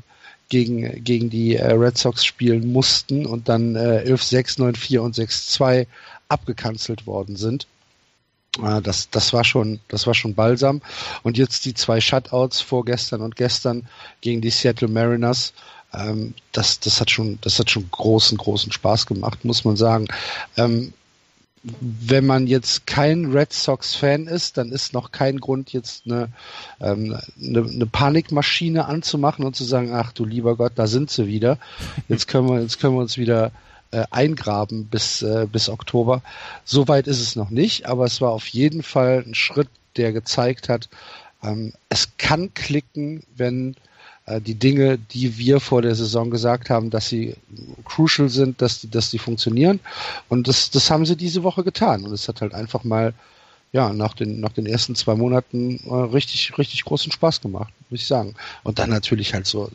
gegen, 0.49 1.03
gegen 1.03 1.29
die 1.29 1.55
äh, 1.55 1.71
Red 1.71 1.97
Sox 1.97 2.25
spielen 2.25 2.71
mussten 2.71 3.25
und 3.25 3.49
dann 3.49 3.75
äh, 3.75 4.03
11-6, 4.05 4.59
9-4 4.59 4.99
und 4.99 5.15
6-2 5.15 5.87
abgekanzelt 6.27 7.07
worden 7.07 7.35
sind. 7.37 7.67
Äh, 8.59 8.81
das, 8.81 9.09
das 9.09 9.33
war 9.33 9.43
schon, 9.43 9.79
das 9.87 10.07
war 10.07 10.13
schon 10.13 10.35
balsam. 10.35 10.81
Und 11.23 11.37
jetzt 11.37 11.65
die 11.65 11.73
zwei 11.73 12.01
Shutouts 12.01 12.61
vorgestern 12.61 13.21
und 13.21 13.35
gestern 13.35 13.87
gegen 14.21 14.41
die 14.41 14.49
Seattle 14.49 14.87
Mariners. 14.87 15.53
Ähm, 15.93 16.33
das, 16.51 16.79
das 16.79 16.99
hat 17.01 17.11
schon, 17.11 17.39
das 17.41 17.59
hat 17.59 17.69
schon 17.69 17.89
großen, 17.89 18.37
großen 18.37 18.71
Spaß 18.71 19.05
gemacht, 19.05 19.45
muss 19.45 19.65
man 19.65 19.75
sagen. 19.75 20.07
Ähm, 20.57 20.93
wenn 21.63 22.25
man 22.25 22.47
jetzt 22.47 22.87
kein 22.87 23.31
Red 23.31 23.53
Sox-Fan 23.53 24.25
ist, 24.25 24.57
dann 24.57 24.71
ist 24.71 24.93
noch 24.93 25.11
kein 25.11 25.39
Grund, 25.39 25.73
jetzt 25.73 26.05
eine, 26.05 26.29
ähm, 26.79 27.15
eine, 27.39 27.59
eine 27.59 27.85
Panikmaschine 27.85 28.85
anzumachen 28.85 29.45
und 29.45 29.55
zu 29.55 29.63
sagen, 29.63 29.93
ach 29.93 30.11
du 30.11 30.25
lieber 30.25 30.55
Gott, 30.55 30.73
da 30.75 30.87
sind 30.87 31.11
sie 31.11 31.27
wieder. 31.27 31.59
Jetzt 32.07 32.27
können 32.27 32.49
wir, 32.49 32.61
jetzt 32.61 32.79
können 32.79 32.95
wir 32.95 33.01
uns 33.01 33.17
wieder 33.17 33.51
äh, 33.91 34.05
eingraben 34.09 34.85
bis, 34.85 35.21
äh, 35.21 35.47
bis 35.51 35.69
Oktober. 35.69 36.21
Soweit 36.65 37.07
ist 37.07 37.19
es 37.19 37.35
noch 37.35 37.49
nicht, 37.49 37.87
aber 37.87 38.05
es 38.05 38.21
war 38.21 38.31
auf 38.31 38.47
jeden 38.47 38.83
Fall 38.83 39.23
ein 39.25 39.35
Schritt, 39.35 39.69
der 39.97 40.13
gezeigt 40.13 40.69
hat, 40.69 40.89
ähm, 41.43 41.73
es 41.89 42.09
kann 42.17 42.53
klicken, 42.53 43.23
wenn 43.35 43.75
äh, 44.25 44.41
die 44.41 44.55
Dinge, 44.55 44.97
die 44.97 45.37
wir 45.37 45.59
vor 45.59 45.81
der 45.81 45.95
Saison 45.95 46.29
gesagt 46.29 46.69
haben, 46.69 46.89
dass 46.89 47.09
sie 47.09 47.35
crucial 47.85 48.29
sind, 48.29 48.61
dass 48.61 48.81
die, 48.81 48.89
dass 48.89 49.09
die 49.09 49.19
funktionieren. 49.19 49.79
Und 50.29 50.47
das, 50.47 50.71
das 50.71 50.89
haben 50.91 51.05
sie 51.05 51.15
diese 51.15 51.43
Woche 51.43 51.63
getan. 51.63 52.03
Und 52.03 52.13
es 52.13 52.27
hat 52.27 52.41
halt 52.41 52.53
einfach 52.53 52.83
mal, 52.83 53.13
ja, 53.73 53.93
nach 53.93 54.13
den, 54.13 54.39
nach 54.39 54.51
den 54.51 54.65
ersten 54.65 54.95
zwei 54.95 55.15
Monaten 55.15 55.79
äh, 55.85 55.93
richtig, 55.93 56.57
richtig 56.57 56.83
großen 56.83 57.11
Spaß 57.11 57.41
gemacht, 57.41 57.73
muss 57.89 58.01
ich 58.01 58.07
sagen. 58.07 58.35
Und 58.63 58.79
dann 58.79 58.89
natürlich 58.89 59.33
halt 59.33 59.47
so 59.47 59.69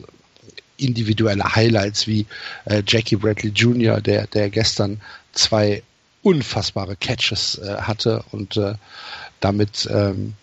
individuelle 0.77 1.43
Highlights 1.55 2.07
wie 2.07 2.25
äh, 2.65 2.83
Jackie 2.85 3.15
Bradley 3.15 3.51
Jr., 3.51 4.01
der, 4.01 4.27
der 4.27 4.49
gestern 4.49 5.01
zwei 5.33 5.83
unfassbare 6.21 6.95
Catches 6.95 7.57
äh, 7.59 7.77
hatte 7.81 8.23
und 8.31 8.57
äh, 8.57 8.75
damit 9.39 9.87
ähm, 9.91 10.33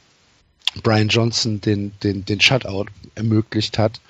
Brian 0.83 1.09
Johnson 1.09 1.61
den, 1.61 1.93
den, 2.03 2.25
den 2.25 2.41
Shutout 2.41 2.87
ermöglicht 3.15 3.79
hat. 3.79 4.01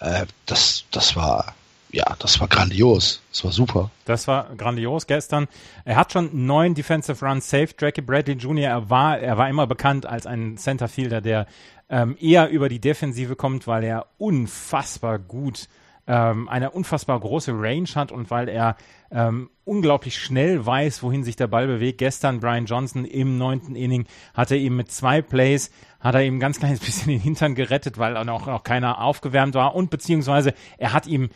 Äh, 0.00 0.26
das, 0.46 0.84
das 0.90 1.16
war 1.16 1.54
ja, 1.92 2.04
das 2.18 2.40
war 2.40 2.48
grandios. 2.48 3.22
Das 3.30 3.44
war 3.44 3.52
super. 3.52 3.90
Das 4.04 4.28
war 4.28 4.54
grandios 4.56 5.06
gestern. 5.06 5.48
Er 5.84 5.96
hat 5.96 6.12
schon 6.12 6.46
neun 6.46 6.74
Defensive 6.74 7.24
Runs 7.24 7.48
saved. 7.48 7.80
Jackie 7.80 8.02
Bradley 8.02 8.34
Jr. 8.34 8.66
Er 8.66 8.90
war, 8.90 9.18
er 9.18 9.38
war 9.38 9.48
immer 9.48 9.66
bekannt 9.66 10.04
als 10.04 10.26
ein 10.26 10.58
Centerfielder, 10.58 11.22
der 11.22 11.46
ähm, 11.88 12.16
eher 12.20 12.48
über 12.48 12.68
die 12.68 12.80
Defensive 12.80 13.36
kommt, 13.36 13.66
weil 13.66 13.84
er 13.84 14.06
unfassbar 14.18 15.18
gut 15.18 15.68
ähm, 16.06 16.48
eine 16.48 16.70
unfassbar 16.70 17.18
große 17.18 17.52
Range 17.52 17.88
hat 17.94 18.12
und 18.12 18.30
weil 18.30 18.48
er 18.48 18.76
ähm, 19.10 19.50
unglaublich 19.64 20.18
schnell 20.18 20.64
weiß, 20.64 21.02
wohin 21.02 21.24
sich 21.24 21.36
der 21.36 21.48
Ball 21.48 21.66
bewegt. 21.66 21.98
Gestern 21.98 22.40
Brian 22.40 22.66
Johnson 22.66 23.04
im 23.04 23.38
neunten 23.38 23.74
Inning 23.74 24.06
hat 24.34 24.50
er 24.50 24.58
ihm 24.58 24.76
mit 24.76 24.90
zwei 24.90 25.20
Plays 25.22 25.70
hat 25.98 26.14
er 26.14 26.22
ihm 26.22 26.38
ganz 26.38 26.58
kleines 26.58 26.80
bisschen 26.84 27.08
den 27.08 27.20
Hintern 27.20 27.54
gerettet, 27.54 27.98
weil 27.98 28.16
auch 28.16 28.24
noch 28.24 28.62
keiner 28.62 29.00
aufgewärmt 29.00 29.54
war 29.54 29.74
und 29.74 29.90
beziehungsweise 29.90 30.54
er 30.78 30.92
hat 30.92 31.06
ihm 31.06 31.30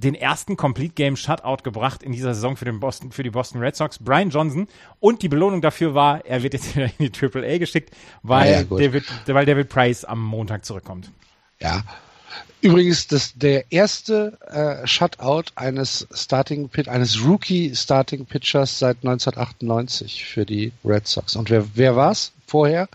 den 0.00 0.14
ersten 0.14 0.56
Complete 0.56 0.94
Game 0.94 1.16
Shutout 1.16 1.62
gebracht 1.62 2.02
in 2.02 2.12
dieser 2.12 2.34
Saison 2.34 2.56
für, 2.56 2.64
den 2.64 2.80
Boston, 2.80 3.12
für 3.12 3.22
die 3.22 3.30
Boston 3.30 3.60
Red 3.60 3.76
Sox, 3.76 3.98
Brian 3.98 4.30
Johnson. 4.30 4.66
Und 4.98 5.22
die 5.22 5.28
Belohnung 5.28 5.60
dafür 5.60 5.94
war, 5.94 6.24
er 6.24 6.42
wird 6.42 6.54
jetzt 6.54 6.74
wieder 6.76 6.86
in 6.86 6.92
die 6.98 7.10
Triple 7.10 7.46
A 7.46 7.58
geschickt, 7.58 7.94
weil, 8.22 8.50
ja, 8.50 8.62
David, 8.64 9.04
weil 9.26 9.46
David 9.46 9.68
Price 9.68 10.04
am 10.04 10.22
Montag 10.24 10.64
zurückkommt. 10.64 11.10
Ja. 11.60 11.82
Übrigens, 12.62 13.06
das, 13.06 13.32
der 13.34 13.72
erste 13.72 14.38
äh, 14.48 14.86
Shutout 14.86 15.50
eines 15.54 16.06
Starting 16.12 16.68
Pit, 16.68 16.88
eines 16.88 17.24
Rookie 17.24 17.74
Starting 17.74 18.26
Pitchers 18.26 18.78
seit 18.78 18.98
1998 18.98 20.26
für 20.26 20.44
die 20.44 20.72
Red 20.84 21.08
Sox. 21.08 21.36
Und 21.36 21.48
wer, 21.50 21.64
wer 21.74 21.96
war's 21.96 22.32
vorher? 22.46 22.88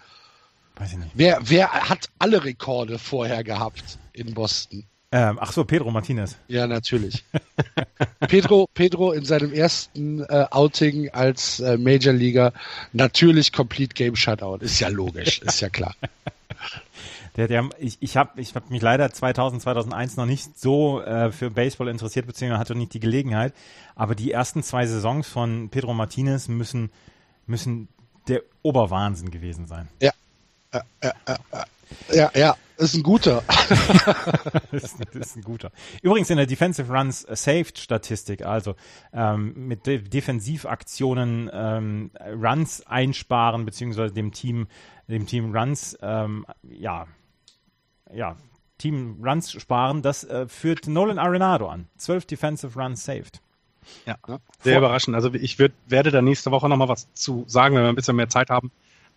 Weiß 0.76 0.92
ich 0.92 0.98
nicht. 0.98 1.12
Wer, 1.16 1.40
wer 1.44 1.72
hat 1.72 2.10
alle 2.20 2.44
Rekorde 2.44 3.00
vorher 3.00 3.44
gehabt 3.44 3.98
in 4.14 4.34
Boston? 4.34 4.86
Ähm, 5.16 5.38
ach 5.40 5.54
so, 5.54 5.64
Pedro 5.64 5.92
Martinez. 5.92 6.36
Ja, 6.50 6.68
natürlich. 6.68 7.24
Pedro, 8.28 8.68
Pedro 8.74 9.14
in 9.14 9.24
seinem 9.24 9.54
ersten 9.54 10.20
äh, 10.20 10.46
Outing 10.52 11.10
als 11.12 11.62
äh, 11.62 11.78
Major 11.78 12.12
Leaguer 12.12 12.52
natürlich 12.92 13.54
Complete 13.54 13.94
Game 13.94 14.18
Shutout. 14.18 14.58
Ist 14.58 14.82
ja 14.82 14.90
logisch, 14.90 15.40
ist 15.42 15.62
ja 15.62 15.70
klar. 15.70 15.96
Der, 17.38 17.50
der, 17.50 17.68
ich 17.80 17.98
ich 18.00 18.16
habe 18.16 18.40
ich 18.40 18.56
hab 18.56 18.70
mich 18.70 18.82
leider 18.82 19.12
2000, 19.12 19.62
2001 19.62 20.16
noch 20.16 20.26
nicht 20.26 20.58
so 20.58 21.02
äh, 21.02 21.34
für 21.34 21.52
Baseball 21.52 21.90
interessiert, 21.90 22.28
beziehungsweise 22.28 22.62
hatte 22.62 22.76
nicht 22.76 22.94
die 22.94 23.02
Gelegenheit. 23.02 23.54
Aber 23.94 24.16
die 24.16 24.32
ersten 24.32 24.64
zwei 24.64 24.86
Saisons 24.86 25.28
von 25.28 25.68
Pedro 25.68 25.94
Martinez 25.94 26.48
müssen, 26.48 26.92
müssen 27.46 27.90
der 28.30 28.42
Oberwahnsinn 28.62 29.32
gewesen 29.32 29.68
sein. 29.68 29.90
Ja. 30.02 30.14
Ja, 31.02 31.14
ja, 32.14 32.32
ja. 32.36 32.56
Ist 32.78 32.94
ein 32.94 33.04
guter. 33.04 33.42
das, 33.48 34.84
ist, 34.94 35.16
ist, 35.16 35.36
ein 35.38 35.44
guter. 35.44 35.72
Übrigens 36.02 36.30
in 36.30 36.36
der 36.36 36.46
Defensive 36.46 36.92
Runs 36.92 37.22
Saved 37.22 37.78
Statistik, 37.78 38.46
also 38.46 38.76
ähm, 39.14 39.54
mit 39.68 39.88
De 39.88 40.00
Defensivaktionen 40.00 41.50
ähm, 41.54 42.12
Runs 42.20 42.86
einsparen 42.86 43.66
beziehungsweise 43.66 44.14
dem 44.14 44.34
Team 44.34 44.68
dem 45.08 45.26
Team 45.26 45.56
Runs 45.56 45.98
ähm, 46.02 46.46
ja 46.64 47.08
ja 48.14 48.36
Team 48.78 49.24
Runs 49.24 49.54
sparen, 49.54 50.02
das 50.02 50.26
äh, 50.26 50.48
führt 50.48 50.88
Nolan 50.88 51.18
Arenado 51.18 51.70
an. 51.70 51.88
Zwölf 51.98 52.26
Defensive 52.26 52.78
Runs 52.78 53.06
saved. 53.06 53.42
Ja, 54.06 54.18
sehr 54.26 54.74
Vor 54.74 54.78
überraschend. 54.80 55.16
Also 55.16 55.34
ich 55.34 55.60
würd, 55.60 55.72
werde 55.88 56.12
da 56.12 56.22
nächste 56.22 56.52
Woche 56.52 56.68
nochmal 56.68 56.90
was 56.90 57.08
zu 57.14 57.46
sagen, 57.48 57.76
wenn 57.76 57.84
wir 57.84 57.90
ein 57.90 57.96
bisschen 57.96 58.16
mehr 58.16 58.30
Zeit 58.30 58.50
haben. 58.50 58.72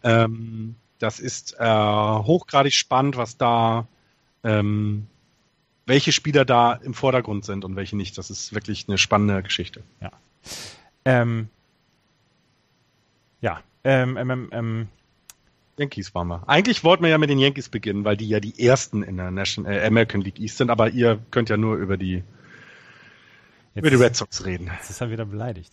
Ähm, 0.05 0.77
das 0.99 1.21
ist 1.21 1.57
äh, 1.59 1.65
hochgradig 1.65 2.75
spannend, 2.75 3.17
was 3.17 3.37
da, 3.37 3.87
ähm, 4.45 5.07
welche 5.87 6.13
Spieler 6.13 6.45
da 6.45 6.75
im 6.75 6.95
Vordergrund 6.95 7.45
sind 7.45 7.65
und 7.65 7.77
welche 7.77 7.97
nicht. 7.97 8.19
Das 8.19 8.31
ist 8.31 8.53
wirklich 8.53 8.87
eine 8.89 8.99
spannende 8.99 9.43
Geschichte. 9.43 9.83
Ja. 10.01 10.11
Ähm, 11.05 11.49
ja. 13.41 13.63
Ähm, 13.85 14.17
ähm, 14.17 14.31
ähm, 14.31 14.49
ähm 14.53 14.89
Yankees 15.79 16.13
waren 16.13 16.27
wir. 16.27 16.43
Eigentlich 16.49 16.83
wollten 16.83 17.05
wir 17.05 17.11
ja 17.11 17.19
mit 17.19 17.31
den 17.31 17.39
Yankees 17.39 17.69
beginnen, 17.69 18.05
weil 18.05 18.17
die 18.17 18.29
ja 18.29 18.41
die 18.41 18.67
ersten 18.67 19.05
in 19.05 19.17
der 19.17 19.31
National, 19.31 19.73
äh, 19.73 19.87
American 19.87 20.21
League 20.21 20.41
East 20.41 20.59
sind, 20.59 20.71
aber 20.71 20.91
ihr 20.91 21.21
könnt 21.31 21.49
ja 21.51 21.57
nur 21.57 21.77
über 21.77 21.97
die, 21.97 22.25
jetzt 23.75 23.77
über 23.77 23.91
die 23.91 23.97
Red 23.97 24.17
Sox 24.17 24.45
reden. 24.45 24.71
Jetzt 24.77 24.91
ist 24.91 25.01
er 25.01 25.11
wieder 25.11 25.25
beleidigt. 25.25 25.73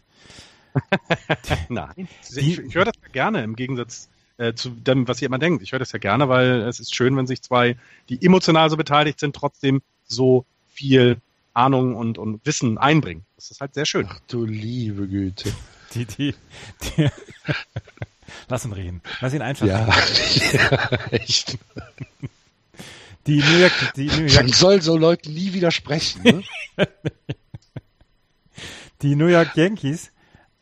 Nein. 1.70 2.08
ich, 2.36 2.60
ich 2.60 2.76
höre 2.76 2.86
das 2.86 2.96
ja 3.02 3.10
gerne 3.10 3.44
im 3.44 3.56
Gegensatz 3.56 4.10
äh, 4.38 4.54
zu 4.54 4.70
dem, 4.70 5.08
was 5.08 5.22
ihr 5.22 5.28
immer 5.28 5.40
denkt. 5.40 5.64
Ich 5.64 5.72
höre 5.72 5.80
das 5.80 5.92
ja 5.92 6.00
gerne, 6.00 6.30
weil 6.30 6.62
es 6.62 6.80
ist 6.80 6.96
schön, 6.96 7.16
wenn 7.18 7.28
sich 7.28 7.42
zwei, 7.42 7.78
die 8.10 8.24
emotional 8.26 8.70
so 8.70 8.78
beteiligt 8.78 9.20
sind, 9.20 9.36
trotzdem 9.36 9.82
so 10.08 10.46
viel 10.68 11.18
Ahnung 11.54 11.96
und, 11.96 12.18
und 12.18 12.46
Wissen 12.46 12.78
einbringen. 12.78 13.26
Das 13.36 13.52
ist 13.52 13.62
halt 13.62 13.74
sehr 13.74 13.86
schön. 13.86 14.08
Ach 14.10 14.20
du 14.28 14.46
liebe 14.46 15.08
Güte. 15.08 15.54
Die, 15.94 16.06
die, 16.06 16.36
die 16.98 17.10
Lass 18.48 18.66
ihn 18.66 18.74
reden. 18.74 19.02
Lass 19.22 19.34
ihn 19.34 19.42
einfach 19.42 19.66
ja. 19.66 19.88
ja, 20.54 20.90
echt. 21.12 21.58
Die 23.28 23.38
New 23.38 23.58
York, 23.58 23.94
die 23.96 24.06
New 24.06 24.26
York. 24.26 24.36
Man 24.36 24.54
soll 24.54 24.82
so 24.82 24.98
Leuten 24.98 25.34
nie 25.34 25.54
widersprechen, 25.54 26.22
ne? 26.24 26.44
die 29.02 29.16
New 29.16 29.28
York 29.28 29.56
Yankees 29.56 30.12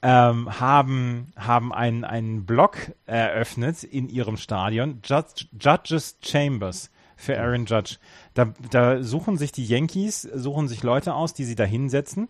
ähm, 0.04 0.60
haben, 0.60 1.32
haben 1.38 1.74
einen, 1.74 2.04
einen 2.04 2.46
Blog 2.46 2.92
eröffnet 3.06 3.86
in 3.86 4.10
ihrem 4.10 4.36
Stadion, 4.36 5.00
Judge, 5.04 5.46
Judges 5.58 6.18
Chambers 6.22 6.92
für 7.16 7.40
Aaron 7.40 7.66
Judge. 7.66 7.96
Da, 8.34 8.54
da 8.70 9.02
suchen 9.02 9.38
sich 9.38 9.54
die 9.54 9.66
Yankees, 9.66 10.22
suchen 10.22 10.68
sich 10.68 10.84
Leute 10.84 11.14
aus, 11.14 11.34
die 11.34 11.46
sie 11.46 11.56
da 11.56 11.64
hinsetzen 11.64 12.28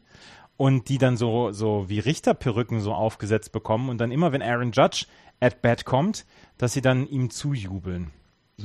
und 0.55 0.88
die 0.88 0.99
dann 0.99 1.17
so, 1.17 1.51
so 1.51 1.89
wie 1.89 1.97
Richterperücken 1.97 2.80
so 2.80 2.93
aufgesetzt 2.93 3.51
bekommen 3.51 3.89
und 3.89 3.97
dann 3.97 4.11
immer, 4.11 4.32
wenn 4.32 4.43
Aaron 4.43 4.71
Judge 4.71 5.07
at 5.39 5.63
bat 5.63 5.84
kommt, 5.84 6.28
dass 6.59 6.74
sie 6.74 6.82
dann 6.82 7.07
ihm 7.07 7.32
zujubeln. 7.32 8.11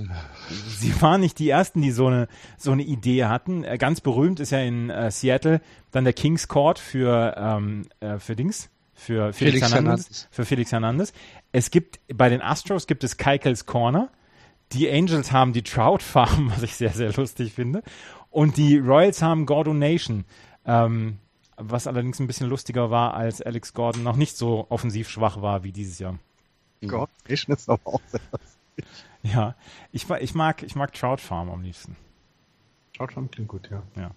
Sie 0.69 1.01
waren 1.01 1.23
nicht 1.23 1.39
die 1.39 1.49
ersten, 1.49 1.81
die 1.81 1.93
so 1.93 2.09
eine, 2.09 2.29
so 2.59 2.73
eine 2.73 2.83
Idee 2.83 3.25
hatten. 3.25 3.65
Äh, 3.65 3.79
ganz 3.79 4.03
berühmt 4.03 4.39
ist 4.39 4.51
ja 4.51 4.59
in 4.59 4.91
äh, 4.91 5.11
Seattle 5.11 5.63
dann 5.93 6.05
der 6.05 6.13
Kings 6.13 6.47
Court 6.47 6.79
für, 6.79 7.35
ähm, 7.39 7.87
äh, 8.01 8.19
für 8.19 8.37
Dings, 8.37 8.69
für 8.99 9.33
Felix, 9.33 9.59
Felix 9.59 9.73
Hernandez, 9.73 10.05
Hernandez, 10.05 10.29
für 10.31 10.45
Felix 10.45 10.73
Hernandez. 10.73 11.13
Es 11.53 11.71
gibt, 11.71 12.01
bei 12.13 12.29
den 12.29 12.43
Astros 12.43 12.87
gibt 12.87 13.05
es 13.05 13.17
Keikels 13.17 13.65
Corner. 13.65 14.11
Die 14.73 14.91
Angels 14.91 15.31
haben 15.33 15.53
die 15.53 15.63
Trout 15.63 16.01
Farm, 16.01 16.51
was 16.55 16.63
ich 16.63 16.75
sehr, 16.77 16.91
sehr 16.91 17.13
lustig 17.13 17.53
finde. 17.53 17.83
Und 18.31 18.57
die 18.57 18.77
Royals 18.79 19.23
haben 19.23 19.47
Gordon 19.47 19.79
Nation. 19.79 20.25
Ähm, 20.67 21.19
was 21.57 21.87
allerdings 21.87 22.21
ein 22.21 22.27
bisschen 22.27 22.49
lustiger 22.49 22.91
war, 22.91 23.15
als 23.15 23.41
Alex 23.41 23.73
Gordon 23.73 24.03
noch 24.03 24.17
nicht 24.17 24.37
so 24.37 24.67
offensiv 24.69 25.09
schwach 25.09 25.43
war 25.43 25.65
wie 25.65 25.73
dieses 25.73 25.99
Jahr. 25.99 26.19
Gordon 26.83 27.15
Nation 27.29 27.55
ist 27.55 27.69
aber 27.69 27.81
auch 27.85 28.01
sehr 28.09 28.21
ja, 29.23 29.55
ich, 29.93 30.09
ich, 30.09 30.35
mag, 30.35 30.63
ich 30.63 30.77
mag 30.77 30.93
Trout 30.93 31.19
Farm 31.19 31.51
am 31.51 31.63
liebsten. 31.63 31.97
Trout 32.97 33.13
Farm 33.13 33.31
klingt 33.31 33.49
gut, 33.49 33.69
ja. 33.71 33.83
ja. 33.97 34.11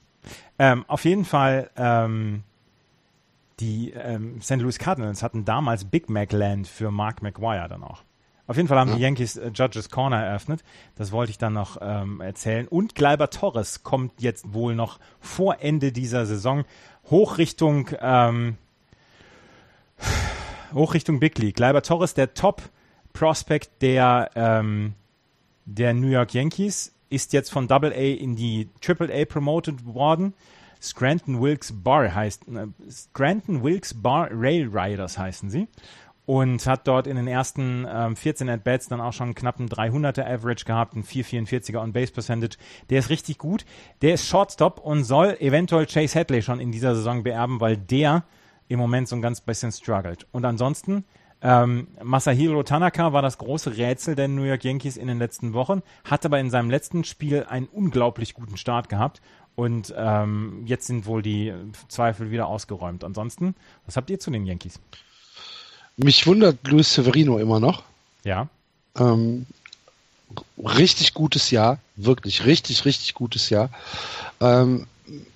Ähm, 0.60 0.86
auf 0.88 1.04
jeden 1.06 1.26
Fall, 1.26 1.72
ähm, 1.76 2.44
die 3.60 3.92
ähm, 3.92 4.42
St. 4.42 4.58
Louis 4.58 4.80
Cardinals 4.80 5.24
hatten 5.24 5.46
damals 5.46 5.86
Big 5.86 6.10
Mac 6.10 6.32
Land 6.32 6.68
für 6.68 6.92
Mark 6.92 7.22
McGuire 7.22 7.68
dann 7.68 7.84
auch. 7.84 8.04
Auf 8.48 8.58
jeden 8.58 8.68
Fall 8.68 8.80
haben 8.80 8.90
ja. 8.90 8.96
die 8.96 9.02
Yankees 9.02 9.38
äh, 9.38 9.52
Judges 9.54 9.90
Corner 9.90 10.24
eröffnet. 10.24 10.64
Das 10.96 11.12
wollte 11.12 11.30
ich 11.30 11.38
dann 11.38 11.54
noch 11.54 11.78
ähm, 11.80 12.22
erzählen. 12.22 12.68
Und 12.68 12.96
Gleiber 12.96 13.30
Torres 13.30 13.84
kommt 13.84 14.22
jetzt 14.22 14.54
wohl 14.54 14.76
noch 14.76 15.00
vor 15.20 15.58
Ende 15.62 15.92
dieser 15.92 16.26
Saison 16.26 16.66
hoch 17.10 17.38
Richtung, 17.38 17.90
ähm, 18.02 18.58
hoch 20.74 20.94
Richtung 20.94 21.20
Big 21.20 21.38
League. 21.38 21.56
Gleiber 21.56 21.82
Torres, 21.82 22.14
der 22.14 22.34
Top 22.34 22.62
Prospect 23.14 23.82
der, 23.82 24.32
ähm, 24.36 24.96
der 25.66 25.94
New 25.94 26.10
York 26.10 26.34
Yankees, 26.34 26.94
ist 27.10 27.34
jetzt 27.34 27.52
von 27.52 27.68
Double 27.68 27.92
A 27.92 27.96
in 27.96 28.36
die 28.36 28.70
Triple 28.82 29.14
A 29.14 29.26
promoted 29.26 29.86
worden. 29.86 30.34
Scranton 30.82 31.42
Wilkes 31.42 31.84
Bar 31.84 32.14
heißt, 32.14 32.48
äh, 32.48 32.68
Scranton 32.90 33.64
Wilkes 33.64 33.94
Bar 33.94 34.30
Rail 34.32 34.70
Riders 34.72 35.18
heißen 35.18 35.50
sie. 35.50 35.68
Und 36.26 36.66
hat 36.66 36.88
dort 36.88 37.08
in 37.08 37.18
den 37.18 37.28
ersten 37.28 37.86
ähm, 37.92 38.16
14 38.16 38.48
At-Bats 38.48 38.88
dann 38.88 39.02
auch 39.02 39.12
schon 39.12 39.36
knapp 39.36 39.60
einen 39.60 39.68
300er 39.68 40.24
Average 40.24 40.66
gehabt, 40.66 40.94
einen 40.94 41.04
444er 41.04 41.82
On-Base 41.82 42.14
Percentage. 42.14 42.58
Der 42.90 43.00
ist 43.00 43.10
richtig 43.10 43.38
gut. 43.38 43.66
Der 44.02 44.14
ist 44.14 44.28
Shortstop 44.28 44.80
und 44.80 45.04
soll 45.04 45.36
eventuell 45.40 45.88
Chase 45.88 46.18
Hadley 46.18 46.42
schon 46.42 46.60
in 46.60 46.72
dieser 46.72 46.96
Saison 46.96 47.24
beerben, 47.24 47.60
weil 47.60 47.76
der 47.76 48.24
im 48.70 48.80
Moment 48.80 49.10
so 49.10 49.16
ein 49.16 49.22
ganz 49.22 49.42
bisschen 49.42 49.72
struggelt. 49.72 50.28
Und 50.32 50.46
ansonsten 50.46 51.04
ähm, 51.42 51.88
Masahiro 52.02 52.62
Tanaka 52.62 53.14
war 53.14 53.24
das 53.24 53.40
große 53.40 53.76
Rätsel 53.76 54.16
der 54.16 54.28
New 54.28 54.44
York 54.44 54.64
Yankees 54.64 54.96
in 54.96 55.08
den 55.08 55.18
letzten 55.18 55.54
Wochen, 55.54 55.82
hat 56.06 56.24
aber 56.26 56.40
in 56.40 56.52
seinem 56.52 56.70
letzten 56.70 57.04
Spiel 57.04 57.46
einen 57.50 57.66
unglaublich 57.66 58.36
guten 58.36 58.58
Start 58.58 58.90
gehabt 58.90 59.22
und 59.56 59.94
ähm, 59.98 60.64
jetzt 60.66 60.88
sind 60.88 61.06
wohl 61.06 61.22
die 61.22 61.54
Zweifel 61.88 62.32
wieder 62.32 62.48
ausgeräumt. 62.48 63.04
Ansonsten, 63.04 63.56
was 63.86 63.98
habt 63.98 64.10
ihr 64.10 64.20
zu 64.20 64.32
den 64.32 64.46
Yankees? 64.46 64.80
Mich 65.98 66.26
wundert 66.26 66.68
Luis 66.68 66.94
Severino 66.94 67.38
immer 67.38 67.60
noch. 67.60 67.84
Ja. 68.24 68.48
Ähm, 68.98 69.46
richtig 70.58 71.14
gutes 71.14 71.52
Jahr, 71.52 71.80
wirklich 71.96 72.46
richtig, 72.46 72.86
richtig 72.86 73.14
gutes 73.14 73.50
Jahr. 73.50 73.70
Ähm, 74.40 74.88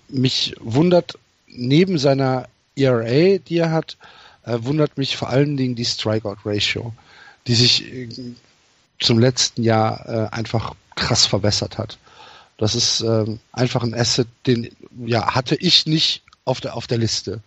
mich 0.08 0.56
wundert 0.60 1.18
neben 1.48 1.98
seiner 1.98 2.48
ERA, 2.76 3.38
die 3.38 3.58
er 3.58 3.72
hat, 3.72 3.98
äh, 4.44 4.58
wundert 4.62 4.98
mich 4.98 5.18
vor 5.18 5.30
allen 5.30 5.58
Dingen 5.58 5.76
die 5.76 5.86
Strikeout-Ratio, 5.86 6.94
die 7.48 7.56
sich 7.56 7.92
äh, 7.92 8.10
zum 9.00 9.20
letzten 9.20 9.64
Jahr 9.64 10.08
äh, 10.08 10.36
einfach 10.36 10.74
krass 10.96 11.26
verbessert 11.26 11.78
hat. 11.78 11.98
Das 12.58 12.76
ist 12.76 13.02
ähm, 13.02 13.40
einfach 13.52 13.84
ein 13.84 13.94
Asset, 13.94 14.28
den 14.48 14.70
ja 15.06 15.36
hatte 15.36 15.56
ich 15.56 15.86
nicht 15.86 16.24
auf 16.46 16.62
der 16.62 16.76
auf 16.76 16.88
der 16.88 16.98
Liste 16.98 17.42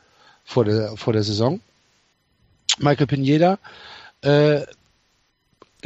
vor 0.44 0.64
der 0.64 0.96
vor 0.96 1.12
der 1.12 1.22
Saison. 1.22 1.60
Michael 2.78 3.06
Pineda 3.06 3.58
äh, 4.20 4.62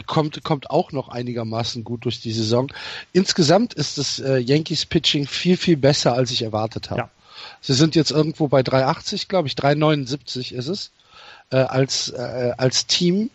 kommt 0.06 0.42
kommt 0.42 0.70
auch 0.70 0.92
noch 0.92 1.08
einigermaßen 1.08 1.84
gut 1.84 2.04
durch 2.04 2.20
die 2.20 2.32
Saison. 2.32 2.72
Insgesamt 3.12 3.74
ist 3.74 3.98
das 3.98 4.18
äh, 4.18 4.38
Yankees 4.38 4.86
Pitching 4.86 5.26
viel 5.26 5.56
viel 5.56 5.76
besser 5.76 6.14
als 6.14 6.30
ich 6.30 6.42
erwartet 6.42 6.90
habe. 6.90 7.02
Ja. 7.02 7.10
Sie 7.60 7.74
sind 7.74 7.94
jetzt 7.94 8.10
irgendwo 8.10 8.48
bei 8.48 8.62
380, 8.62 9.28
glaube 9.28 9.48
ich, 9.48 9.54
379 9.54 10.52
ist 10.52 10.68
es 10.68 10.90
äh, 11.50 11.56
als, 11.56 12.08
äh, 12.10 12.52
als 12.56 12.86
Team 12.86 13.30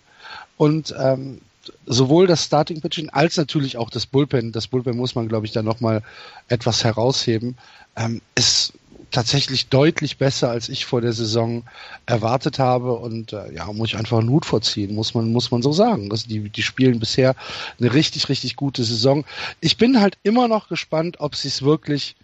und 0.58 0.94
ähm, 0.98 1.42
sowohl 1.86 2.28
das 2.28 2.44
Starting 2.46 2.82
Pitching 2.82 3.10
als 3.10 3.38
natürlich 3.38 3.78
auch 3.78 3.90
das 3.90 4.06
Bullpen, 4.06 4.52
das 4.52 4.68
Bullpen 4.68 4.98
muss 4.98 5.16
man 5.16 5.28
glaube 5.28 5.46
ich 5.46 5.52
da 5.52 5.62
nochmal 5.62 6.02
etwas 6.48 6.84
herausheben, 6.84 7.58
ähm, 7.96 8.22
ist 8.36 8.74
tatsächlich 9.12 9.70
deutlich 9.70 10.18
besser, 10.18 10.50
als 10.50 10.70
ich 10.70 10.86
vor 10.86 11.02
der 11.02 11.14
Saison 11.14 11.64
erwartet 12.06 12.60
habe 12.60 12.94
und 12.94 13.34
äh, 13.34 13.54
ja, 13.54 13.72
muss 13.72 13.90
ich 13.90 13.98
einfach 13.98 14.20
einen 14.20 14.30
Hut 14.30 14.46
vorziehen, 14.46 14.96
muss 14.96 15.14
man, 15.14 15.32
muss 15.32 15.52
man 15.52 15.62
so 15.62 15.72
sagen. 15.72 16.12
Also 16.12 16.28
die, 16.28 16.50
die 16.50 16.64
spielen 16.64 17.00
bisher 17.00 17.36
eine 17.80 17.94
richtig, 17.94 18.30
richtig 18.30 18.56
gute 18.56 18.84
Saison. 18.84 19.26
Ich 19.62 19.78
bin 19.78 20.02
halt 20.02 20.18
immer 20.24 20.48
noch 20.48 20.68
gespannt, 20.68 21.20
ob 21.20 21.36
sie 21.36 21.48
es 21.48 21.62
wirklich 21.62 22.16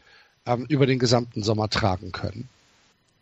ähm, 0.46 0.66
über 0.68 0.86
den 0.86 1.00
gesamten 1.00 1.44
Sommer 1.44 1.70
tragen 1.70 2.12
können. 2.12 2.50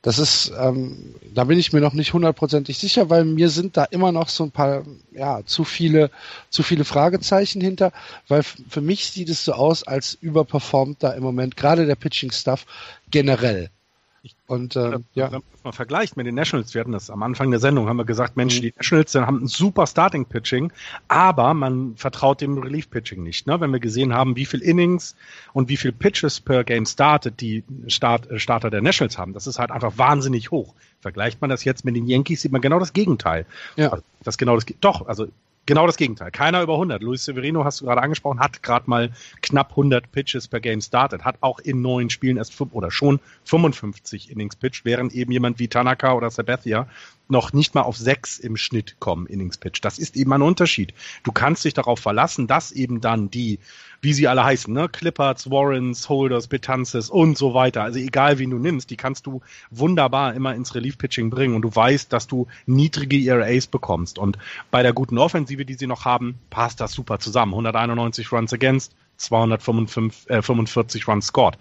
Das 0.02 0.18
ist, 0.18 0.52
ähm, 0.58 1.14
da 1.34 1.44
bin 1.44 1.60
ich 1.60 1.74
mir 1.74 1.80
noch 1.80 1.94
nicht 1.94 2.14
hundertprozentig 2.14 2.80
sicher, 2.80 3.12
weil 3.12 3.24
mir 3.24 3.50
sind 3.50 3.78
da 3.78 3.84
immer 3.84 4.12
noch 4.12 4.30
so 4.30 4.44
ein 4.44 4.52
paar, 4.52 4.84
ja, 5.12 5.46
zu 5.46 5.64
viele, 5.64 6.10
zu 6.50 6.64
viele 6.64 6.86
Fragezeichen 6.86 7.62
hinter, 7.62 7.92
weil 8.28 8.42
für 8.42 8.82
mich 8.82 9.06
sieht 9.12 9.30
es 9.30 9.46
so 9.46 9.54
aus, 9.54 9.84
als 9.84 10.16
überperformt 10.16 11.04
da 11.04 11.12
im 11.12 11.22
Moment 11.22 11.56
gerade 11.56 11.86
der 11.86 11.96
Pitching 11.96 12.32
Stuff 12.32 12.66
generell. 13.12 13.70
Und 14.46 14.76
äh, 14.76 15.00
ja. 15.16 15.32
Wenn 15.32 15.42
man 15.64 15.74
vergleicht 15.74 16.16
mit 16.16 16.28
den 16.28 16.36
Nationals, 16.36 16.74
wir 16.74 16.82
hatten 16.82 16.92
das 16.92 17.10
am 17.10 17.24
Anfang 17.24 17.50
der 17.50 17.60
Sendung, 17.60 17.88
haben 17.88 17.98
wir 17.98 18.06
gesagt, 18.06 18.38
Mensch, 18.38 18.58
mhm. 18.58 18.62
die 18.62 18.74
Nationals 18.76 19.16
haben 19.16 19.44
ein 19.44 19.48
super 19.48 19.88
Starting-Pitching, 19.88 20.72
aber 21.08 21.54
man 21.54 21.96
vertraut 21.96 22.42
dem 22.42 22.58
Relief-Pitching 22.58 23.24
nicht. 23.24 23.48
Ne? 23.48 23.60
Wenn 23.60 23.72
wir 23.72 23.80
gesehen 23.80 24.14
haben, 24.14 24.36
wie 24.36 24.46
viel 24.46 24.62
Innings 24.62 25.16
und 25.54 25.70
wie 25.70 25.78
viel 25.78 25.92
Pitches 25.92 26.40
per 26.40 26.64
Game 26.64 26.86
startet 26.86 27.42
die 27.42 27.64
Start, 27.88 28.30
äh, 28.30 28.38
Starter 28.38 28.70
der 28.70 28.82
Nationals 28.82 29.18
haben, 29.18 29.34
das 29.34 29.48
ist 29.48 29.58
halt 29.58 29.72
einfach 29.72 29.98
wahnsinnig 29.98 30.52
hoch. 30.52 30.76
Vergleicht 31.00 31.42
man 31.42 31.50
das 31.50 31.64
jetzt 31.64 31.84
mit 31.84 31.96
den 31.96 32.06
Yankees, 32.06 32.42
sieht 32.42 32.52
man 32.52 32.62
genau 32.62 32.78
das 32.78 32.94
Gegenteil. 32.94 33.48
Ja. 33.76 33.90
Also, 33.90 34.04
das 34.24 34.38
genau 34.38 34.56
das, 34.56 34.66
doch, 34.82 35.08
also 35.08 35.28
Genau 35.68 35.86
das 35.86 35.96
Gegenteil. 35.96 36.32
Keiner 36.32 36.64
über 36.64 36.74
100. 36.74 37.04
Luis 37.04 37.24
Severino, 37.24 37.64
hast 37.64 37.82
du 37.82 37.86
gerade 37.86 38.02
angesprochen, 38.02 38.40
hat 38.40 38.64
gerade 38.64 38.90
mal 38.90 39.12
knapp 39.42 39.70
100 39.72 40.12
Pitches 40.12 40.48
per 40.48 40.60
Game 40.60 40.82
startet, 40.82 41.24
hat 41.24 41.38
auch 41.42 41.60
in 41.60 41.82
neun 41.82 42.10
Spielen 42.10 42.38
erst 42.38 42.60
oder 42.72 42.90
schon 42.90 43.20
55 43.46 44.32
Innings 44.32 44.56
pitch, 44.56 44.86
während 44.86 45.14
eben 45.14 45.32
jemand 45.32 45.60
wie 45.60 45.68
Tanaka 45.68 46.14
oder 46.14 46.32
Sabathia 46.32 46.88
noch 47.32 47.54
nicht 47.54 47.74
mal 47.74 47.82
auf 47.82 47.98
sechs 47.98 48.38
im 48.38 48.58
Schnitt 48.58 48.98
kommen, 49.00 49.26
Innings 49.26 49.58
Pitch. 49.58 49.80
Das 49.82 49.98
ist 49.98 50.16
eben 50.16 50.34
ein 50.34 50.42
Unterschied. 50.42 50.94
Du 51.24 51.32
kannst 51.32 51.66
dich 51.66 51.74
darauf 51.74 52.00
verlassen, 52.00 52.46
dass 52.46 52.72
eben 52.72 53.02
dann 53.02 53.32
die, 53.32 53.60
wie 54.02 54.14
sie 54.14 54.28
alle 54.28 54.44
heißen, 54.44 54.74
ne, 54.74 54.90
Clippards, 54.90 55.50
Warrens, 55.50 56.10
Holders, 56.10 56.48
Betances 56.48 57.10
und 57.10 57.38
so 57.38 57.54
weiter, 57.54 57.84
also 57.84 58.00
egal 58.00 58.38
wie 58.38 58.48
du 58.48 58.58
nimmst, 58.58 58.90
die 58.90 58.98
kannst 58.98 59.26
du 59.26 59.42
wunderbar 59.70 60.34
immer 60.34 60.54
ins 60.54 60.76
Relief 60.76 60.98
Pitching 60.98 61.30
bringen 61.30 61.56
und 61.56 61.62
du 61.62 61.74
weißt, 61.74 62.12
dass 62.12 62.28
du 62.28 62.48
niedrige 62.66 63.18
ERAs 63.18 63.68
bekommst. 63.68 64.20
Und 64.20 64.38
bei 64.70 64.84
der 64.84 64.94
guten 64.94 65.18
Offensive, 65.18 65.66
die 65.66 65.76
sie 65.76 65.88
noch 65.88 66.06
haben, 66.06 66.40
passt 66.50 66.82
das 66.82 66.92
super 66.92 67.20
zusammen. 67.20 67.54
191 67.54 68.32
Runs 68.32 68.54
against, 68.54 68.94
245 69.18 70.28
äh, 70.28 71.12
Runs 71.12 71.28
scored. 71.28 71.58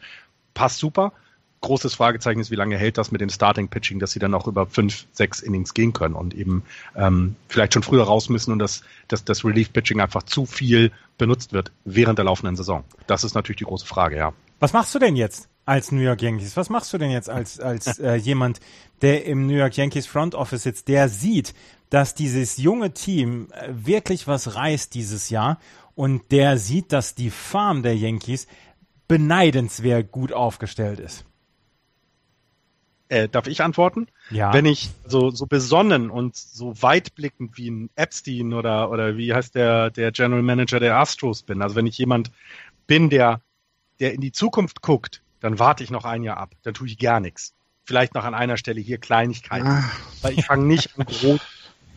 Passt 0.54 0.78
super 0.78 1.12
großes 1.60 1.94
Fragezeichen 1.94 2.40
ist, 2.40 2.50
wie 2.50 2.56
lange 2.56 2.76
hält 2.76 2.96
das 2.96 3.12
mit 3.12 3.20
dem 3.20 3.28
Starting 3.28 3.68
Pitching, 3.68 3.98
dass 3.98 4.12
sie 4.12 4.18
dann 4.18 4.34
auch 4.34 4.46
über 4.46 4.66
fünf, 4.66 5.06
sechs 5.12 5.40
Innings 5.40 5.74
gehen 5.74 5.92
können 5.92 6.14
und 6.14 6.34
eben 6.34 6.62
ähm, 6.96 7.36
vielleicht 7.48 7.74
schon 7.74 7.82
früher 7.82 8.04
raus 8.04 8.28
müssen 8.28 8.52
und 8.52 8.58
dass, 8.58 8.82
das 9.08 9.44
Relief 9.44 9.72
Pitching 9.72 10.00
einfach 10.00 10.22
zu 10.22 10.46
viel 10.46 10.90
benutzt 11.18 11.52
wird 11.52 11.70
während 11.84 12.18
der 12.18 12.24
laufenden 12.24 12.56
Saison. 12.56 12.84
Das 13.06 13.24
ist 13.24 13.34
natürlich 13.34 13.58
die 13.58 13.64
große 13.64 13.86
Frage, 13.86 14.16
ja. 14.16 14.32
Was 14.58 14.72
machst 14.72 14.94
du 14.94 14.98
denn 14.98 15.16
jetzt 15.16 15.48
als 15.66 15.92
New 15.92 16.00
York 16.00 16.22
Yankees? 16.22 16.56
Was 16.56 16.70
machst 16.70 16.92
du 16.92 16.98
denn 16.98 17.10
jetzt 17.10 17.28
als, 17.28 17.60
als 17.60 17.98
äh, 17.98 18.14
jemand, 18.14 18.60
der 19.02 19.26
im 19.26 19.46
New 19.46 19.54
York 19.54 19.76
Yankees 19.76 20.06
Front 20.06 20.34
Office 20.34 20.62
sitzt, 20.62 20.88
der 20.88 21.08
sieht, 21.08 21.54
dass 21.90 22.14
dieses 22.14 22.56
junge 22.56 22.92
Team 22.92 23.48
äh, 23.52 23.68
wirklich 23.70 24.26
was 24.26 24.54
reißt 24.54 24.94
dieses 24.94 25.28
Jahr 25.28 25.58
und 25.94 26.32
der 26.32 26.56
sieht, 26.56 26.92
dass 26.92 27.14
die 27.14 27.30
Farm 27.30 27.82
der 27.82 27.96
Yankees 27.96 28.46
beneidenswert 29.08 30.10
gut 30.10 30.32
aufgestellt 30.32 31.00
ist? 31.00 31.24
Äh, 33.10 33.28
darf 33.28 33.48
ich 33.48 33.60
antworten? 33.60 34.06
Ja. 34.30 34.54
Wenn 34.54 34.66
ich 34.66 34.88
so, 35.04 35.30
so 35.30 35.46
besonnen 35.46 36.10
und 36.10 36.36
so 36.36 36.80
weitblickend 36.80 37.58
wie 37.58 37.68
ein 37.68 37.90
Epstein 37.96 38.54
oder, 38.54 38.88
oder 38.88 39.16
wie 39.16 39.34
heißt 39.34 39.56
der, 39.56 39.90
der 39.90 40.12
General 40.12 40.42
Manager 40.42 40.78
der 40.78 40.96
Astros 40.96 41.42
bin, 41.42 41.60
also 41.60 41.74
wenn 41.74 41.88
ich 41.88 41.98
jemand 41.98 42.30
bin, 42.86 43.10
der, 43.10 43.40
der 43.98 44.14
in 44.14 44.20
die 44.20 44.30
Zukunft 44.30 44.80
guckt, 44.80 45.22
dann 45.40 45.58
warte 45.58 45.82
ich 45.82 45.90
noch 45.90 46.04
ein 46.04 46.22
Jahr 46.22 46.36
ab. 46.36 46.52
Dann 46.62 46.72
tue 46.72 46.86
ich 46.86 46.98
gar 46.98 47.18
nichts. 47.18 47.52
Vielleicht 47.82 48.14
noch 48.14 48.22
an 48.22 48.34
einer 48.34 48.56
Stelle 48.56 48.80
hier 48.80 48.98
Kleinigkeiten. 48.98 49.66
Ach. 49.66 50.00
Weil 50.22 50.38
ich 50.38 50.44
fange 50.44 50.66
nicht 50.66 50.96
an 50.96 51.04
groß 51.04 51.40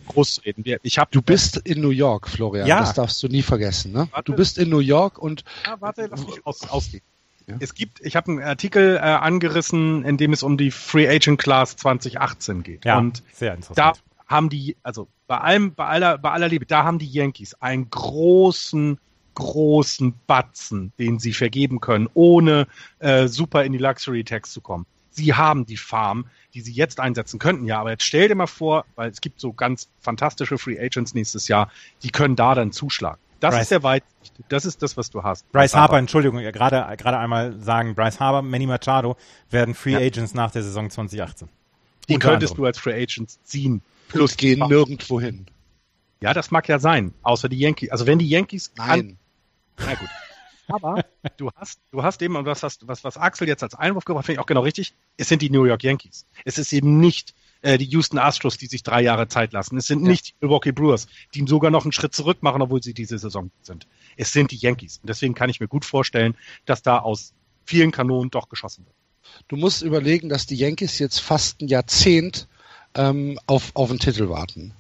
groß 0.08 0.42
reden. 0.46 0.64
Ich 0.82 0.98
hab, 0.98 1.12
du 1.12 1.22
bist 1.22 1.58
in 1.58 1.80
New 1.80 1.92
York, 1.92 2.28
Florian. 2.28 2.68
Ja. 2.68 2.80
Das 2.80 2.94
darfst 2.94 3.22
du 3.22 3.28
nie 3.28 3.42
vergessen. 3.42 3.92
Ne? 3.92 4.08
Warte. 4.12 4.32
Du 4.32 4.36
bist 4.36 4.58
in 4.58 4.70
New 4.70 4.80
York 4.80 5.18
und. 5.18 5.44
Ja, 5.66 5.80
warte, 5.80 6.08
lass 6.08 6.26
mich 6.26 6.46
aus, 6.46 6.68
ausgehen. 6.70 7.04
Ja. 7.48 7.56
Es 7.60 7.74
gibt, 7.74 8.00
ich 8.02 8.16
habe 8.16 8.32
einen 8.32 8.42
Artikel 8.42 8.96
äh, 8.96 9.00
angerissen, 9.00 10.06
in 10.06 10.18
dem 10.18 10.34
es 10.34 10.44
um 10.44 10.58
die 10.58 10.72
Free 10.72 11.08
Agent 11.08 11.40
Class 11.40 11.76
2018 11.76 12.64
geht. 12.64 12.86
Ja, 12.86 12.98
und 13.00 13.24
sehr 13.34 13.54
interessant. 13.54 13.78
Da 13.78 13.94
haben 14.28 14.50
die, 14.50 14.78
also 14.84 15.08
bei 15.28 15.38
allem, 15.38 15.74
bei 15.74 15.86
aller, 15.86 16.18
bei 16.18 16.32
aller 16.32 16.48
Liebe, 16.48 16.66
da 16.66 16.84
haben 16.84 17.00
die 17.00 17.08
Yankees 17.08 17.56
einen 17.62 17.90
großen, 17.90 19.00
großen 19.36 20.14
Batzen, 20.28 20.94
den 20.98 21.20
sie 21.20 21.34
vergeben 21.34 21.82
können, 21.82 22.08
ohne 22.14 22.68
äh, 23.00 23.28
super 23.28 23.64
in 23.64 23.74
die 23.74 23.78
Luxury 23.78 24.24
Tax 24.24 24.52
zu 24.52 24.62
kommen. 24.62 24.86
Sie 25.12 25.34
haben 25.34 25.66
die 25.66 25.78
Farm, 25.78 26.26
die 26.54 26.62
sie 26.62 26.72
jetzt 26.72 27.00
einsetzen 27.00 27.40
könnten, 27.40 27.66
ja, 27.66 27.80
aber 27.80 27.92
jetzt 27.92 28.04
stell 28.04 28.28
dir 28.28 28.36
mal 28.36 28.48
vor, 28.48 28.86
weil 28.96 29.12
es 29.12 29.22
gibt 29.22 29.40
so 29.40 29.54
ganz 29.54 29.88
fantastische 30.00 30.58
Free 30.58 30.80
Agents 30.80 31.14
nächstes 31.14 31.48
Jahr, 31.48 31.70
die 32.02 32.10
können 32.10 32.36
da 32.36 32.56
dann 32.56 32.72
zuschlagen. 32.72 33.20
Das 33.44 33.56
Bryce. 33.56 33.62
ist 33.64 33.72
der 33.72 33.84
Weitsicht. 33.84 34.34
Das 34.48 34.64
ist 34.64 34.82
das, 34.82 34.96
was 34.96 35.10
du 35.10 35.22
hast. 35.22 35.44
Bryce, 35.52 35.52
Bryce 35.52 35.74
Harper, 35.74 35.82
Harper, 35.82 35.98
Entschuldigung, 35.98 36.40
gerade 36.40 36.96
gerade 36.96 37.18
einmal 37.18 37.60
sagen, 37.60 37.94
Bryce 37.94 38.22
Harper, 38.22 38.42
Manny 38.42 38.66
Machado 38.66 39.18
werden 39.50 39.76
Free 39.76 39.92
ja. 39.92 40.00
Agents 40.00 40.34
nach 40.34 40.52
der 40.52 40.64
Saison 40.64 40.90
2018. 40.90 41.50
Die 42.08 42.14
Unter 42.14 42.30
könntest 42.30 42.54
anderem. 42.54 42.64
du 42.64 42.68
als 42.68 42.80
Free 42.80 42.94
Agents 42.94 43.44
ziehen. 43.44 43.82
Plus 44.08 44.38
gehen 44.38 44.66
nirgendwo 44.66 45.20
hin. 45.20 45.48
Ja, 46.22 46.34
das 46.34 46.52
mag 46.52 46.70
ja 46.70 46.80
sein. 46.80 47.14
Außer 47.22 47.50
die 47.50 47.60
Yankees. 47.60 47.90
Also 47.90 48.08
wenn 48.08 48.18
die 48.18 48.30
Yankees. 48.30 48.72
Nein. 48.78 49.18
na 49.78 49.96
gut. 49.96 50.10
Aber 50.70 51.04
du 51.38 51.52
hast, 51.58 51.82
du 51.92 52.02
hast 52.02 52.22
eben, 52.22 52.38
und 52.38 52.46
was, 52.46 52.64
hast, 52.64 52.88
was, 52.88 53.04
was 53.04 53.18
Axel 53.18 53.50
jetzt 53.50 53.62
als 53.62 53.76
Einwurf 53.76 54.06
gebracht, 54.06 54.26
finde 54.26 54.38
ich 54.38 54.40
auch 54.40 54.46
genau 54.46 54.62
richtig, 54.62 54.96
es 55.18 55.28
sind 55.28 55.42
die 55.42 55.50
New 55.50 55.66
York 55.66 55.84
Yankees. 55.84 56.26
Es 56.46 56.58
ist 56.58 56.72
eben 56.72 57.02
nicht 57.02 57.36
äh, 57.64 57.78
die 57.78 57.86
Houston 57.86 58.20
Astros, 58.20 58.58
die 58.58 58.68
sich 58.68 58.84
drei 58.84 59.02
Jahre 59.02 59.28
Zeit 59.28 59.54
lassen. 59.54 59.78
Es 59.78 59.88
sind 59.88 60.04
ja. 60.04 60.10
nicht 60.10 60.28
die 60.28 60.34
Milwaukee 60.42 60.72
Brewers, 60.72 61.08
die 61.34 61.40
ihm 61.40 61.48
sogar 61.48 61.72
noch 61.72 61.84
einen 61.84 61.94
Schritt 61.94 62.14
zurück 62.14 62.44
machen, 62.44 62.62
obwohl 62.62 62.84
sie 62.84 62.94
diese 62.94 63.18
Saison 63.18 63.50
sind. 63.62 63.88
Es 64.18 64.32
sind 64.34 64.52
die 64.52 64.58
Yankees. 64.58 65.00
Und 65.02 65.08
deswegen 65.10 65.34
kann 65.34 65.50
ich 65.50 65.60
mir 65.60 65.68
gut 65.68 65.86
vorstellen, 65.86 66.36
dass 66.66 66.84
da 66.84 67.00
aus 67.00 67.34
vielen 67.66 67.92
Kanonen 67.92 68.30
doch 68.30 68.50
geschossen 68.50 68.86
wird. 68.86 68.96
Du 69.48 69.56
musst 69.56 69.82
überlegen, 69.82 70.30
dass 70.30 70.46
die 70.46 70.56
Yankees 70.56 71.00
jetzt 71.00 71.20
fast 71.20 71.62
ein 71.62 71.70
Jahrzehnt 71.70 72.48
ähm, 72.96 73.40
auf, 73.48 73.72
auf 73.74 73.90
den 73.90 74.00
Titel 74.00 74.30
warten. 74.30 74.74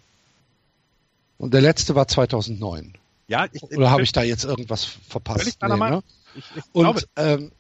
Und 1.38 1.54
der 1.54 1.62
letzte 1.62 1.96
war 1.96 2.08
2009. 2.08 2.94
Ja, 3.28 3.48
ich, 3.52 3.64
Oder 3.64 3.90
habe 3.90 4.04
ich 4.04 4.12
da 4.12 4.22
jetzt 4.22 4.44
irgendwas 4.44 4.84
verpasst? 4.84 5.58
Nee, 5.62 5.68
ne? 5.70 6.04
ich, 6.36 6.44
ich 6.56 6.64
Und 6.74 7.08
ähm, 7.16 7.52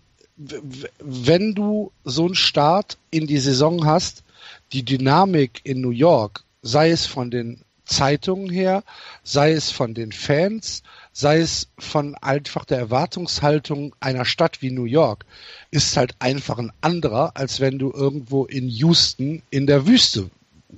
wenn 1.00 1.56
du 1.56 1.92
so 2.04 2.26
einen 2.26 2.36
Start 2.36 2.98
in 3.10 3.28
die 3.28 3.38
Saison 3.38 3.86
hast, 3.86 4.23
die 4.72 4.84
Dynamik 4.84 5.62
in 5.64 5.82
New 5.82 5.92
York, 5.92 6.44
sei 6.62 6.92
es 6.92 7.06
von 7.06 7.32
den 7.32 7.62
Zeitungen 7.86 8.50
her, 8.50 8.84
sei 9.24 9.52
es 9.52 9.70
von 9.70 9.94
den 9.94 10.12
Fans, 10.12 10.84
sei 11.12 11.40
es 11.40 11.68
von 11.78 12.16
einfach 12.16 12.66
der 12.66 12.78
Erwartungshaltung 12.78 13.94
einer 14.00 14.26
Stadt 14.26 14.62
wie 14.62 14.72
New 14.72 14.86
York, 14.86 15.26
ist 15.70 15.96
halt 15.98 16.16
einfach 16.20 16.58
ein 16.58 16.72
anderer, 16.82 17.32
als 17.36 17.60
wenn 17.60 17.78
du 17.80 17.92
irgendwo 17.92 18.46
in 18.46 18.70
Houston 18.70 19.42
in 19.50 19.68
der 19.68 19.86
Wüste 19.86 20.30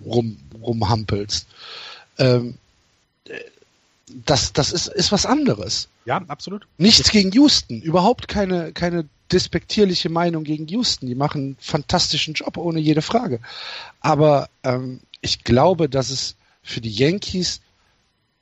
rum, 0.04 0.38
rumhampelst. 0.62 1.48
Ähm, 2.18 2.58
das, 4.26 4.54
das 4.54 4.72
ist, 4.72 4.88
ist 4.88 5.12
was 5.12 5.26
anderes. 5.26 5.88
Ja, 6.06 6.22
absolut. 6.28 6.68
Nichts 6.78 7.12
gegen 7.12 7.32
Houston, 7.32 7.82
überhaupt 7.82 8.28
keine, 8.28 8.72
keine 8.72 9.08
despektierliche 9.32 10.10
Meinung 10.10 10.44
gegen 10.44 10.68
Houston. 10.68 11.08
Die 11.08 11.16
machen 11.16 11.42
einen 11.42 11.58
fantastischen 11.60 12.34
Job, 12.34 12.58
ohne 12.58 12.80
jede 12.80 13.02
Frage. 13.02 13.40
Aber 14.02 14.50
ähm, 14.64 15.00
ich 15.22 15.44
glaube, 15.44 15.90
dass 15.90 16.10
es 16.10 16.36
für 16.62 16.82
die 16.82 16.92
Yankees 16.92 17.62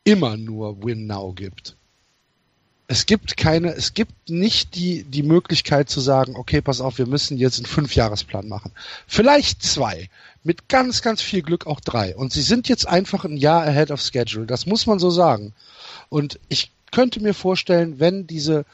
immer 0.04 0.38
nur 0.38 0.84
Win 0.84 1.08
Now 1.08 1.34
gibt. 1.34 1.76
Es 2.88 3.06
gibt 3.06 3.38
keine, 3.38 3.74
es 3.74 3.94
gibt 3.94 4.30
nicht 4.30 4.76
die, 4.76 5.04
die 5.04 5.24
Möglichkeit 5.24 5.90
zu 5.90 6.02
sagen, 6.02 6.36
okay, 6.36 6.62
pass 6.62 6.82
auf, 6.82 6.98
wir 6.98 7.08
müssen 7.08 7.38
jetzt 7.38 7.58
einen 7.58 7.66
Fünfjahresplan 7.66 8.48
machen. 8.48 8.72
Vielleicht 9.08 9.64
zwei 9.64 10.10
mit 10.44 10.68
ganz, 10.68 11.02
ganz 11.02 11.22
viel 11.22 11.42
Glück 11.42 11.66
auch 11.66 11.80
drei. 11.80 12.16
Und 12.16 12.34
sie 12.34 12.42
sind 12.42 12.68
jetzt 12.68 12.88
einfach 12.88 13.24
ein 13.24 13.38
Jahr 13.38 13.64
ahead 13.64 13.90
of 13.90 14.02
schedule. 14.02 14.46
Das 14.46 14.66
muss 14.66 14.86
man 14.86 15.00
so 15.00 15.10
sagen. 15.10 15.54
Und 16.10 16.40
ich 16.50 16.72
könnte 16.92 17.22
mir 17.22 17.34
vorstellen, 17.34 18.00
wenn 18.00 18.28
diese, 18.28 18.66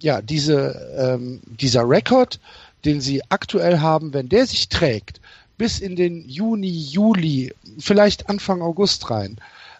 ja, 0.00 0.22
diese, 0.22 0.94
ähm, 0.98 1.40
dieser 1.46 1.88
Rekord, 1.88 2.40
den 2.84 3.00
sie 3.00 3.22
aktuell 3.30 3.80
haben, 3.80 4.12
wenn 4.12 4.28
der 4.28 4.46
sich 4.46 4.68
trägt, 4.68 5.20
bis 5.56 5.78
in 5.78 5.96
den 5.96 6.28
Juni, 6.28 6.68
Juli, 6.68 7.54
vielleicht 7.78 8.28
Anfang 8.28 8.60
August 8.60 9.10
rein, 9.10 9.38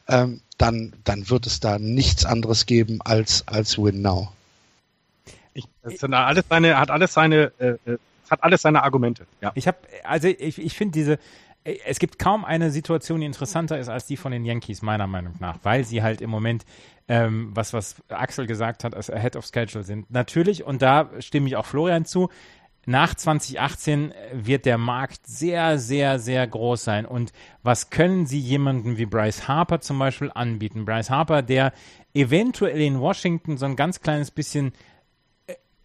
ähm, 0.09 0.41
dann, 0.59 0.93
dann 1.05 1.29
wird 1.29 1.47
es 1.47 1.61
da 1.61 1.79
nichts 1.79 2.25
anderes 2.25 2.67
geben 2.67 3.01
als, 3.03 3.47
als 3.49 3.77
Win 3.79 4.03
Now. 4.03 4.33
Ich, 5.53 5.65
das 5.83 6.03
hat 6.03 6.13
alles 6.13 6.45
seine, 6.49 6.79
hat 6.79 6.91
alles 6.91 7.13
seine 7.13 7.53
äh, 7.59 7.77
äh 7.91 7.99
hat 8.31 8.43
alles 8.43 8.63
seine 8.63 8.83
Argumente. 8.83 9.27
Ja. 9.41 9.53
Ich 9.55 9.67
habe, 9.67 9.79
also 10.03 10.29
ich, 10.29 10.59
ich 10.59 10.75
finde 10.75 10.93
diese, 10.93 11.19
es 11.65 11.99
gibt 11.99 12.19
kaum 12.19 12.45
eine 12.45 12.71
Situation, 12.71 13.21
die 13.21 13.27
interessanter 13.27 13.79
ist 13.79 13.89
als 13.89 14.07
die 14.07 14.17
von 14.17 14.33
den 14.33 14.45
Yankees, 14.45 14.83
meiner 14.83 15.07
Meinung 15.07 15.35
nach, 15.41 15.59
weil 15.63 15.85
sie 15.85 16.03
halt 16.03 16.21
im 16.21 16.31
Moment, 16.31 16.65
ähm, 17.09 17.51
was, 17.55 17.73
was 17.73 17.97
Axel 18.09 18.47
gesagt 18.47 18.85
hat, 18.85 18.95
als 18.95 19.11
ahead 19.11 19.37
of 19.37 19.47
schedule 19.47 19.85
sind. 19.85 20.11
Natürlich, 20.11 20.65
und 20.65 20.83
da 20.83 21.11
stimme 21.21 21.47
ich 21.47 21.57
auch 21.57 21.67
Florian 21.67 22.05
zu, 22.05 22.29
nach 22.87 23.15
2018 23.15 24.13
wird 24.33 24.67
der 24.67 24.77
Markt 24.77 25.27
sehr, 25.27 25.79
sehr, 25.79 26.19
sehr 26.19 26.47
groß 26.47 26.85
sein. 26.85 27.07
Und 27.07 27.33
was 27.63 27.89
können 27.89 28.27
Sie 28.27 28.39
jemandem 28.39 28.99
wie 28.99 29.07
Bryce 29.07 29.49
Harper 29.49 29.81
zum 29.81 29.99
Beispiel 29.99 30.31
anbieten? 30.35 30.85
Bryce 30.85 31.09
Harper, 31.09 31.41
der 31.41 31.73
eventuell 32.13 32.81
in 32.81 33.01
Washington 33.01 33.57
so 33.57 33.65
ein 33.65 33.77
ganz 33.77 34.01
kleines 34.01 34.31
bisschen 34.31 34.73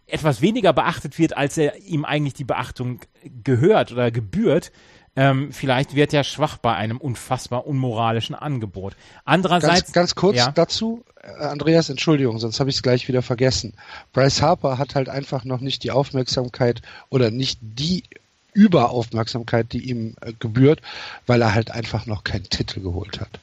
etwas 0.06 0.42
weniger 0.42 0.72
beachtet 0.72 1.18
wird, 1.18 1.36
als 1.36 1.56
er 1.56 1.78
ihm 1.78 2.04
eigentlich 2.04 2.34
die 2.34 2.44
Beachtung 2.44 3.00
gehört 3.44 3.92
oder 3.92 4.10
gebührt, 4.10 4.72
ähm, 5.16 5.52
vielleicht 5.52 5.94
wird 5.94 6.14
er 6.14 6.24
schwach 6.24 6.56
bei 6.56 6.74
einem 6.74 6.96
unfassbar 6.96 7.66
unmoralischen 7.66 8.34
Angebot. 8.34 8.94
Andererseits. 9.24 9.86
Ganz, 9.86 9.92
ganz 9.92 10.14
kurz 10.14 10.36
ja. 10.36 10.50
dazu, 10.52 11.04
äh, 11.22 11.44
Andreas, 11.44 11.88
Entschuldigung, 11.88 12.38
sonst 12.38 12.60
habe 12.60 12.70
ich 12.70 12.76
es 12.76 12.82
gleich 12.82 13.08
wieder 13.08 13.22
vergessen. 13.22 13.74
Bryce 14.12 14.42
Harper 14.42 14.78
hat 14.78 14.94
halt 14.94 15.08
einfach 15.08 15.44
noch 15.44 15.60
nicht 15.60 15.82
die 15.82 15.90
Aufmerksamkeit 15.90 16.82
oder 17.08 17.30
nicht 17.30 17.58
die 17.60 18.04
Überaufmerksamkeit, 18.52 19.72
die 19.72 19.90
ihm 19.90 20.14
äh, 20.20 20.32
gebührt, 20.38 20.80
weil 21.26 21.42
er 21.42 21.54
halt 21.54 21.70
einfach 21.70 22.06
noch 22.06 22.24
keinen 22.24 22.48
Titel 22.48 22.80
geholt 22.80 23.20
hat. 23.20 23.40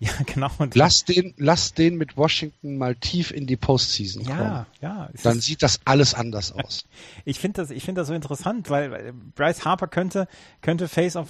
Ja, 0.02 0.12
genau. 0.24 0.48
Und 0.56 0.74
lass 0.76 1.04
den, 1.04 1.34
lass 1.36 1.74
den 1.74 1.96
mit 1.96 2.16
Washington 2.16 2.78
mal 2.78 2.94
tief 2.94 3.30
in 3.30 3.46
die 3.46 3.56
Postseason 3.56 4.24
kommen. 4.24 4.40
Ja, 4.40 4.66
ja. 4.80 5.10
Dann 5.22 5.40
sieht 5.40 5.62
das 5.62 5.80
alles 5.84 6.14
anders 6.14 6.52
aus. 6.64 6.86
ich 7.26 7.38
finde 7.38 7.60
das, 7.60 7.70
ich 7.70 7.84
finde 7.84 8.00
das 8.00 8.08
so 8.08 8.14
interessant, 8.14 8.70
weil 8.70 9.12
Bryce 9.34 9.66
Harper 9.66 9.88
könnte, 9.88 10.26
könnte 10.62 10.88
Face 10.88 11.16
of, 11.16 11.28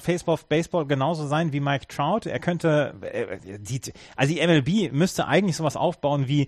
Face 0.00 0.28
of 0.28 0.46
Baseball 0.46 0.86
genauso 0.86 1.26
sein 1.26 1.52
wie 1.52 1.58
Mike 1.58 1.88
Trout. 1.88 2.20
Er 2.26 2.38
könnte, 2.38 2.94
äh, 3.00 3.58
die, 3.58 3.80
also 4.14 4.32
die 4.32 4.46
MLB 4.46 4.92
müsste 4.92 5.26
eigentlich 5.26 5.56
sowas 5.56 5.74
aufbauen 5.74 6.28
wie, 6.28 6.46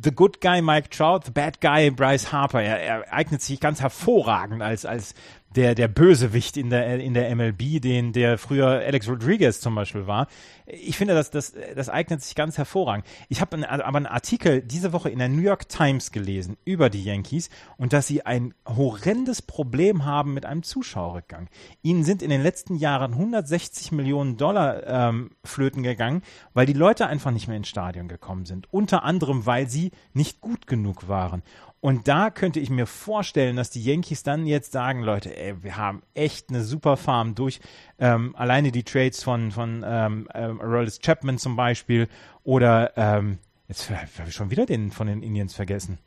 The 0.00 0.12
Good 0.12 0.40
Guy 0.40 0.62
Mike 0.62 0.90
Trout, 0.90 1.22
The 1.24 1.32
Bad 1.32 1.60
Guy 1.60 1.90
Bryce 1.90 2.30
Harper. 2.30 2.62
Er, 2.62 2.80
er 2.80 3.12
eignet 3.12 3.42
sich 3.42 3.58
ganz 3.58 3.80
hervorragend 3.80 4.62
als, 4.62 4.84
als 4.84 5.14
der, 5.56 5.74
der 5.74 5.88
Bösewicht 5.88 6.56
in 6.56 6.70
der, 6.70 7.00
in 7.00 7.14
der 7.14 7.34
MLB, 7.34 7.80
den, 7.80 8.12
der 8.12 8.38
früher 8.38 8.68
Alex 8.68 9.08
Rodriguez 9.08 9.60
zum 9.60 9.74
Beispiel 9.74 10.06
war. 10.06 10.26
Ich 10.66 10.96
finde, 10.98 11.14
das, 11.14 11.30
das, 11.30 11.54
das 11.74 11.88
eignet 11.88 12.22
sich 12.22 12.34
ganz 12.34 12.58
hervorragend. 12.58 13.06
Ich 13.28 13.40
habe 13.40 13.68
aber 13.68 13.96
einen 13.96 14.06
Artikel 14.06 14.60
diese 14.60 14.92
Woche 14.92 15.08
in 15.08 15.18
der 15.18 15.28
New 15.28 15.40
York 15.40 15.68
Times 15.68 16.12
gelesen 16.12 16.58
über 16.64 16.90
die 16.90 17.02
Yankees 17.02 17.48
und 17.78 17.92
dass 17.92 18.06
sie 18.06 18.26
ein 18.26 18.52
horrendes 18.66 19.40
Problem 19.40 20.04
haben 20.04 20.34
mit 20.34 20.44
einem 20.44 20.62
Zuschauerrückgang. 20.62 21.48
Ihnen 21.82 22.04
sind 22.04 22.22
in 22.22 22.30
den 22.30 22.42
letzten 22.42 22.76
Jahren 22.76 23.12
160 23.14 23.92
Millionen 23.92 24.36
Dollar 24.36 24.86
ähm, 24.86 25.30
flöten 25.44 25.82
gegangen, 25.82 26.22
weil 26.52 26.66
die 26.66 26.74
Leute 26.74 27.06
einfach 27.06 27.30
nicht 27.30 27.48
mehr 27.48 27.56
ins 27.56 27.68
Stadion 27.68 28.08
gekommen 28.08 28.44
sind. 28.44 28.72
Unter 28.72 29.02
anderem, 29.02 29.46
weil 29.46 29.68
sie 29.68 29.92
nicht 30.12 30.42
gut 30.42 30.66
genug 30.66 31.08
waren. 31.08 31.42
Und 31.80 32.08
da 32.08 32.30
könnte 32.30 32.58
ich 32.58 32.70
mir 32.70 32.86
vorstellen, 32.86 33.54
dass 33.54 33.70
die 33.70 33.82
Yankees 33.82 34.24
dann 34.24 34.46
jetzt 34.46 34.72
sagen, 34.72 35.02
Leute, 35.02 35.36
ey, 35.36 35.62
wir 35.62 35.76
haben 35.76 36.02
echt 36.12 36.50
eine 36.50 36.64
super 36.64 36.96
Farm 36.96 37.36
durch 37.36 37.60
ähm, 37.98 38.34
alleine 38.34 38.72
die 38.72 38.82
Trades 38.82 39.22
von 39.22 39.52
von 39.52 39.84
ähm, 39.86 40.28
ähm, 40.34 40.60
Aroldis 40.60 40.98
Chapman 40.98 41.38
zum 41.38 41.54
Beispiel 41.54 42.08
oder 42.42 42.96
ähm, 42.96 43.38
jetzt 43.68 43.88
habe 43.90 44.28
ich 44.28 44.34
schon 44.34 44.50
wieder 44.50 44.66
den 44.66 44.90
von 44.90 45.06
den 45.06 45.22
Indians 45.22 45.54
vergessen. 45.54 45.98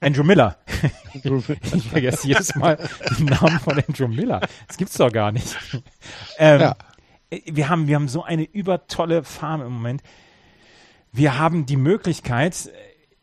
Andrew 0.00 0.22
Miller. 0.22 0.56
ich 1.74 1.88
vergesse 1.88 2.28
jedes 2.28 2.54
Mal 2.54 2.78
den 3.18 3.26
Namen 3.26 3.58
von 3.60 3.82
Andrew 3.86 4.08
Miller. 4.08 4.40
Das 4.68 4.76
gibt's 4.76 4.96
doch 4.96 5.12
gar 5.12 5.32
nicht. 5.32 5.56
Ähm, 6.38 6.60
ja. 6.60 6.76
Wir 7.44 7.68
haben 7.68 7.88
wir 7.88 7.96
haben 7.96 8.08
so 8.08 8.22
eine 8.22 8.44
übertolle 8.44 9.22
Farm 9.22 9.60
im 9.60 9.72
Moment. 9.72 10.02
Wir 11.12 11.38
haben 11.38 11.66
die 11.66 11.76
Möglichkeit, 11.76 12.70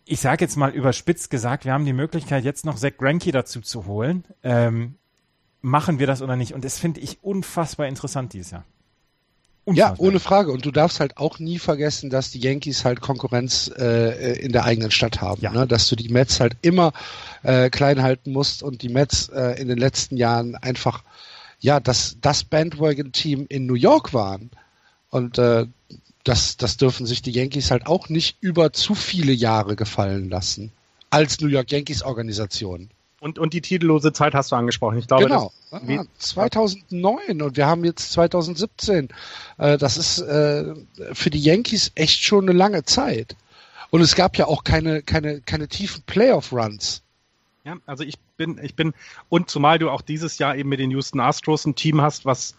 ich 0.06 0.20
sage 0.20 0.46
jetzt 0.46 0.56
mal 0.56 0.72
überspitzt 0.72 1.30
gesagt, 1.30 1.66
wir 1.66 1.74
haben 1.74 1.86
die 1.86 1.94
Möglichkeit, 1.94 2.44
jetzt 2.44 2.66
noch 2.66 2.78
Zach 2.78 2.98
Greinke 2.98 3.32
dazu 3.32 3.62
zu 3.62 3.86
holen. 3.86 4.24
Ähm, 4.44 4.96
machen 5.62 6.00
wir 6.00 6.08
das 6.08 6.22
oder 6.22 6.36
nicht? 6.36 6.54
Und 6.54 6.64
das 6.64 6.80
finde 6.80 7.00
ich 7.00 7.24
unfassbar 7.24 7.88
interessant 7.88 8.34
dieses 8.34 8.52
Jahr. 8.52 8.66
Ja, 9.68 9.96
ohne 9.98 10.20
Frage. 10.20 10.52
Und 10.52 10.64
du 10.64 10.70
darfst 10.70 11.00
halt 11.00 11.18
auch 11.18 11.40
nie 11.40 11.58
vergessen, 11.58 12.12
dass 12.12 12.30
die 12.30 12.40
Yankees 12.40 12.86
halt 12.86 13.02
Konkurrenz 13.02 13.72
äh, 13.76 14.40
in 14.40 14.52
der 14.52 14.64
eigenen 14.64 14.92
Stadt 14.92 15.22
haben. 15.22 15.42
Ja. 15.42 15.52
Ne? 15.52 15.66
Dass 15.66 15.88
du 15.90 15.96
die 15.96 16.10
Mets 16.10 16.40
halt 16.40 16.56
immer 16.62 16.94
äh, 17.42 17.72
klein 17.72 18.04
halten 18.04 18.32
musst 18.32 18.62
und 18.62 18.84
die 18.84 18.90
Mets 18.90 19.30
äh, 19.30 19.60
in 19.60 19.68
den 19.68 19.80
letzten 19.80 20.18
Jahren 20.18 20.56
einfach 20.56 21.04
ja 21.60 21.80
das, 21.80 22.18
das 22.22 22.44
Bandwagon-Team 22.44 23.48
in 23.50 23.66
New 23.66 23.74
York 23.74 24.14
waren. 24.14 24.52
Und 25.10 25.40
äh, 25.40 25.66
das, 26.26 26.58
das 26.58 26.76
dürfen 26.76 27.06
sich 27.06 27.22
die 27.22 27.32
Yankees 27.32 27.72
halt 27.72 27.88
auch 27.88 28.10
nicht 28.10 28.38
über 28.42 28.74
zu 28.74 28.96
viele 28.96 29.32
Jahre 29.32 29.76
gefallen 29.76 30.30
lassen. 30.30 30.72
Als 31.12 31.40
New 31.40 31.48
York 31.48 31.72
Yankees 31.72 32.02
Organisation. 32.02 32.90
Und, 33.22 33.40
und 33.40 33.54
die 33.54 33.62
titellose 33.62 34.12
Zeit 34.12 34.34
hast 34.34 34.52
du 34.52 34.56
angesprochen. 34.56 34.98
Ich 34.98 35.08
glaube, 35.08 35.26
genau. 35.26 35.52
Das, 35.72 35.82
ah, 35.82 36.06
2009 36.18 37.42
und 37.42 37.58
wir 37.58 37.68
haben 37.68 37.86
jetzt 37.86 38.12
2017. 38.12 39.10
Äh, 39.58 39.78
das 39.78 39.98
ist 39.98 40.20
äh, 40.20 40.74
für 41.14 41.30
die 41.30 41.40
Yankees 41.40 41.92
echt 41.96 42.22
schon 42.22 42.50
eine 42.50 42.58
lange 42.58 42.84
Zeit. 42.84 43.36
Und 43.92 44.02
es 44.02 44.16
gab 44.16 44.38
ja 44.38 44.48
auch 44.48 44.64
keine, 44.64 45.04
keine, 45.04 45.42
keine 45.42 45.68
tiefen 45.68 46.04
Playoff-Runs. 46.06 47.04
Ja, 47.64 47.78
also 47.86 48.04
ich 48.04 48.20
bin, 48.38 48.60
ich 48.62 48.76
bin, 48.76 48.94
und 49.30 49.50
zumal 49.50 49.80
du 49.80 49.90
auch 49.90 50.02
dieses 50.02 50.38
Jahr 50.38 50.56
eben 50.56 50.70
mit 50.70 50.80
den 50.80 50.92
Houston 50.92 51.20
Astros 51.20 51.66
ein 51.66 51.76
Team 51.76 52.02
hast, 52.02 52.26
was 52.26 52.56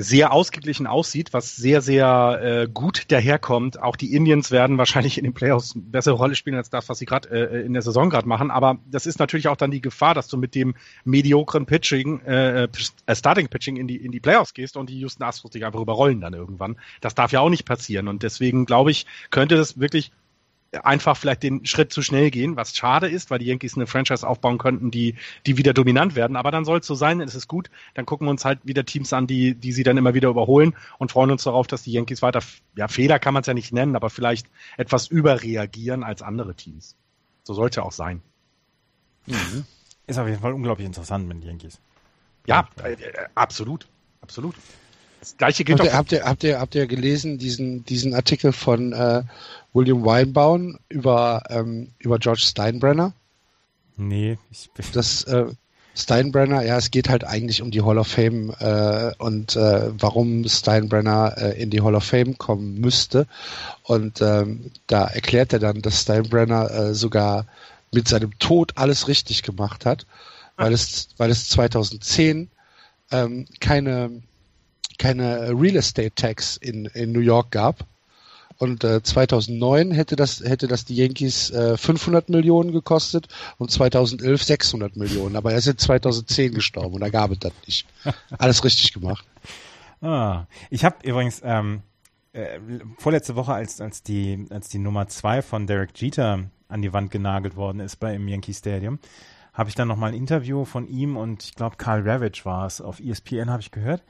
sehr 0.00 0.32
ausgeglichen 0.32 0.86
aussieht, 0.86 1.32
was 1.32 1.56
sehr, 1.56 1.82
sehr 1.82 2.40
äh, 2.40 2.68
gut 2.72 3.10
daherkommt. 3.10 3.82
Auch 3.82 3.96
die 3.96 4.14
Indians 4.14 4.52
werden 4.52 4.78
wahrscheinlich 4.78 5.18
in 5.18 5.24
den 5.24 5.34
Playoffs 5.34 5.74
eine 5.74 5.82
bessere 5.82 6.14
Rolle 6.14 6.36
spielen 6.36 6.54
als 6.54 6.70
das, 6.70 6.88
was 6.88 6.98
sie 6.98 7.04
gerade 7.04 7.28
äh, 7.30 7.66
in 7.66 7.72
der 7.72 7.82
Saison 7.82 8.08
gerade 8.08 8.28
machen. 8.28 8.52
Aber 8.52 8.78
das 8.88 9.06
ist 9.06 9.18
natürlich 9.18 9.48
auch 9.48 9.56
dann 9.56 9.72
die 9.72 9.80
Gefahr, 9.80 10.14
dass 10.14 10.28
du 10.28 10.36
mit 10.36 10.54
dem 10.54 10.76
mediokren 11.04 11.66
Pitching, 11.66 12.20
äh, 12.20 12.64
äh, 12.64 12.68
Starting 13.12 13.48
Pitching 13.48 13.76
in 13.76 13.88
die, 13.88 13.96
in 13.96 14.12
die 14.12 14.20
Playoffs 14.20 14.54
gehst 14.54 14.76
und 14.76 14.88
die 14.88 15.00
Houston 15.00 15.24
Astros 15.24 15.50
dich 15.50 15.64
einfach 15.64 15.80
überrollen 15.80 16.20
dann 16.20 16.32
irgendwann. 16.32 16.76
Das 17.00 17.16
darf 17.16 17.32
ja 17.32 17.40
auch 17.40 17.50
nicht 17.50 17.64
passieren. 17.64 18.06
Und 18.06 18.22
deswegen 18.22 18.66
glaube 18.66 18.92
ich, 18.92 19.04
könnte 19.30 19.56
das 19.56 19.80
wirklich 19.80 20.12
einfach 20.72 21.16
vielleicht 21.16 21.42
den 21.42 21.64
Schritt 21.64 21.92
zu 21.92 22.02
schnell 22.02 22.30
gehen, 22.30 22.56
was 22.56 22.76
schade 22.76 23.08
ist, 23.08 23.30
weil 23.30 23.38
die 23.38 23.46
Yankees 23.46 23.76
eine 23.76 23.86
Franchise 23.86 24.26
aufbauen 24.26 24.58
könnten, 24.58 24.90
die, 24.90 25.14
die 25.46 25.56
wieder 25.56 25.72
dominant 25.72 26.14
werden. 26.14 26.36
Aber 26.36 26.50
dann 26.50 26.64
soll 26.64 26.80
es 26.80 26.86
so 26.86 26.94
sein, 26.94 27.20
es 27.20 27.34
ist 27.34 27.48
gut. 27.48 27.70
Dann 27.94 28.04
gucken 28.06 28.26
wir 28.26 28.30
uns 28.30 28.44
halt 28.44 28.60
wieder 28.64 28.84
Teams 28.84 29.12
an, 29.12 29.26
die, 29.26 29.54
die 29.54 29.72
sie 29.72 29.82
dann 29.82 29.96
immer 29.96 30.14
wieder 30.14 30.28
überholen 30.28 30.76
und 30.98 31.10
freuen 31.10 31.30
uns 31.30 31.44
darauf, 31.44 31.66
dass 31.66 31.82
die 31.82 31.92
Yankees 31.92 32.20
weiter, 32.20 32.40
ja, 32.76 32.88
Fehler 32.88 33.18
kann 33.18 33.34
man 33.34 33.40
es 33.40 33.46
ja 33.46 33.54
nicht 33.54 33.72
nennen, 33.72 33.96
aber 33.96 34.10
vielleicht 34.10 34.46
etwas 34.76 35.06
überreagieren 35.06 36.04
als 36.04 36.22
andere 36.22 36.54
Teams. 36.54 36.96
So 37.44 37.54
sollte 37.54 37.82
auch 37.82 37.92
sein. 37.92 38.20
Mhm. 39.26 39.64
Ist 40.06 40.18
auf 40.18 40.26
jeden 40.26 40.40
Fall 40.40 40.52
unglaublich 40.52 40.86
interessant 40.86 41.26
mit 41.26 41.42
den 41.42 41.48
Yankees. 41.48 41.80
Ja, 42.46 42.68
äh, 42.82 42.96
absolut. 43.34 43.86
Absolut. 44.20 44.54
Das 45.20 45.36
gleiche 45.36 45.64
gilt 45.64 45.80
auch. 45.80 45.92
Habt 45.92 46.12
ihr, 46.12 46.24
habt 46.24 46.44
ihr, 46.44 46.60
habt 46.60 46.74
ihr 46.74 46.86
gelesen, 46.86 47.38
diesen, 47.38 47.84
diesen 47.84 48.14
Artikel 48.14 48.52
von 48.52 48.92
äh, 48.92 49.22
William 49.72 50.04
Weinbaum 50.04 50.78
über, 50.88 51.42
ähm, 51.50 51.88
über 51.98 52.18
George 52.18 52.42
Steinbrenner? 52.42 53.12
Nee, 53.96 54.38
ich 54.50 54.70
Das 54.92 55.24
äh, 55.24 55.46
Steinbrenner, 55.98 56.62
ja, 56.62 56.78
es 56.78 56.92
geht 56.92 57.08
halt 57.08 57.24
eigentlich 57.24 57.60
um 57.60 57.72
die 57.72 57.82
Hall 57.82 57.98
of 57.98 58.06
Fame 58.06 58.54
äh, 58.60 59.12
und 59.18 59.56
äh, 59.56 59.90
warum 59.98 60.48
Steinbrenner 60.48 61.34
äh, 61.36 61.60
in 61.60 61.70
die 61.70 61.82
Hall 61.82 61.96
of 61.96 62.04
Fame 62.04 62.38
kommen 62.38 62.80
müsste. 62.80 63.26
Und 63.82 64.22
ähm, 64.22 64.70
da 64.86 65.06
erklärt 65.06 65.52
er 65.52 65.58
dann, 65.58 65.82
dass 65.82 66.02
Steinbrenner 66.02 66.70
äh, 66.70 66.94
sogar 66.94 67.46
mit 67.92 68.06
seinem 68.06 68.38
Tod 68.38 68.72
alles 68.76 69.08
richtig 69.08 69.42
gemacht 69.42 69.84
hat, 69.86 70.06
weil 70.56 70.72
es, 70.72 71.08
weil 71.16 71.30
es 71.30 71.48
2010 71.48 72.48
ähm, 73.10 73.46
keine 73.58 74.22
keine 74.98 75.50
Real 75.58 75.76
Estate 75.76 76.14
Tax 76.14 76.56
in, 76.56 76.86
in 76.86 77.12
New 77.12 77.20
York 77.20 77.50
gab. 77.50 77.86
Und 78.58 78.82
äh, 78.82 79.02
2009 79.02 79.92
hätte 79.92 80.16
das, 80.16 80.40
hätte 80.40 80.66
das 80.66 80.84
die 80.84 80.96
Yankees 80.96 81.50
äh, 81.50 81.76
500 81.76 82.28
Millionen 82.28 82.72
gekostet 82.72 83.28
und 83.56 83.70
2011 83.70 84.42
600 84.42 84.96
Millionen. 84.96 85.36
Aber 85.36 85.52
er 85.52 85.58
ist 85.58 85.68
in 85.68 85.78
2010 85.78 86.54
gestorben 86.54 86.94
und 86.94 87.00
da 87.00 87.08
gab 87.08 87.30
es 87.30 87.38
das 87.38 87.52
nicht. 87.66 87.86
Alles 88.38 88.64
richtig 88.64 88.92
gemacht. 88.92 89.24
Ah, 90.00 90.46
ich 90.70 90.84
habe 90.84 90.96
übrigens 91.04 91.40
ähm, 91.44 91.82
äh, 92.32 92.58
vorletzte 92.98 93.36
Woche, 93.36 93.54
als, 93.54 93.80
als, 93.80 94.02
die, 94.02 94.46
als 94.50 94.68
die 94.68 94.78
Nummer 94.78 95.06
zwei 95.06 95.40
von 95.40 95.68
Derek 95.68 95.90
Jeter 95.94 96.44
an 96.68 96.82
die 96.82 96.92
Wand 96.92 97.10
genagelt 97.10 97.56
worden 97.56 97.80
ist 97.80 97.96
bei 97.96 98.14
im 98.14 98.28
Yankee 98.28 98.52
Stadium, 98.52 98.98
habe 99.54 99.68
ich 99.68 99.74
dann 99.74 99.88
nochmal 99.88 100.10
ein 100.10 100.16
Interview 100.16 100.64
von 100.64 100.88
ihm 100.88 101.16
und 101.16 101.42
ich 101.42 101.54
glaube 101.54 101.76
Carl 101.76 102.08
Ravage 102.08 102.44
war 102.44 102.66
es 102.66 102.80
auf 102.80 103.00
ESPN, 103.00 103.50
habe 103.50 103.62
ich 103.62 103.70
gehört. 103.70 104.02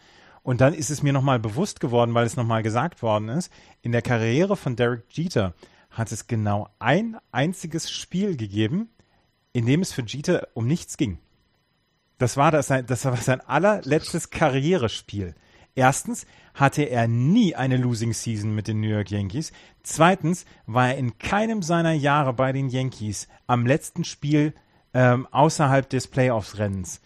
Und 0.49 0.63
dann 0.63 0.73
ist 0.73 0.89
es 0.89 1.03
mir 1.03 1.13
nochmal 1.13 1.39
bewusst 1.39 1.79
geworden, 1.79 2.15
weil 2.15 2.25
es 2.25 2.39
nochmal 2.39 2.63
gesagt 2.63 3.03
worden 3.03 3.29
ist, 3.29 3.53
in 3.83 3.93
der 3.93 4.01
Karriere 4.01 4.57
von 4.57 4.77
Derek 4.77 5.05
Jeter 5.11 5.53
hat 5.91 6.11
es 6.11 6.27
genau 6.27 6.71
ein 6.79 7.19
einziges 7.33 7.91
Spiel 7.91 8.35
gegeben, 8.35 8.89
in 9.53 9.67
dem 9.67 9.83
es 9.83 9.93
für 9.93 10.07
Jeter 10.07 10.49
um 10.55 10.67
nichts 10.67 10.97
ging. 10.97 11.19
Das 12.17 12.39
war, 12.39 12.51
das, 12.51 12.69
das 12.69 13.05
war 13.05 13.19
sein 13.19 13.43
allerletztes 13.43 14.31
Karrierespiel. 14.31 15.35
Erstens 15.75 16.25
hatte 16.55 16.85
er 16.85 17.09
nie 17.09 17.55
eine 17.55 17.77
Losing 17.77 18.15
Season 18.15 18.55
mit 18.55 18.69
den 18.69 18.81
New 18.81 18.89
York 18.89 19.11
Yankees. 19.11 19.53
Zweitens 19.83 20.47
war 20.65 20.89
er 20.89 20.97
in 20.97 21.19
keinem 21.19 21.61
seiner 21.61 21.93
Jahre 21.93 22.33
bei 22.33 22.53
den 22.53 22.71
Yankees 22.71 23.29
am 23.47 23.67
letzten 23.67 24.03
Spiel 24.03 24.55
ähm, 24.95 25.29
außerhalb 25.31 25.91
des 25.91 26.09
Playoffs-Rennens. 26.09 27.03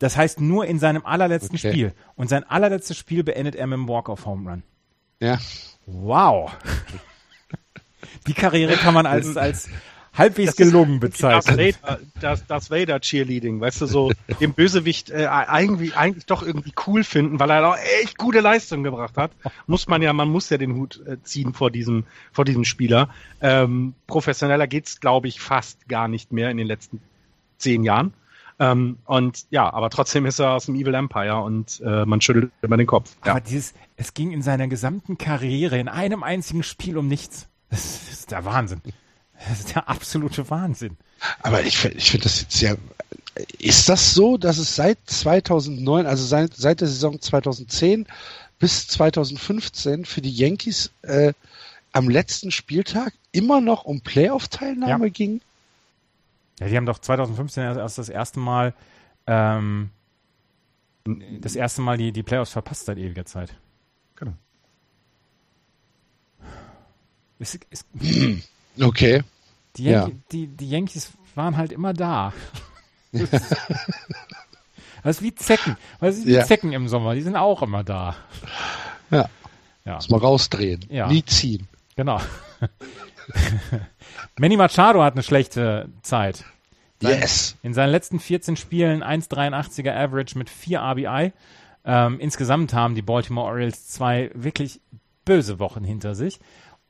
Das 0.00 0.16
heißt 0.16 0.40
nur 0.40 0.66
in 0.66 0.78
seinem 0.78 1.04
allerletzten 1.04 1.56
okay. 1.56 1.70
Spiel. 1.70 1.94
Und 2.16 2.28
sein 2.28 2.42
allerletztes 2.42 2.96
Spiel 2.96 3.22
beendet 3.22 3.54
er 3.54 3.66
mit 3.66 3.74
einem 3.74 3.88
Walk-off-Home 3.88 4.50
Run. 4.50 4.62
Ja. 5.20 5.38
Wow. 5.86 6.50
Die 8.26 8.32
Karriere 8.32 8.76
kann 8.76 8.94
man 8.94 9.04
als, 9.04 9.36
als 9.36 9.68
halbwegs 10.14 10.56
gelungen 10.56 11.00
bezeichnen. 11.00 11.56
Das 11.56 11.82
Vader, 11.82 12.00
das, 12.18 12.46
das 12.46 12.70
Vader 12.70 12.98
Cheerleading, 13.00 13.60
weißt 13.60 13.82
du, 13.82 13.86
so 13.86 14.10
den 14.40 14.54
Bösewicht 14.54 15.10
äh, 15.10 15.26
eigentlich, 15.26 15.94
eigentlich 15.96 16.24
doch 16.24 16.42
irgendwie 16.42 16.72
cool 16.86 17.04
finden, 17.04 17.38
weil 17.38 17.50
er 17.50 17.68
auch 17.68 17.76
echt 18.02 18.16
gute 18.16 18.40
Leistung 18.40 18.82
gebracht 18.82 19.18
hat. 19.18 19.32
Muss 19.66 19.86
man 19.86 20.00
ja, 20.00 20.14
man 20.14 20.28
muss 20.28 20.48
ja 20.48 20.56
den 20.56 20.76
Hut 20.76 21.02
äh, 21.06 21.22
ziehen 21.22 21.52
vor 21.52 21.70
diesem, 21.70 22.04
vor 22.32 22.46
diesem 22.46 22.64
Spieler. 22.64 23.10
Ähm, 23.42 23.94
professioneller 24.06 24.66
geht's, 24.66 25.00
glaube 25.00 25.28
ich, 25.28 25.40
fast 25.40 25.88
gar 25.88 26.08
nicht 26.08 26.32
mehr 26.32 26.50
in 26.50 26.56
den 26.56 26.66
letzten 26.66 27.02
zehn 27.58 27.84
Jahren. 27.84 28.14
Ähm, 28.60 28.98
und 29.06 29.46
ja, 29.48 29.72
aber 29.72 29.88
trotzdem 29.88 30.26
ist 30.26 30.38
er 30.38 30.52
aus 30.52 30.66
dem 30.66 30.74
Evil 30.74 30.92
Empire 30.92 31.42
und 31.42 31.80
äh, 31.80 32.04
man 32.04 32.20
schüttelt 32.20 32.52
immer 32.60 32.76
den 32.76 32.86
Kopf. 32.86 33.16
Ja. 33.24 33.32
Aber 33.32 33.40
dieses, 33.40 33.72
es 33.96 34.12
ging 34.12 34.32
in 34.32 34.42
seiner 34.42 34.68
gesamten 34.68 35.16
Karriere 35.16 35.78
in 35.78 35.88
einem 35.88 36.22
einzigen 36.22 36.62
Spiel 36.62 36.98
um 36.98 37.08
nichts. 37.08 37.48
Das 37.70 38.10
ist 38.10 38.30
der 38.30 38.44
Wahnsinn. 38.44 38.82
Das 39.48 39.60
ist 39.60 39.74
der 39.74 39.88
absolute 39.88 40.50
Wahnsinn. 40.50 40.98
Aber 41.42 41.62
ich, 41.62 41.82
ich 41.86 42.10
finde 42.10 42.24
das 42.24 42.42
jetzt 42.42 42.58
sehr. 42.58 42.76
Ist 43.58 43.88
das 43.88 44.12
so, 44.12 44.36
dass 44.36 44.58
es 44.58 44.76
seit 44.76 44.98
2009, 45.06 46.04
also 46.04 46.24
seit, 46.24 46.54
seit 46.54 46.82
der 46.82 46.88
Saison 46.88 47.18
2010 47.18 48.06
bis 48.58 48.88
2015 48.88 50.04
für 50.04 50.20
die 50.20 50.32
Yankees 50.32 50.90
äh, 51.00 51.32
am 51.92 52.10
letzten 52.10 52.50
Spieltag 52.50 53.14
immer 53.32 53.62
noch 53.62 53.84
um 53.84 54.02
Playoff-Teilnahme 54.02 55.06
ja. 55.06 55.10
ging? 55.10 55.40
Ja, 56.60 56.68
die 56.68 56.76
haben 56.76 56.86
doch 56.86 56.98
2015 56.98 57.64
erst 57.64 57.98
das 57.98 58.08
erste 58.08 58.38
Mal 58.38 58.74
ähm, 59.26 59.90
das 61.04 61.56
erste 61.56 61.80
Mal 61.82 61.96
die, 61.96 62.12
die 62.12 62.22
Playoffs 62.22 62.52
verpasst 62.52 62.86
seit 62.86 62.98
ewiger 62.98 63.24
Zeit. 63.24 63.54
Genau. 64.16 64.32
Es, 67.38 67.58
es, 67.70 67.86
okay. 68.80 69.22
Die, 69.76 69.84
Yan 69.84 70.10
ja. 70.10 70.16
die, 70.32 70.46
die 70.48 70.68
Yankees 70.68 71.12
waren 71.34 71.56
halt 71.56 71.72
immer 71.72 71.94
da. 71.94 72.32
das 73.12 73.32
ist 75.04 75.22
wie 75.22 75.34
Zecken. 75.34 75.76
Das 76.00 76.18
ist 76.18 76.26
wie 76.26 76.32
ja. 76.32 76.44
Zecken 76.44 76.72
im 76.72 76.88
Sommer. 76.88 77.14
Die 77.14 77.22
sind 77.22 77.36
auch 77.36 77.62
immer 77.62 77.82
da. 77.82 78.16
Ja. 79.10 79.30
ja. 79.84 79.94
Muss 79.94 80.10
mal 80.10 80.18
rausdrehen. 80.18 80.84
Ja. 80.90 81.08
Nie 81.08 81.24
ziehen. 81.24 81.66
Genau. 81.96 82.20
Manny 84.38 84.56
Machado 84.56 85.02
hat 85.02 85.14
eine 85.14 85.22
schlechte 85.22 85.88
Zeit. 86.02 86.44
Yes. 87.02 87.56
In 87.62 87.72
seinen 87.72 87.90
letzten 87.90 88.18
14 88.18 88.56
Spielen 88.56 89.02
1,83er 89.02 89.94
Average 89.94 90.36
mit 90.36 90.50
4 90.50 90.80
RBI. 90.80 91.32
Ähm, 91.84 92.20
insgesamt 92.20 92.74
haben 92.74 92.94
die 92.94 93.02
Baltimore 93.02 93.46
Orioles 93.46 93.88
zwei 93.88 94.30
wirklich 94.34 94.80
böse 95.24 95.58
Wochen 95.58 95.84
hinter 95.84 96.14
sich. 96.14 96.40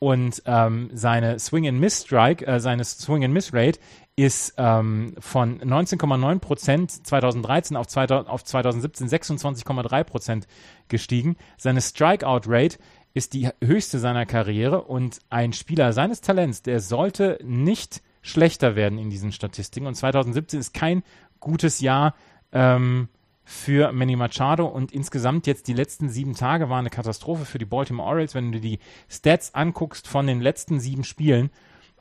Und 0.00 0.42
ähm, 0.46 0.90
seine 0.94 1.38
Swing 1.38 1.68
and 1.68 1.78
Miss 1.78 2.02
Strike, 2.02 2.46
äh, 2.46 2.58
seine 2.58 2.84
Swing 2.84 3.22
and 3.22 3.34
Miss 3.34 3.52
Rate 3.52 3.78
ist 4.16 4.54
ähm, 4.56 5.14
von 5.18 5.60
19,9% 5.60 7.04
2013 7.04 7.76
auf, 7.76 7.86
2000, 7.86 8.28
auf 8.28 8.42
2017 8.42 9.08
26,3% 9.08 10.44
gestiegen. 10.88 11.36
Seine 11.58 11.82
Strikeout 11.82 12.42
Rate 12.46 12.78
ist 13.15 13.32
die 13.32 13.49
höchste 13.62 13.99
seiner 13.99 14.27
Karriere 14.27 14.82
und 14.82 15.19
ein 15.31 15.53
Spieler 15.53 15.93
seines 15.93 16.20
Talents, 16.20 16.62
der 16.62 16.81
sollte 16.81 17.39
nicht 17.43 18.03
schlechter 18.23 18.77
werden 18.77 18.99
in 18.99 19.11
diesen 19.11 19.32
Statistiken. 19.32 19.87
Und 19.87 19.95
2017 19.95 20.61
ist 20.61 20.74
kein 20.74 21.03
gutes 21.41 21.81
Jahr 21.81 22.15
ähm, 22.53 23.09
für 23.45 23.93
Manny 23.93 24.16
Machado. 24.16 24.66
Und 24.66 24.93
insgesamt 24.93 25.47
jetzt 25.47 25.66
die 25.66 25.73
letzten 25.73 26.09
sieben 26.09 26.35
Tage 26.35 26.69
waren 26.69 26.81
eine 26.81 26.91
Katastrophe 26.91 27.45
für 27.45 27.59
die 27.59 27.65
Baltimore 27.65 28.09
Orioles. 28.09 28.35
Wenn 28.35 28.53
du 28.53 28.61
dir 28.61 28.77
die 28.77 28.78
Stats 29.09 29.55
anguckst 29.55 30.07
von 30.07 30.27
den 30.27 30.41
letzten 30.41 30.78
sieben 30.78 31.05
Spielen, 31.05 31.51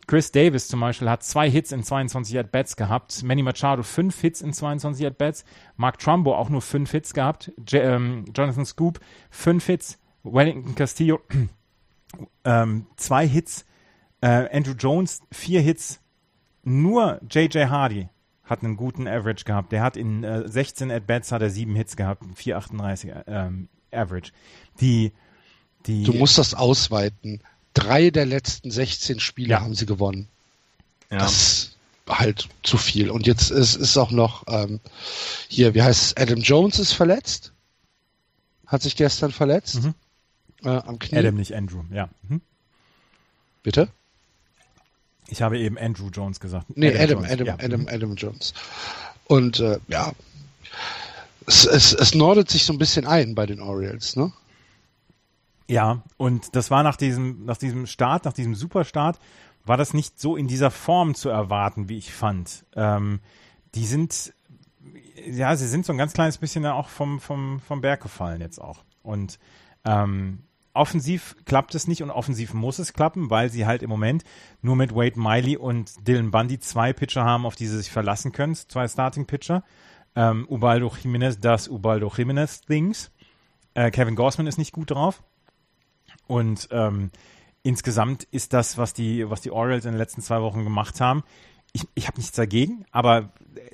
Chris 0.05 0.31
Davis 0.31 0.67
zum 0.67 0.79
Beispiel 0.79 1.09
hat 1.09 1.23
zwei 1.23 1.49
Hits 1.49 1.71
in 1.71 1.83
22 1.83 2.39
At-Bats 2.39 2.75
gehabt, 2.75 3.21
Manny 3.21 3.43
Machado 3.43 3.83
fünf 3.83 4.19
Hits 4.19 4.41
in 4.41 4.53
22 4.53 5.05
At-Bats, 5.05 5.45
Mark 5.77 5.99
Trumbo 5.99 6.35
auch 6.35 6.49
nur 6.49 6.63
fünf 6.63 6.89
Hits 6.89 7.13
gehabt, 7.13 7.51
J 7.67 7.83
ähm, 7.83 8.25
Jonathan 8.35 8.65
Scoop 8.65 8.99
fünf 9.29 9.67
Hits, 9.67 9.99
Wellington 10.33 10.75
Castillo 10.75 11.21
ähm, 12.43 12.87
zwei 12.95 13.27
Hits, 13.27 13.65
äh, 14.21 14.55
Andrew 14.55 14.73
Jones 14.73 15.21
vier 15.31 15.61
Hits, 15.61 15.99
nur 16.63 17.19
JJ 17.29 17.65
Hardy 17.65 18.09
hat 18.43 18.63
einen 18.63 18.77
guten 18.77 19.07
Average 19.07 19.45
gehabt. 19.45 19.71
Der 19.71 19.81
hat 19.81 19.95
in 19.95 20.23
äh, 20.23 20.47
16 20.47 20.91
At-Bats 20.91 21.31
hat 21.31 21.41
er 21.41 21.49
sieben 21.49 21.75
Hits 21.75 21.95
gehabt, 21.95 22.23
4,38 22.23 23.23
ähm, 23.27 23.69
Average. 23.91 24.31
Die, 24.81 25.11
die, 25.85 26.03
du 26.03 26.13
musst 26.13 26.37
das 26.37 26.53
ausweiten. 26.53 27.41
Drei 27.73 28.09
der 28.09 28.25
letzten 28.25 28.71
16 28.71 29.19
Spiele 29.19 29.51
ja. 29.51 29.61
haben 29.61 29.75
sie 29.75 29.85
gewonnen. 29.85 30.27
Ja. 31.11 31.19
Das 31.19 31.31
ist 31.33 31.77
halt 32.07 32.49
zu 32.63 32.77
viel. 32.77 33.11
Und 33.11 33.27
jetzt 33.27 33.51
ist, 33.51 33.75
ist 33.75 33.97
auch 33.97 34.11
noch 34.11 34.43
ähm, 34.47 34.79
hier, 35.47 35.75
wie 35.75 35.83
heißt 35.83 36.01
es, 36.01 36.17
Adam 36.17 36.39
Jones 36.39 36.79
ist 36.79 36.93
verletzt. 36.93 37.53
Hat 38.65 38.81
sich 38.81 38.95
gestern 38.95 39.31
verletzt. 39.31 39.83
Mhm. 39.83 39.93
Äh, 40.63 40.69
am 40.69 40.99
Knie. 40.99 41.17
Adam, 41.17 41.35
nicht 41.35 41.53
Andrew, 41.53 41.83
ja. 41.91 42.09
Mhm. 42.27 42.41
Bitte? 43.63 43.89
Ich 45.27 45.41
habe 45.41 45.59
eben 45.59 45.77
Andrew 45.77 46.09
Jones 46.09 46.39
gesagt. 46.39 46.65
Nee, 46.75 46.97
Adam, 46.97 47.19
Adam, 47.19 47.19
Jones. 47.19 47.31
Adam, 47.31 47.47
ja. 47.47 47.55
Adam, 47.59 47.87
Adam 47.87 48.15
Jones. 48.15 48.53
Und 49.25 49.59
äh, 49.59 49.79
ja, 49.87 50.13
es, 51.45 51.65
es, 51.65 51.93
es 51.93 52.15
nordet 52.15 52.49
sich 52.49 52.65
so 52.65 52.73
ein 52.73 52.79
bisschen 52.79 53.05
ein 53.05 53.35
bei 53.35 53.45
den 53.45 53.59
Orioles, 53.59 54.15
ne? 54.15 54.31
Ja, 55.67 56.01
und 56.17 56.55
das 56.55 56.71
war 56.71 56.81
nach 56.81 56.95
diesem, 56.95 57.45
nach 57.45 57.57
diesem 57.57 57.85
Start, 57.85 58.25
nach 58.25 58.33
diesem 58.33 58.55
Superstart, 58.55 59.19
war 59.65 59.77
das 59.77 59.93
nicht 59.93 60.19
so 60.19 60.35
in 60.35 60.47
dieser 60.47 60.71
Form 60.71 61.13
zu 61.13 61.29
erwarten, 61.29 61.89
wie 61.89 61.97
ich 61.99 62.11
fand. 62.11 62.65
Ähm, 62.75 63.19
die 63.75 63.85
sind, 63.85 64.33
ja, 65.27 65.55
sie 65.55 65.67
sind 65.67 65.85
so 65.85 65.93
ein 65.93 65.97
ganz 65.99 66.13
kleines 66.13 66.39
bisschen 66.39 66.65
auch 66.65 66.89
vom, 66.89 67.19
vom, 67.19 67.59
vom 67.59 67.81
Berg 67.81 68.01
gefallen 68.01 68.41
jetzt 68.41 68.59
auch. 68.59 68.79
Und 69.03 69.37
ähm, 69.85 70.39
offensiv 70.73 71.35
klappt 71.45 71.75
es 71.75 71.87
nicht 71.87 72.03
und 72.03 72.11
offensiv 72.11 72.53
muss 72.53 72.79
es 72.79 72.93
klappen, 72.93 73.29
weil 73.29 73.49
sie 73.49 73.65
halt 73.65 73.83
im 73.83 73.89
Moment 73.89 74.23
nur 74.61 74.75
mit 74.75 74.95
Wade 74.95 75.19
Miley 75.19 75.57
und 75.57 76.07
Dylan 76.07 76.31
Bundy 76.31 76.59
zwei 76.59 76.93
Pitcher 76.93 77.23
haben, 77.23 77.45
auf 77.45 77.55
die 77.55 77.67
sie 77.67 77.77
sich 77.77 77.91
verlassen 77.91 78.31
können, 78.31 78.55
zwei 78.55 78.87
Starting-Pitcher. 78.87 79.63
Ähm, 80.15 80.45
Ubaldo 80.47 80.91
Jimenez, 81.01 81.39
das 81.39 81.67
Ubaldo 81.67 82.11
Jimenez-Dings. 82.15 83.11
Äh, 83.73 83.91
Kevin 83.91 84.15
Gossman 84.15 84.47
ist 84.47 84.57
nicht 84.57 84.73
gut 84.73 84.91
drauf. 84.91 85.23
Und 86.27 86.67
ähm, 86.71 87.11
insgesamt 87.63 88.23
ist 88.31 88.53
das, 88.53 88.77
was 88.77 88.93
die, 88.93 89.29
was 89.29 89.41
die 89.41 89.51
Orioles 89.51 89.85
in 89.85 89.91
den 89.91 89.97
letzten 89.97 90.21
zwei 90.21 90.41
Wochen 90.41 90.63
gemacht 90.63 91.01
haben, 91.01 91.23
ich, 91.71 91.87
ich 91.93 92.07
habe 92.07 92.17
nichts 92.17 92.35
dagegen, 92.35 92.85
aber 92.91 93.31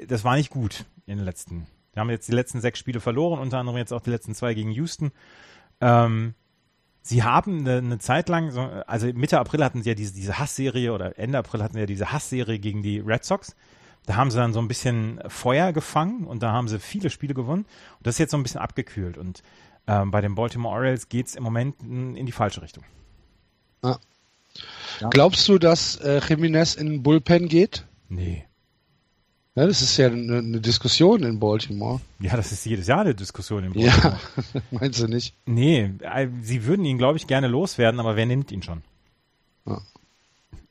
das 0.07 0.23
war 0.23 0.35
nicht 0.35 0.49
gut 0.49 0.85
in 1.05 1.17
den 1.17 1.25
letzten. 1.25 1.67
Wir 1.93 2.01
haben 2.01 2.09
jetzt 2.09 2.27
die 2.27 2.33
letzten 2.33 2.59
sechs 2.59 2.79
Spiele 2.79 2.99
verloren, 2.99 3.39
unter 3.39 3.57
anderem 3.57 3.77
jetzt 3.77 3.93
auch 3.93 4.01
die 4.01 4.09
letzten 4.09 4.35
zwei 4.35 4.53
gegen 4.53 4.71
Houston. 4.71 5.11
Ähm, 5.79 6.33
sie 7.05 7.23
haben 7.23 7.59
eine, 7.59 7.77
eine 7.77 7.99
Zeit 7.99 8.29
lang, 8.29 8.49
so, 8.49 8.61
also 8.61 9.05
Mitte 9.13 9.39
April 9.39 9.63
hatten 9.63 9.83
sie 9.83 9.89
ja 9.89 9.95
diese, 9.95 10.13
diese 10.13 10.39
Hassserie 10.39 10.91
oder 10.91 11.19
Ende 11.19 11.37
April 11.37 11.61
hatten 11.61 11.75
sie 11.75 11.81
ja 11.81 11.85
diese 11.85 12.11
Hassserie 12.11 12.57
gegen 12.57 12.81
die 12.81 12.99
Red 12.99 13.23
Sox. 13.23 13.55
Da 14.07 14.15
haben 14.15 14.31
sie 14.31 14.37
dann 14.37 14.53
so 14.53 14.59
ein 14.59 14.67
bisschen 14.67 15.21
Feuer 15.27 15.71
gefangen 15.71 16.25
und 16.25 16.41
da 16.41 16.51
haben 16.51 16.67
sie 16.67 16.79
viele 16.79 17.09
Spiele 17.09 17.33
gewonnen. 17.33 17.65
Und 17.97 18.07
das 18.07 18.15
ist 18.15 18.19
jetzt 18.19 18.31
so 18.31 18.37
ein 18.37 18.43
bisschen 18.43 18.59
abgekühlt. 18.59 19.17
Und 19.17 19.43
ähm, 19.87 20.11
bei 20.11 20.21
den 20.21 20.35
Baltimore 20.35 20.75
Orioles 20.75 21.09
geht 21.09 21.27
es 21.27 21.35
im 21.35 21.43
Moment 21.43 21.79
in 21.81 22.25
die 22.25 22.31
falsche 22.31 22.61
Richtung. 22.61 22.83
Ja. 23.83 23.99
Glaubst 25.09 25.47
du, 25.47 25.57
dass 25.59 25.97
äh, 25.97 26.21
Jiménez 26.23 26.77
in 26.77 26.87
den 26.87 27.03
Bullpen 27.03 27.47
geht? 27.47 27.85
Nee. 28.09 28.45
Ja, 29.55 29.65
das 29.65 29.81
ist 29.81 29.95
ja 29.95 30.07
eine, 30.07 30.39
eine, 30.39 30.59
Diskussion 30.59 31.23
in 31.23 31.39
Baltimore. 31.39 32.01
Ja, 32.19 32.35
das 32.35 32.51
ist 32.51 32.65
jedes 32.65 32.87
Jahr 32.87 33.01
eine 33.01 33.15
Diskussion 33.15 33.63
in 33.63 33.73
Baltimore. 33.73 34.19
Ja, 34.53 34.61
meinst 34.71 35.01
du 35.01 35.07
nicht? 35.07 35.33
Nee, 35.45 35.93
äh, 36.01 36.27
sie 36.41 36.65
würden 36.65 36.83
ihn, 36.83 36.97
glaube 36.97 37.17
ich, 37.17 37.25
gerne 37.25 37.47
loswerden, 37.47 38.01
aber 38.01 38.17
wer 38.17 38.25
nimmt 38.25 38.51
ihn 38.51 38.61
schon? 38.61 38.81
Ja. 39.65 39.81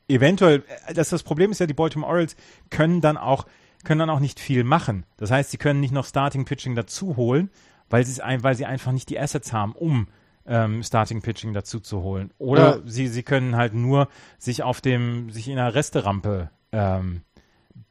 Eventuell, 0.07 0.65
äh, 0.87 0.93
das, 0.93 1.09
das 1.09 1.23
Problem 1.23 1.51
ist 1.51 1.61
ja, 1.61 1.67
die 1.67 1.73
Baltimore 1.73 2.11
Orioles 2.11 2.37
können 2.69 3.01
dann 3.01 3.17
auch, 3.17 3.47
können 3.85 4.01
dann 4.01 4.11
auch 4.11 4.21
nicht 4.21 4.39
viel 4.39 4.65
machen. 4.65 5.07
Das 5.17 5.31
heißt, 5.31 5.51
sie 5.51 5.59
können 5.59 5.81
nicht 5.81 5.93
noch 5.93 6.05
Starting 6.05 6.45
Pitching 6.45 6.75
dazu 6.75 7.17
holen, 7.17 7.49
weil, 7.89 8.05
weil 8.07 8.55
sie 8.55 8.67
einfach 8.67 8.93
nicht 8.93 9.09
die 9.09 9.19
Assets 9.19 9.55
haben, 9.55 9.73
um 9.73 10.09
ähm, 10.47 10.83
Starting 10.83 11.23
Pitching 11.23 11.55
dazu 11.55 11.81
zu 11.81 12.03
holen. 12.03 12.33
Oder 12.37 12.77
ja. 12.77 12.83
sie, 12.85 13.09
sie 13.09 13.23
können 13.23 13.57
halt 13.57 13.73
nur 13.73 14.09
sich 14.39 14.63
auf 14.63 14.83
dem, 14.83 15.31
sich 15.31 15.49
in 15.49 15.59
einer 15.59 15.75
Resterampe 15.75 16.51
ähm, 16.71 17.23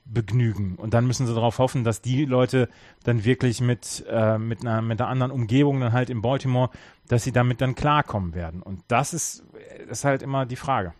begnügen. 0.05 0.75
Und 0.75 0.93
dann 0.93 1.07
müssen 1.07 1.27
sie 1.27 1.33
darauf 1.33 1.59
hoffen, 1.59 1.83
dass 1.83 2.01
die 2.01 2.25
Leute 2.25 2.69
dann 3.03 3.23
wirklich 3.23 3.61
mit, 3.61 4.03
äh, 4.09 4.37
mit, 4.37 4.61
einer, 4.61 4.81
mit 4.81 4.99
einer 4.99 5.09
anderen 5.09 5.31
Umgebung 5.31 5.79
dann 5.79 5.93
halt 5.93 6.09
in 6.09 6.21
Baltimore, 6.21 6.69
dass 7.07 7.23
sie 7.23 7.31
damit 7.31 7.61
dann 7.61 7.75
klarkommen 7.75 8.33
werden. 8.33 8.61
Und 8.61 8.81
das 8.87 9.13
ist, 9.13 9.43
ist 9.89 10.03
halt 10.03 10.21
immer 10.21 10.45
die 10.45 10.55
Frage. 10.55 10.93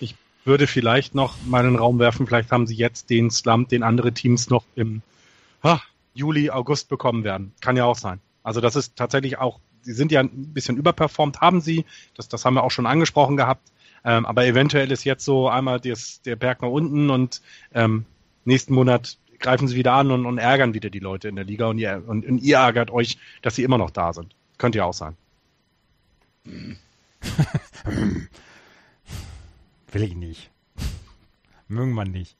Ich 0.00 0.16
würde 0.44 0.66
vielleicht 0.66 1.14
noch 1.14 1.36
mal 1.46 1.64
in 1.64 1.72
den 1.72 1.78
Raum 1.78 1.98
werfen, 1.98 2.26
vielleicht 2.26 2.52
haben 2.52 2.66
sie 2.66 2.76
jetzt 2.76 3.10
den 3.10 3.30
Slump, 3.30 3.68
den 3.68 3.82
andere 3.82 4.12
Teams 4.12 4.50
noch 4.50 4.64
im 4.74 5.02
ha, 5.62 5.82
Juli, 6.14 6.50
August 6.50 6.88
bekommen 6.88 7.24
werden. 7.24 7.52
Kann 7.60 7.76
ja 7.76 7.84
auch 7.84 7.96
sein. 7.96 8.20
Also 8.42 8.60
das 8.60 8.76
ist 8.76 8.96
tatsächlich 8.96 9.38
auch, 9.38 9.60
sie 9.82 9.92
sind 9.92 10.12
ja 10.12 10.20
ein 10.20 10.52
bisschen 10.52 10.76
überperformt, 10.76 11.40
haben 11.40 11.60
sie, 11.60 11.84
das, 12.14 12.28
das 12.28 12.44
haben 12.44 12.54
wir 12.54 12.64
auch 12.64 12.70
schon 12.70 12.86
angesprochen 12.86 13.36
gehabt. 13.36 13.70
Ähm, 14.04 14.26
aber 14.26 14.46
eventuell 14.46 14.90
ist 14.92 15.04
jetzt 15.04 15.24
so 15.24 15.48
einmal 15.48 15.80
des, 15.80 16.22
der 16.22 16.36
Berg 16.36 16.62
nach 16.62 16.68
unten 16.68 17.10
und 17.10 17.42
ähm, 17.74 18.04
nächsten 18.44 18.74
Monat 18.74 19.18
greifen 19.38 19.68
sie 19.68 19.76
wieder 19.76 19.92
an 19.94 20.10
und, 20.10 20.26
und, 20.26 20.38
ärgern 20.38 20.74
wieder 20.74 20.90
die 20.90 20.98
Leute 20.98 21.28
in 21.28 21.36
der 21.36 21.44
Liga 21.44 21.66
und 21.66 21.78
ihr, 21.78 22.02
und, 22.06 22.26
und 22.26 22.38
ihr 22.38 22.58
ärgert 22.58 22.90
euch, 22.90 23.18
dass 23.42 23.54
sie 23.56 23.62
immer 23.62 23.78
noch 23.78 23.90
da 23.90 24.12
sind. 24.12 24.34
Könnte 24.58 24.78
ja 24.78 24.84
auch 24.84 24.94
sein. 24.94 25.16
Will 29.92 30.02
ich 30.02 30.14
nicht. 30.14 30.50
Mögen 31.68 31.92
man 31.92 32.10
nicht. 32.10 32.36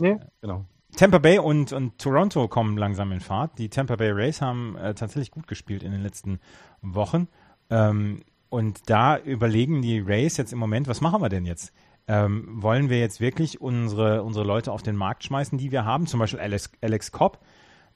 Nee, 0.00 0.18
genau. 0.40 0.64
Tampa 0.96 1.18
Bay 1.18 1.38
und, 1.38 1.72
und 1.72 1.98
Toronto 1.98 2.46
kommen 2.48 2.76
langsam 2.78 3.10
in 3.12 3.20
Fahrt. 3.20 3.58
Die 3.58 3.68
Tampa 3.68 3.96
Bay 3.96 4.10
Rays 4.10 4.40
haben 4.40 4.76
äh, 4.76 4.94
tatsächlich 4.94 5.30
gut 5.30 5.46
gespielt 5.46 5.82
in 5.82 5.92
den 5.92 6.02
letzten 6.02 6.40
Wochen. 6.82 7.28
Ähm, 7.70 8.22
und 8.54 8.88
da 8.88 9.18
überlegen 9.18 9.82
die 9.82 9.98
Rays 9.98 10.36
jetzt 10.36 10.52
im 10.52 10.60
Moment, 10.60 10.86
was 10.86 11.00
machen 11.00 11.20
wir 11.20 11.28
denn 11.28 11.44
jetzt? 11.44 11.72
Ähm, 12.06 12.62
wollen 12.62 12.88
wir 12.88 13.00
jetzt 13.00 13.20
wirklich 13.20 13.60
unsere, 13.60 14.22
unsere 14.22 14.44
Leute 14.44 14.70
auf 14.70 14.80
den 14.80 14.94
Markt 14.94 15.24
schmeißen, 15.24 15.58
die 15.58 15.72
wir 15.72 15.84
haben? 15.84 16.06
Zum 16.06 16.20
Beispiel 16.20 16.38
Alex, 16.38 16.70
Alex 16.80 17.10
Cobb. 17.10 17.40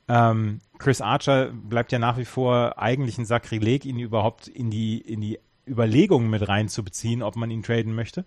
Ähm, 0.08 0.58
Chris 0.78 1.00
Archer 1.00 1.52
bleibt 1.52 1.92
ja 1.92 2.00
nach 2.00 2.18
wie 2.18 2.24
vor 2.24 2.76
eigentlich 2.76 3.18
ein 3.18 3.24
Sakrileg, 3.24 3.84
ihn 3.84 4.00
überhaupt 4.00 4.48
in 4.48 4.68
die, 4.68 4.98
in 4.98 5.20
die 5.20 5.38
Überlegungen 5.64 6.28
mit 6.28 6.48
reinzubeziehen, 6.48 7.22
ob 7.22 7.36
man 7.36 7.52
ihn 7.52 7.62
traden 7.62 7.94
möchte. 7.94 8.24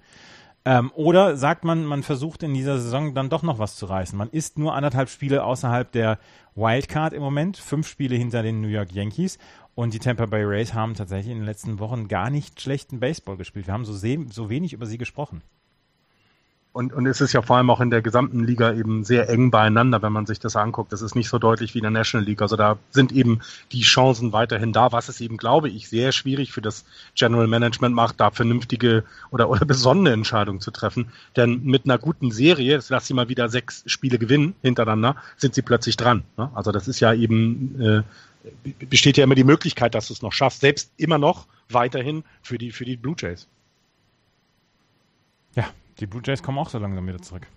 Ähm, 0.64 0.92
oder 0.94 1.38
sagt 1.38 1.64
man, 1.64 1.86
man 1.86 2.04
versucht 2.04 2.44
in 2.44 2.54
dieser 2.54 2.80
Saison 2.80 3.16
dann 3.16 3.30
doch 3.30 3.42
noch 3.42 3.58
was 3.58 3.76
zu 3.76 3.88
reißen. 3.88 4.18
Man 4.18 4.30
ist 4.30 4.60
nur 4.60 4.76
anderthalb 4.76 5.10
Spiele 5.10 5.44
außerhalb 5.44 5.92
der 5.92 6.20
Wildcard 6.56 7.14
im 7.14 7.24
Moment, 7.24 7.58
fünf 7.58 7.88
Spiele 7.88 8.16
hinter 8.16 8.44
den 8.44 8.62
New 8.62 8.68
York 8.68 8.92
Yankees 8.92 9.40
und 9.74 9.94
die 9.94 10.00
Tampa 10.00 10.28
Bay 10.28 10.44
Rays 10.44 10.74
haben 10.74 10.94
tatsächlich 10.94 11.32
in 11.32 11.40
den 11.40 11.46
letzten 11.46 11.80
Wochen 11.80 12.08
gar 12.08 12.30
nicht 12.30 12.62
schlechten 12.62 13.00
Baseball 13.00 13.38
gespielt. 13.38 13.68
Wir 13.68 13.74
haben 13.74 13.86
so, 13.86 13.94
so 13.94 14.50
wenig 14.50 14.74
über 14.74 14.86
sie 14.86 14.98
gesprochen. 14.98 15.42
Und, 16.74 16.94
und 16.94 17.06
es 17.06 17.20
ist 17.20 17.34
ja 17.34 17.42
vor 17.42 17.58
allem 17.58 17.70
auch 17.70 17.82
in 17.82 17.90
der 17.90 18.02
gesamten 18.02 18.46
Liga 18.46 18.74
eben 18.74 19.04
sehr 19.04 19.28
eng 19.28 19.52
beieinander, 19.52 20.02
wenn 20.02 20.14
man 20.14 20.26
sich 20.26 20.40
das 20.40 20.56
anguckt. 20.56 20.94
Das 20.94 21.02
ist 21.02 21.16
nicht 21.16 21.28
so 21.28 21.38
deutlich 21.38 21.74
wie 21.74 21.80
in 21.80 21.84
der 21.84 21.92
National 21.92 22.26
League. 22.26 22.42
Also 22.42 22.56
da 22.56 22.78
sind 22.92 23.12
eben 23.12 23.42
die 23.74 23.82
Chancen 23.82 24.32
weiterhin 24.32 24.72
da, 24.72 24.94
was 24.94 25.10
es 25.10 25.20
eben, 25.20 25.36
glaube 25.36 25.68
ich, 25.68 25.90
sehr 25.90 26.14
schwierig 26.14 26.54
für 26.54 26.62
das 26.62 26.86
General 27.14 27.48
Management 27.48 27.94
macht, 27.94 28.22
da 28.22 28.32
vernünftige 28.32 29.04
oder, 29.32 29.50
oder 29.50 29.66
besonnene 29.66 30.14
Entscheidungen 30.14 30.62
zu 30.62 30.72
treffen. 30.72 31.12
Denn 31.36 31.62
mit 31.64 31.84
einer 31.84 31.98
guten 31.98 32.32
Serie, 32.32 32.72
jetzt 32.72 32.90
lass 32.90 33.06
sie 33.06 33.14
mal 33.14 33.28
wieder 33.28 33.50
sechs 33.50 33.84
Spiele 33.86 34.18
gewinnen 34.18 34.56
hintereinander, 34.62 35.18
sind 35.36 35.54
sie 35.54 35.62
plötzlich 35.62 35.98
dran. 35.98 36.24
Ne? 36.38 36.50
Also 36.54 36.72
das 36.72 36.88
ist 36.88 37.02
ja 37.02 37.14
eben 37.14 37.82
äh, 37.82 38.04
besteht 38.90 39.18
ja 39.18 39.24
immer 39.24 39.36
die 39.36 39.44
Möglichkeit, 39.44 39.96
dass 39.96 40.08
du 40.08 40.14
es 40.14 40.22
noch 40.22 40.34
schaffst, 40.34 40.62
selbst 40.62 40.92
immer 40.98 41.18
noch 41.18 41.48
weiterhin 41.70 42.24
für 42.42 42.58
die, 42.58 42.72
für 42.72 42.86
die 42.86 42.98
Blue 42.98 43.16
Jays. 43.18 43.48
Ja, 45.56 45.70
die 46.02 46.08
Blue 46.08 46.22
Jays 46.26 46.44
kommen 46.44 46.58
auch 46.58 46.70
so 46.70 46.80
langsam 46.80 47.08
wieder 47.08 47.22
zurück. 47.22 47.48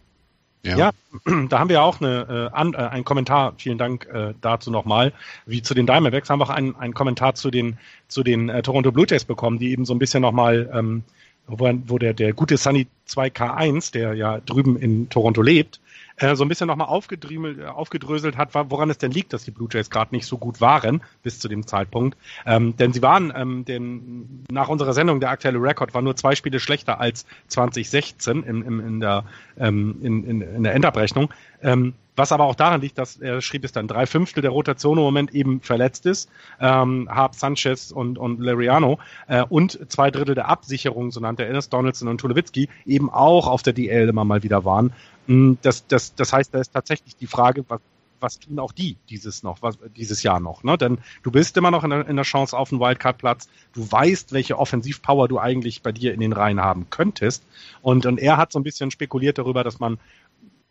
Ja, 0.62 0.76
ja 0.76 0.90
da 1.48 1.58
haben 1.58 1.68
wir 1.68 1.82
auch 1.82 2.00
eine, 2.00 2.50
äh, 2.52 2.56
an, 2.56 2.74
äh, 2.74 2.76
einen 2.76 3.04
Kommentar, 3.04 3.54
vielen 3.58 3.78
Dank 3.78 4.06
äh, 4.06 4.34
dazu 4.40 4.70
nochmal, 4.70 5.12
wie 5.46 5.62
zu 5.62 5.74
den 5.74 5.86
Diamondbacks, 5.86 6.30
haben 6.30 6.40
wir 6.40 6.44
auch 6.44 6.50
einen, 6.50 6.76
einen 6.76 6.94
Kommentar 6.94 7.34
zu 7.34 7.50
den, 7.50 7.78
zu 8.08 8.22
den 8.22 8.48
äh, 8.48 8.62
Toronto 8.62 8.92
Blue 8.92 9.06
Jays 9.08 9.24
bekommen, 9.24 9.58
die 9.58 9.72
eben 9.72 9.84
so 9.84 9.94
ein 9.94 9.98
bisschen 9.98 10.22
nochmal, 10.22 10.70
ähm, 10.72 11.02
wo, 11.46 11.70
wo 11.86 11.98
der, 11.98 12.14
der 12.14 12.32
gute 12.32 12.56
Sunny 12.56 12.86
2K1, 13.08 13.92
der 13.92 14.14
ja 14.14 14.40
drüben 14.40 14.76
in 14.78 15.08
Toronto 15.10 15.42
lebt, 15.42 15.80
äh, 16.16 16.36
so 16.36 16.44
ein 16.44 16.48
bisschen 16.48 16.68
nochmal 16.68 16.88
äh, 16.88 17.64
aufgedröselt 17.66 18.36
hat, 18.36 18.54
woran 18.54 18.90
es 18.90 18.98
denn 18.98 19.10
liegt, 19.10 19.32
dass 19.32 19.44
die 19.44 19.50
Blue 19.50 19.68
Jays 19.70 19.90
gerade 19.90 20.14
nicht 20.14 20.26
so 20.26 20.38
gut 20.38 20.60
waren 20.60 21.02
bis 21.22 21.38
zu 21.38 21.48
dem 21.48 21.66
Zeitpunkt. 21.66 22.16
Ähm, 22.46 22.76
denn 22.76 22.92
sie 22.92 23.02
waren, 23.02 23.32
ähm, 23.34 23.64
den, 23.64 24.44
nach 24.50 24.68
unserer 24.68 24.92
Sendung, 24.92 25.20
der 25.20 25.30
aktuelle 25.30 25.60
Rekord 25.60 25.94
war 25.94 26.02
nur 26.02 26.16
zwei 26.16 26.34
Spiele 26.34 26.60
schlechter 26.60 27.00
als 27.00 27.26
2016 27.48 28.42
in, 28.42 28.62
in, 28.62 28.80
in, 28.80 29.00
der, 29.00 29.24
ähm, 29.58 29.96
in, 30.02 30.24
in, 30.24 30.40
in 30.40 30.62
der 30.62 30.74
Endabrechnung. 30.74 31.32
Ähm, 31.62 31.94
was 32.16 32.30
aber 32.30 32.44
auch 32.44 32.54
daran 32.54 32.80
liegt, 32.80 32.98
dass 32.98 33.16
er 33.16 33.40
schrieb 33.40 33.64
es 33.64 33.72
dann, 33.72 33.88
drei 33.88 34.06
Fünftel 34.06 34.40
der 34.40 34.52
Rotation 34.52 34.98
im 34.98 35.04
Moment 35.04 35.34
eben 35.34 35.60
verletzt 35.60 36.06
ist, 36.06 36.30
ähm, 36.60 37.08
Harp 37.10 37.34
Sanchez 37.34 37.90
und, 37.90 38.18
und 38.18 38.40
Lariano 38.40 39.00
äh, 39.26 39.42
und 39.42 39.90
zwei 39.90 40.12
Drittel 40.12 40.36
der 40.36 40.48
Absicherung, 40.48 41.10
so 41.10 41.18
nannte 41.18 41.44
er 41.44 41.54
es, 41.54 41.68
Donaldson 41.70 42.08
und 42.08 42.18
Tulowitzki, 42.18 42.68
eben 42.86 43.10
auch 43.10 43.48
auf 43.48 43.62
der 43.62 43.72
DL 43.72 44.08
immer 44.08 44.24
mal 44.24 44.44
wieder 44.44 44.64
waren. 44.64 44.92
Mm, 45.26 45.54
das, 45.62 45.86
das, 45.86 46.14
das 46.14 46.32
heißt, 46.32 46.54
da 46.54 46.60
ist 46.60 46.72
tatsächlich 46.72 47.16
die 47.16 47.26
Frage, 47.26 47.64
was, 47.68 47.80
was 48.20 48.38
tun 48.38 48.58
auch 48.58 48.72
die 48.72 48.96
dieses 49.10 49.42
noch, 49.42 49.62
was, 49.62 49.78
dieses 49.96 50.22
Jahr 50.22 50.40
noch, 50.40 50.64
ne? 50.64 50.78
Denn 50.78 50.98
du 51.22 51.30
bist 51.30 51.56
immer 51.56 51.70
noch 51.70 51.84
in 51.84 51.90
der, 51.90 52.08
in 52.08 52.16
der 52.16 52.24
Chance 52.24 52.56
auf 52.56 52.72
einen 52.72 52.80
Wildcard-Platz. 52.80 53.48
Du 53.72 53.90
weißt, 53.90 54.32
welche 54.32 54.58
Offensivpower 54.58 55.28
du 55.28 55.38
eigentlich 55.38 55.82
bei 55.82 55.92
dir 55.92 56.14
in 56.14 56.20
den 56.20 56.32
Reihen 56.32 56.60
haben 56.60 56.88
könntest. 56.90 57.44
Und, 57.82 58.06
und 58.06 58.18
er 58.18 58.36
hat 58.36 58.52
so 58.52 58.58
ein 58.58 58.62
bisschen 58.64 58.90
spekuliert 58.90 59.38
darüber, 59.38 59.62
dass 59.62 59.78
man 59.78 59.98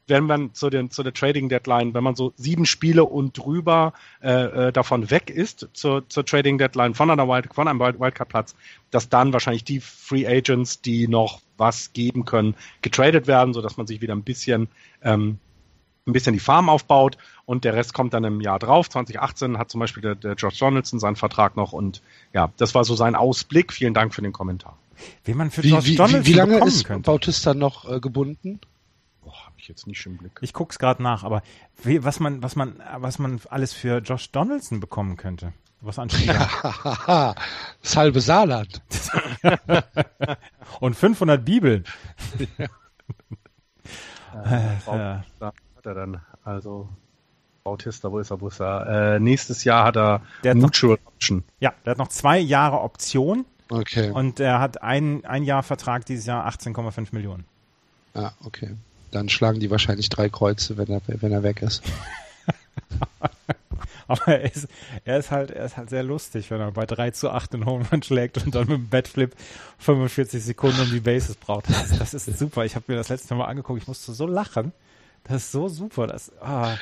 wenn 0.07 0.25
man 0.25 0.53
zu, 0.53 0.69
den, 0.69 0.91
zu 0.91 1.03
der 1.03 1.13
Trading 1.13 1.49
Deadline, 1.49 1.93
wenn 1.93 2.03
man 2.03 2.15
so 2.15 2.33
sieben 2.35 2.65
Spiele 2.65 3.05
und 3.05 3.37
drüber 3.37 3.93
äh, 4.21 4.67
äh, 4.67 4.71
davon 4.71 5.09
weg 5.11 5.29
ist 5.29 5.69
zur, 5.73 6.07
zur 6.09 6.25
Trading 6.25 6.57
Deadline 6.57 6.93
von, 6.93 7.09
einer 7.09 7.27
Wild, 7.27 7.53
von 7.53 7.67
einem 7.67 7.79
Wildcard-Platz, 7.79 8.55
dass 8.91 9.09
dann 9.09 9.33
wahrscheinlich 9.33 9.63
die 9.63 9.79
Free 9.79 10.27
Agents, 10.27 10.81
die 10.81 11.07
noch 11.07 11.41
was 11.57 11.93
geben 11.93 12.25
können, 12.25 12.55
getradet 12.81 13.27
werden, 13.27 13.53
sodass 13.53 13.77
man 13.77 13.87
sich 13.87 14.01
wieder 14.01 14.15
ein 14.15 14.23
bisschen 14.23 14.67
ähm, 15.03 15.37
ein 16.05 16.13
bisschen 16.13 16.33
die 16.33 16.39
Farm 16.39 16.69
aufbaut 16.69 17.17
und 17.45 17.63
der 17.63 17.75
Rest 17.75 17.93
kommt 17.93 18.13
dann 18.13 18.23
im 18.23 18.41
Jahr 18.41 18.59
drauf. 18.59 18.89
2018 18.89 19.57
hat 19.57 19.69
zum 19.69 19.79
Beispiel 19.79 20.01
der, 20.01 20.15
der 20.15 20.35
George 20.35 20.57
Donaldson 20.59 20.99
seinen 20.99 21.15
Vertrag 21.15 21.55
noch 21.55 21.73
und 21.73 22.01
ja, 22.33 22.51
das 22.57 22.75
war 22.75 22.83
so 22.83 22.95
sein 22.95 23.15
Ausblick. 23.15 23.71
Vielen 23.71 23.93
Dank 23.93 24.13
für 24.13 24.21
den 24.21 24.33
Kommentar. 24.33 24.77
Wie 25.23 25.33
man 25.33 25.49
für 25.49 25.63
wie, 25.63 25.69
George 25.69 25.85
wie, 25.87 25.95
Donaldson 25.95 26.25
wie, 26.25 26.29
wie 26.29 26.33
lange 26.33 26.65
ist 26.65 26.85
könnte. 26.85 27.05
Bautista 27.05 27.53
noch 27.53 27.89
äh, 27.89 27.99
gebunden? 27.99 28.59
Ich 29.63 29.69
jetzt 29.69 29.87
nicht 29.87 30.05
im 30.05 30.17
Blick. 30.17 30.37
Ich 30.41 30.53
guck's 30.53 30.77
gerade 30.77 31.01
nach, 31.01 31.23
aber 31.23 31.41
wie, 31.83 32.03
was 32.03 32.19
man, 32.19 32.43
was 32.43 32.55
man, 32.55 32.81
was 32.97 33.17
man 33.17 33.39
alles 33.49 33.73
für 33.73 33.99
Josh 33.99 34.31
Donaldson 34.31 34.79
bekommen 34.79 35.15
könnte. 35.17 35.53
Was 35.81 35.99
an 35.99 36.09
Das 37.81 37.97
halbe 37.97 38.21
Saarland. 38.21 38.81
Und 40.79 40.95
500 40.95 41.43
Bibeln. 41.43 41.83
äh, 42.57 42.67
ja. 44.85 45.23
hat 45.41 45.85
er 45.85 45.93
dann? 45.93 46.21
Also 46.43 46.87
Bautista, 47.63 48.11
wo 48.11 48.19
ist 48.19 48.31
er, 48.31 48.39
wo 48.39 48.47
ist 48.47 48.61
er? 48.61 49.15
Äh, 49.15 49.19
nächstes 49.19 49.65
Jahr 49.65 49.85
hat 49.85 49.97
er 49.97 50.21
der 50.43 50.55
Mutual 50.55 50.97
noch, 51.03 51.13
Option. 51.13 51.43
Ja, 51.59 51.73
der 51.85 51.91
hat 51.91 51.97
noch 51.97 52.09
zwei 52.09 52.39
Jahre 52.39 52.81
Option. 52.81 53.45
Okay. 53.69 54.11
Und 54.11 54.39
er 54.39 54.59
hat 54.59 54.81
ein, 54.81 55.25
ein 55.25 55.43
Jahr 55.43 55.63
Vertrag 55.63 56.05
dieses 56.05 56.25
Jahr 56.25 56.47
18,5 56.47 57.09
Millionen. 57.11 57.45
Ah, 58.13 58.31
okay 58.45 58.77
dann 59.13 59.29
schlagen 59.29 59.59
die 59.59 59.71
wahrscheinlich 59.71 60.09
drei 60.09 60.29
Kreuze, 60.29 60.77
wenn 60.77 60.87
er, 60.87 61.01
wenn 61.05 61.31
er 61.31 61.43
weg 61.43 61.61
ist. 61.61 61.83
Aber 64.07 64.27
er 64.27 64.51
ist, 64.53 64.67
er 65.05 65.19
ist 65.19 65.31
halt, 65.31 65.51
er 65.51 65.65
ist 65.65 65.77
halt 65.77 65.89
sehr 65.89 66.03
lustig, 66.03 66.51
wenn 66.51 66.59
er 66.59 66.71
bei 66.71 66.85
3 66.85 67.11
zu 67.11 67.29
8 67.29 67.53
den 67.53 67.65
Home 67.65 67.85
Run 67.89 68.03
schlägt 68.03 68.37
und 68.43 68.53
dann 68.53 68.67
mit 68.67 68.77
dem 68.77 68.89
Batflip 68.89 69.33
45 69.79 70.43
Sekunden 70.43 70.81
um 70.81 70.91
die 70.91 70.99
Bases 70.99 71.35
braucht. 71.35 71.69
Das, 71.69 71.97
das 71.97 72.13
ist 72.13 72.37
super. 72.37 72.65
Ich 72.65 72.75
habe 72.75 72.85
mir 72.87 72.95
das 72.95 73.09
letzte 73.09 73.33
Mal 73.35 73.45
angeguckt. 73.45 73.81
Ich 73.81 73.87
musste 73.87 74.11
so 74.13 74.27
lachen. 74.27 74.73
Das 75.23 75.43
ist 75.43 75.51
so 75.53 75.69
super. 75.69 76.07
Das, 76.07 76.31
ah, 76.41 76.75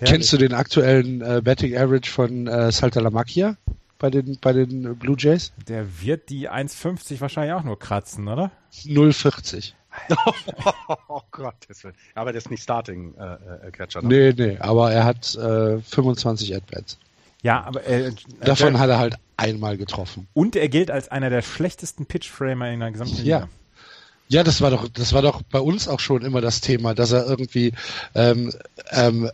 Kennst 0.00 0.32
du 0.32 0.36
den 0.36 0.52
aktuellen 0.52 1.22
äh, 1.22 1.40
Betting 1.42 1.76
Average 1.76 2.10
von 2.10 2.46
äh, 2.46 2.70
Saltalamacchia 2.70 3.56
bei 3.98 4.10
den, 4.10 4.38
bei 4.40 4.52
den 4.52 4.96
Blue 4.96 5.16
Jays? 5.18 5.52
Der 5.68 6.02
wird 6.02 6.28
die 6.28 6.50
1,50 6.50 7.20
wahrscheinlich 7.20 7.54
auch 7.54 7.64
nur 7.64 7.78
kratzen, 7.78 8.28
oder? 8.28 8.50
0,40. 8.84 9.72
oh 11.08 11.20
Gott, 11.30 11.54
aber 12.14 12.32
der 12.32 12.38
ist 12.38 12.50
nicht 12.50 12.62
Starting-Catcher. 12.62 14.00
Äh, 14.00 14.02
ne? 14.02 14.08
Nee, 14.08 14.34
nee, 14.36 14.58
aber 14.58 14.92
er 14.92 15.04
hat 15.04 15.34
äh, 15.34 15.80
25 15.80 16.54
At-Bats. 16.54 16.98
Ja, 17.42 17.64
aber 17.64 17.86
äh, 17.86 18.12
davon 18.40 18.74
äh, 18.74 18.78
hat 18.78 18.90
er 18.90 18.98
halt 18.98 19.16
einmal 19.36 19.76
getroffen. 19.76 20.26
Und 20.34 20.56
er 20.56 20.68
gilt 20.68 20.90
als 20.90 21.08
einer 21.08 21.30
der 21.30 21.42
schlechtesten 21.42 22.06
Pitch-Framer 22.06 22.70
in 22.70 22.80
der 22.80 22.90
gesamten 22.92 23.18
Liga. 23.18 23.38
Ja. 23.40 23.48
Ja, 24.28 24.42
das 24.42 24.60
war 24.60 24.70
doch, 24.70 24.88
das 24.88 25.12
war 25.12 25.22
doch 25.22 25.42
bei 25.42 25.60
uns 25.60 25.86
auch 25.86 26.00
schon 26.00 26.22
immer 26.22 26.40
das 26.40 26.60
Thema, 26.60 26.94
dass 26.94 27.12
er 27.12 27.26
irgendwie 27.26 27.72
ähm, 28.16 28.52
ähm, 28.90 29.30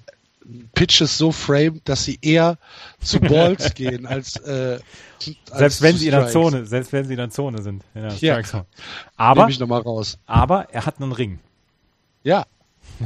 Pitches 0.75 1.17
so 1.17 1.33
framed, 1.33 1.89
dass 1.89 2.05
sie 2.05 2.19
eher 2.21 2.59
zu 3.01 3.21
Balls 3.21 3.75
gehen 3.75 4.07
als, 4.07 4.37
äh, 4.37 4.79
als 5.51 5.59
selbst 5.59 5.83
wenn 5.83 5.97
sie 5.97 6.07
in 6.07 6.13
der 6.13 6.29
Zone, 6.29 6.67
selbst 6.67 6.93
wenn 6.93 7.05
sie 7.05 7.13
in 7.13 7.19
der 7.19 7.31
Zone 7.31 7.63
sind. 7.63 7.85
Ja, 7.95 8.41
aber 9.17 9.49
ich 9.49 9.59
noch 9.61 9.69
mal 9.69 9.81
raus. 9.81 10.19
Aber 10.27 10.69
er 10.71 10.87
hat 10.87 11.01
einen 11.01 11.13
Ring. 11.13 11.39
Ja. 12.25 12.47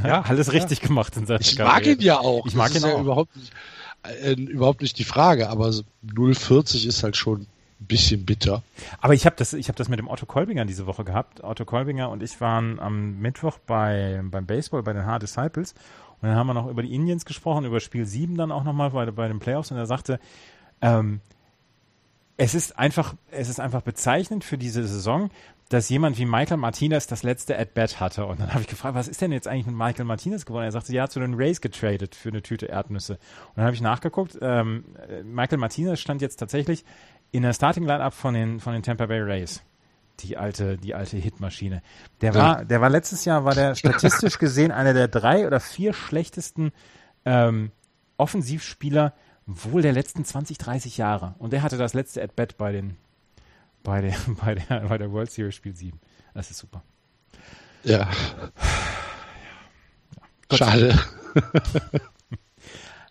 Ja, 0.03 0.21
alles 0.21 0.51
richtig 0.51 0.81
ja. 0.81 0.87
gemacht 0.87 1.15
in 1.17 1.25
seiner 1.25 1.41
Ich 1.41 1.57
mag 1.57 1.85
ihn 1.85 1.99
ja 1.99 2.19
auch. 2.19 2.45
Ich 2.45 2.55
mag 2.55 2.73
das 2.73 2.83
ihn 2.83 2.89
auch. 2.89 2.97
Ja 2.97 3.01
überhaupt 3.01 3.35
nicht, 3.35 3.53
äh, 4.21 4.33
überhaupt 4.33 4.81
nicht 4.81 4.97
die 4.99 5.03
Frage, 5.03 5.49
aber 5.49 5.69
0,40 5.69 6.87
ist 6.87 7.03
halt 7.03 7.17
schon 7.17 7.41
ein 7.41 7.85
bisschen 7.85 8.25
bitter. 8.25 8.63
Aber 8.99 9.13
ich 9.13 9.25
habe 9.25 9.35
das, 9.37 9.53
ich 9.53 9.67
habe 9.67 9.77
das 9.77 9.89
mit 9.89 9.99
dem 9.99 10.07
Otto 10.07 10.25
Kolbinger 10.25 10.65
diese 10.65 10.87
Woche 10.87 11.03
gehabt. 11.03 11.43
Otto 11.43 11.65
Kolbinger 11.65 12.09
und 12.09 12.23
ich 12.23 12.39
waren 12.41 12.79
am 12.79 13.19
Mittwoch 13.19 13.59
bei, 13.59 14.21
beim 14.23 14.45
Baseball 14.45 14.83
bei 14.83 14.93
den 14.93 15.05
Hard 15.05 15.23
Disciples 15.23 15.75
und 16.21 16.29
dann 16.29 16.37
haben 16.37 16.47
wir 16.47 16.53
noch 16.53 16.67
über 16.67 16.81
die 16.81 16.93
Indians 16.93 17.25
gesprochen, 17.25 17.65
über 17.65 17.79
Spiel 17.79 18.05
7 18.05 18.35
dann 18.35 18.51
auch 18.51 18.63
nochmal 18.63 18.89
bei, 18.91 19.09
bei 19.11 19.27
den 19.27 19.39
Playoffs 19.39 19.71
und 19.71 19.77
er 19.77 19.85
sagte, 19.85 20.19
ähm, 20.81 21.21
es 22.37 22.55
ist 22.55 22.77
einfach, 22.77 23.15
es 23.31 23.49
ist 23.49 23.59
einfach 23.59 23.81
bezeichnend 23.81 24.43
für 24.43 24.57
diese 24.57 24.87
Saison, 24.87 25.29
dass 25.69 25.89
jemand 25.89 26.17
wie 26.17 26.25
Michael 26.25 26.57
Martinez 26.57 27.07
das 27.07 27.23
letzte 27.23 27.57
At-Bat 27.59 27.99
hatte. 27.99 28.25
Und 28.25 28.39
dann 28.39 28.53
habe 28.53 28.61
ich 28.61 28.67
gefragt, 28.67 28.95
was 28.95 29.07
ist 29.07 29.21
denn 29.21 29.31
jetzt 29.31 29.47
eigentlich 29.47 29.65
mit 29.65 29.75
Michael 29.75 30.05
Martinez 30.05 30.45
geworden? 30.45 30.65
Er 30.65 30.71
sagte, 30.71 30.93
ja, 30.93 31.09
zu 31.09 31.19
den 31.19 31.33
Rays 31.33 31.59
getradet 31.61 32.15
für 32.15 32.29
eine 32.29 32.41
Tüte 32.41 32.67
Erdnüsse. 32.67 33.13
Und 33.13 33.57
dann 33.57 33.65
habe 33.65 33.75
ich 33.75 33.81
nachgeguckt, 33.81 34.37
ähm, 34.41 34.85
Michael 35.23 35.57
Martinez 35.57 35.99
stand 35.99 36.21
jetzt 36.21 36.37
tatsächlich 36.37 36.85
in 37.31 37.43
der 37.43 37.53
Starting-Line-Up 37.53 38.13
von 38.13 38.33
den, 38.33 38.59
von 38.59 38.73
den 38.73 38.83
Tampa 38.83 39.07
Bay 39.07 39.19
Rays 39.19 39.61
die 40.19 40.37
alte, 40.37 40.77
die 40.77 40.95
alte 40.95 41.17
Hitmaschine. 41.17 41.81
Der 42.21 42.33
war, 42.33 42.65
der 42.65 42.81
war 42.81 42.89
letztes 42.89 43.25
Jahr, 43.25 43.45
war 43.45 43.55
der 43.55 43.75
statistisch 43.75 44.39
gesehen 44.39 44.71
einer 44.71 44.93
der 44.93 45.07
drei 45.07 45.47
oder 45.47 45.59
vier 45.59 45.93
schlechtesten 45.93 46.71
ähm, 47.25 47.71
Offensivspieler 48.17 49.13
wohl 49.45 49.81
der 49.81 49.93
letzten 49.93 50.25
20, 50.25 50.57
30 50.57 50.97
Jahre. 50.97 51.35
Und 51.39 51.53
der 51.53 51.61
hatte 51.61 51.77
das 51.77 51.93
letzte 51.93 52.21
At-Bat 52.21 52.57
bei 52.57 52.71
den, 52.71 52.97
bei 53.83 54.01
der, 54.01 54.15
bei 54.43 54.55
der, 54.55 54.81
bei 54.81 54.97
der 54.97 55.11
World 55.11 55.31
Series 55.31 55.55
Spiel 55.55 55.75
7. 55.75 55.99
Das 56.33 56.51
ist 56.51 56.57
super. 56.57 56.83
Ja. 57.83 58.09
ja. 60.51 60.57
Schade. 60.57 60.99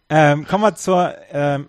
ähm, 0.09 0.47
kommen 0.47 0.65
wir 0.65 0.75
zur 0.75 1.15
ähm, 1.31 1.69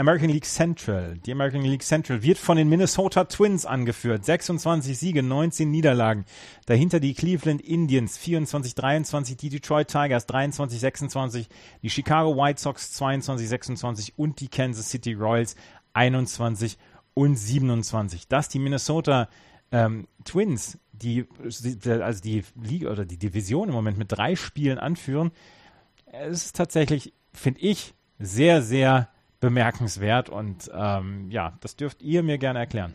American 0.00 0.30
League 0.30 0.46
Central. 0.46 1.18
Die 1.18 1.30
American 1.30 1.60
League 1.60 1.82
Central 1.82 2.22
wird 2.22 2.38
von 2.38 2.56
den 2.56 2.70
Minnesota 2.70 3.24
Twins 3.24 3.66
angeführt. 3.66 4.24
26 4.24 4.98
Siege, 4.98 5.22
19 5.22 5.70
Niederlagen. 5.70 6.24
Dahinter 6.64 7.00
die 7.00 7.12
Cleveland 7.12 7.60
Indians 7.60 8.18
24-23, 8.18 9.36
die 9.36 9.50
Detroit 9.50 9.88
Tigers 9.88 10.26
23-26, 10.26 11.48
die 11.82 11.90
Chicago 11.90 12.34
White 12.34 12.58
Sox 12.58 12.98
22-26 12.98 14.12
und 14.16 14.40
die 14.40 14.48
Kansas 14.48 14.88
City 14.88 15.12
Royals 15.12 15.54
21 15.92 16.78
und 17.12 17.36
27. 17.36 18.26
Dass 18.26 18.48
die 18.48 18.58
Minnesota 18.58 19.28
ähm, 19.70 20.08
Twins, 20.24 20.78
die 20.92 21.26
also 21.44 22.22
die 22.22 22.42
Liga 22.58 22.90
oder 22.90 23.04
die 23.04 23.18
Division 23.18 23.68
im 23.68 23.74
Moment 23.74 23.98
mit 23.98 24.10
drei 24.10 24.34
Spielen 24.34 24.78
anführen, 24.78 25.30
ist 26.26 26.56
tatsächlich, 26.56 27.12
finde 27.34 27.60
ich, 27.60 27.92
sehr, 28.18 28.62
sehr 28.62 29.10
bemerkenswert 29.40 30.28
und 30.28 30.70
ähm, 30.72 31.30
ja, 31.30 31.54
das 31.60 31.76
dürft 31.76 32.02
ihr 32.02 32.22
mir 32.22 32.38
gerne 32.38 32.58
erklären. 32.58 32.94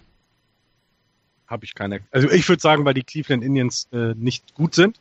Habe 1.47 1.65
ich 1.65 1.75
keine. 1.75 2.01
Also 2.11 2.29
ich 2.29 2.47
würde 2.47 2.61
sagen, 2.61 2.85
weil 2.85 2.93
die 2.93 3.03
Cleveland 3.03 3.43
Indians 3.43 3.87
äh, 3.91 4.13
nicht 4.15 4.55
gut 4.55 4.73
sind. 4.73 4.99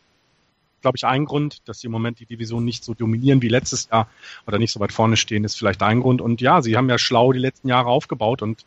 Glaube 0.82 0.96
ich, 0.96 1.04
ein 1.06 1.24
Grund, 1.24 1.66
dass 1.66 1.80
sie 1.80 1.86
im 1.86 1.92
Moment 1.92 2.20
die 2.20 2.26
Division 2.26 2.64
nicht 2.64 2.84
so 2.84 2.92
dominieren 2.92 3.40
wie 3.40 3.48
letztes 3.48 3.88
Jahr 3.88 4.08
oder 4.46 4.58
nicht 4.58 4.70
so 4.70 4.80
weit 4.80 4.92
vorne 4.92 5.16
stehen, 5.16 5.44
ist 5.44 5.56
vielleicht 5.56 5.82
ein 5.82 6.00
Grund. 6.00 6.20
Und 6.20 6.42
ja, 6.42 6.60
sie 6.60 6.76
haben 6.76 6.90
ja 6.90 6.98
schlau 6.98 7.32
die 7.32 7.38
letzten 7.38 7.68
Jahre 7.68 7.88
aufgebaut 7.88 8.42
und 8.42 8.66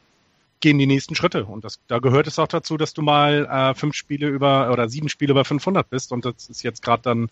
gehen 0.59 0.79
die 0.79 0.87
nächsten 0.87 1.13
Schritte. 1.13 1.45
Und 1.45 1.63
das, 1.63 1.79
da 1.87 1.99
gehört 1.99 2.25
es 2.25 2.39
auch 2.39 2.47
dazu, 2.47 2.77
dass 2.77 2.95
du 2.95 3.03
mal 3.03 3.45
äh, 3.45 3.75
fünf 3.75 3.95
Spiele 3.95 4.27
über 4.27 4.71
oder 4.71 4.89
sieben 4.89 5.09
Spiele 5.09 5.31
über 5.31 5.45
500 5.45 5.87
bist. 5.87 6.11
Und 6.11 6.25
das 6.25 6.49
ist 6.49 6.63
jetzt 6.63 6.81
gerade 6.81 7.03
dann 7.03 7.29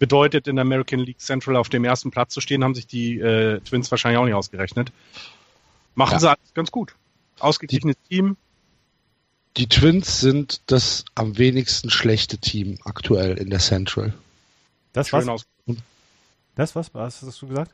bedeutet, 0.00 0.48
in 0.48 0.56
der 0.56 0.62
American 0.62 0.98
League 0.98 1.20
Central 1.20 1.54
auf 1.54 1.68
dem 1.68 1.84
ersten 1.84 2.10
Platz 2.10 2.34
zu 2.34 2.40
stehen, 2.40 2.64
haben 2.64 2.74
sich 2.74 2.88
die 2.88 3.20
äh, 3.20 3.60
Twins 3.60 3.88
wahrscheinlich 3.92 4.18
auch 4.18 4.24
nicht 4.24 4.34
ausgerechnet. 4.34 4.90
Machen 5.94 6.14
ja. 6.14 6.18
sie 6.18 6.28
alles 6.30 6.54
ganz 6.54 6.72
gut. 6.72 6.96
Ausgeglichenes 7.38 7.96
die, 8.08 8.16
Team. 8.16 8.36
Die 9.56 9.68
Twins 9.68 10.20
sind 10.20 10.62
das 10.66 11.04
am 11.14 11.38
wenigsten 11.38 11.90
schlechte 11.90 12.38
Team 12.38 12.78
aktuell 12.84 13.36
in 13.36 13.50
der 13.50 13.60
Central. 13.60 14.14
Das 14.92 15.12
war's. 15.12 15.46
Das, 16.56 16.74
was, 16.74 16.92
was 16.94 17.22
hast 17.22 17.40
du 17.40 17.46
gesagt? 17.46 17.70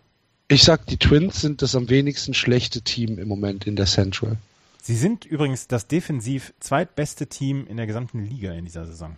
Ich 0.48 0.62
sag, 0.62 0.86
die 0.86 0.97
Twins 0.97 1.40
sind 1.40 1.62
das 1.62 1.74
am 1.74 1.89
wenigsten 1.89 2.35
schlechte 2.35 2.82
Team 2.82 3.19
im 3.19 3.27
Moment 3.27 3.66
in 3.66 3.74
der 3.74 3.86
Central. 3.86 4.36
Sie 4.82 4.97
sind 4.97 5.24
übrigens 5.24 5.66
das 5.66 5.89
defensiv 5.89 6.53
zweitbeste 6.61 7.27
Team 7.27 7.66
in 7.66 7.77
der 7.77 7.86
gesamten 7.86 8.24
Liga 8.24 8.53
in 8.53 8.65
dieser 8.65 8.86
Saison. 8.86 9.16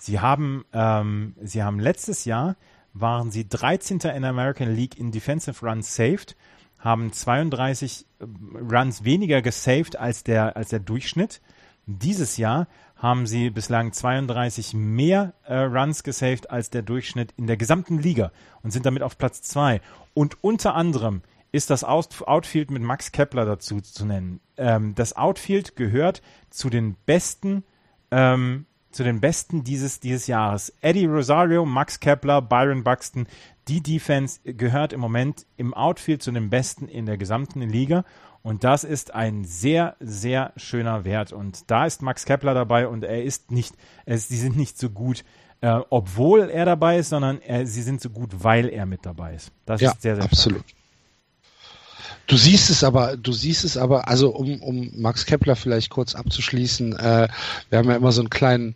Sie 0.00 0.20
haben, 0.20 0.64
ähm, 0.72 1.34
sie 1.42 1.62
haben 1.62 1.78
letztes 1.78 2.24
Jahr 2.24 2.56
waren 2.92 3.30
sie 3.30 3.48
13. 3.48 4.00
in 4.14 4.22
der 4.22 4.30
American 4.30 4.74
League 4.74 4.98
in 4.98 5.12
Defensive 5.12 5.64
Runs 5.64 5.94
saved, 5.94 6.36
haben 6.78 7.12
32 7.12 8.06
äh, 8.18 8.24
Runs 8.74 9.04
weniger 9.04 9.42
gesaved 9.42 9.96
als 9.96 10.24
der, 10.24 10.56
als 10.56 10.70
der 10.70 10.80
Durchschnitt. 10.80 11.40
Dieses 11.86 12.36
Jahr 12.36 12.66
haben 12.96 13.26
sie 13.26 13.50
bislang 13.50 13.92
32 13.92 14.74
mehr 14.74 15.34
äh, 15.44 15.54
Runs 15.54 16.02
gesaved 16.02 16.50
als 16.50 16.70
der 16.70 16.82
Durchschnitt 16.82 17.32
in 17.36 17.46
der 17.46 17.56
gesamten 17.56 17.98
Liga 17.98 18.32
und 18.62 18.70
sind 18.70 18.86
damit 18.86 19.02
auf 19.02 19.18
Platz 19.18 19.42
2. 19.42 19.80
Und 20.14 20.42
unter 20.42 20.74
anderem 20.74 21.22
ist 21.52 21.70
das 21.70 21.84
Outfield 21.84 22.70
mit 22.70 22.82
Max 22.82 23.12
Kepler 23.12 23.44
dazu 23.44 23.80
zu 23.80 24.04
nennen. 24.04 24.40
Ähm, 24.56 24.94
das 24.94 25.16
Outfield 25.16 25.76
gehört 25.76 26.22
zu 26.48 26.70
den 26.70 26.94
besten, 27.06 27.64
ähm, 28.10 28.66
zu 28.90 29.04
den 29.04 29.20
besten 29.20 29.64
dieses, 29.64 30.00
dieses 30.00 30.26
Jahres. 30.26 30.72
Eddie 30.80 31.06
Rosario, 31.06 31.64
Max 31.64 32.00
Kepler, 32.00 32.42
Byron 32.42 32.82
Buxton, 32.82 33.26
die 33.68 33.82
Defense 33.82 34.40
gehört 34.44 34.92
im 34.92 35.00
Moment 35.00 35.46
im 35.56 35.74
Outfield 35.74 36.22
zu 36.22 36.32
den 36.32 36.50
besten 36.50 36.88
in 36.88 37.06
der 37.06 37.16
gesamten 37.16 37.60
Liga. 37.62 38.04
Und 38.42 38.64
das 38.64 38.84
ist 38.84 39.14
ein 39.14 39.44
sehr, 39.44 39.96
sehr 40.00 40.52
schöner 40.56 41.04
Wert. 41.04 41.32
Und 41.32 41.70
da 41.70 41.86
ist 41.86 42.02
Max 42.02 42.24
Kepler 42.24 42.54
dabei 42.54 42.88
und 42.88 43.04
er 43.04 43.22
ist 43.22 43.50
nicht, 43.50 43.74
er 44.06 44.16
ist, 44.16 44.28
sie 44.28 44.38
sind 44.38 44.56
nicht 44.56 44.78
so 44.78 44.90
gut, 44.90 45.24
äh, 45.60 45.80
obwohl 45.90 46.48
er 46.48 46.64
dabei 46.64 46.98
ist, 46.98 47.10
sondern 47.10 47.40
er, 47.42 47.66
sie 47.66 47.82
sind 47.82 48.00
so 48.00 48.10
gut, 48.10 48.42
weil 48.42 48.68
er 48.68 48.86
mit 48.86 49.04
dabei 49.04 49.34
ist. 49.34 49.52
Das 49.66 49.80
ja, 49.80 49.90
ist 49.90 50.02
sehr, 50.02 50.16
sehr 50.16 50.24
absolut. 50.24 50.60
Stark. 50.60 50.79
Du 52.26 52.36
siehst 52.36 52.70
es 52.70 52.84
aber, 52.84 53.16
du 53.16 53.32
siehst 53.32 53.64
es 53.64 53.76
aber, 53.76 54.08
also 54.08 54.30
um, 54.30 54.62
um 54.62 54.90
Max 54.94 55.26
Kepler 55.26 55.56
vielleicht 55.56 55.90
kurz 55.90 56.14
abzuschließen, 56.14 56.96
äh, 56.96 57.28
wir 57.68 57.78
haben 57.78 57.88
ja 57.88 57.96
immer 57.96 58.12
so 58.12 58.20
einen 58.20 58.30
kleinen 58.30 58.74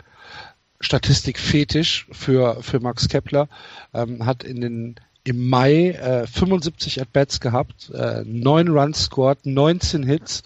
Statistikfetisch 0.81 2.07
für, 2.13 2.63
für 2.63 2.81
Max 2.81 3.09
Kepler, 3.09 3.49
ähm, 3.93 4.27
hat 4.27 4.43
in 4.43 4.61
den 4.61 4.95
im 5.27 5.49
Mai 5.49 5.91
äh, 5.93 6.27
75 6.27 7.01
At-Bats 7.01 7.41
gehabt, 7.41 7.91
äh, 7.95 8.23
9 8.27 8.69
Runs 8.69 9.05
scored, 9.05 9.47
19 9.47 10.03
Hits, 10.03 10.43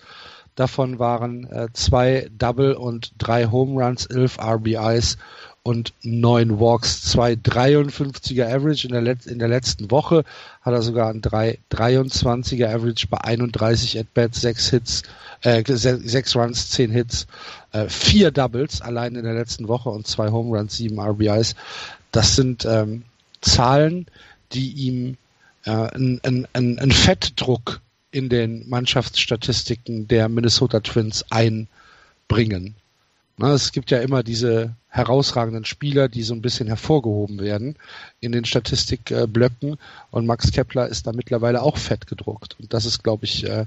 davon 0.55 0.99
waren 0.99 1.51
äh, 1.51 1.69
zwei 1.73 2.29
Double 2.37 2.75
und 2.75 3.12
drei 3.19 3.47
Home 3.47 3.83
Runs, 3.83 4.07
11 4.07 4.39
RBIs 4.39 5.19
und 5.69 5.93
neun 6.03 6.61
Walks, 6.61 7.03
zwei 7.03 7.35
53er 7.35 8.47
Average 8.47 8.89
in 8.89 8.95
der, 8.95 9.16
in 9.27 9.39
der 9.39 9.49
letzten 9.49 9.90
Woche 9.90 10.24
hat 10.62 10.73
er 10.73 10.81
sogar 10.81 11.11
ein 11.11 11.20
23er 11.20 12.74
Average 12.74 13.07
bei 13.09 13.19
31 13.19 13.99
At-Bats, 13.99 14.40
sechs 14.40 14.70
Hits, 14.70 15.03
äh, 15.43 15.62
sechs 15.66 16.35
Runs, 16.35 16.70
zehn 16.70 16.90
Hits, 16.90 17.27
äh, 17.73 17.86
vier 17.90 18.31
Doubles 18.31 18.81
allein 18.81 19.15
in 19.15 19.24
der 19.24 19.35
letzten 19.35 19.69
Woche 19.69 19.90
und 19.90 20.07
zwei 20.07 20.31
Home 20.31 20.57
Runs, 20.57 20.78
sieben 20.78 20.99
RBIs. 20.99 21.55
Das 22.12 22.35
sind 22.35 22.65
ähm, 22.65 23.03
Zahlen, 23.43 24.07
die 24.53 24.70
ihm 24.70 25.19
äh, 25.66 25.70
einen 25.70 26.49
ein 26.55 26.93
Fettdruck 26.93 27.82
in 28.11 28.31
den 28.31 28.66
Mannschaftsstatistiken 28.70 30.09
der 30.09 30.31
Minnesota 30.31 30.81
Twins 30.81 31.27
einbringen. 31.28 32.74
Na, 33.36 33.53
es 33.53 33.73
gibt 33.73 33.90
ja 33.90 33.99
immer 33.99 34.23
diese 34.23 34.74
herausragenden 34.89 35.65
Spieler, 35.65 36.09
die 36.09 36.23
so 36.23 36.35
ein 36.35 36.43
bisschen 36.43 36.66
hervorgehoben 36.66 37.40
werden 37.40 37.77
in 38.20 38.32
den 38.32 38.44
Statistikblöcken. 38.44 39.77
Und 40.10 40.27
Max 40.27 40.51
Kepler 40.51 40.89
ist 40.89 41.06
da 41.06 41.12
mittlerweile 41.12 41.62
auch 41.62 41.77
fett 41.77 42.06
gedruckt. 42.06 42.56
Und 42.59 42.73
das 42.73 42.86
ist, 42.86 43.05
glaube 43.05 43.27
ich, 43.27 43.44
äh, 43.44 43.66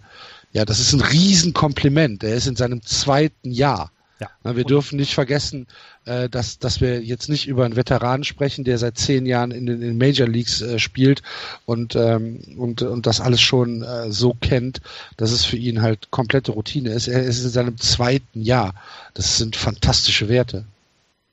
ja, 0.51 0.65
das 0.65 0.79
ist 0.79 0.93
ein 0.93 1.01
Riesenkompliment. 1.01 2.23
Er 2.23 2.35
ist 2.35 2.47
in 2.47 2.55
seinem 2.55 2.81
zweiten 2.81 3.51
Jahr. 3.51 3.91
Ja. 4.19 4.29
Wir 4.55 4.65
dürfen 4.65 4.97
nicht 4.97 5.15
vergessen, 5.15 5.65
äh, 6.05 6.29
dass, 6.29 6.59
dass 6.59 6.79
wir 6.79 7.01
jetzt 7.01 7.27
nicht 7.27 7.47
über 7.47 7.65
einen 7.65 7.75
Veteranen 7.75 8.23
sprechen, 8.23 8.63
der 8.63 8.77
seit 8.77 8.97
zehn 8.97 9.25
Jahren 9.25 9.49
in 9.49 9.65
den 9.65 9.97
Major 9.97 10.27
Leagues 10.27 10.61
äh, 10.61 10.77
spielt 10.77 11.23
und, 11.65 11.95
ähm, 11.95 12.39
und, 12.57 12.83
und 12.83 13.07
das 13.07 13.19
alles 13.19 13.41
schon 13.41 13.83
so 14.09 14.35
kennt, 14.39 14.81
dass 15.17 15.31
es 15.31 15.45
für 15.45 15.57
ihn 15.57 15.81
halt 15.81 16.11
komplette 16.11 16.51
Routine 16.51 16.91
ist. 16.91 17.07
Er 17.07 17.23
ist 17.23 17.43
in 17.43 17.49
seinem 17.49 17.77
zweiten 17.77 18.41
Jahr. 18.41 18.75
Das 19.15 19.37
sind 19.37 19.55
fantastische 19.55 20.29
Werte. 20.29 20.65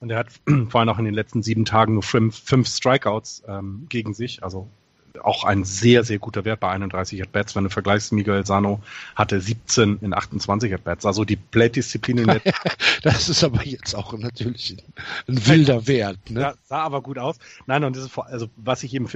Und 0.01 0.11
er 0.11 0.19
hat 0.19 0.29
vor 0.69 0.81
allem 0.81 0.89
auch 0.89 0.99
in 0.99 1.05
den 1.05 1.15
letzten 1.15 1.43
sieben 1.43 1.65
Tagen 1.65 1.95
nur 1.95 2.03
fünf, 2.03 2.39
fünf 2.39 2.69
Strikeouts 2.69 3.43
ähm, 3.47 3.87
gegen 3.89 4.15
sich, 4.15 4.43
also 4.43 4.69
auch 5.23 5.45
ein 5.45 5.65
sehr, 5.65 6.05
sehr 6.05 6.19
guter 6.19 6.45
Wert 6.45 6.61
bei 6.61 6.71
31 6.71 7.23
At-Bats. 7.23 7.57
Wenn 7.57 7.65
du 7.65 7.71
vergleichst, 7.71 8.13
Miguel 8.13 8.45
Sano 8.47 8.81
hatte 9.15 9.41
17 9.41 9.99
in 10.03 10.15
28 10.15 10.73
At-Bats. 10.73 11.07
Also 11.07 11.25
die 11.25 11.37
Plate-Disziplin 11.37 12.19
in 12.19 12.27
der 12.27 12.41
Das 13.03 13.29
ist 13.29 13.45
aber 13.45 13.65
jetzt 13.65 13.95
auch 13.95 14.13
natürlich 14.19 14.77
ein, 14.77 15.35
ein 15.35 15.47
wilder 15.47 15.87
Wert. 15.87 16.31
Ne? 16.31 16.41
Ja, 16.41 16.55
sah 16.65 16.83
aber 16.83 17.03
gut 17.03 17.19
aus. 17.19 17.39
Nein, 17.67 17.85
und 17.85 17.97
das 17.97 18.05
ist, 18.05 18.19
also 18.19 18.49
was 18.57 18.83
ich 18.83 18.95
eben 18.95 19.09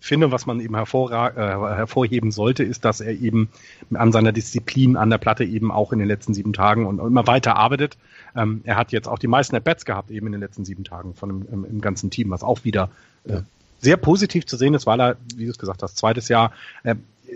finde, 0.00 0.32
was 0.32 0.46
man 0.46 0.60
eben 0.60 0.74
hervorra 0.74 1.28
äh, 1.28 1.76
hervorheben 1.76 2.32
sollte, 2.32 2.64
ist, 2.64 2.84
dass 2.84 3.00
er 3.00 3.12
eben 3.12 3.48
an 3.94 4.12
seiner 4.12 4.32
Disziplin 4.32 4.96
an 4.96 5.10
der 5.10 5.18
Platte 5.18 5.44
eben 5.44 5.70
auch 5.70 5.92
in 5.92 5.98
den 5.98 6.08
letzten 6.08 6.34
sieben 6.34 6.52
Tagen 6.52 6.86
und 6.86 6.98
immer 6.98 7.26
weiter 7.26 7.56
arbeitet. 7.56 7.96
Ähm, 8.34 8.62
er 8.64 8.76
hat 8.76 8.92
jetzt 8.92 9.08
auch 9.08 9.18
die 9.18 9.28
meisten 9.28 9.56
At-Bats 9.56 9.84
gehabt 9.84 10.10
eben 10.10 10.26
in 10.26 10.32
den 10.32 10.40
letzten 10.40 10.64
sieben 10.64 10.84
Tagen 10.84 11.14
von 11.14 11.28
dem, 11.28 11.48
im, 11.52 11.64
im 11.64 11.80
ganzen 11.80 12.10
Team, 12.10 12.30
was 12.30 12.42
auch 12.42 12.64
wieder 12.64 12.90
äh, 13.24 13.42
sehr 13.82 13.98
positiv 13.98 14.46
zu 14.46 14.56
sehen 14.56 14.74
ist, 14.74 14.86
weil 14.86 15.00
er, 15.00 15.16
wie 15.36 15.44
du 15.44 15.50
es 15.50 15.58
gesagt 15.58 15.82
hast, 15.82 15.98
zweites 15.98 16.28
Jahr 16.28 16.52
äh, 16.84 16.94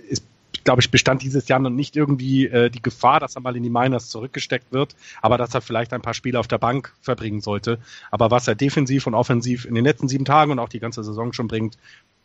ist 0.09 0.24
glaube 0.64 0.81
ich, 0.81 0.90
bestand 0.90 1.23
dieses 1.23 1.48
Jahr 1.48 1.60
noch 1.60 1.70
nicht 1.70 1.97
irgendwie 1.97 2.47
äh, 2.47 2.70
die 2.70 2.82
Gefahr, 2.82 3.20
dass 3.20 3.36
er 3.36 3.40
mal 3.40 3.56
in 3.56 3.62
die 3.62 3.70
Miners 3.70 4.09
zurückgesteckt 4.09 4.73
wird, 4.73 4.97
aber 5.23 5.39
dass 5.39 5.55
er 5.55 5.60
vielleicht 5.60 5.93
ein 5.93 6.02
paar 6.02 6.12
Spiele 6.12 6.40
auf 6.40 6.48
der 6.48 6.59
Bank 6.59 6.93
verbringen 7.01 7.40
sollte. 7.40 7.78
Aber 8.10 8.31
was 8.31 8.48
er 8.48 8.56
defensiv 8.56 9.06
und 9.06 9.14
offensiv 9.14 9.64
in 9.64 9.74
den 9.74 9.85
letzten 9.85 10.09
sieben 10.09 10.24
Tagen 10.24 10.51
und 10.51 10.59
auch 10.59 10.68
die 10.68 10.81
ganze 10.81 11.05
Saison 11.05 11.32
schon 11.32 11.47
bringt, 11.47 11.78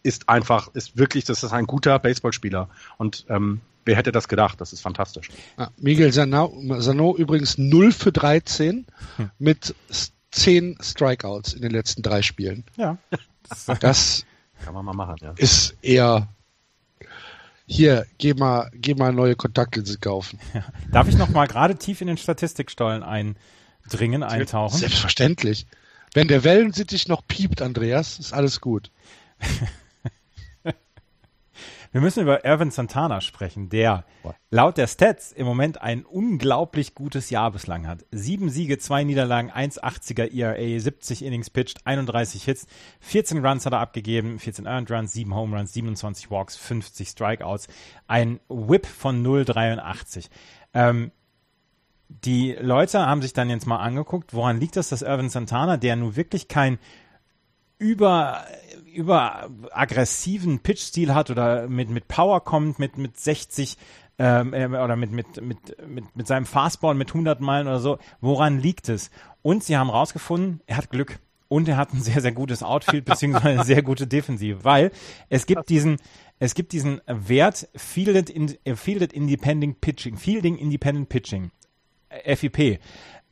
ist 0.03 0.27
einfach, 0.27 0.73
ist 0.73 0.97
wirklich, 0.97 1.23
das 1.23 1.43
ist 1.43 1.53
ein 1.53 1.67
guter 1.67 1.99
Baseballspieler. 1.99 2.67
Und 2.97 3.25
ähm, 3.29 3.61
wer 3.85 3.95
hätte 3.95 4.11
das 4.11 4.27
gedacht? 4.27 4.59
Das 4.59 4.73
ist 4.73 4.81
fantastisch. 4.81 5.29
Ja, 5.57 5.69
Miguel 5.77 6.11
Sano, 6.11 6.51
Sano 6.79 7.15
übrigens 7.15 7.59
0 7.59 7.91
für 7.91 8.11
13 8.11 8.85
hm. 9.17 9.31
mit 9.37 9.75
10 10.31 10.77
Strikeouts 10.81 11.53
in 11.53 11.61
den 11.61 11.71
letzten 11.71 12.01
drei 12.01 12.21
Spielen. 12.21 12.63
Ja. 12.77 12.97
Das 13.81 14.25
kann 14.63 14.73
man 14.73 14.85
mal 14.85 14.93
machen, 14.93 15.17
ja. 15.19 15.33
Ist 15.35 15.75
eher 15.81 16.29
hier, 17.71 18.05
geh 18.17 18.33
mal, 18.33 18.69
geh 18.73 18.93
mal 18.95 19.13
neue 19.13 19.35
Kontaktlinsen 19.35 19.99
kaufen. 20.01 20.39
Ja. 20.53 20.65
Darf 20.91 21.07
ich 21.07 21.17
noch 21.17 21.29
mal 21.29 21.47
gerade 21.47 21.75
tief 21.75 22.01
in 22.01 22.07
den 22.07 22.17
Statistikstollen 22.17 23.01
eindringen, 23.01 24.23
eintauchen? 24.23 24.77
Selbstverständlich. 24.77 25.65
Wenn 26.13 26.27
der 26.27 26.43
Wellensittich 26.43 27.07
noch 27.07 27.25
piept, 27.25 27.61
Andreas, 27.61 28.19
ist 28.19 28.33
alles 28.33 28.59
gut. 28.59 28.91
Wir 31.91 31.99
müssen 31.99 32.21
über 32.21 32.45
Erwin 32.45 32.71
Santana 32.71 33.19
sprechen, 33.19 33.67
der 33.67 34.05
laut 34.49 34.77
der 34.77 34.87
Stats 34.87 35.33
im 35.33 35.45
Moment 35.45 35.81
ein 35.81 36.05
unglaublich 36.05 36.95
gutes 36.95 37.29
Jahr 37.29 37.51
bislang 37.51 37.85
hat. 37.85 38.05
Sieben 38.11 38.49
Siege, 38.49 38.77
zwei 38.77 39.03
Niederlagen, 39.03 39.51
1,80er 39.51 40.33
ERA, 40.33 40.79
70 40.79 41.25
Innings 41.25 41.49
pitched, 41.49 41.85
31 41.85 42.45
Hits, 42.45 42.65
14 43.01 43.45
Runs 43.45 43.65
hat 43.65 43.73
er 43.73 43.79
abgegeben, 43.79 44.39
14 44.39 44.67
Earned 44.67 44.89
Runs, 44.89 45.11
7 45.11 45.35
Home 45.35 45.57
Runs, 45.57 45.73
27 45.73 46.31
Walks, 46.31 46.55
50 46.55 47.09
Strikeouts, 47.09 47.67
ein 48.07 48.39
Whip 48.47 48.85
von 48.85 49.21
0,83. 49.21 50.29
Ähm, 50.73 51.11
die 52.07 52.53
Leute 52.53 53.05
haben 53.05 53.21
sich 53.21 53.33
dann 53.33 53.49
jetzt 53.49 53.67
mal 53.67 53.79
angeguckt, 53.79 54.33
woran 54.33 54.59
liegt 54.59 54.77
das, 54.77 54.89
dass 54.89 55.01
Irvin 55.01 55.29
Santana, 55.29 55.77
der 55.77 55.95
nun 55.97 56.15
wirklich 56.15 56.47
kein 56.47 56.77
über 57.81 58.45
über 58.93 59.49
aggressiven 59.71 60.59
Pitch-Stil 60.59 61.13
hat 61.13 61.29
oder 61.29 61.67
mit, 61.67 61.89
mit 61.89 62.07
Power 62.07 62.43
kommt, 62.43 62.77
mit, 62.77 62.97
mit 62.97 63.17
60 63.17 63.77
ähm, 64.19 64.53
äh, 64.53 64.65
oder 64.67 64.95
mit, 64.95 65.11
mit, 65.11 65.41
mit, 65.41 65.87
mit, 65.87 66.15
mit 66.15 66.27
seinem 66.27 66.45
Fastball 66.45 66.93
mit 66.93 67.09
100 67.09 67.39
Meilen 67.39 67.67
oder 67.67 67.79
so. 67.79 67.97
Woran 68.19 68.59
liegt 68.59 68.89
es? 68.89 69.09
Und 69.41 69.63
sie 69.63 69.77
haben 69.77 69.89
rausgefunden, 69.89 70.61
er 70.67 70.77
hat 70.77 70.89
Glück. 70.89 71.19
Und 71.47 71.67
er 71.67 71.77
hat 71.77 71.93
ein 71.93 72.01
sehr, 72.01 72.21
sehr 72.21 72.31
gutes 72.31 72.63
Outfield 72.63 73.05
beziehungsweise 73.05 73.49
eine 73.49 73.63
sehr 73.63 73.81
gute 73.81 74.07
Defensive, 74.07 74.63
weil 74.63 74.91
es 75.29 75.45
gibt 75.45 75.69
diesen, 75.69 75.97
es 76.39 76.53
gibt 76.53 76.71
diesen 76.71 77.01
Wert 77.07 77.67
Fielded, 77.75 78.29
in, 78.29 78.57
Fielded 78.75 79.11
Independent 79.11 79.81
Pitching, 79.81 80.17
Fielding 80.17 80.57
Independent 80.57 81.09
Pitching, 81.09 81.51
FIP 82.25 82.79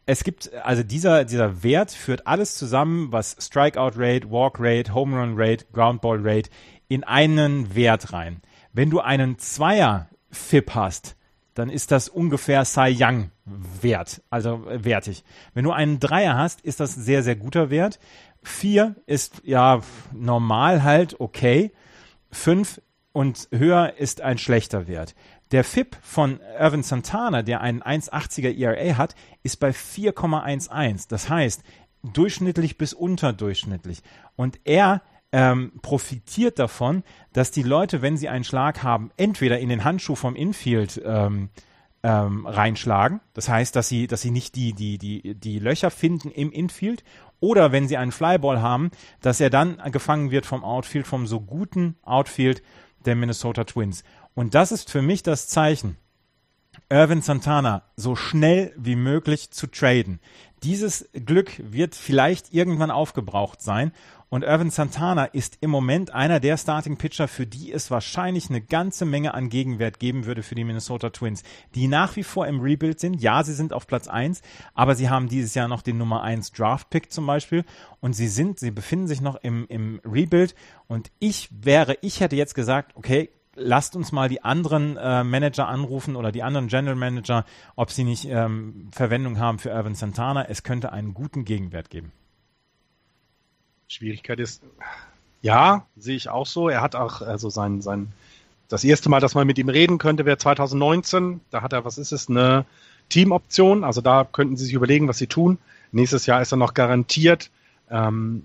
es 0.09 0.23
gibt, 0.23 0.51
also 0.55 0.81
dieser, 0.81 1.23
dieser 1.23 1.61
Wert 1.61 1.91
führt 1.91 2.25
alles 2.25 2.55
zusammen, 2.55 3.11
was 3.11 3.35
Strikeout 3.39 3.91
Rate, 3.95 4.31
Walk 4.31 4.55
Rate, 4.59 4.91
Home 4.91 5.15
Run 5.15 5.35
Rate, 5.37 5.67
Ground 5.71 6.01
Ball 6.01 6.17
Rate 6.19 6.49
in 6.87 7.03
einen 7.03 7.75
Wert 7.75 8.11
rein. 8.11 8.41
Wenn 8.73 8.89
du 8.89 9.01
einen 9.01 9.37
Zweier 9.37 10.09
FIP 10.31 10.73
hast, 10.73 11.15
dann 11.53 11.69
ist 11.69 11.91
das 11.91 12.09
ungefähr 12.09 12.65
Cy 12.65 12.97
Young 12.99 13.29
wert, 13.45 14.23
also 14.31 14.65
wertig. 14.65 15.23
Wenn 15.53 15.65
du 15.65 15.71
einen 15.71 15.99
Dreier 15.99 16.35
hast, 16.35 16.61
ist 16.61 16.79
das 16.79 16.95
sehr, 16.95 17.21
sehr 17.21 17.35
guter 17.35 17.69
Wert. 17.69 17.99
Vier 18.41 18.95
ist 19.05 19.43
ja 19.43 19.81
normal 20.11 20.81
halt 20.81 21.19
okay. 21.19 21.71
Fünf 22.31 22.81
und 23.11 23.47
höher 23.51 23.93
ist 23.97 24.21
ein 24.21 24.39
schlechter 24.39 24.87
Wert. 24.87 25.13
Der 25.51 25.63
FIP 25.63 25.97
von 26.01 26.39
Irvin 26.59 26.83
Santana, 26.83 27.41
der 27.41 27.61
einen 27.61 27.81
1,80er 27.81 28.55
ERA 28.55 28.97
hat, 28.97 29.15
ist 29.41 29.59
bei 29.59 29.69
4,11. 29.69 31.07
Das 31.09 31.29
heißt, 31.29 31.63
durchschnittlich 32.03 32.77
bis 32.77 32.93
unterdurchschnittlich. 32.93 34.03
Und 34.35 34.59
er 34.63 35.01
ähm, 35.31 35.73
profitiert 35.81 36.59
davon, 36.59 37.03
dass 37.33 37.51
die 37.51 37.63
Leute, 37.63 38.01
wenn 38.01 38.17
sie 38.17 38.29
einen 38.29 38.43
Schlag 38.43 38.83
haben, 38.83 39.11
entweder 39.17 39.59
in 39.59 39.69
den 39.69 39.83
Handschuh 39.83 40.15
vom 40.15 40.35
Infield 40.35 41.01
ähm, 41.03 41.49
ähm, 42.03 42.45
reinschlagen. 42.45 43.19
Das 43.33 43.49
heißt, 43.49 43.75
dass 43.75 43.89
sie, 43.89 44.07
dass 44.07 44.21
sie 44.21 44.31
nicht 44.31 44.55
die, 44.55 44.73
die, 44.73 44.97
die, 44.97 45.35
die 45.35 45.59
Löcher 45.59 45.91
finden 45.91 46.29
im 46.31 46.51
Infield. 46.51 47.03
Oder 47.39 47.71
wenn 47.71 47.87
sie 47.87 47.97
einen 47.97 48.11
Flyball 48.11 48.61
haben, 48.61 48.91
dass 49.21 49.39
er 49.39 49.49
dann 49.49 49.77
gefangen 49.91 50.29
wird 50.29 50.45
vom 50.45 50.63
Outfield, 50.63 51.07
vom 51.07 51.25
so 51.25 51.39
guten 51.39 51.95
Outfield 52.03 52.61
der 53.05 53.15
Minnesota 53.15 53.63
Twins. 53.63 54.03
Und 54.39 54.55
das 54.55 54.71
ist 54.71 54.89
für 54.89 55.01
mich 55.01 55.21
das 55.21 55.49
Zeichen, 55.49 55.97
Irvin 56.87 57.21
Santana 57.21 57.83
so 57.97 58.15
schnell 58.15 58.73
wie 58.77 58.95
möglich 58.95 59.51
zu 59.51 59.67
traden. 59.67 60.21
Dieses 60.63 61.09
Glück 61.11 61.51
wird 61.59 61.93
vielleicht 61.93 62.53
irgendwann 62.53 62.89
aufgebraucht 62.89 63.61
sein. 63.61 63.91
Und 64.29 64.45
Irvin 64.45 64.69
Santana 64.69 65.25
ist 65.25 65.57
im 65.59 65.71
Moment 65.71 66.11
einer 66.11 66.39
der 66.39 66.55
Starting 66.55 66.95
Pitcher, 66.95 67.27
für 67.27 67.45
die 67.45 67.73
es 67.73 67.91
wahrscheinlich 67.91 68.49
eine 68.49 68.61
ganze 68.61 69.03
Menge 69.03 69.33
an 69.33 69.49
Gegenwert 69.49 69.99
geben 69.99 70.25
würde 70.25 70.41
für 70.41 70.55
die 70.55 70.63
Minnesota 70.63 71.09
Twins, 71.09 71.43
die 71.75 71.89
nach 71.89 72.15
wie 72.15 72.23
vor 72.23 72.47
im 72.47 72.61
Rebuild 72.61 73.01
sind. 73.01 73.21
Ja, 73.21 73.43
sie 73.43 73.53
sind 73.53 73.73
auf 73.73 73.87
Platz 73.87 74.07
eins, 74.07 74.41
aber 74.73 74.95
sie 74.95 75.09
haben 75.09 75.27
dieses 75.27 75.53
Jahr 75.53 75.67
noch 75.67 75.81
den 75.81 75.97
Nummer 75.97 76.23
eins 76.23 76.53
Draft 76.53 76.89
Pick 76.91 77.11
zum 77.11 77.25
Beispiel 77.25 77.65
und 77.99 78.13
sie 78.13 78.29
sind, 78.29 78.57
sie 78.57 78.71
befinden 78.71 79.07
sich 79.07 79.19
noch 79.19 79.35
im, 79.35 79.65
im 79.67 79.99
Rebuild 80.05 80.55
und 80.87 81.11
ich 81.19 81.49
wäre, 81.51 81.97
ich 81.99 82.21
hätte 82.21 82.37
jetzt 82.37 82.55
gesagt, 82.55 82.95
okay, 82.95 83.31
lasst 83.59 83.95
uns 83.95 84.11
mal 84.11 84.29
die 84.29 84.43
anderen 84.43 84.97
äh, 84.97 85.23
Manager 85.23 85.67
anrufen 85.67 86.15
oder 86.15 86.31
die 86.31 86.43
anderen 86.43 86.67
General 86.67 86.95
Manager, 86.95 87.45
ob 87.75 87.91
sie 87.91 88.03
nicht 88.03 88.25
ähm, 88.25 88.89
Verwendung 88.91 89.39
haben 89.39 89.59
für 89.59 89.69
Irvin 89.69 89.95
Santana. 89.95 90.45
Es 90.47 90.63
könnte 90.63 90.91
einen 90.91 91.13
guten 91.13 91.45
Gegenwert 91.45 91.89
geben. 91.89 92.11
Schwierigkeit 93.87 94.39
ist, 94.39 94.63
ja, 95.41 95.85
sehe 95.95 96.15
ich 96.15 96.29
auch 96.29 96.45
so. 96.45 96.69
Er 96.69 96.81
hat 96.81 96.95
auch 96.95 97.21
also 97.21 97.49
sein, 97.49 97.81
sein, 97.81 98.11
das 98.67 98.83
erste 98.83 99.09
Mal, 99.09 99.19
dass 99.19 99.35
man 99.35 99.47
mit 99.47 99.57
ihm 99.57 99.69
reden 99.69 99.97
könnte, 99.97 100.25
wäre 100.25 100.37
2019. 100.37 101.41
Da 101.49 101.61
hat 101.61 101.73
er, 101.73 101.85
was 101.85 101.97
ist 101.97 102.11
es, 102.11 102.29
eine 102.29 102.65
Teamoption. 103.09 103.83
Also 103.83 104.01
da 104.01 104.27
könnten 104.31 104.57
sie 104.57 104.65
sich 104.65 104.73
überlegen, 104.73 105.07
was 105.07 105.17
sie 105.17 105.27
tun. 105.27 105.57
Nächstes 105.91 106.25
Jahr 106.25 106.41
ist 106.41 106.53
er 106.53 106.57
noch 106.57 106.73
garantiert. 106.73 107.49
Ähm, 107.89 108.43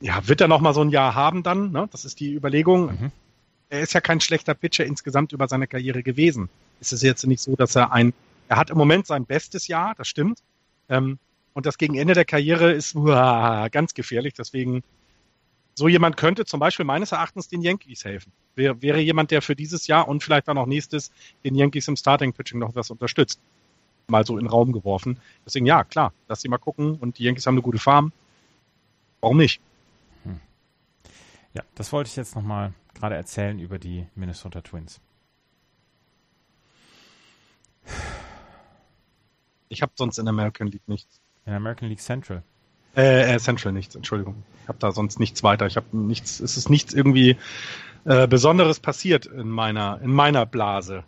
ja, 0.00 0.26
wird 0.28 0.40
er 0.40 0.48
noch 0.48 0.60
mal 0.60 0.74
so 0.74 0.80
ein 0.80 0.90
Jahr 0.90 1.14
haben 1.14 1.42
dann? 1.42 1.72
Ne? 1.72 1.88
Das 1.92 2.04
ist 2.04 2.20
die 2.20 2.34
Überlegung. 2.34 2.86
Mhm 2.86 3.12
er 3.68 3.80
ist 3.80 3.94
ja 3.94 4.00
kein 4.00 4.20
schlechter 4.20 4.54
Pitcher 4.54 4.84
insgesamt 4.84 5.32
über 5.32 5.48
seine 5.48 5.66
Karriere 5.66 6.02
gewesen. 6.02 6.48
Es 6.80 6.92
ist 6.92 7.02
jetzt 7.02 7.26
nicht 7.26 7.40
so, 7.40 7.56
dass 7.56 7.74
er 7.74 7.92
ein, 7.92 8.12
er 8.48 8.56
hat 8.56 8.70
im 8.70 8.78
Moment 8.78 9.06
sein 9.06 9.24
bestes 9.24 9.66
Jahr, 9.68 9.94
das 9.96 10.08
stimmt. 10.08 10.38
Ähm, 10.88 11.18
und 11.54 11.66
das 11.66 11.78
gegen 11.78 11.96
Ende 11.96 12.14
der 12.14 12.24
Karriere 12.24 12.72
ist 12.72 12.94
uah, 12.94 13.68
ganz 13.70 13.94
gefährlich. 13.94 14.34
Deswegen, 14.34 14.82
so 15.74 15.88
jemand 15.88 16.16
könnte 16.16 16.44
zum 16.44 16.60
Beispiel 16.60 16.84
meines 16.84 17.12
Erachtens 17.12 17.48
den 17.48 17.62
Yankees 17.62 18.04
helfen. 18.04 18.30
Wäre, 18.54 18.80
wäre 18.82 19.00
jemand, 19.00 19.30
der 19.30 19.42
für 19.42 19.56
dieses 19.56 19.86
Jahr 19.86 20.06
und 20.06 20.22
vielleicht 20.22 20.48
dann 20.48 20.58
auch 20.58 20.66
nächstes 20.66 21.10
den 21.44 21.54
Yankees 21.54 21.88
im 21.88 21.96
Starting 21.96 22.32
Pitching 22.32 22.58
noch 22.58 22.74
was 22.74 22.90
unterstützt. 22.90 23.40
Mal 24.08 24.24
so 24.24 24.38
in 24.38 24.44
den 24.44 24.50
Raum 24.50 24.72
geworfen. 24.72 25.18
Deswegen, 25.44 25.66
ja, 25.66 25.82
klar, 25.82 26.12
lass 26.28 26.42
sie 26.42 26.48
mal 26.48 26.58
gucken. 26.58 26.96
Und 26.96 27.18
die 27.18 27.24
Yankees 27.24 27.46
haben 27.46 27.54
eine 27.54 27.62
gute 27.62 27.78
Farm. 27.78 28.12
Warum 29.20 29.38
nicht? 29.38 29.60
Hm. 30.22 30.38
Ja, 31.54 31.62
das 31.74 31.92
wollte 31.92 32.08
ich 32.08 32.16
jetzt 32.16 32.36
nochmal 32.36 32.72
gerade 32.96 33.14
erzählen 33.14 33.58
über 33.58 33.78
die 33.78 34.06
Minnesota 34.14 34.60
Twins? 34.60 35.00
Ich 39.68 39.82
habe 39.82 39.92
sonst 39.96 40.18
in 40.18 40.28
American 40.28 40.68
League 40.68 40.86
nichts. 40.88 41.20
In 41.44 41.52
American 41.52 41.88
League 41.88 42.00
Central? 42.00 42.42
Äh, 42.96 43.34
äh 43.34 43.38
Central 43.38 43.72
nichts, 43.72 43.94
Entschuldigung. 43.94 44.42
Ich 44.62 44.68
habe 44.68 44.78
da 44.78 44.90
sonst 44.90 45.20
nichts 45.20 45.42
weiter. 45.42 45.66
Ich 45.66 45.76
habe 45.76 45.96
nichts, 45.96 46.40
es 46.40 46.56
ist 46.56 46.70
nichts 46.70 46.94
irgendwie 46.94 47.36
äh, 48.04 48.26
Besonderes 48.26 48.80
passiert 48.80 49.26
in 49.26 49.48
meiner, 49.48 50.00
in 50.02 50.12
meiner 50.12 50.46
Blase 50.46 51.04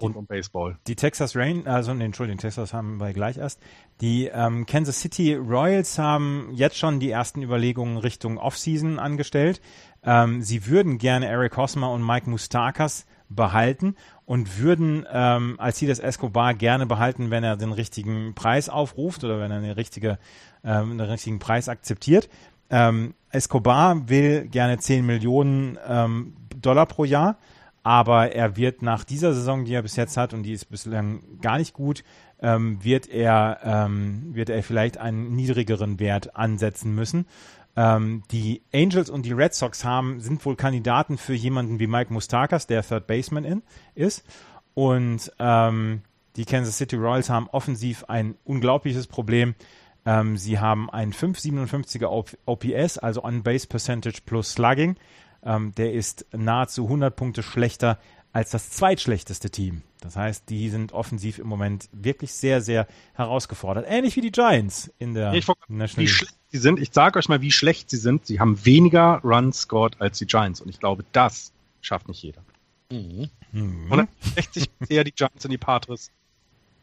rund 0.00 0.16
um 0.16 0.26
Baseball. 0.26 0.78
Die 0.86 0.96
Texas 0.96 1.36
Rain, 1.36 1.66
also 1.66 1.94
nee, 1.94 2.04
Entschuldigung, 2.04 2.38
Texas 2.38 2.72
haben 2.72 2.98
wir 2.98 3.12
gleich 3.12 3.36
erst. 3.36 3.60
Die 4.00 4.26
ähm, 4.26 4.66
Kansas 4.66 5.00
City 5.00 5.34
Royals 5.34 5.98
haben 5.98 6.50
jetzt 6.52 6.78
schon 6.78 7.00
die 7.00 7.10
ersten 7.10 7.42
Überlegungen 7.42 7.98
Richtung 7.98 8.38
Offseason 8.38 8.98
angestellt. 8.98 9.60
Ähm, 10.04 10.42
sie 10.42 10.66
würden 10.66 10.98
gerne 10.98 11.26
Eric 11.26 11.56
Hosmer 11.56 11.90
und 11.92 12.04
Mike 12.04 12.28
Mustakas 12.28 13.06
behalten 13.28 13.96
und 14.26 14.58
würden 14.58 15.06
ähm, 15.12 15.56
Alcides 15.58 15.98
Escobar 15.98 16.54
gerne 16.54 16.86
behalten, 16.86 17.30
wenn 17.30 17.44
er 17.44 17.56
den 17.56 17.72
richtigen 17.72 18.34
Preis 18.34 18.68
aufruft 18.68 19.24
oder 19.24 19.40
wenn 19.40 19.50
er 19.50 19.58
eine 19.58 19.76
richtige, 19.76 20.18
ähm, 20.64 20.92
einen 20.92 21.00
richtigen 21.00 21.38
Preis 21.38 21.68
akzeptiert. 21.68 22.28
Ähm, 22.70 23.14
Escobar 23.30 24.08
will 24.08 24.46
gerne 24.46 24.78
10 24.78 25.06
Millionen 25.06 25.78
ähm, 25.86 26.34
Dollar 26.60 26.86
pro 26.86 27.04
Jahr, 27.04 27.38
aber 27.82 28.32
er 28.32 28.56
wird 28.56 28.82
nach 28.82 29.04
dieser 29.04 29.32
Saison, 29.32 29.64
die 29.64 29.74
er 29.74 29.82
bis 29.82 29.96
jetzt 29.96 30.16
hat 30.16 30.34
und 30.34 30.42
die 30.42 30.52
ist 30.52 30.66
bislang 30.66 31.22
gar 31.40 31.58
nicht 31.58 31.72
gut, 31.72 32.04
ähm, 32.42 32.82
wird 32.82 33.08
er 33.08 33.58
ähm, 33.64 34.34
wird 34.34 34.50
er 34.50 34.62
vielleicht 34.62 34.98
einen 34.98 35.34
niedrigeren 35.34 36.00
Wert 36.00 36.36
ansetzen 36.36 36.94
müssen. 36.94 37.26
Ähm, 37.76 38.22
die 38.30 38.62
Angels 38.74 39.10
und 39.10 39.24
die 39.24 39.32
Red 39.32 39.54
Sox 39.54 39.84
haben, 39.84 40.20
sind 40.20 40.44
wohl 40.44 40.56
Kandidaten 40.56 41.18
für 41.18 41.34
jemanden 41.34 41.78
wie 41.78 41.86
Mike 41.86 42.12
Mustakas, 42.12 42.66
der 42.66 42.82
Third 42.82 43.06
Baseman 43.06 43.44
in, 43.44 43.62
ist. 43.94 44.24
Und 44.74 45.32
ähm, 45.38 46.02
die 46.36 46.44
Kansas 46.44 46.78
City 46.78 46.96
Royals 46.96 47.30
haben 47.30 47.48
offensiv 47.48 48.04
ein 48.04 48.36
unglaubliches 48.44 49.06
Problem. 49.06 49.54
Ähm, 50.06 50.36
sie 50.36 50.58
haben 50.58 50.90
einen 50.90 51.12
5,57er 51.12 52.36
OPS, 52.46 52.98
also 52.98 53.22
On-Base 53.24 53.66
Percentage 53.66 54.20
plus 54.24 54.52
Slugging. 54.52 54.96
Ähm, 55.42 55.72
der 55.76 55.92
ist 55.92 56.26
nahezu 56.32 56.84
100 56.84 57.14
Punkte 57.14 57.42
schlechter 57.42 57.98
als 58.32 58.50
das 58.50 58.70
zweitschlechteste 58.70 59.50
Team. 59.50 59.82
Das 60.00 60.16
heißt, 60.16 60.48
die 60.48 60.70
sind 60.70 60.92
offensiv 60.92 61.38
im 61.38 61.46
Moment 61.46 61.88
wirklich 61.92 62.32
sehr, 62.32 62.60
sehr 62.60 62.86
herausgefordert. 63.14 63.86
Ähnlich 63.88 64.16
wie 64.16 64.20
die 64.20 64.32
Giants 64.32 64.92
in 64.98 65.14
der 65.14 65.32
ich 65.34 65.46
National 65.68 66.06
League 66.06 66.28
sie 66.48 66.58
sind. 66.58 66.80
Ich 66.80 66.90
sage 66.92 67.18
euch 67.18 67.28
mal, 67.28 67.40
wie 67.40 67.52
schlecht 67.52 67.90
sie 67.90 67.96
sind. 67.96 68.26
Sie 68.26 68.40
haben 68.40 68.64
weniger 68.64 69.20
Runs 69.22 69.60
scored 69.60 70.00
als 70.00 70.18
die 70.18 70.26
Giants. 70.26 70.60
Und 70.60 70.68
ich 70.68 70.80
glaube, 70.80 71.04
das 71.12 71.52
schafft 71.80 72.08
nicht 72.08 72.22
jeder. 72.22 72.42
Mhm. 72.90 73.30
160 73.52 74.70
eher 74.88 75.04
die 75.04 75.12
Giants 75.12 75.44
und 75.44 75.50
die 75.50 75.58
Patres. 75.58 76.10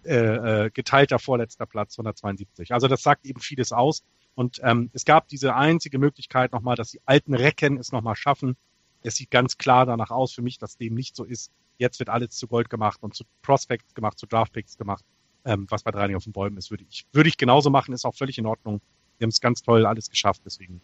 Äh, 0.06 0.66
äh, 0.66 0.70
geteilter 0.70 1.20
vorletzter 1.20 1.66
Platz, 1.66 1.96
172. 1.96 2.72
Also 2.72 2.88
das 2.88 3.04
sagt 3.04 3.26
eben 3.26 3.42
vieles 3.42 3.74
aus. 3.74 4.04
Und 4.36 4.62
ähm, 4.64 4.90
es 4.94 5.04
gab 5.04 5.28
diese 5.28 5.54
einzige 5.56 6.00
Möglichkeit 6.00 6.54
nochmal, 6.54 6.78
dass 6.78 6.92
die 6.92 7.02
alten 7.06 7.34
Recken 7.34 7.78
es 7.78 7.92
nochmal 7.92 8.16
schaffen. 8.16 8.56
Es 9.02 9.16
sieht 9.16 9.32
ganz 9.32 9.58
klar 9.58 9.86
danach 9.86 10.12
aus 10.12 10.32
für 10.32 10.42
mich, 10.42 10.60
dass 10.60 10.78
dem 10.78 10.94
nicht 10.94 11.16
so 11.16 11.26
ist. 11.26 11.52
Jetzt 11.78 12.00
wird 12.00 12.10
alles 12.10 12.32
zu 12.32 12.48
Gold 12.48 12.70
gemacht 12.70 13.00
und 13.02 13.14
zu 13.14 13.24
Prospects 13.42 13.94
gemacht, 13.94 14.18
zu 14.18 14.26
Draftpicks 14.26 14.78
gemacht. 14.78 15.04
Ähm, 15.46 15.66
was 15.70 15.84
bei 15.84 15.92
Drei 15.92 16.16
auf 16.16 16.24
den 16.24 16.34
Bäumen 16.34 16.58
ist, 16.58 16.72
würde 16.72 16.84
ich, 16.90 17.06
würde 17.14 17.30
ich 17.30 17.38
genauso 17.38 17.70
machen, 17.70 17.94
ist 17.94 18.06
auch 18.06 18.16
völlig 18.16 18.38
in 18.38 18.46
Ordnung. 18.46 18.82
Die 19.20 19.24
haben 19.24 19.30
es 19.30 19.42
ganz 19.42 19.62
toll 19.62 19.86
alles 19.86 20.10
geschafft, 20.10 20.42
deswegen 20.46 20.82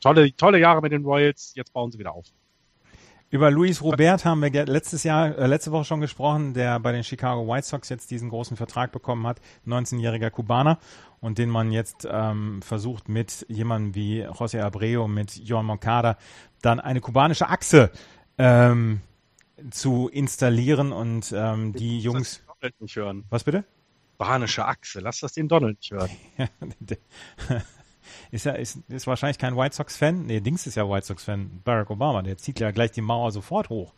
tolle, 0.00 0.34
tolle 0.36 0.58
Jahre 0.58 0.80
mit 0.80 0.92
den 0.92 1.04
Royals, 1.04 1.52
jetzt 1.54 1.72
bauen 1.72 1.90
sie 1.90 1.98
wieder 1.98 2.12
auf. 2.12 2.26
Über 3.30 3.50
Luis 3.50 3.82
Robert 3.82 4.24
haben 4.24 4.42
wir 4.42 4.66
letztes 4.66 5.02
Jahr, 5.02 5.36
äh, 5.36 5.46
letzte 5.46 5.72
Woche 5.72 5.84
schon 5.84 6.00
gesprochen, 6.00 6.54
der 6.54 6.78
bei 6.78 6.92
den 6.92 7.02
Chicago 7.02 7.48
White 7.48 7.66
Sox 7.66 7.88
jetzt 7.88 8.10
diesen 8.10 8.28
großen 8.28 8.56
Vertrag 8.56 8.92
bekommen 8.92 9.26
hat, 9.26 9.40
19-jähriger 9.66 10.30
Kubaner 10.30 10.78
und 11.20 11.38
den 11.38 11.50
man 11.50 11.72
jetzt 11.72 12.06
ähm, 12.08 12.62
versucht 12.62 13.08
mit 13.08 13.44
jemandem 13.48 13.94
wie 13.96 14.24
José 14.24 14.60
Abreu, 14.60 15.08
mit 15.08 15.34
Joan 15.36 15.66
Moncada 15.66 16.16
dann 16.62 16.78
eine 16.78 17.00
kubanische 17.00 17.48
Achse 17.48 17.90
ähm, 18.38 19.00
zu 19.70 20.08
installieren 20.08 20.92
und 20.92 21.32
ähm, 21.36 21.72
die 21.72 22.00
Jungs. 22.00 22.42
Nicht 22.80 22.96
hören. 22.96 23.24
Was 23.28 23.44
bitte? 23.44 23.64
Spanische 24.14 24.64
Achse. 24.64 25.00
Lass 25.00 25.20
das 25.20 25.32
den 25.32 25.48
Donald 25.48 25.78
nicht 25.78 25.90
hören. 25.90 26.10
ist 28.30 28.46
ja 28.46 28.52
ist, 28.52 28.78
ist 28.88 29.06
wahrscheinlich 29.06 29.38
kein 29.38 29.56
White 29.56 29.74
Sox 29.74 29.96
Fan. 29.96 30.26
Nee, 30.26 30.40
Dings 30.40 30.66
ist 30.66 30.76
ja 30.76 30.88
White 30.88 31.06
Sox 31.06 31.24
Fan. 31.24 31.60
Barack 31.64 31.90
Obama, 31.90 32.22
der 32.22 32.36
zieht 32.38 32.60
ja 32.60 32.70
gleich 32.70 32.92
die 32.92 33.00
Mauer 33.02 33.32
sofort 33.32 33.68
hoch, 33.68 33.92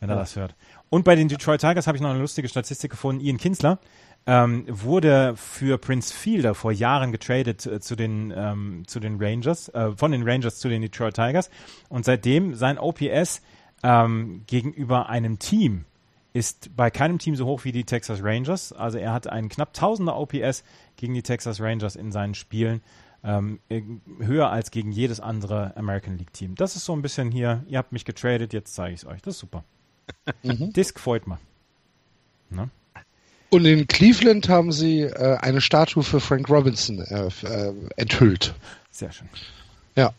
wenn 0.00 0.08
ja. 0.08 0.16
er 0.16 0.18
das 0.18 0.36
hört. 0.36 0.54
Und 0.90 1.04
bei 1.04 1.14
den 1.14 1.28
Detroit 1.28 1.60
Tigers 1.60 1.86
habe 1.86 1.96
ich 1.96 2.02
noch 2.02 2.10
eine 2.10 2.18
lustige 2.18 2.48
Statistik 2.48 2.90
gefunden. 2.90 3.24
Ian 3.24 3.38
Kinsler 3.38 3.78
ähm, 4.26 4.64
wurde 4.68 5.34
für 5.36 5.78
Prince 5.78 6.12
Fielder 6.12 6.54
vor 6.54 6.72
Jahren 6.72 7.12
getradet 7.12 7.66
äh, 7.66 7.80
zu 7.80 7.94
den 7.96 8.32
ähm, 8.36 8.84
zu 8.86 9.00
den 9.00 9.22
Rangers, 9.22 9.68
äh, 9.70 9.92
von 9.96 10.12
den 10.12 10.28
Rangers 10.28 10.58
zu 10.58 10.68
den 10.68 10.82
Detroit 10.82 11.14
Tigers 11.14 11.50
und 11.88 12.04
seitdem 12.04 12.54
sein 12.54 12.78
OPS 12.78 13.42
ähm, 13.84 14.42
gegenüber 14.46 15.08
einem 15.08 15.38
Team 15.38 15.84
ist 16.32 16.74
bei 16.74 16.90
keinem 16.90 17.18
Team 17.18 17.36
so 17.36 17.46
hoch 17.46 17.64
wie 17.64 17.70
die 17.70 17.84
Texas 17.84 18.20
Rangers. 18.22 18.72
Also 18.72 18.98
er 18.98 19.12
hat 19.12 19.28
einen 19.28 19.48
knapp 19.48 19.72
Tausender 19.72 20.16
OPS 20.16 20.64
gegen 20.96 21.14
die 21.14 21.22
Texas 21.22 21.60
Rangers 21.60 21.94
in 21.94 22.10
seinen 22.10 22.34
Spielen. 22.34 22.82
Ähm, 23.22 23.60
höher 24.18 24.50
als 24.50 24.70
gegen 24.70 24.92
jedes 24.92 25.18
andere 25.20 25.74
American 25.76 26.18
League 26.18 26.32
Team. 26.34 26.56
Das 26.56 26.76
ist 26.76 26.84
so 26.84 26.92
ein 26.92 27.00
bisschen 27.00 27.30
hier, 27.30 27.64
ihr 27.68 27.78
habt 27.78 27.92
mich 27.92 28.04
getradet, 28.04 28.52
jetzt 28.52 28.74
zeige 28.74 28.94
ich 28.94 29.00
es 29.00 29.06
euch. 29.06 29.22
Das 29.22 29.36
ist 29.36 29.40
super. 29.40 29.64
Mhm. 30.42 30.74
Disc 30.74 31.00
freut 31.00 31.26
man. 31.26 31.38
Ne? 32.50 32.68
Und 33.48 33.64
in 33.64 33.86
Cleveland 33.86 34.48
haben 34.48 34.72
sie 34.72 35.02
äh, 35.02 35.38
eine 35.38 35.62
Statue 35.62 36.02
für 36.02 36.20
Frank 36.20 36.50
Robinson 36.50 36.98
äh, 36.98 37.28
äh, 37.46 37.72
enthüllt. 37.96 38.54
Sehr 38.90 39.12
schön. 39.12 39.28
Ja. 39.96 40.12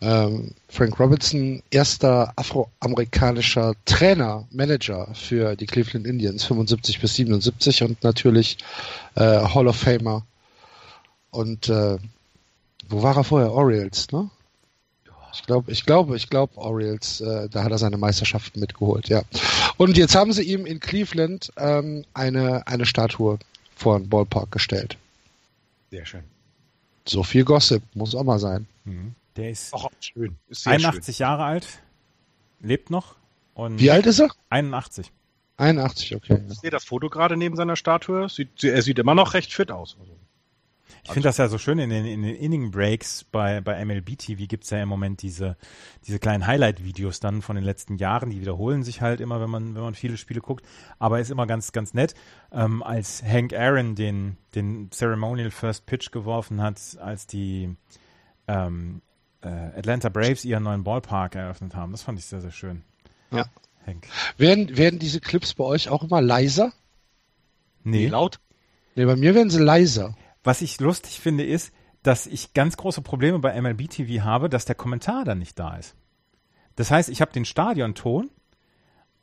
Ähm, 0.00 0.52
Frank 0.68 0.98
Robinson, 1.00 1.62
erster 1.70 2.32
afroamerikanischer 2.36 3.74
Trainer, 3.84 4.46
Manager 4.50 5.08
für 5.14 5.56
die 5.56 5.66
Cleveland 5.66 6.06
Indians, 6.06 6.44
75 6.44 7.00
bis 7.00 7.14
77 7.14 7.82
und 7.82 8.04
natürlich 8.04 8.58
äh, 9.16 9.20
Hall 9.22 9.66
of 9.66 9.76
Famer. 9.76 10.24
Und 11.30 11.68
äh, 11.68 11.98
wo 12.88 13.02
war 13.02 13.16
er 13.16 13.24
vorher? 13.24 13.52
Orioles, 13.52 14.10
ne? 14.12 14.30
Ich 15.34 15.44
glaube, 15.46 15.70
ich 15.70 15.84
glaube, 15.84 16.16
ich 16.16 16.30
glaube, 16.30 16.56
Orioles, 16.56 17.20
äh, 17.20 17.48
da 17.48 17.62
hat 17.62 17.70
er 17.70 17.78
seine 17.78 17.98
Meisterschaften 17.98 18.60
mitgeholt, 18.60 19.08
ja. 19.08 19.22
Und 19.76 19.96
jetzt 19.96 20.14
haben 20.14 20.32
sie 20.32 20.42
ihm 20.42 20.64
in 20.64 20.80
Cleveland 20.80 21.52
ähm, 21.56 22.04
eine, 22.14 22.66
eine 22.66 22.86
Statue 22.86 23.38
vor 23.76 23.98
den 23.98 24.08
Ballpark 24.08 24.50
gestellt. 24.50 24.96
Sehr 25.90 26.06
schön. 26.06 26.24
So 27.06 27.22
viel 27.22 27.44
Gossip, 27.44 27.82
muss 27.94 28.14
auch 28.14 28.24
mal 28.24 28.38
sein. 28.38 28.66
Mhm. 28.84 29.14
Der 29.38 29.50
ist, 29.50 29.72
Ach, 29.72 29.88
schön. 30.00 30.36
ist 30.48 30.66
81 30.66 31.16
schön. 31.16 31.22
Jahre 31.22 31.44
alt, 31.44 31.80
lebt 32.60 32.90
noch. 32.90 33.14
Und 33.54 33.78
Wie 33.80 33.90
alt 33.90 34.06
ist 34.06 34.18
er? 34.18 34.30
81. 34.50 35.12
81, 35.56 36.16
okay. 36.16 36.44
Ich 36.48 36.58
sehe 36.58 36.70
das 36.70 36.84
Foto 36.84 37.08
gerade 37.08 37.36
neben 37.36 37.56
seiner 37.56 37.76
Statue. 37.76 38.28
Sieht, 38.28 38.62
er 38.64 38.82
sieht 38.82 38.98
immer 38.98 39.14
noch 39.14 39.34
recht 39.34 39.52
fit 39.52 39.70
aus. 39.70 39.96
Also. 39.98 40.12
Ich 41.04 41.12
finde 41.12 41.28
das 41.28 41.36
ja 41.38 41.48
so 41.48 41.58
schön 41.58 41.78
in 41.78 41.90
den, 41.90 42.04
in 42.04 42.22
den 42.22 42.34
Inning 42.34 42.70
Breaks 42.70 43.24
bei, 43.24 43.60
bei 43.60 43.84
MLB 43.84 44.18
TV 44.18 44.46
gibt 44.46 44.64
es 44.64 44.70
ja 44.70 44.82
im 44.82 44.88
Moment 44.88 45.22
diese, 45.22 45.56
diese 46.06 46.18
kleinen 46.18 46.46
Highlight-Videos 46.46 47.20
dann 47.20 47.40
von 47.40 47.56
den 47.56 47.64
letzten 47.64 47.96
Jahren, 47.96 48.30
die 48.30 48.40
wiederholen 48.40 48.82
sich 48.82 49.00
halt 49.00 49.20
immer, 49.20 49.40
wenn 49.40 49.50
man, 49.50 49.74
wenn 49.74 49.82
man 49.82 49.94
viele 49.94 50.16
Spiele 50.16 50.40
guckt, 50.40 50.66
aber 50.98 51.20
ist 51.20 51.30
immer 51.30 51.46
ganz, 51.46 51.72
ganz 51.72 51.94
nett. 51.94 52.14
Ähm, 52.52 52.82
als 52.82 53.22
Hank 53.22 53.52
Aaron 53.52 53.94
den, 53.94 54.36
den 54.54 54.90
Ceremonial 54.90 55.50
First 55.50 55.86
Pitch 55.86 56.10
geworfen 56.10 56.60
hat, 56.60 56.80
als 57.00 57.26
die 57.26 57.76
ähm, 58.48 59.00
äh, 59.42 59.48
Atlanta 59.48 60.08
Braves 60.08 60.44
ihren 60.44 60.64
neuen 60.64 60.84
Ballpark 60.84 61.34
eröffnet 61.34 61.74
haben, 61.74 61.92
das 61.92 62.02
fand 62.02 62.18
ich 62.18 62.26
sehr, 62.26 62.40
sehr 62.40 62.50
schön. 62.50 62.82
Ja. 63.30 63.46
Hank. 63.86 64.06
Werden, 64.36 64.76
werden 64.76 64.98
diese 64.98 65.20
Clips 65.20 65.54
bei 65.54 65.64
euch 65.64 65.88
auch 65.88 66.02
immer 66.02 66.20
leiser? 66.20 66.72
Nee. 67.84 68.04
nee 68.04 68.06
laut? 68.08 68.40
Nee, 68.94 69.04
bei 69.04 69.16
mir 69.16 69.34
werden 69.34 69.50
sie 69.50 69.62
leiser. 69.62 70.14
Was 70.44 70.62
ich 70.62 70.80
lustig 70.80 71.20
finde, 71.20 71.44
ist, 71.44 71.72
dass 72.02 72.26
ich 72.26 72.54
ganz 72.54 72.76
große 72.76 73.02
Probleme 73.02 73.38
bei 73.38 73.60
MLB 73.60 73.88
TV 73.88 74.24
habe, 74.24 74.48
dass 74.48 74.64
der 74.64 74.74
Kommentar 74.74 75.24
dann 75.24 75.38
nicht 75.38 75.58
da 75.58 75.76
ist. 75.76 75.94
Das 76.76 76.90
heißt, 76.90 77.08
ich 77.08 77.20
habe 77.20 77.32
den 77.32 77.44
Stadionton, 77.44 78.30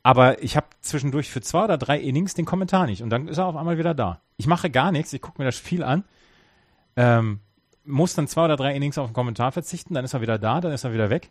aber 0.02 0.42
ich 0.42 0.56
habe 0.56 0.66
zwischendurch 0.82 1.30
für 1.30 1.40
zwei 1.40 1.64
oder 1.64 1.78
drei 1.78 1.98
Innings 1.98 2.34
den 2.34 2.44
Kommentar 2.44 2.86
nicht 2.86 3.02
und 3.02 3.10
dann 3.10 3.28
ist 3.28 3.38
er 3.38 3.46
auf 3.46 3.56
einmal 3.56 3.78
wieder 3.78 3.94
da. 3.94 4.20
Ich 4.36 4.46
mache 4.46 4.70
gar 4.70 4.92
nichts, 4.92 5.12
ich 5.12 5.22
gucke 5.22 5.40
mir 5.40 5.46
das 5.46 5.56
Spiel 5.56 5.82
an, 5.82 6.04
ähm, 6.96 7.40
muss 7.86 8.14
dann 8.14 8.28
zwei 8.28 8.44
oder 8.44 8.56
drei 8.56 8.74
Innings 8.74 8.98
auf 8.98 9.08
den 9.08 9.14
Kommentar 9.14 9.52
verzichten, 9.52 9.94
dann 9.94 10.04
ist 10.04 10.14
er 10.14 10.20
wieder 10.20 10.38
da, 10.38 10.60
dann 10.60 10.72
ist 10.72 10.84
er 10.84 10.92
wieder 10.92 11.10
weg. 11.10 11.30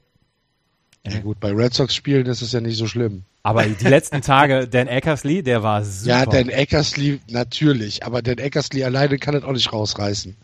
Ja 1.08 1.20
gut, 1.20 1.40
bei 1.40 1.52
Red 1.52 1.74
Sox 1.74 1.94
Spielen 1.94 2.26
ist 2.26 2.42
es 2.42 2.52
ja 2.52 2.62
nicht 2.62 2.78
so 2.78 2.88
schlimm. 2.88 3.24
Aber 3.44 3.64
die 3.64 3.88
letzten 3.88 4.22
Tage, 4.22 4.68
Dan 4.68 4.88
Eckersley, 4.88 5.44
der 5.44 5.62
war 5.62 5.86
super. 5.86 6.10
Ja, 6.10 6.26
Dan 6.26 6.50
Eckersley 6.50 7.20
natürlich, 7.30 8.04
aber 8.04 8.24
Dan 8.24 8.40
Eckersley 8.40 8.84
alleine 8.84 9.20
kann 9.20 9.36
das 9.36 9.44
auch 9.44 9.52
nicht 9.52 9.72
rausreißen. 9.72 10.36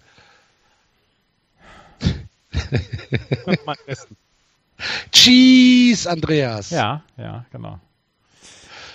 Cheese, 5.11 6.09
Andreas. 6.09 6.69
Ja, 6.69 7.03
ja, 7.17 7.45
genau. 7.51 7.79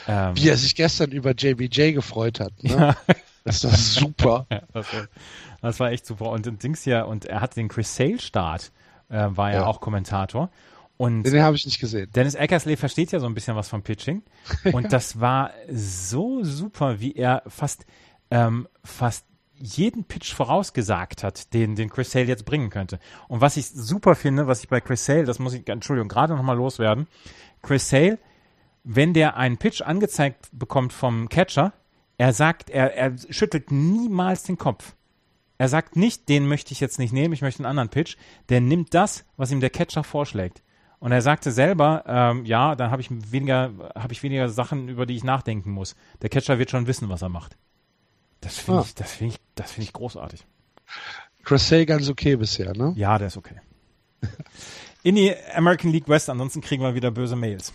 Ähm, 0.07 0.37
Wie 0.37 0.49
er 0.49 0.57
sich 0.57 0.77
gestern 0.77 1.11
über 1.11 1.33
JBJ 1.33 1.93
gefreut 1.93 2.41
hat. 2.41 2.53
Ne? 2.63 2.71
Ja. 2.71 2.97
Das 3.47 3.63
war 3.63 3.77
super. 3.77 4.47
Ja, 4.51 4.63
das, 4.73 4.93
war, 4.93 5.07
das, 5.63 5.81
war, 5.81 5.91
echt 5.91 6.07
super. 6.07 6.31
Und 6.31 6.63
Dings 6.63 6.85
ja, 6.85 7.03
und 7.03 7.25
er 7.25 7.41
hat 7.41 7.57
den 7.57 7.69
Chris 7.69 7.95
Sale 7.95 8.19
Start, 8.19 8.73
äh, 9.09 9.27
war 9.31 9.53
ja, 9.53 9.61
ja 9.61 9.67
auch 9.67 9.81
Kommentator. 9.81 10.51
Und 10.97 11.25
Den 11.25 11.43
habe 11.43 11.57
ich 11.57 11.67
nicht 11.67 11.79
gesehen. 11.79 12.11
Dennis 12.15 12.35
Eckersley 12.35 12.77
versteht 12.77 13.13
ja 13.13 13.21
so 13.21 13.27
ein 13.27 13.35
bisschen 13.35 13.55
was 13.55 13.69
vom 13.69 13.83
Pitching. 13.83 14.23
Und 14.73 14.93
das 14.93 15.21
war 15.21 15.51
so 15.71 16.43
super, 16.43 17.01
wie 17.01 17.13
er 17.15 17.43
fast, 17.47 17.85
ähm, 18.31 18.67
fast 18.83 19.27
jeden 19.59 20.05
Pitch 20.05 20.35
vorausgesagt 20.35 21.23
hat, 21.23 21.53
den, 21.55 21.77
den 21.77 21.91
Chris 21.91 22.11
Sale 22.11 22.27
jetzt 22.27 22.45
bringen 22.45 22.71
könnte. 22.71 22.99
Und 23.29 23.41
was 23.41 23.57
ich 23.57 23.67
super 23.69 24.15
finde, 24.15 24.47
was 24.47 24.61
ich 24.63 24.69
bei 24.69 24.81
Chris 24.81 25.05
Sale, 25.05 25.25
das 25.25 25.39
muss 25.39 25.55
ich, 25.55 25.69
Entschuldigung, 25.69 26.09
gerade 26.09 26.35
nochmal 26.35 26.57
loswerden. 26.57 27.07
Chris 27.63 27.89
Sale, 27.89 28.19
wenn 28.85 29.13
der 29.13 29.37
einen 29.37 29.57
Pitch 29.59 29.83
angezeigt 29.83 30.49
bekommt 30.53 30.93
vom 30.93 31.29
Catcher, 31.29 31.73
er 32.19 32.33
sagt, 32.33 32.71
er, 32.71 32.95
er 32.95 33.15
schüttelt 33.31 33.71
niemals 33.71 34.45
den 34.45 34.57
Kopf. 34.57 34.95
Er 35.59 35.69
sagt 35.69 35.97
nicht, 35.97 36.29
den 36.29 36.47
möchte 36.47 36.73
ich 36.73 36.81
jetzt 36.81 36.99
nicht 36.99 37.13
nehmen, 37.13 37.33
ich 37.33 37.43
möchte 37.43 37.61
einen 37.61 37.71
anderen 37.71 37.89
Pitch. 37.89 38.17
Der 38.49 38.61
nimmt 38.61 38.95
das, 38.95 39.25
was 39.37 39.51
ihm 39.51 39.61
der 39.61 39.71
Catcher 39.71 40.05
vorschlägt. 40.05 40.63
Und 40.99 41.13
er 41.13 41.23
sagte 41.23 41.53
selber, 41.53 42.05
ähm, 42.07 42.45
ja, 42.45 42.75
dann 42.75 42.91
habe 42.91 43.03
ich 43.03 43.09
weniger, 43.11 43.71
habe 43.95 44.13
ich 44.13 44.23
weniger 44.23 44.49
Sachen, 44.49 44.89
über 44.89 45.07
die 45.07 45.17
ich 45.17 45.25
nachdenken 45.25 45.71
muss. 45.71 45.95
Der 46.23 46.31
Catcher 46.31 46.59
wird 46.59 46.71
schon 46.71 46.87
wissen, 46.87 47.09
was 47.09 47.23
er 47.23 47.29
macht. 47.29 47.57
Das 48.41 48.59
finde 48.59 48.81
ah. 48.81 48.85
ich, 48.87 48.95
das 48.95 49.13
finde 49.13 49.35
ich, 49.35 49.41
das 49.55 49.73
finde 49.73 49.85
ich 49.85 49.93
großartig. 49.93 50.47
Chris 51.45 51.69
Say 51.69 51.87
ganz 51.87 52.09
okay 52.09 52.37
bisher, 52.37 52.73
ne? 52.75 52.93
Ja, 52.97 53.19
der 53.19 53.29
ist 53.29 53.37
okay. 53.37 53.61
In 55.03 55.15
die 55.15 55.33
American 55.55 55.93
League 55.93 56.09
West, 56.09 56.29
ansonsten 56.29 56.61
kriegen 56.61 56.83
wir 56.83 56.95
wieder 56.95 57.11
böse 57.11 57.37
Mails. 57.37 57.73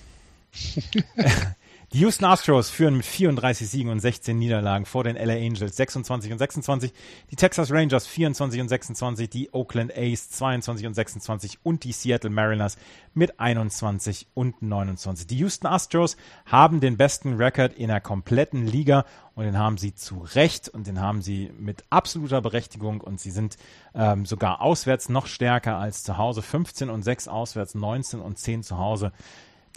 Die 1.93 1.99
Houston 1.99 2.23
Astros 2.23 2.69
führen 2.69 2.95
mit 2.95 3.05
34 3.05 3.67
Siegen 3.67 3.91
und 3.91 3.99
16 3.99 4.39
Niederlagen 4.39 4.85
vor 4.85 5.03
den 5.03 5.17
LA 5.17 5.33
Angels. 5.33 5.75
26 5.75 6.31
und 6.31 6.37
26, 6.37 6.93
die 7.31 7.35
Texas 7.35 7.69
Rangers 7.69 8.07
24 8.07 8.61
und 8.61 8.69
26, 8.69 9.29
die 9.29 9.53
Oakland 9.53 9.91
A's 9.93 10.29
22 10.29 10.87
und 10.87 10.93
26 10.93 11.59
und 11.63 11.83
die 11.83 11.91
Seattle 11.91 12.29
Mariners 12.29 12.77
mit 13.13 13.41
21 13.41 14.27
und 14.33 14.61
29. 14.61 15.27
Die 15.27 15.39
Houston 15.39 15.67
Astros 15.67 16.15
haben 16.45 16.79
den 16.79 16.95
besten 16.95 17.33
Rekord 17.33 17.73
in 17.73 17.89
der 17.89 17.99
kompletten 17.99 18.65
Liga 18.65 19.03
und 19.35 19.43
den 19.43 19.57
haben 19.57 19.77
sie 19.77 19.93
zu 19.93 20.19
Recht 20.33 20.69
und 20.69 20.87
den 20.87 21.01
haben 21.01 21.21
sie 21.21 21.51
mit 21.59 21.83
absoluter 21.89 22.39
Berechtigung 22.39 23.01
und 23.01 23.19
sie 23.19 23.31
sind 23.31 23.57
ähm, 23.93 24.25
sogar 24.25 24.61
auswärts 24.61 25.09
noch 25.09 25.27
stärker 25.27 25.75
als 25.75 26.03
zu 26.03 26.17
Hause. 26.17 26.41
15 26.41 26.89
und 26.89 27.03
6 27.03 27.27
auswärts, 27.27 27.75
19 27.75 28.21
und 28.21 28.37
10 28.37 28.63
zu 28.63 28.77
Hause 28.77 29.11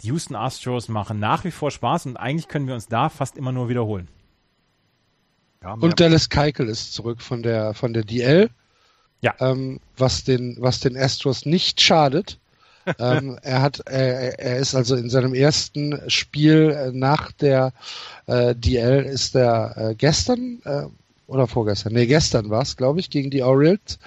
die 0.01 0.07
Houston 0.07 0.35
Astros 0.35 0.87
machen 0.87 1.19
nach 1.19 1.43
wie 1.43 1.51
vor 1.51 1.71
Spaß 1.71 2.05
und 2.07 2.17
eigentlich 2.17 2.47
können 2.47 2.67
wir 2.67 2.75
uns 2.75 2.87
da 2.87 3.09
fast 3.09 3.37
immer 3.37 3.51
nur 3.51 3.69
wiederholen. 3.69 4.07
Ja, 5.63 5.73
und 5.73 5.99
Dallas 5.99 6.29
Keuchel 6.29 6.69
ist 6.69 6.93
zurück 6.93 7.21
von 7.21 7.41
der 7.41 7.73
von 7.73 7.93
der 7.93 8.03
DL. 8.03 8.49
Ja. 9.21 9.33
Ähm, 9.39 9.79
was 9.97 10.23
den 10.23 10.57
was 10.59 10.79
den 10.79 10.95
Astros 10.97 11.45
nicht 11.45 11.81
schadet. 11.81 12.39
ähm, 12.99 13.39
er 13.41 13.63
hat 13.63 13.81
er, 13.87 14.39
er 14.39 14.57
ist 14.57 14.75
also 14.75 14.95
in 14.95 15.09
seinem 15.09 15.33
ersten 15.33 16.07
Spiel 16.07 16.69
äh, 16.69 16.91
nach 16.91 17.31
der 17.31 17.73
äh, 18.27 18.53
DL 18.53 19.05
ist 19.05 19.35
er 19.35 19.75
äh, 19.75 19.95
gestern 19.95 20.61
äh, 20.65 20.83
oder 21.27 21.47
vorgestern, 21.47 21.93
nee, 21.93 22.05
gestern 22.05 22.49
war 22.49 22.61
es, 22.61 22.77
glaube 22.77 22.99
ich, 22.99 23.09
gegen 23.09 23.31
die 23.31 23.41
Orioles. 23.41 23.97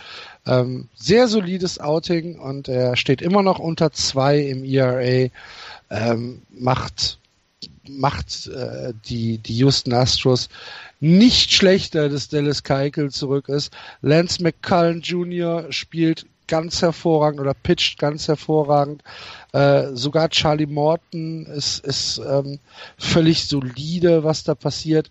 Ähm, 0.46 0.88
sehr 0.94 1.28
solides 1.28 1.80
Outing 1.80 2.38
und 2.38 2.68
er 2.68 2.96
steht 2.96 3.20
immer 3.20 3.42
noch 3.42 3.58
unter 3.58 3.92
zwei 3.92 4.38
im 4.38 4.64
ERA 4.64 5.28
ähm, 5.90 6.42
macht 6.50 7.18
macht 7.88 8.46
äh, 8.48 8.92
die 9.06 9.38
die 9.38 9.54
Houston 9.54 9.94
Astros 9.94 10.48
nicht 11.00 11.52
schlechter, 11.52 12.08
dass 12.08 12.28
Dallas 12.28 12.62
Keuchel 12.62 13.10
zurück 13.10 13.48
ist. 13.48 13.72
Lance 14.02 14.42
McCullen 14.42 15.00
Jr. 15.00 15.72
spielt 15.72 16.26
ganz 16.48 16.82
hervorragend 16.82 17.40
oder 17.40 17.54
pitcht 17.54 17.98
ganz 17.98 18.26
hervorragend. 18.26 19.02
Äh, 19.52 19.88
sogar 19.92 20.30
Charlie 20.30 20.66
Morton 20.66 21.46
ist, 21.46 21.84
ist 21.84 22.18
ähm, 22.18 22.58
völlig 22.98 23.46
solide, 23.46 24.24
was 24.24 24.42
da 24.42 24.54
passiert. 24.54 25.10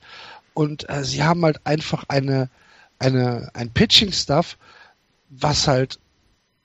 Und 0.54 0.90
äh, 0.90 1.06
sie 1.06 1.24
haben 1.24 1.46
halt 1.46 1.66
einfach 1.66 2.04
eine, 2.10 2.50
eine, 3.00 3.50
ein 3.54 3.72
Pitching-Stuff, 3.72 4.58
was 5.30 5.68
halt 5.68 6.00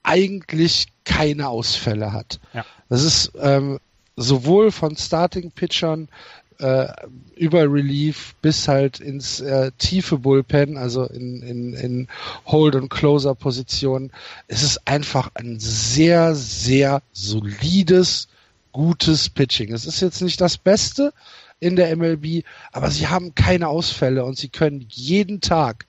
eigentlich 0.02 0.86
keine 1.04 1.48
Ausfälle 1.48 2.12
hat. 2.12 2.40
Ja. 2.52 2.64
Das 2.88 3.02
ist 3.02 3.32
ähm, 3.38 3.78
sowohl 4.16 4.70
von 4.70 4.96
Starting-Pitchern 4.96 6.08
äh, 6.58 6.86
über 7.36 7.62
Relief 7.62 8.34
bis 8.42 8.68
halt 8.68 9.00
ins 9.00 9.40
äh, 9.40 9.72
tiefe 9.78 10.18
Bullpen, 10.18 10.76
also 10.76 11.04
in, 11.04 11.42
in, 11.42 11.74
in 11.74 12.08
Hold- 12.46 12.76
und 12.76 12.88
Closer-Positionen. 12.88 14.12
Es 14.48 14.62
ist 14.62 14.86
einfach 14.86 15.30
ein 15.34 15.58
sehr, 15.58 16.34
sehr 16.34 17.02
solides, 17.12 18.28
gutes 18.72 19.28
Pitching. 19.28 19.72
Es 19.72 19.86
ist 19.86 20.00
jetzt 20.00 20.22
nicht 20.22 20.40
das 20.40 20.56
Beste, 20.56 21.12
in 21.62 21.76
der 21.76 21.96
MLB, 21.96 22.44
aber 22.72 22.90
sie 22.90 23.06
haben 23.06 23.36
keine 23.36 23.68
Ausfälle 23.68 24.24
und 24.24 24.36
sie 24.36 24.48
können 24.48 24.84
jeden 24.90 25.40
Tag 25.40 25.86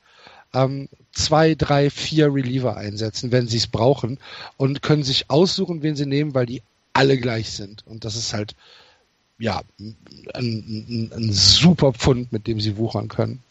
ähm, 0.54 0.88
zwei, 1.12 1.56
drei, 1.56 1.90
vier 1.90 2.32
Reliever 2.32 2.78
einsetzen, 2.78 3.32
wenn 3.32 3.48
sie 3.48 3.58
es 3.58 3.66
brauchen 3.66 4.20
und 4.56 4.84
können 4.84 5.02
sich 5.02 5.32
aussuchen, 5.32 5.82
wen 5.82 5.96
sie 5.96 6.06
nehmen, 6.06 6.36
weil 6.36 6.46
die 6.46 6.62
alle 6.94 7.18
gleich 7.18 7.52
sind. 7.52 7.86
Und 7.86 8.06
das 8.06 8.16
ist 8.16 8.34
halt 8.34 8.56
ja 9.40 9.62
ein, 9.80 9.96
ein, 10.34 11.12
ein 11.14 11.34
super 11.34 11.94
Pfund, 11.94 12.32
mit 12.32 12.48
dem 12.48 12.60
sie 12.60 12.78
wuchern 12.78 13.08
können. 13.08 13.44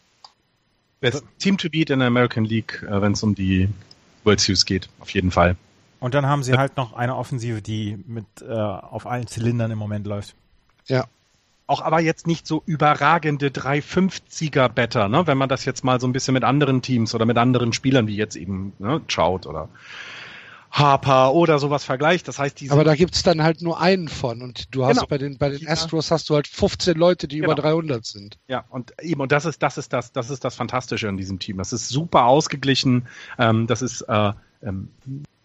Best 1.01 1.23
Team 1.39 1.57
to 1.57 1.69
beat 1.69 1.89
in 1.89 1.99
der 1.99 2.07
American 2.07 2.45
League, 2.45 2.81
äh, 2.87 3.01
wenn 3.01 3.11
es 3.11 3.23
um 3.23 3.35
die 3.35 3.67
World 4.23 4.39
Series 4.39 4.65
geht, 4.65 4.89
auf 4.99 5.09
jeden 5.09 5.31
Fall. 5.31 5.57
Und 5.99 6.13
dann 6.13 6.25
haben 6.25 6.43
sie 6.43 6.53
halt 6.53 6.75
noch 6.77 6.93
eine 6.93 7.15
Offensive, 7.15 7.61
die 7.61 7.97
mit 8.07 8.25
äh, 8.41 8.51
auf 8.51 9.05
allen 9.05 9.27
Zylindern 9.27 9.71
im 9.71 9.77
Moment 9.77 10.05
läuft. 10.07 10.35
Ja. 10.87 11.05
Auch 11.65 11.81
aber 11.81 12.01
jetzt 12.01 12.27
nicht 12.27 12.45
so 12.45 12.61
überragende 12.65 13.47
350er 13.47 14.67
Better, 14.67 15.07
ne? 15.07 15.27
wenn 15.27 15.37
man 15.37 15.47
das 15.47 15.63
jetzt 15.63 15.83
mal 15.83 16.01
so 16.01 16.07
ein 16.07 16.11
bisschen 16.11 16.33
mit 16.33 16.43
anderen 16.43 16.81
Teams 16.81 17.15
oder 17.15 17.25
mit 17.25 17.37
anderen 17.37 17.71
Spielern 17.71 18.07
wie 18.07 18.17
jetzt 18.17 18.35
eben 18.35 18.73
ne, 18.79 19.01
Trout 19.07 19.47
oder 19.47 19.69
Harper 20.73 21.33
oder 21.33 21.59
sowas 21.59 21.83
vergleicht. 21.83 22.27
Das 22.27 22.39
heißt, 22.39 22.59
diese 22.59 22.73
Aber 22.73 22.83
da 22.83 22.95
gibt's 22.95 23.21
dann 23.21 23.43
halt 23.43 23.61
nur 23.61 23.79
einen 23.79 24.07
von 24.07 24.41
und 24.41 24.73
du 24.75 24.85
hast 24.85 24.97
genau. 24.97 25.07
bei 25.07 25.19
den 25.19 25.37
bei 25.37 25.49
den 25.49 25.67
Astros 25.67 26.09
hast 26.09 26.29
du 26.29 26.35
halt 26.35 26.47
15 26.47 26.97
Leute, 26.97 27.27
die 27.27 27.37
genau. 27.37 27.51
über 27.53 27.61
300 27.61 28.03
sind. 28.03 28.39
Ja, 28.47 28.65
und 28.69 28.91
eben 29.01 29.21
und 29.21 29.31
das 29.31 29.45
ist 29.45 29.61
das 29.61 29.77
ist 29.77 29.93
das 29.93 30.11
das 30.11 30.31
ist 30.31 30.43
das 30.43 30.55
fantastische 30.55 31.07
an 31.07 31.15
diesem 31.15 31.37
Team. 31.37 31.57
Das 31.57 31.73
ist 31.73 31.89
super 31.89 32.25
ausgeglichen. 32.25 33.07
Ähm, 33.37 33.67
das 33.67 33.83
ist 33.83 34.01
äh, 34.01 34.33
ähm, 34.63 34.89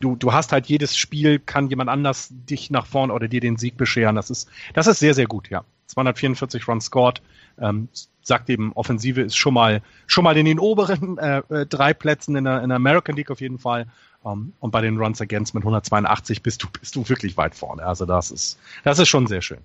du, 0.01 0.17
du 0.17 0.33
hast 0.33 0.53
halt 0.53 0.67
jedes 0.67 0.97
Spiel, 0.97 1.39
kann 1.39 1.69
jemand 1.69 1.91
anders 1.91 2.29
dich 2.31 2.71
nach 2.71 2.87
vorn 2.87 3.11
oder 3.11 3.29
dir 3.29 3.41
den 3.41 3.57
Sieg 3.57 3.77
bescheren. 3.77 4.17
Das 4.17 4.31
ist, 4.31 4.49
das 4.73 4.87
ist 4.87 4.99
sehr, 4.99 5.15
sehr 5.15 5.27
gut, 5.27 5.51
ja. 5.51 5.65
244 5.89 6.67
Runs 6.69 6.87
scored, 6.87 7.21
ähm, 7.59 7.89
sagt 8.23 8.49
eben, 8.51 8.73
Offensive 8.75 9.21
ist 9.21 9.37
schon 9.37 9.55
mal, 9.55 9.83
schon 10.07 10.25
mal 10.25 10.37
in 10.37 10.47
den 10.47 10.59
oberen 10.59 11.19
äh, 11.19 11.39
äh, 11.49 11.67
drei 11.67 11.95
Plätzen 11.95 12.37
in 12.37 12.45
der, 12.45 12.63
in 12.63 12.69
der 12.69 12.77
American 12.77 13.17
League 13.17 13.31
auf 13.31 13.41
jeden 13.41 13.59
Fall. 13.59 13.87
Um, 14.23 14.33
ähm, 14.33 14.53
und 14.59 14.71
bei 14.73 14.81
den 14.81 14.99
Runs 14.99 15.21
Against 15.21 15.55
mit 15.55 15.63
182 15.63 16.43
bist 16.43 16.63
du, 16.63 16.69
bist 16.81 16.97
du 16.97 17.09
wirklich 17.09 17.37
weit 17.37 17.55
vorne. 17.55 17.85
Also 17.85 18.05
das 18.05 18.31
ist, 18.33 18.59
das 18.83 18.99
ist 18.99 19.09
schon 19.09 19.27
sehr 19.29 19.43
schön. 19.43 19.61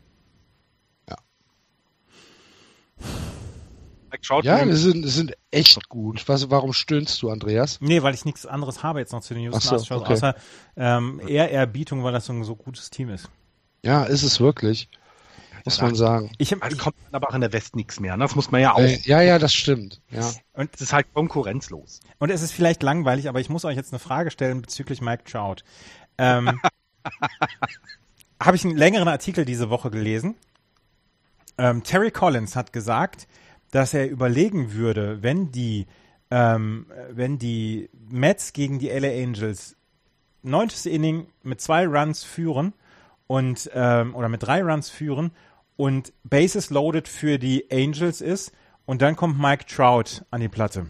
Schaut 4.22 4.46
ja, 4.46 4.64
die 4.64 4.72
sind, 4.74 5.06
sind 5.06 5.34
echt 5.52 5.90
gut. 5.90 6.28
Was, 6.30 6.50
warum 6.50 6.72
stöhnst 6.72 7.22
du, 7.22 7.30
Andreas? 7.30 7.80
Nee, 7.82 8.04
weil 8.04 8.14
ich 8.14 8.24
nichts 8.24 8.46
anderes 8.46 8.82
habe 8.82 9.00
jetzt 9.00 9.12
noch 9.12 9.22
zu 9.22 9.34
den 9.34 9.44
Houston 9.44 9.62
so, 9.62 9.76
Astros, 9.76 10.02
okay. 10.02 10.14
außer 10.14 10.36
ähm, 10.78 11.22
Ehrerbietung, 11.28 12.04
weil 12.04 12.14
das 12.14 12.28
so 12.28 12.34
ein 12.34 12.44
so 12.46 12.56
gutes 12.56 12.90
Team 12.90 13.10
ist. 13.10 13.30
Ja, 13.84 14.04
ist 14.06 14.24
es 14.24 14.40
wirklich. 14.40 14.88
Muss 15.66 15.82
man 15.82 15.96
sagen. 15.96 16.32
Ich, 16.38 16.52
hab, 16.52 16.64
also 16.64 16.76
kommt 16.76 16.96
aber 17.12 17.30
auch 17.30 17.36
in 17.36 17.42
der 17.42 17.54
West 17.54 17.76
nichts 17.76 18.00
mehr. 18.00 18.18
Ne? 18.18 18.24
Das 18.24 18.36
muss 18.36 18.52
man 18.52 18.62
ja 18.62 18.74
auch. 18.74 18.80
Äh, 18.80 19.00
ja, 19.04 19.22
ja, 19.22 19.40
das 19.40 19.54
stimmt. 19.54 20.02
Ja. 20.10 20.30
Und 20.54 20.70
es 20.76 20.82
ist 20.82 20.94
halt 20.94 21.14
konkurrenzlos. 21.14 22.02
Und 22.20 22.32
es 22.32 22.42
ist 22.42 22.52
vielleicht 22.52 22.84
langweilig, 22.84 23.30
aber 23.30 23.40
ich 23.40 23.50
muss 23.50 23.64
euch 23.64 23.78
jetzt 23.78 23.94
eine 23.94 24.00
Frage 24.00 24.30
stellen 24.30 24.62
bezüglich 24.62 25.02
Mike 25.02 25.24
Trout. 25.24 25.64
Ähm, 26.18 26.60
habe 28.42 28.58
ich 28.58 28.66
einen 28.66 28.76
längeren 28.76 29.08
Artikel 29.08 29.46
diese 29.46 29.70
Woche 29.70 29.90
gelesen. 29.90 30.36
Ähm, 31.58 31.84
Terry 31.84 32.12
Collins 32.12 32.56
hat 32.56 32.74
gesagt, 32.74 33.28
dass 33.72 33.94
er 33.94 34.10
überlegen 34.10 34.74
würde, 34.74 35.24
wenn 35.24 35.52
die, 35.52 35.88
ähm, 36.30 36.88
wenn 37.10 37.40
die 37.40 37.90
Mets 38.10 38.54
gegen 38.54 38.80
die 38.80 38.90
LA 38.90 39.10
Angels 39.10 39.76
neuntes 40.42 40.86
Inning 40.86 41.28
mit 41.42 41.62
zwei 41.62 41.88
Runs 41.88 42.24
führen 42.24 42.74
und 43.28 43.70
ähm, 43.74 44.14
oder 44.14 44.30
mit 44.30 44.44
drei 44.44 44.62
Runs 44.62 44.90
führen 44.90 45.32
und 45.76 46.14
Bases 46.24 46.70
loaded 46.70 47.08
für 47.08 47.40
die 47.40 47.72
Angels 47.72 48.22
ist 48.22 48.52
und 48.86 49.02
dann 49.02 49.16
kommt 49.16 49.40
Mike 49.40 49.66
Trout 49.66 50.24
an 50.32 50.42
die 50.42 50.50
Platte, 50.50 50.88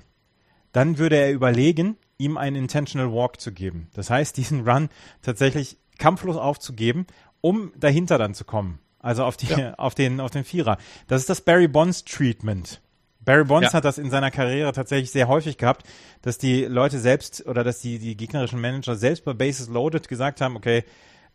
dann 0.71 0.97
würde 0.97 1.17
er 1.17 1.31
überlegen, 1.31 1.97
ihm 2.17 2.37
einen 2.37 2.55
intentional 2.55 3.11
Walk 3.11 3.39
zu 3.39 3.51
geben. 3.51 3.89
Das 3.93 4.09
heißt, 4.09 4.37
diesen 4.37 4.67
Run 4.67 4.89
tatsächlich 5.21 5.77
kampflos 5.97 6.37
aufzugeben, 6.37 7.05
um 7.41 7.71
dahinter 7.77 8.17
dann 8.17 8.33
zu 8.33 8.45
kommen. 8.45 8.79
Also 8.99 9.25
auf, 9.25 9.37
die, 9.37 9.47
ja. 9.47 9.73
auf, 9.77 9.95
den, 9.95 10.19
auf 10.19 10.31
den 10.31 10.43
Vierer. 10.43 10.77
Das 11.07 11.21
ist 11.21 11.29
das 11.29 11.41
Barry 11.41 11.67
Bonds 11.67 12.05
Treatment. 12.05 12.81
Barry 13.19 13.45
Bonds 13.45 13.71
ja. 13.71 13.73
hat 13.73 13.85
das 13.85 13.97
in 13.97 14.09
seiner 14.09 14.31
Karriere 14.31 14.71
tatsächlich 14.73 15.11
sehr 15.11 15.27
häufig 15.27 15.57
gehabt, 15.57 15.85
dass 16.21 16.37
die 16.37 16.65
Leute 16.65 16.99
selbst 16.99 17.45
oder 17.45 17.63
dass 17.63 17.79
die, 17.79 17.99
die 17.99 18.17
gegnerischen 18.17 18.59
Manager 18.59 18.95
selbst 18.95 19.23
bei 19.23 19.33
Bases 19.33 19.69
Loaded 19.69 20.07
gesagt 20.07 20.41
haben, 20.41 20.55
okay, 20.55 20.83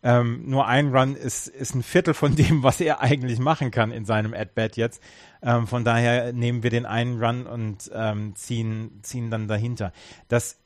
ähm, 0.01 0.49
nur 0.49 0.67
ein 0.67 0.95
Run 0.95 1.15
ist, 1.15 1.47
ist 1.47 1.75
ein 1.75 1.83
Viertel 1.83 2.13
von 2.13 2.35
dem, 2.35 2.63
was 2.63 2.79
er 2.79 3.01
eigentlich 3.01 3.39
machen 3.39 3.71
kann 3.71 3.91
in 3.91 4.05
seinem 4.05 4.33
At-Bat 4.33 4.77
jetzt. 4.77 5.01
Ähm, 5.41 5.67
von 5.67 5.83
daher 5.83 6.33
nehmen 6.33 6.63
wir 6.63 6.69
den 6.69 6.85
einen 6.85 7.21
Run 7.23 7.45
und 7.45 7.91
ähm, 7.93 8.35
ziehen, 8.35 8.99
ziehen 9.01 9.29
dann 9.29 9.47
dahinter. 9.47 9.91
Das, 10.27 10.57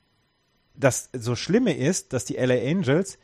das 0.76 1.10
so 1.14 1.36
Schlimme 1.36 1.76
ist, 1.76 2.14
dass 2.14 2.26
die 2.26 2.36
LA 2.36 2.56
Angels 2.56 3.18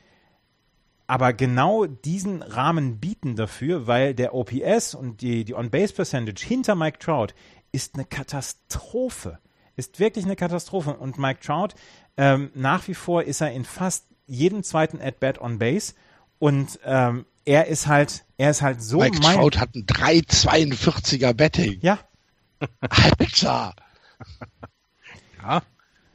aber 1.09 1.33
genau 1.33 1.87
diesen 1.87 2.43
Rahmen 2.43 2.99
bieten 2.99 3.35
dafür, 3.35 3.87
weil 3.87 4.13
der 4.13 4.35
OPS 4.35 4.93
und 4.93 5.21
die, 5.21 5.43
die 5.43 5.55
On-Base-Percentage 5.55 6.45
hinter 6.45 6.75
Mike 6.75 6.99
Trout 6.99 7.33
ist 7.71 7.95
eine 7.95 8.05
Katastrophe. 8.05 9.39
Ist 9.75 9.99
wirklich 9.99 10.25
eine 10.25 10.35
Katastrophe. 10.35 10.95
Und 10.95 11.17
Mike 11.17 11.39
Trout, 11.39 11.69
ähm, 12.15 12.51
nach 12.53 12.87
wie 12.87 12.93
vor 12.93 13.23
ist 13.23 13.41
er 13.41 13.51
in 13.53 13.65
fast 13.65 14.05
jedem 14.29 14.63
zweiten 14.63 15.01
At-Bat 15.01 15.41
on 15.41 15.59
Base. 15.59 15.93
Und 16.39 16.79
ähm, 16.85 17.25
er 17.45 17.67
ist 17.67 17.87
halt, 17.87 18.25
er 18.37 18.51
ist 18.51 18.61
halt 18.61 18.81
so. 18.81 18.99
Mike 18.99 19.19
Trout 19.19 19.57
hat 19.57 19.75
ein 19.75 19.85
3,42er 19.85 21.33
Betting. 21.33 21.79
Ja. 21.81 21.99
Alter! 22.81 23.73
ja. 25.41 25.61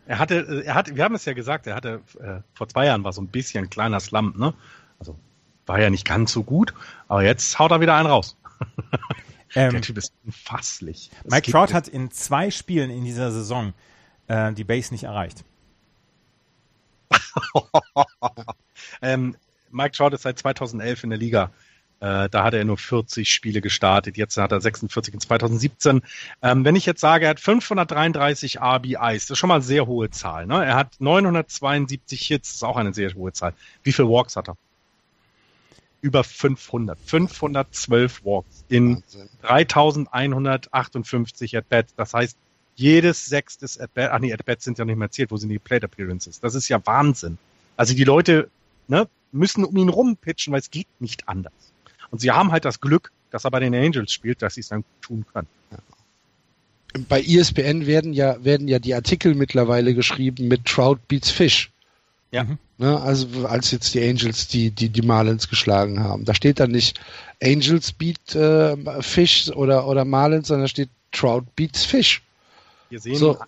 Er 0.07 0.19
hatte, 0.19 0.63
er 0.67 0.75
hatte, 0.75 0.97
wir 0.97 1.05
haben 1.05 1.15
es 1.15 1.25
ja 1.25 1.33
gesagt, 1.33 1.67
er 1.67 1.75
hatte 1.75 2.03
äh, 2.21 2.41
vor 2.53 2.69
zwei 2.69 2.87
Jahren 2.87 3.05
war 3.05 3.13
so 3.13 3.23
ein 3.23 3.29
bisschen 3.29 3.65
ein 3.65 3.71
kleiner 3.71 4.01
Slump, 4.01 4.37
ne? 4.37 4.53
Also 4.99 5.17
war 5.65 5.81
ja 5.81 5.89
nicht 5.89 6.07
ganz 6.07 6.31
so 6.33 6.43
gut, 6.43 6.75
aber 7.09 7.23
jetzt 7.23 7.59
haut 7.59 7.71
er 7.71 7.81
wieder 7.81 7.97
einen 7.97 8.09
raus. 8.09 8.37
Ähm, 9.57 9.71
Der 9.71 9.83
Typ 9.83 9.99
ist 9.99 10.13
unfasslich. 10.25 11.11
Mike 11.31 11.51
Trout 11.51 11.73
hat 11.73 11.87
in 11.87 12.11
zwei 12.11 12.51
Spielen 12.51 12.91
in 12.91 13.05
dieser 13.05 13.31
Saison 13.31 13.73
äh, 14.27 14.53
die 14.53 14.65
Base 14.65 14.93
nicht 14.93 15.05
erreicht. 15.05 15.45
ähm, 19.03 19.37
Mike 19.71 19.93
Trout 19.93 20.11
ist 20.11 20.23
seit 20.23 20.39
2011 20.39 21.05
in 21.05 21.11
der 21.11 21.19
Liga. 21.19 21.51
Äh, 22.01 22.29
da 22.29 22.45
hat 22.45 22.55
er 22.55 22.65
nur 22.65 22.77
40 22.77 23.31
Spiele 23.31 23.61
gestartet. 23.61 24.17
Jetzt 24.17 24.37
hat 24.37 24.53
er 24.53 24.61
46 24.61 25.15
in 25.15 25.21
2017. 25.21 26.03
Ähm, 26.43 26.65
wenn 26.65 26.77
ich 26.77 26.87
jetzt 26.87 27.01
sage, 27.01 27.27
er 27.27 27.31
hat 27.31 27.41
533 27.41 28.61
RBIs, 28.61 29.27
das 29.27 29.31
ist 29.31 29.39
schon 29.39 29.49
mal 29.49 29.57
eine 29.57 29.65
sehr 29.65 29.87
hohe 29.87 30.11
Zahl. 30.11 30.47
Ne? 30.47 30.65
Er 30.65 30.77
hat 30.77 30.97
972 30.99 32.27
Hits, 32.27 32.49
das 32.49 32.57
ist 32.57 32.65
auch 32.65 32.77
eine 32.77 32.95
sehr 32.95 33.15
hohe 33.15 33.33
Zahl. 33.33 33.55
Wie 33.83 33.93
viele 33.93 34.09
Walks 34.09 34.37
hat 34.37 34.49
er? 34.49 34.57
über 36.05 36.23
500. 36.23 36.99
512 37.01 38.25
Walks 38.27 38.65
in 38.69 38.97
Wahnsinn. 38.97 39.31
3158 39.41 41.57
At-Bats. 41.57 41.95
Das 41.97 42.13
heißt, 42.13 42.37
jedes 42.77 43.27
sechstes 43.27 43.79
At-Bat, 43.79 44.11
ach 44.13 44.19
nee, 44.19 44.33
At-Bats 44.33 44.65
sind 44.65 44.79
ja 44.79 44.85
nicht 44.85 44.97
mehr 44.97 45.11
zählt, 45.11 45.31
wo 45.31 45.37
sind 45.37 45.49
die 45.49 45.59
Plate 45.59 45.87
Appearances? 45.87 46.41
Das 46.41 46.55
ist 46.55 46.69
ja 46.69 46.85
Wahnsinn. 46.85 47.39
Also 47.77 47.95
die 47.95 48.05
Leute 48.05 48.49
ne, 48.89 49.09
müssen 49.33 49.65
um 49.65 49.77
ihn 49.77 49.89
rumpitchen, 49.89 50.53
weil 50.53 50.61
es 50.61 50.71
geht 50.71 50.89
nicht 50.99 51.29
anders. 51.29 51.53
Und 52.11 52.21
sie 52.21 52.31
haben 52.31 52.53
halt 52.53 52.65
das 52.65 52.81
Glück, 52.81 53.11
dass 53.31 53.45
er 53.45 53.51
bei 53.51 53.61
den 53.61 53.75
Angels 53.75 54.13
spielt, 54.13 54.43
dass 54.43 54.55
sie 54.55 54.61
es 54.61 54.69
dann 54.69 54.85
tun 55.01 55.25
können. 55.33 55.49
Bei 57.09 57.21
ESPN 57.21 57.87
werden 57.87 58.13
ja, 58.13 58.43
werden 58.45 58.69
ja 58.69 58.79
die 58.79 58.95
Artikel 58.95 59.35
mittlerweile 59.35 59.95
geschrieben 59.95 60.47
mit 60.47 60.65
Trout 60.65 60.99
beats 61.09 61.31
Fish. 61.31 61.73
Ja. 62.31 62.45
Mhm. 62.45 62.59
Ne, 62.79 63.01
also 63.01 63.47
als 63.47 63.71
jetzt 63.71 63.95
die 63.95 64.03
Angels 64.03 64.49
die, 64.49 64.71
die, 64.71 64.89
die 64.89 65.03
Marlins 65.03 65.49
geschlagen 65.49 66.03
haben. 66.03 66.25
Da 66.25 66.35
steht 66.35 66.59
dann 66.59 66.73
nicht 66.73 67.01
Angels 67.43 67.93
beat 67.93 68.35
äh, 68.35 68.77
Fish 69.03 69.49
oder, 69.51 69.87
oder 69.87 70.05
Marlins, 70.05 70.49
sondern 70.49 70.65
da 70.65 70.69
steht 70.69 70.91
Trout 71.13 71.45
beats 71.55 71.85
Fish. 71.85 72.23
Sehen 72.99 73.17
so, 73.17 73.39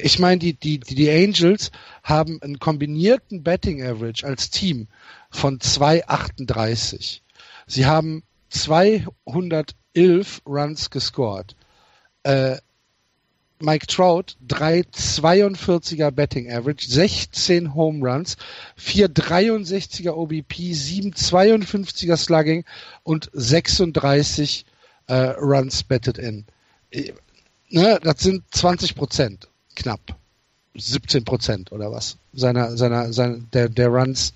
ich 0.00 0.18
meine, 0.18 0.38
die, 0.38 0.54
die, 0.54 0.80
die 0.80 1.10
Angels 1.10 1.70
haben 2.02 2.42
einen 2.42 2.58
kombinierten 2.58 3.42
Betting 3.42 3.82
Average 3.82 4.26
als 4.26 4.50
Team 4.50 4.88
von 5.30 5.58
2,38. 5.58 7.20
Sie 7.66 7.86
haben 7.86 8.24
211 8.50 10.42
Runs 10.46 10.90
gescored. 10.90 11.54
Äh, 12.24 12.56
Mike 13.60 13.86
Trout 13.88 14.36
3,42er 14.46 16.12
Betting 16.12 16.50
Average, 16.50 16.88
16 16.88 17.74
Home 17.74 18.08
Runs, 18.08 18.36
4,63er 18.78 20.12
OBP, 20.12 20.72
7,52er 20.72 22.16
Slugging 22.16 22.64
und 23.02 23.30
36 23.32 24.64
äh, 25.08 25.14
Runs 25.14 25.82
betted 25.82 26.18
in. 26.18 26.46
Ne, 27.70 27.98
das 28.02 28.20
sind 28.20 28.44
20 28.50 28.94
Prozent, 28.94 29.48
knapp. 29.74 30.16
17 30.74 31.24
Prozent 31.24 31.72
oder 31.72 31.90
was 31.90 32.18
seiner, 32.32 32.76
seiner, 32.76 33.12
seiner 33.12 33.38
der, 33.52 33.68
der 33.68 33.88
Runs 33.88 34.32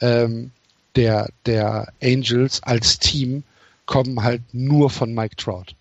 ähm, 0.00 0.50
der, 0.96 1.30
der 1.46 1.92
Angels 2.02 2.62
als 2.62 2.98
Team 2.98 3.44
kommen 3.86 4.22
halt 4.22 4.42
nur 4.52 4.90
von 4.90 5.14
Mike 5.14 5.36
Trout. 5.36 5.76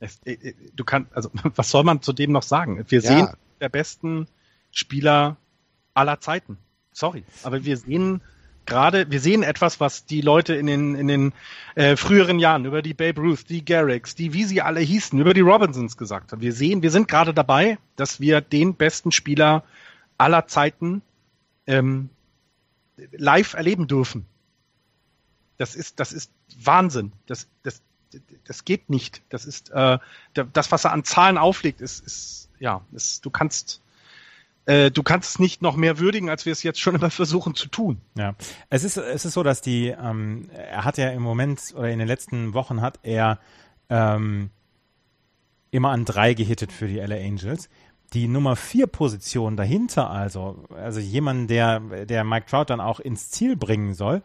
Es, 0.00 0.18
äh, 0.24 0.32
äh, 0.32 0.54
du 0.74 0.84
kannst, 0.84 1.14
also 1.14 1.30
was 1.54 1.70
soll 1.70 1.84
man 1.84 2.02
zu 2.02 2.12
dem 2.12 2.32
noch 2.32 2.42
sagen? 2.42 2.84
Wir 2.88 3.00
ja. 3.00 3.08
sehen 3.08 3.28
der 3.60 3.68
besten 3.68 4.26
Spieler 4.70 5.36
aller 5.94 6.20
Zeiten. 6.20 6.58
Sorry, 6.92 7.24
aber 7.42 7.64
wir 7.64 7.76
sehen 7.76 8.22
gerade, 8.66 9.10
wir 9.10 9.20
sehen 9.20 9.42
etwas, 9.42 9.80
was 9.80 10.04
die 10.04 10.20
Leute 10.20 10.54
in 10.54 10.66
den, 10.66 10.94
in 10.94 11.08
den 11.08 11.32
äh, 11.74 11.96
früheren 11.96 12.38
Jahren 12.38 12.64
über 12.64 12.82
die 12.82 12.94
Babe 12.94 13.20
Ruth, 13.20 13.48
die 13.48 13.64
Garricks, 13.64 14.14
die 14.14 14.32
wie 14.32 14.44
sie 14.44 14.62
alle 14.62 14.80
hießen, 14.80 15.18
über 15.18 15.34
die 15.34 15.40
Robinsons 15.40 15.96
gesagt 15.96 16.32
haben. 16.32 16.42
Wir 16.42 16.52
sehen, 16.52 16.82
wir 16.82 16.90
sind 16.90 17.08
gerade 17.08 17.32
dabei, 17.32 17.78
dass 17.96 18.20
wir 18.20 18.40
den 18.40 18.74
besten 18.74 19.12
Spieler 19.12 19.64
aller 20.18 20.46
Zeiten 20.46 21.02
ähm, 21.66 22.10
live 23.12 23.54
erleben 23.54 23.86
dürfen. 23.86 24.26
Das 25.58 25.74
ist, 25.74 26.00
das 26.00 26.12
ist 26.12 26.30
Wahnsinn. 26.58 27.12
Das, 27.26 27.48
das, 27.62 27.80
das 28.44 28.64
geht 28.64 28.90
nicht. 28.90 29.22
Das 29.30 29.46
ist 29.46 29.70
äh, 29.70 29.98
das, 30.34 30.72
was 30.72 30.84
er 30.84 30.92
an 30.92 31.04
Zahlen 31.04 31.38
auflegt, 31.38 31.80
ist, 31.80 32.04
ist 32.04 32.50
ja, 32.58 32.82
ist, 32.92 33.24
du 33.24 33.30
kannst 33.30 33.82
äh, 34.66 34.90
du 34.90 35.02
kannst 35.02 35.30
es 35.30 35.38
nicht 35.38 35.62
noch 35.62 35.76
mehr 35.76 35.98
würdigen, 35.98 36.28
als 36.28 36.44
wir 36.44 36.52
es 36.52 36.62
jetzt 36.62 36.80
schon 36.80 36.94
immer 36.96 37.10
versuchen 37.10 37.54
zu 37.54 37.68
tun. 37.68 38.00
Ja, 38.16 38.34
es 38.68 38.84
ist 38.84 38.96
es 38.96 39.24
ist 39.24 39.32
so, 39.32 39.42
dass 39.42 39.60
die 39.60 39.88
ähm, 39.88 40.50
er 40.52 40.84
hat 40.84 40.98
ja 40.98 41.10
im 41.10 41.22
Moment 41.22 41.74
oder 41.74 41.88
in 41.88 41.98
den 41.98 42.08
letzten 42.08 42.52
Wochen 42.52 42.80
hat 42.80 42.98
er 43.02 43.38
ähm, 43.88 44.50
immer 45.70 45.90
an 45.90 46.04
drei 46.04 46.34
gehittet 46.34 46.72
für 46.72 46.88
die 46.88 46.98
LA 46.98 47.16
Angels. 47.16 47.68
Die 48.12 48.28
Nummer 48.28 48.54
vier 48.56 48.86
Position 48.86 49.56
dahinter, 49.56 50.10
also 50.10 50.64
also 50.76 51.00
jemand, 51.00 51.48
der 51.50 51.80
der 52.04 52.24
Mike 52.24 52.46
Trout 52.46 52.66
dann 52.66 52.80
auch 52.80 53.00
ins 53.00 53.30
Ziel 53.30 53.56
bringen 53.56 53.94
soll, 53.94 54.22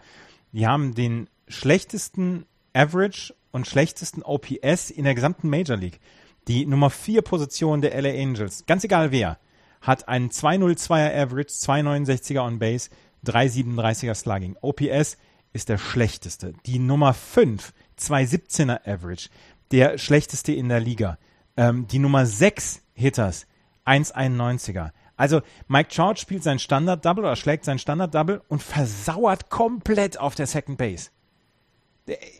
die 0.51 0.67
haben 0.67 0.95
den 0.95 1.29
schlechtesten 1.47 2.45
Average 2.73 3.33
und 3.51 3.67
schlechtesten 3.67 4.23
OPS 4.23 4.89
in 4.89 5.03
der 5.03 5.13
gesamten 5.13 5.49
Major 5.49 5.77
League. 5.77 5.99
Die 6.47 6.65
Nummer 6.65 6.89
4 6.89 7.21
Position 7.21 7.81
der 7.81 7.99
LA 8.01 8.09
Angels, 8.09 8.65
ganz 8.65 8.83
egal 8.83 9.11
wer, 9.11 9.37
hat 9.81 10.07
einen 10.07 10.29
202er 10.29 11.15
Average, 11.15 11.49
269er 11.49 12.45
on 12.45 12.59
Base, 12.59 12.89
337er 13.25 14.15
Slugging. 14.15 14.55
OPS 14.61 15.17
ist 15.53 15.69
der 15.69 15.77
schlechteste. 15.77 16.53
Die 16.65 16.79
Nummer 16.79 17.13
5, 17.13 17.73
217er 17.99 18.87
Average, 18.87 19.29
der 19.71 19.97
schlechteste 19.97 20.53
in 20.53 20.69
der 20.69 20.79
Liga. 20.79 21.17
Ähm, 21.57 21.87
die 21.87 21.99
Nummer 21.99 22.25
6 22.25 22.81
Hitters, 22.93 23.47
191er. 23.85 24.91
Also 25.17 25.41
Mike 25.67 25.89
Trout 25.89 26.15
spielt 26.15 26.43
sein 26.43 26.59
Standard-Double 26.59 27.25
oder 27.25 27.35
schlägt 27.35 27.65
sein 27.65 27.79
Standard-Double 27.79 28.41
und 28.47 28.63
versauert 28.63 29.49
komplett 29.49 30.19
auf 30.19 30.35
der 30.35 30.47
Second 30.47 30.77
Base. 30.77 31.09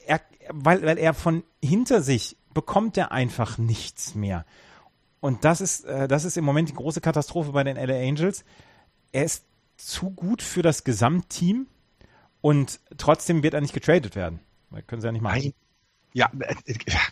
Er, 0.07 0.21
weil, 0.49 0.81
weil 0.83 0.97
er 0.97 1.13
von 1.13 1.43
hinter 1.63 2.01
sich 2.01 2.37
bekommt 2.53 2.97
er 2.97 3.11
einfach 3.11 3.57
nichts 3.57 4.15
mehr. 4.15 4.45
Und 5.21 5.45
das 5.45 5.61
ist, 5.61 5.85
äh, 5.85 6.07
das 6.07 6.25
ist 6.25 6.35
im 6.35 6.43
Moment 6.43 6.67
die 6.67 6.73
große 6.73 6.99
Katastrophe 6.99 7.51
bei 7.51 7.63
den 7.63 7.77
LA 7.77 7.99
Angels. 8.07 8.43
Er 9.13 9.23
ist 9.23 9.45
zu 9.77 10.09
gut 10.09 10.41
für 10.41 10.63
das 10.63 10.83
Gesamtteam 10.83 11.67
und 12.41 12.79
trotzdem 12.97 13.43
wird 13.43 13.53
er 13.53 13.61
nicht 13.61 13.73
getradet 13.73 14.15
werden. 14.15 14.39
Weil 14.69 14.81
können 14.81 15.01
sie 15.01 15.07
ja 15.07 15.11
nicht 15.11 15.21
machen. 15.21 15.41
Nein. 15.41 15.53
Ja, 16.13 16.29
äh, 16.39 16.55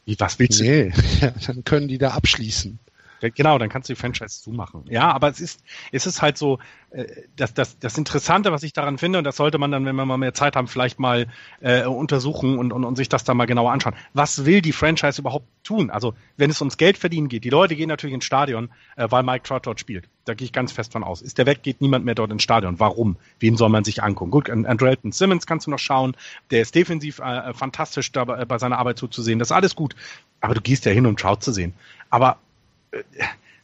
wie, 0.05 0.19
was 0.19 0.39
willst 0.39 0.59
du? 0.59 0.63
Nee, 0.63 0.91
dann 1.47 1.63
können 1.63 1.87
die 1.87 1.97
da 1.97 2.11
abschließen. 2.11 2.79
Genau, 3.21 3.57
dann 3.57 3.69
kannst 3.69 3.89
du 3.89 3.93
die 3.93 3.99
Franchise 3.99 4.41
zumachen. 4.41 4.85
Ja, 4.89 5.11
aber 5.11 5.29
es 5.29 5.39
ist, 5.39 5.61
es 5.91 6.05
ist 6.05 6.21
halt 6.21 6.37
so, 6.37 6.59
äh, 6.91 7.05
das, 7.35 7.53
das, 7.53 7.77
das 7.79 7.97
Interessante, 7.97 8.51
was 8.51 8.63
ich 8.63 8.73
daran 8.73 8.97
finde, 8.97 9.19
und 9.19 9.23
das 9.23 9.35
sollte 9.35 9.57
man 9.57 9.71
dann, 9.71 9.85
wenn 9.85 9.95
wir 9.95 10.05
mal 10.05 10.17
mehr 10.17 10.33
Zeit 10.33 10.55
haben, 10.55 10.67
vielleicht 10.67 10.99
mal 10.99 11.27
äh, 11.61 11.85
untersuchen 11.85 12.57
und, 12.57 12.71
und, 12.71 12.83
und 12.85 12.95
sich 12.95 13.09
das 13.09 13.23
dann 13.23 13.37
mal 13.37 13.45
genauer 13.45 13.71
anschauen. 13.71 13.95
Was 14.13 14.45
will 14.45 14.61
die 14.61 14.71
Franchise 14.71 15.21
überhaupt 15.21 15.47
tun? 15.63 15.89
Also, 15.89 16.13
wenn 16.37 16.49
es 16.49 16.61
ums 16.61 16.77
Geld 16.77 16.97
verdienen 16.97 17.27
geht, 17.27 17.43
die 17.43 17.49
Leute 17.49 17.75
gehen 17.75 17.89
natürlich 17.89 18.13
ins 18.13 18.25
Stadion, 18.25 18.69
äh, 18.95 19.07
weil 19.09 19.23
Mike 19.23 19.43
Trout 19.43 19.61
dort 19.63 19.79
spielt. 19.79 20.07
Da 20.25 20.33
gehe 20.33 20.45
ich 20.45 20.53
ganz 20.53 20.71
fest 20.71 20.93
von 20.93 21.03
aus. 21.03 21.21
Ist 21.21 21.37
der 21.37 21.45
weg, 21.45 21.63
geht 21.63 21.81
niemand 21.81 22.05
mehr 22.05 22.15
dort 22.15 22.31
ins 22.31 22.43
Stadion. 22.43 22.79
Warum? 22.79 23.17
Wen 23.39 23.57
soll 23.57 23.69
man 23.69 23.83
sich 23.83 24.03
angucken? 24.03 24.31
Gut, 24.31 24.49
Andrelton 24.49 25.11
Simmons 25.11 25.45
kannst 25.45 25.67
du 25.67 25.71
noch 25.71 25.79
schauen. 25.79 26.15
Der 26.51 26.61
ist 26.61 26.75
defensiv 26.75 27.19
äh, 27.19 27.53
fantastisch 27.53 28.11
dabei, 28.11 28.45
bei 28.45 28.57
seiner 28.57 28.77
Arbeit 28.77 28.97
zuzusehen. 28.97 29.39
Das 29.39 29.49
ist 29.49 29.53
alles 29.53 29.75
gut. 29.75 29.95
Aber 30.41 30.53
du 30.53 30.61
gehst 30.61 30.85
ja 30.85 30.91
hin, 30.91 31.05
um 31.05 31.17
Trout 31.17 31.37
zu 31.41 31.51
sehen. 31.51 31.73
Aber 32.09 32.37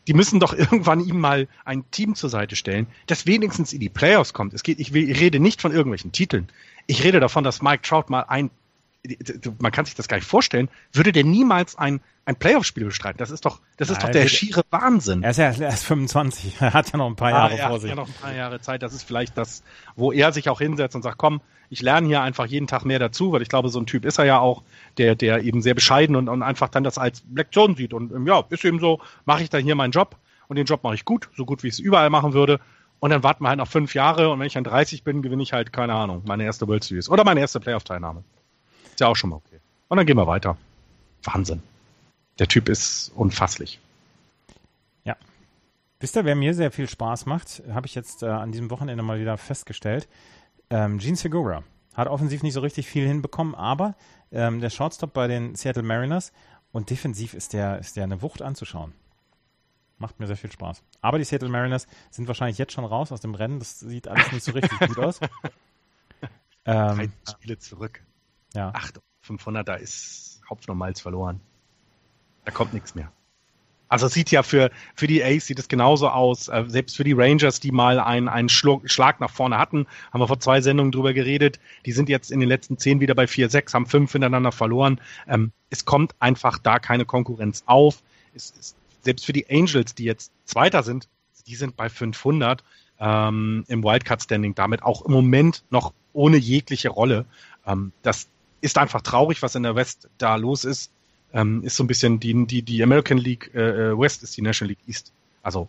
die 0.08 0.14
müssen 0.14 0.40
doch 0.40 0.54
irgendwann 0.58 1.00
ihm 1.00 1.20
mal 1.20 1.48
ein 1.64 1.90
Team 1.92 2.16
zur 2.16 2.30
Seite 2.30 2.56
stellen, 2.56 2.88
das 3.08 3.26
wenigstens 3.26 3.74
in 3.74 3.80
die 3.80 3.90
Playoffs 3.90 4.34
kommt. 4.34 4.54
Es 4.54 4.64
geht, 4.64 4.80
ich, 4.80 4.94
will, 4.94 5.10
ich 5.10 5.20
rede 5.20 5.40
nicht 5.40 5.62
von 5.62 5.72
irgendwelchen 5.72 6.12
Titeln. 6.12 6.48
Ich 6.88 7.04
rede 7.04 7.20
davon, 7.20 7.44
dass 7.44 7.62
Mike 7.62 7.82
Trout 7.82 8.06
mal 8.10 8.22
ein, 8.22 8.50
man 9.60 9.72
kann 9.72 9.86
sich 9.86 9.96
das 9.96 10.08
gar 10.08 10.18
nicht 10.18 10.28
vorstellen, 10.28 10.70
würde 10.94 11.12
der 11.12 11.24
niemals 11.24 11.78
ein 11.78 12.02
ein 12.26 12.36
Playoff-Spiel 12.36 12.86
bestreiten. 12.86 13.20
Das 13.20 13.30
ist 13.30 13.46
doch, 13.46 13.62
das 13.78 13.90
ist 13.90 13.98
Nein, 13.98 14.08
doch 14.08 14.20
der 14.20 14.28
schiere 14.28 14.64
Wahnsinn. 14.72 15.22
Er 15.22 15.30
ist 15.30 15.38
ja 15.38 15.52
erst 15.52 15.86
25. 15.86 16.60
Er 16.60 16.74
hat 16.74 16.92
ja 16.92 16.98
noch 16.98 17.08
ein 17.08 17.16
paar 17.16 17.30
Jahre 17.30 17.54
ah, 17.62 17.70
vor 17.70 17.80
sich. 17.80 17.92
Er 17.92 17.98
hat 17.98 17.98
ja 17.98 18.04
noch 18.04 18.08
ein 18.08 18.22
paar 18.22 18.34
Jahre 18.34 18.60
Zeit. 18.60 18.82
Das 18.82 18.94
ist 18.94 19.04
vielleicht 19.04 19.38
das, 19.38 19.64
wo 19.96 20.12
er 20.12 20.34
sich 20.34 20.50
auch 20.50 20.60
hinsetzt 20.60 20.96
und 20.96 21.04
sagt, 21.04 21.20
komm, 21.20 21.42
ich 21.70 21.82
lerne 21.82 22.08
hier 22.08 22.22
einfach 22.22 22.48
jeden 22.48 22.68
Tag 22.68 22.84
mehr 22.84 23.00
dazu, 23.00 23.32
weil 23.32 23.44
ich 23.44 23.50
glaube, 23.50 23.70
so 23.70 23.80
ein 23.80 23.86
Typ 23.86 24.06
ist 24.06 24.18
er 24.18 24.26
ja 24.26 24.40
auch, 24.40 24.64
der, 24.98 25.16
der 25.16 25.44
eben 25.44 25.62
sehr 25.62 25.76
bescheiden 25.76 26.16
und, 26.16 26.28
und 26.28 26.42
einfach 26.42 26.70
dann 26.70 26.84
das 26.84 26.98
als 26.98 27.24
Lektion 27.34 27.76
sieht. 27.76 27.94
Und 27.94 28.12
ähm, 28.12 28.26
ja, 28.26 28.44
ist 28.50 28.66
eben 28.66 28.80
so, 28.80 29.02
mache 29.26 29.44
ich 29.44 29.50
dann 29.52 29.64
hier 29.64 29.76
meinen 29.76 29.92
Job 29.92 30.18
und 30.48 30.58
den 30.58 30.66
Job 30.66 30.84
mache 30.84 30.96
ich 30.96 31.06
gut, 31.06 31.30
so 31.36 31.46
gut 31.46 31.62
wie 31.62 31.68
ich 31.68 31.74
es 31.74 31.80
überall 31.80 32.10
machen 32.10 32.34
würde. 32.34 32.60
Und 33.00 33.12
dann 33.12 33.22
warten 33.22 33.44
wir 33.44 33.50
halt 33.50 33.60
noch 33.60 33.68
fünf 33.68 33.94
Jahre 33.94 34.30
und 34.30 34.40
wenn 34.40 34.48
ich 34.48 34.54
dann 34.54 34.64
30 34.64 35.04
bin, 35.04 35.22
gewinne 35.22 35.44
ich 35.44 35.54
halt, 35.54 35.72
keine 35.72 35.94
Ahnung, 35.94 36.24
meine 36.26 36.44
erste 36.44 36.68
World 36.68 36.84
Series 36.84 37.10
oder 37.10 37.24
meine 37.24 37.40
erste 37.40 37.60
Playoff-Teilnahme. 37.60 38.24
Ist 38.96 39.02
ja 39.02 39.08
auch 39.08 39.16
schon 39.16 39.30
mal 39.30 39.36
okay. 39.38 39.60
Und 39.90 39.98
dann 39.98 40.06
gehen 40.06 40.18
wir 40.18 40.26
weiter. 40.26 40.58
Wahnsinn 41.24 41.62
der 42.40 42.48
Typ 42.48 42.70
ist 42.70 43.12
unfasslich. 43.16 43.80
Ja. 45.04 45.16
Wisst 46.00 46.16
ihr, 46.16 46.26
wer 46.26 46.36
mir 46.36 46.54
sehr 46.54 46.72
viel 46.72 46.90
Spaß 46.90 47.26
macht, 47.26 47.64
habe 47.70 47.88
ich 47.88 47.96
jetzt 47.96 48.24
äh, 48.24 48.28
an 48.28 48.52
diesem 48.52 48.70
Wochenende 48.70 49.04
mal 49.04 49.20
wieder 49.20 49.38
festgestellt. 49.38 50.08
Ähm, 50.70 50.98
Gene 50.98 51.16
Segura 51.16 51.64
hat 51.94 52.08
offensiv 52.08 52.44
nicht 52.44 52.54
so 52.54 52.60
richtig 52.60 52.88
viel 52.88 53.08
hinbekommen, 53.08 53.56
aber 53.56 53.96
ähm, 54.32 54.60
der 54.60 54.70
Shortstop 54.70 55.14
bei 55.14 55.28
den 55.28 55.56
Seattle 55.56 55.84
Mariners 55.84 56.34
und 56.74 56.90
defensiv 56.90 57.34
ist 57.34 57.54
der, 57.54 57.80
ist 57.80 57.96
der 57.96 58.04
eine 58.04 58.22
Wucht 58.22 58.42
anzuschauen. 58.42 58.94
Macht 59.98 60.20
mir 60.20 60.28
sehr 60.28 60.36
viel 60.36 60.52
Spaß. 60.52 60.84
Aber 61.00 61.20
die 61.20 61.24
Seattle 61.24 61.48
Mariners 61.48 61.88
sind 62.12 62.28
wahrscheinlich 62.28 62.58
jetzt 62.58 62.74
schon 62.74 62.84
raus 62.84 63.14
aus 63.14 63.22
dem 63.22 63.34
Rennen. 63.34 63.60
Das 63.60 63.80
sieht 63.80 64.10
alles 64.10 64.30
nicht 64.34 64.44
so 64.44 64.52
richtig 64.52 64.78
gut 64.80 65.00
aus. 65.00 65.20
Ähm, 66.68 66.96
Drei 66.98 67.32
Spiele 67.32 67.60
zurück. 67.60 68.02
Ja. 68.56 68.72
8 68.74 69.00
500, 69.22 69.68
da 69.68 69.76
ist 69.76 70.42
Hopfen 70.50 70.72
und 70.72 70.78
Malz 70.78 71.02
verloren. 71.02 71.42
Da 72.46 72.52
kommt 72.52 72.74
nichts 72.74 72.96
mehr. 72.96 73.12
Also 73.88 74.08
sieht 74.08 74.32
ja 74.32 74.44
für, 74.44 74.72
für 74.96 75.08
die 75.08 75.24
Ace 75.24 75.46
sieht 75.46 75.60
es 75.60 75.68
genauso 75.68 76.10
aus. 76.10 76.48
Äh, 76.48 76.66
selbst 76.68 76.98
für 76.98 77.04
die 77.04 77.14
Rangers, 77.14 77.60
die 77.60 77.72
mal 77.72 78.00
einen, 78.00 78.28
einen 78.28 78.50
Schlag 78.50 79.20
nach 79.20 79.30
vorne 79.30 79.58
hatten, 79.58 79.86
haben 80.12 80.20
wir 80.20 80.28
vor 80.28 80.40
zwei 80.40 80.62
Sendungen 80.62 80.92
drüber 80.92 81.14
geredet. 81.14 81.60
Die 81.86 81.92
sind 81.92 82.10
jetzt 82.10 82.32
in 82.32 82.40
den 82.40 82.50
letzten 82.50 82.78
zehn 82.78 83.00
wieder 83.00 83.14
bei 83.14 83.26
4-6, 83.26 83.74
haben 83.74 83.86
fünf 83.86 84.12
hintereinander 84.12 84.52
verloren. 84.52 85.00
Ähm, 85.28 85.52
es 85.70 85.86
kommt 85.86 86.16
einfach 86.20 86.58
da 86.58 86.80
keine 86.80 87.06
Konkurrenz 87.06 87.64
auf. 87.68 88.02
Es, 88.34 88.54
es, 88.60 88.76
selbst 89.02 89.26
für 89.26 89.34
die 89.34 89.48
Angels, 89.50 89.94
die 89.94 90.06
jetzt 90.06 90.32
Zweiter 90.46 90.82
sind, 90.82 91.08
die 91.46 91.56
sind 91.56 91.76
bei 91.78 91.90
500 91.90 92.64
ähm, 93.00 93.66
im 93.68 93.84
Wildcard-Standing, 93.84 94.56
damit 94.56 94.82
auch 94.82 95.04
im 95.04 95.12
Moment 95.12 95.64
noch 95.70 95.94
ohne 96.12 96.38
jegliche 96.38 96.90
Rolle. 96.90 97.26
Ähm, 97.68 97.92
das 98.02 98.30
ist 98.62 98.78
einfach 98.78 99.02
traurig, 99.02 99.42
was 99.42 99.56
in 99.56 99.64
der 99.64 99.76
West 99.76 100.10
da 100.18 100.36
los 100.36 100.64
ist 100.66 100.92
ähm, 101.36 101.64
ist 101.64 101.76
so 101.76 101.84
ein 101.84 101.88
bisschen 101.88 102.20
die, 102.20 102.48
die, 102.48 102.62
die 102.62 102.82
American 102.82 103.18
League 103.18 103.52
äh, 103.54 103.92
äh, 103.92 104.00
West 104.00 104.24
ist 104.24 104.36
die 104.38 104.42
National 104.42 104.70
League 104.70 104.88
East. 104.88 105.12
Also 105.44 105.68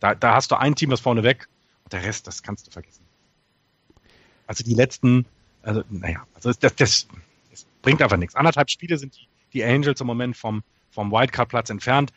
da, 0.00 0.14
da 0.14 0.34
hast 0.34 0.50
du 0.50 0.56
ein 0.56 0.74
Team, 0.76 0.90
was 0.90 1.00
vorne 1.00 1.22
weg 1.22 1.48
und 1.84 1.92
der 1.92 2.04
Rest, 2.04 2.26
das 2.26 2.42
kannst 2.42 2.66
du 2.66 2.70
vergessen. 2.70 3.02
Also 4.46 4.62
die 4.62 4.74
letzten, 4.74 5.24
also 5.62 5.82
naja, 5.88 6.26
also 6.34 6.52
das, 6.52 6.74
das, 6.76 7.08
das 7.50 7.66
bringt 7.80 8.02
einfach 8.02 8.18
nichts. 8.18 8.34
Anderthalb 8.34 8.70
Spiele 8.70 8.98
sind 8.98 9.16
die, 9.16 9.28
die 9.54 9.64
Angels 9.64 10.00
im 10.02 10.06
Moment 10.06 10.36
vom, 10.36 10.62
vom 10.90 11.10
Wildcard-Platz 11.10 11.70
entfernt. 11.70 12.12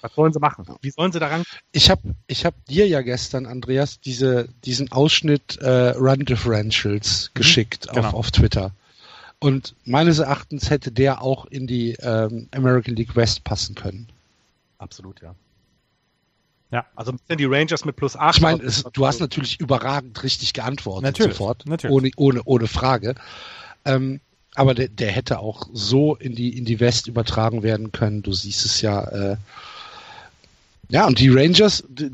Was 0.00 0.16
wollen 0.16 0.32
sie 0.32 0.40
machen? 0.40 0.66
Wie 0.80 0.90
sollen 0.90 1.12
sie 1.12 1.20
daran? 1.20 1.44
Ich 1.70 1.88
habe 1.88 2.16
ich 2.26 2.44
hab 2.44 2.64
dir 2.64 2.88
ja 2.88 3.00
gestern, 3.02 3.46
Andreas, 3.46 4.00
diese, 4.00 4.48
diesen 4.64 4.90
Ausschnitt 4.90 5.58
äh, 5.58 5.90
Run 5.90 6.24
Differentials 6.24 7.30
mhm, 7.32 7.38
geschickt 7.38 7.88
genau. 7.88 8.08
auf, 8.08 8.14
auf 8.14 8.30
Twitter. 8.32 8.72
Und 9.40 9.74
meines 9.84 10.18
Erachtens 10.18 10.68
hätte 10.68 10.92
der 10.92 11.22
auch 11.22 11.46
in 11.46 11.66
die 11.66 11.96
ähm, 12.00 12.48
American 12.54 12.94
League 12.94 13.16
West 13.16 13.42
passen 13.42 13.74
können. 13.74 14.06
Absolut, 14.78 15.20
ja. 15.22 15.34
Ja. 16.70 16.86
Also 16.94 17.12
sind 17.26 17.40
die 17.40 17.46
Rangers 17.46 17.84
mit 17.84 17.96
plus 17.96 18.16
8. 18.16 18.36
Ich 18.36 18.42
meine, 18.42 18.62
du 18.92 19.06
hast 19.06 19.18
natürlich 19.18 19.58
überragend 19.58 20.22
richtig 20.22 20.52
geantwortet 20.52 21.04
natürlich, 21.04 21.32
sofort. 21.32 21.66
Natürlich. 21.66 21.94
Ohne, 21.94 22.10
ohne, 22.16 22.42
ohne 22.44 22.66
Frage. 22.66 23.14
Ähm, 23.84 24.20
aber 24.54 24.74
der, 24.74 24.88
der 24.88 25.10
hätte 25.10 25.38
auch 25.38 25.68
so 25.72 26.16
in 26.16 26.34
die, 26.34 26.56
in 26.56 26.64
die 26.64 26.78
West 26.78 27.08
übertragen 27.08 27.62
werden 27.62 27.92
können. 27.92 28.22
Du 28.22 28.32
siehst 28.32 28.64
es 28.64 28.82
ja. 28.82 29.02
Äh, 29.04 29.36
ja, 30.90 31.06
und 31.06 31.18
die 31.18 31.30
Rangers, 31.30 31.84
die, 31.88 32.10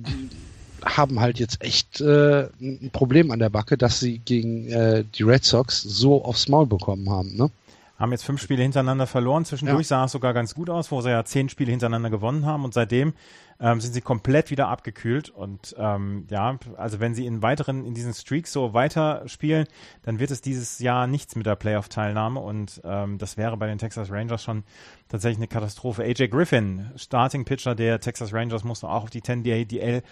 haben 0.87 1.21
halt 1.21 1.39
jetzt 1.39 1.63
echt 1.63 2.01
äh, 2.01 2.49
ein 2.61 2.91
Problem 2.93 3.31
an 3.31 3.39
der 3.39 3.51
Backe, 3.51 3.77
dass 3.77 4.01
sie 4.01 4.19
gegen 4.19 4.69
äh, 4.69 5.05
die 5.15 5.25
Red 5.25 5.45
Sox 5.45 5.83
so 5.83 6.25
aufs 6.25 6.49
Maul 6.49 6.67
bekommen 6.67 7.11
haben. 7.11 7.37
Ne? 7.37 7.51
Haben 7.99 8.13
jetzt 8.13 8.25
fünf 8.25 8.43
Spiele 8.43 8.63
hintereinander 8.63 9.07
verloren. 9.07 9.45
Zwischendurch 9.45 9.87
ja. 9.87 9.99
sah 9.99 10.05
es 10.05 10.13
sogar 10.13 10.35
ganz 10.35 10.55
gut 10.55 10.69
aus, 10.69 10.91
wo 10.91 11.01
sie 11.01 11.11
ja 11.11 11.25
zehn 11.25 11.49
Spiele 11.49 11.71
hintereinander 11.71 12.11
gewonnen 12.11 12.45
haben. 12.45 12.65
Und 12.65 12.75
seitdem 12.75 13.15
ähm, 13.59 13.81
sind 13.81 13.95
sie 13.95 14.03
komplett 14.03 14.51
wieder 14.51 14.69
abgekühlt. 14.69 15.31
Und 15.31 15.75
ähm, 15.79 16.27
ja, 16.31 16.59
also 16.77 17.01
wenn 17.01 17.15
sie 17.15 17.27
in 17.27 17.43
weiteren, 17.43 17.85
in 17.85 17.95
diesen 17.95 18.13
Streaks 18.13 18.53
so 18.53 18.75
weiterspielen, 18.75 19.67
dann 20.03 20.19
wird 20.19 20.31
es 20.31 20.43
dieses 20.43 20.79
Jahr 20.79 21.07
nichts 21.07 21.37
mit 21.37 21.47
der 21.47 21.57
Playoff-Teilnahme. 21.57 22.39
Und 22.41 22.81
ähm, 22.85 23.19
das 23.19 23.37
wäre 23.37 23.57
bei 23.57 23.67
den 23.67 23.79
Texas 23.79 24.11
Rangers 24.11 24.43
schon 24.43 24.65
tatsächlich 25.09 25.39
eine 25.39 25.49
Katastrophe. 25.49 26.03
AJ 26.03 26.29
Griffin, 26.29 26.91
Starting 26.97 27.45
Pitcher 27.45 27.75
der 27.75 28.01
Texas 28.01 28.33
Rangers, 28.33 28.65
musste 28.65 28.89
auch 28.89 29.05
auf 29.05 29.11
die 29.11 29.23
10-DL 29.23 30.03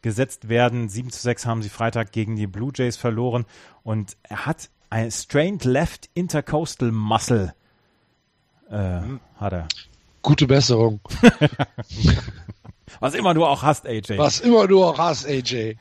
gesetzt 0.00 0.48
werden. 0.48 0.88
7 0.88 1.10
zu 1.10 1.20
6 1.20 1.46
haben 1.46 1.62
sie 1.62 1.68
Freitag 1.68 2.12
gegen 2.12 2.36
die 2.36 2.46
Blue 2.46 2.72
Jays 2.74 2.96
verloren. 2.96 3.44
Und 3.82 4.16
er 4.22 4.46
hat 4.46 4.70
ein 4.94 5.10
Strained 5.10 5.64
Left 5.64 6.08
Intercoastal 6.14 6.92
Muscle 6.92 7.52
äh, 8.70 9.00
hat 9.40 9.52
er. 9.52 9.68
Gute 10.22 10.46
Besserung. 10.46 11.00
Was 13.00 13.14
immer 13.14 13.34
du 13.34 13.44
auch 13.44 13.64
hast, 13.64 13.86
AJ. 13.88 14.18
Was 14.18 14.38
immer 14.38 14.68
du 14.68 14.84
auch 14.84 14.96
hast, 14.96 15.26
AJ. 15.26 15.78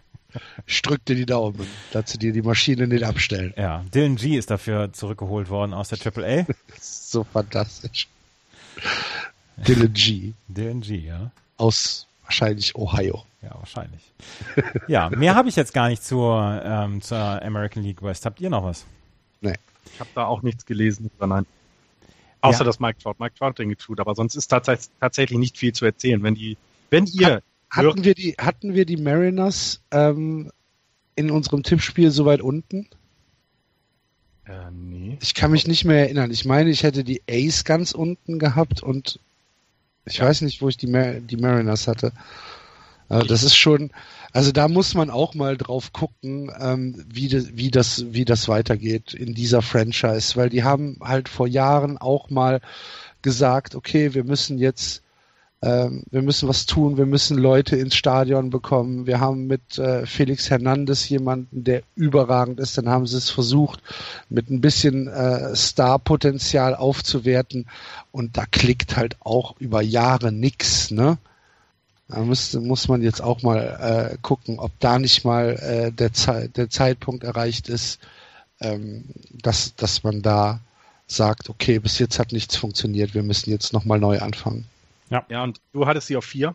Ich 0.65 0.81
drück 0.81 1.05
dir 1.05 1.15
die 1.15 1.27
Daumen, 1.27 1.67
dass 1.91 2.09
sie 2.09 2.17
dir 2.17 2.33
die 2.33 2.41
Maschine 2.41 2.87
nicht 2.87 3.03
abstellen. 3.03 3.53
Ja, 3.55 3.85
Dylan 3.93 4.15
G 4.15 4.35
ist 4.35 4.49
dafür 4.49 4.91
zurückgeholt 4.91 5.47
worden 5.51 5.75
aus 5.75 5.89
der 5.89 5.99
AAA. 5.99 6.47
so 6.81 7.23
fantastisch. 7.23 8.07
Dylan 9.57 9.93
G. 9.93 10.33
Dylan 10.47 10.81
G, 10.81 10.97
ja. 10.97 11.29
Aus 11.57 12.07
wahrscheinlich 12.23 12.73
Ohio. 12.73 13.23
Ja, 13.43 13.51
wahrscheinlich. 13.59 14.01
ja, 14.87 15.11
mehr 15.11 15.35
habe 15.35 15.49
ich 15.49 15.55
jetzt 15.55 15.75
gar 15.75 15.89
nicht 15.89 16.03
zur, 16.03 16.63
ähm, 16.65 16.99
zur 17.03 17.19
American 17.43 17.83
League 17.83 18.01
West. 18.01 18.25
Habt 18.25 18.41
ihr 18.41 18.49
noch 18.49 18.63
was? 18.63 18.87
Nee. 19.43 19.55
Ich 19.93 19.99
habe 19.99 20.09
da 20.15 20.25
auch 20.25 20.41
nichts 20.41 20.65
gelesen, 20.65 21.11
nein. 21.19 21.45
Außer 22.41 22.59
ja. 22.59 22.65
dass 22.65 22.79
Mike 22.79 22.99
Trout, 22.99 23.15
Mike 23.19 23.35
Trout 23.37 23.53
Dinge 23.57 23.77
tut. 23.77 23.99
Aber 23.99 24.15
sonst 24.15 24.35
ist 24.35 24.47
tatsächlich, 24.47 24.89
tatsächlich 24.99 25.39
nicht 25.39 25.57
viel 25.57 25.73
zu 25.73 25.85
erzählen. 25.85 26.23
Wenn 26.23 26.35
die, 26.35 26.57
wenn 26.89 27.05
ihr. 27.05 27.41
Hat, 27.69 27.85
hatten 27.85 28.03
wir 28.03 28.15
die, 28.15 28.35
hatten 28.37 28.73
wir 28.73 28.85
die 28.85 28.97
Mariners 28.97 29.81
ähm, 29.91 30.51
in 31.15 31.31
unserem 31.31 31.63
Tippspiel 31.63 32.11
so 32.11 32.25
weit 32.25 32.41
unten? 32.41 32.87
Äh, 34.45 34.71
nee. 34.71 35.17
Ich 35.21 35.33
kann 35.33 35.51
mich 35.51 35.67
nicht 35.67 35.85
mehr 35.85 35.99
erinnern. 35.99 36.31
Ich 36.31 36.45
meine, 36.45 36.69
ich 36.69 36.83
hätte 36.83 37.03
die 37.03 37.21
Ace 37.29 37.63
ganz 37.63 37.93
unten 37.93 38.39
gehabt 38.39 38.83
und 38.83 39.19
ich 40.05 40.17
ja. 40.17 40.25
weiß 40.25 40.41
nicht, 40.41 40.61
wo 40.61 40.69
ich 40.69 40.77
die, 40.77 40.87
Mar 40.87 41.13
die 41.13 41.37
Mariners 41.37 41.87
hatte. 41.87 42.11
Also 43.09 43.27
das 43.27 43.43
ist 43.43 43.55
schon, 43.55 43.91
also 44.31 44.51
da 44.51 44.67
muss 44.67 44.95
man 44.95 45.09
auch 45.09 45.35
mal 45.35 45.57
drauf 45.57 45.93
gucken, 45.93 46.51
ähm, 46.59 47.03
wie, 47.07 47.27
de, 47.27 47.45
wie, 47.53 47.69
das, 47.69 48.13
wie 48.13 48.25
das 48.25 48.47
weitergeht 48.47 49.13
in 49.13 49.33
dieser 49.33 49.61
Franchise, 49.61 50.35
weil 50.35 50.49
die 50.49 50.63
haben 50.63 50.97
halt 51.01 51.29
vor 51.29 51.47
Jahren 51.47 51.97
auch 51.97 52.29
mal 52.29 52.59
gesagt, 53.21 53.75
okay, 53.75 54.13
wir 54.13 54.23
müssen 54.23 54.57
jetzt, 54.57 55.03
ähm, 55.61 56.03
wir 56.11 56.21
müssen 56.21 56.49
was 56.49 56.65
tun, 56.65 56.97
wir 56.97 57.05
müssen 57.05 57.37
Leute 57.37 57.75
ins 57.75 57.95
Stadion 57.95 58.49
bekommen. 58.49 59.07
Wir 59.07 59.19
haben 59.19 59.47
mit 59.47 59.77
äh, 59.77 60.05
Felix 60.05 60.49
Hernandez 60.49 61.07
jemanden, 61.07 61.63
der 61.63 61.83
überragend 61.95 62.59
ist. 62.59 62.77
Dann 62.77 62.89
haben 62.89 63.07
sie 63.07 63.17
es 63.17 63.29
versucht, 63.29 63.81
mit 64.29 64.49
ein 64.49 64.61
bisschen 64.61 65.07
äh, 65.07 65.55
Starpotenzial 65.55 66.75
aufzuwerten 66.75 67.67
und 68.11 68.37
da 68.37 68.45
klickt 68.45 68.97
halt 68.97 69.15
auch 69.21 69.55
über 69.59 69.81
Jahre 69.81 70.31
nix, 70.31 70.91
ne? 70.91 71.17
Da 72.13 72.21
muss, 72.21 72.53
muss 72.53 72.87
man 72.87 73.01
jetzt 73.01 73.21
auch 73.21 73.41
mal 73.41 74.11
äh, 74.13 74.17
gucken, 74.21 74.59
ob 74.59 74.71
da 74.79 74.99
nicht 74.99 75.25
mal 75.25 75.53
äh, 75.55 75.91
der, 75.91 76.13
Ze 76.13 76.47
der 76.47 76.69
Zeitpunkt 76.69 77.23
erreicht 77.23 77.69
ist, 77.69 77.99
ähm, 78.61 79.05
dass, 79.31 79.75
dass 79.75 80.03
man 80.03 80.21
da 80.21 80.59
sagt, 81.07 81.49
okay, 81.49 81.79
bis 81.79 81.97
jetzt 81.97 82.19
hat 82.19 82.31
nichts 82.31 82.55
funktioniert, 82.55 83.15
wir 83.15 83.23
müssen 83.23 83.49
jetzt 83.49 83.73
nochmal 83.73 83.99
neu 83.99 84.19
anfangen. 84.19 84.65
Ja. 85.09 85.25
ja, 85.27 85.43
und 85.43 85.59
du 85.73 85.87
hattest 85.87 86.07
sie 86.07 86.15
auf 86.15 86.25
vier. 86.25 86.53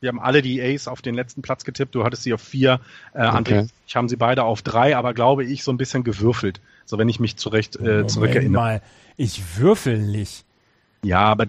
Wir 0.00 0.08
haben 0.08 0.20
alle 0.20 0.42
die 0.42 0.60
Ace 0.60 0.86
auf 0.86 1.00
den 1.00 1.14
letzten 1.14 1.40
Platz 1.42 1.64
getippt. 1.64 1.94
Du 1.94 2.04
hattest 2.04 2.22
sie 2.22 2.32
auf 2.34 2.42
vier. 2.42 2.80
Äh, 3.14 3.26
okay. 3.26 3.36
André, 3.36 3.68
ich 3.86 3.96
haben 3.96 4.08
sie 4.08 4.16
beide 4.16 4.44
auf 4.44 4.60
drei, 4.62 4.96
aber 4.96 5.14
glaube 5.14 5.44
ich 5.44 5.62
so 5.62 5.72
ein 5.72 5.76
bisschen 5.78 6.04
gewürfelt. 6.04 6.60
So 6.84 6.98
wenn 6.98 7.08
ich 7.08 7.20
mich 7.20 7.36
zurecht 7.36 7.76
äh, 7.76 8.06
zurückerinnere. 8.06 8.62
Mal, 8.62 8.82
ich 9.16 9.58
würfel 9.58 9.98
nicht. 9.98 10.44
Ja, 11.02 11.20
aber 11.20 11.46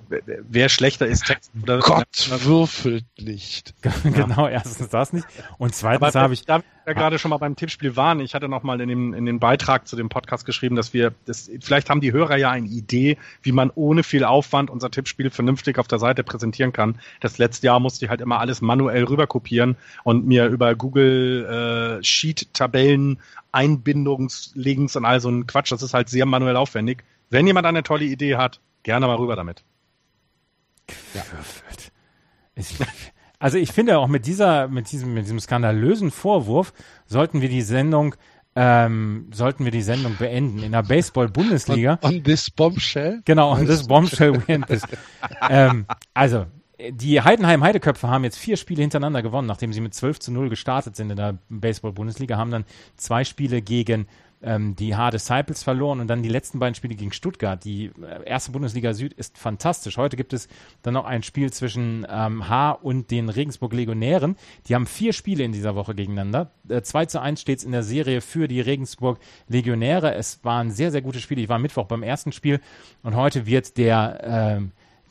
wer 0.48 0.70
schlechter 0.70 1.08
ist, 1.08 1.26
Text 1.26 1.52
oder 1.62 1.80
Gott 1.80 2.30
würfelt 2.46 3.06
nicht. 3.20 3.74
genau, 4.04 4.48
erstens 4.48 4.90
das 4.90 5.12
nicht. 5.12 5.28
Und 5.58 5.76
zweitens 5.76 6.16
habe 6.16 6.34
ich. 6.34 6.46
Da 6.46 6.60
wir 6.60 6.64
ja 6.88 6.94
gerade 6.94 7.20
schon 7.20 7.30
mal 7.30 7.38
beim 7.38 7.58
Tippspiel 7.58 7.98
waren, 7.98 8.22
ich 8.22 8.34
hatte 8.34 8.48
noch 8.48 8.64
mal 8.64 8.80
in, 8.80 8.88
dem, 8.88 9.14
in 9.14 9.26
den 9.26 9.40
Beitrag 9.40 9.88
zu 9.88 9.98
dem 9.98 10.08
Podcast 10.08 10.46
geschrieben, 10.46 10.78
dass 10.78 10.94
wir, 10.94 11.14
das, 11.26 11.52
vielleicht 11.60 11.90
haben 11.90 12.00
die 12.00 12.14
Hörer 12.14 12.38
ja 12.38 12.50
eine 12.50 12.68
Idee, 12.68 13.18
wie 13.42 13.52
man 13.52 13.72
ohne 13.76 14.04
viel 14.04 14.24
Aufwand 14.24 14.70
unser 14.70 14.90
Tippspiel 14.90 15.30
vernünftig 15.30 15.78
auf 15.78 15.88
der 15.88 16.00
Seite 16.00 16.24
präsentieren 16.24 16.72
kann. 16.72 17.00
Das 17.20 17.38
letzte 17.38 17.68
Jahr 17.68 17.82
musste 17.82 18.06
ich 18.06 18.10
halt 18.10 18.22
immer 18.22 18.40
alles 18.40 18.62
manuell 18.62 19.04
rüberkopieren 19.04 19.76
und 20.06 20.26
mir 20.26 20.48
über 20.48 20.76
Google 20.76 22.00
äh, 22.00 22.04
Sheet 22.04 22.54
Tabellen 22.54 23.20
Einbindungslinks 23.52 24.96
und 24.96 25.04
all 25.04 25.20
so 25.20 25.30
ein 25.30 25.46
Quatsch. 25.46 25.74
Das 25.74 25.84
ist 25.84 25.94
halt 25.94 26.08
sehr 26.08 26.26
manuell 26.26 26.56
aufwendig. 26.56 27.04
Wenn 27.32 27.48
jemand 27.48 27.66
eine 27.66 27.82
tolle 27.82 28.06
Idee 28.06 28.36
hat, 28.36 28.62
Gerne 28.84 29.08
mal 29.08 29.16
rüber 29.16 29.36
damit. 29.36 29.64
Ja. 31.14 31.24
also 33.40 33.58
ich 33.58 33.72
finde 33.72 34.00
auch 34.00 34.08
mit 34.08 34.26
dieser, 34.26 34.68
mit 34.68 34.92
diesem, 34.92 35.14
mit 35.14 35.26
diesem 35.26 35.40
skandalösen 35.40 36.12
Vorwurf 36.12 36.74
sollten 37.06 37.42
wir 37.42 37.50
die 37.50 37.62
Sendung 37.62 38.16
ähm, 38.54 39.30
sollten 39.32 39.64
wir 39.64 39.72
die 39.72 39.82
Sendung 39.82 40.18
beenden 40.18 40.62
in 40.62 40.74
der 40.74 40.84
Baseball-Bundesliga. 40.84 42.00
On, 42.02 42.16
on, 42.16 42.24
this 42.24 42.50
bombshell? 42.50 43.22
Genau, 43.24 43.52
on 43.54 43.66
this 43.66 43.88
bombshell 43.88 44.34
we 44.34 44.54
end 44.54 44.68
this. 44.68 44.84
ähm, 45.50 45.86
also, 46.14 46.48
die 46.90 47.22
Heidenheim 47.22 47.64
Heideköpfe 47.64 48.10
haben 48.10 48.26
jetzt 48.26 48.38
vier 48.38 48.58
Spiele 48.58 48.82
hintereinander 48.82 49.22
gewonnen, 49.22 49.48
nachdem 49.48 49.72
sie 49.72 49.80
mit 49.80 49.94
12 49.94 50.20
zu 50.20 50.32
0 50.34 50.50
gestartet 50.50 50.98
sind 50.98 51.12
in 51.12 51.16
der 51.16 51.38
Baseball-Bundesliga, 51.48 52.36
haben 52.36 52.52
dann 52.52 52.66
zwei 52.98 53.24
Spiele 53.24 53.62
gegen 53.62 54.08
ähm, 54.44 54.76
die 54.76 54.96
H 54.96 55.12
Disciples 55.12 55.64
verloren 55.64 56.00
und 56.00 56.08
dann 56.08 56.24
die 56.24 56.30
letzten 56.30 56.60
beiden 56.60 56.76
Spiele 56.76 56.96
gegen 56.96 57.12
Stuttgart. 57.12 57.64
Die 57.64 57.86
äh, 57.86 58.24
erste 58.26 58.52
Bundesliga 58.52 58.94
Süd 58.94 59.14
ist 59.14 59.38
fantastisch. 59.38 59.98
Heute 59.98 60.18
gibt 60.18 60.34
es 60.34 60.48
dann 60.82 60.94
noch 60.94 61.06
ein 61.06 61.24
Spiel 61.24 61.52
zwischen 61.52 62.06
ähm, 62.10 62.48
H 62.50 62.72
und 62.72 63.12
den 63.12 63.30
Regensburg 63.30 63.74
Legionären. 63.74 64.36
Die 64.68 64.76
haben 64.76 64.86
vier 64.86 65.14
Spiele 65.14 65.44
in 65.44 65.52
dieser 65.52 65.76
Woche 65.76 65.96
gegeneinander. 65.96 66.52
Äh, 66.68 66.82
2 66.82 67.06
zu 67.06 67.22
1 67.22 67.42
steht 67.42 67.60
es 67.60 67.66
in 67.66 67.72
der 67.72 67.84
Serie 67.84 68.22
für 68.22 68.48
die 68.48 68.62
Regensburg 68.62 69.20
Legionäre. 69.48 70.14
Es 70.16 70.44
waren 70.44 70.72
sehr, 70.72 70.92
sehr 70.92 71.02
gute 71.02 71.20
Spiele. 71.20 71.42
Ich 71.42 71.50
war 71.50 71.60
Mittwoch 71.60 71.86
beim 71.86 72.04
ersten 72.04 72.32
Spiel 72.32 72.60
und 73.04 73.16
heute 73.16 73.46
wird 73.46 73.78
der, 73.78 74.60
äh, 74.60 74.62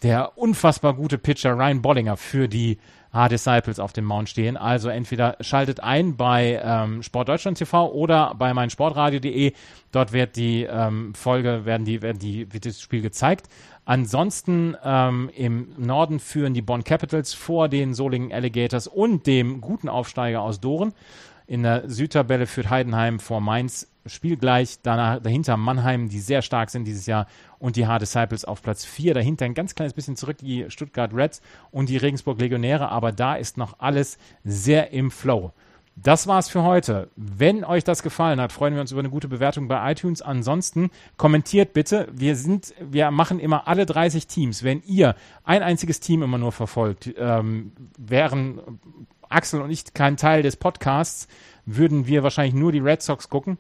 der 0.03 0.39
unfassbar 0.39 0.95
gute 0.95 1.19
Pitcher 1.19 1.53
Ryan 1.53 1.83
Bollinger 1.83 2.17
für 2.17 2.49
die 2.49 2.79
H-Disciples 3.13 3.81
auf 3.81 3.93
dem 3.93 4.05
Mount 4.05 4.29
stehen. 4.29 4.57
Also 4.57 4.89
entweder 4.89 5.37
schaltet 5.41 5.81
ein 5.81 6.17
bei 6.17 6.61
ähm, 6.63 7.03
Sportdeutschland 7.03 7.59
TV 7.59 7.91
oder 7.91 8.35
bei 8.39 8.55
meinsportradio.de. 8.55 9.53
Dort 9.93 10.13
wird 10.13 10.37
die 10.37 10.63
ähm, 10.63 11.15
Folge, 11.15 11.65
werden 11.65 11.85
die, 11.85 12.03
werden 12.03 12.19
die, 12.19 12.53
wird 12.53 12.67
das 12.67 12.81
Spiel 12.81 13.03
gezeigt. 13.03 13.49
Ansonsten 13.85 14.77
ähm, 14.85 15.31
im 15.35 15.73
Norden 15.77 16.21
führen 16.21 16.55
die 16.55 16.63
Bonn 16.63 16.85
Capitals 16.85 17.35
vor 17.35 17.69
den 17.69 17.95
Solingen 17.95 18.33
Alligators 18.33 18.87
und 18.87 19.27
dem 19.27 19.61
guten 19.61 19.89
Aufsteiger 19.89 20.43
aus 20.43 20.61
Doren. 20.61 20.93
In 21.51 21.65
der 21.65 21.91
Südtabelle 21.91 22.47
führt 22.47 22.71
Heidenheim 22.71 23.19
vor 23.19 23.41
Mainz 23.41 23.91
spielgleich. 24.07 24.79
Danach, 24.85 25.21
dahinter 25.21 25.57
Mannheim, 25.57 26.09
die 26.09 26.21
sehr 26.21 26.43
stark 26.43 26.71
sind 26.71 26.85
dieses 26.85 27.07
Jahr. 27.07 27.27
Und 27.59 27.75
die 27.75 27.89
H-Disciples 27.89 28.45
auf 28.45 28.63
Platz 28.63 28.85
4. 28.85 29.15
Dahinter 29.15 29.47
ein 29.47 29.55
ganz 29.55 29.75
kleines 29.75 29.93
bisschen 29.93 30.15
zurück 30.15 30.39
die 30.39 30.67
Stuttgart 30.69 31.13
Reds 31.13 31.43
und 31.73 31.89
die 31.89 31.97
Regensburg 31.97 32.41
Legionäre. 32.41 32.91
Aber 32.91 33.11
da 33.11 33.35
ist 33.35 33.57
noch 33.57 33.81
alles 33.81 34.17
sehr 34.45 34.93
im 34.93 35.11
Flow. 35.11 35.53
Das 36.03 36.27
war's 36.27 36.49
für 36.49 36.63
heute. 36.63 37.11
Wenn 37.17 37.63
euch 37.63 37.85
das 37.85 38.03
gefallen 38.03 38.41
hat, 38.41 38.53
freuen 38.53 38.75
wir 38.75 38.81
uns 38.81 38.91
über 38.91 39.01
eine 39.01 39.11
gute 39.11 39.29
Bewertung 39.29 39.69
bei 39.69 39.93
iTunes. 39.93 40.23
Ansonsten 40.23 40.91
kommentiert 41.19 41.75
bitte. 41.75 42.09
Wir 42.13 42.37
sind, 42.37 42.73
wir 42.81 43.11
machen 43.11 43.39
immer 43.39 43.69
alle 43.69 43.85
30 43.85 44.27
Teams. 44.27 44.63
Wenn 44.63 44.83
ihr 44.85 45.15
ein 45.45 45.63
einziges 45.63 46.01
Team 46.01 46.23
immer 46.23 46.39
nur 46.39 46.53
verfolgt, 46.53 47.13
ähm, 47.19 47.73
wären 47.99 48.81
Axel 49.29 49.61
und 49.61 49.71
ich 49.71 49.93
kein 49.93 50.17
Teil 50.17 50.43
des 50.43 50.57
Podcasts, 50.57 51.29
würden 51.67 52.07
wir 52.07 52.23
wahrscheinlich 52.23 52.55
nur 52.55 52.73
die 52.73 52.79
Red 52.79 53.03
Sox 53.03 53.29
gucken 53.29 53.59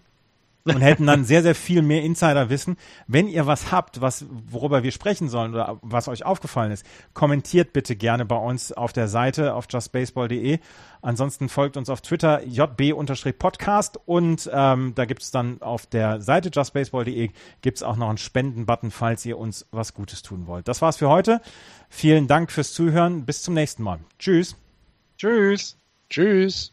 und 0.64 0.80
hätten 0.80 1.06
dann 1.06 1.24
sehr, 1.24 1.42
sehr 1.42 1.54
viel 1.54 1.82
mehr 1.82 2.02
Insiderwissen. 2.02 2.76
Wenn 3.06 3.28
ihr 3.28 3.46
was 3.46 3.72
habt, 3.72 4.00
was, 4.00 4.26
worüber 4.28 4.82
wir 4.82 4.92
sprechen 4.92 5.28
sollen 5.28 5.52
oder 5.52 5.78
was 5.82 6.08
euch 6.08 6.24
aufgefallen 6.24 6.72
ist, 6.72 6.84
kommentiert 7.14 7.72
bitte 7.72 7.96
gerne 7.96 8.24
bei 8.24 8.36
uns 8.36 8.72
auf 8.72 8.92
der 8.92 9.08
Seite 9.08 9.54
auf 9.54 9.66
justbaseball.de. 9.70 10.58
Ansonsten 11.02 11.48
folgt 11.48 11.76
uns 11.76 11.88
auf 11.88 12.02
Twitter 12.02 12.42
jb-podcast 12.44 13.98
und 14.04 14.50
ähm, 14.52 14.92
da 14.94 15.04
gibt 15.06 15.22
es 15.22 15.30
dann 15.30 15.62
auf 15.62 15.86
der 15.86 16.20
Seite 16.20 16.50
justbaseball.de 16.52 17.30
gibt 17.62 17.78
es 17.78 17.82
auch 17.82 17.96
noch 17.96 18.08
einen 18.08 18.18
Spendenbutton, 18.18 18.90
falls 18.90 19.24
ihr 19.24 19.38
uns 19.38 19.66
was 19.70 19.94
Gutes 19.94 20.22
tun 20.22 20.46
wollt. 20.46 20.68
Das 20.68 20.82
war's 20.82 20.98
für 20.98 21.08
heute. 21.08 21.40
Vielen 21.88 22.28
Dank 22.28 22.52
fürs 22.52 22.72
Zuhören. 22.72 23.24
Bis 23.24 23.42
zum 23.42 23.54
nächsten 23.54 23.82
Mal. 23.82 24.00
Tschüss. 24.18 24.56
Tschüss. 25.16 25.76
Tschüss. 26.10 26.72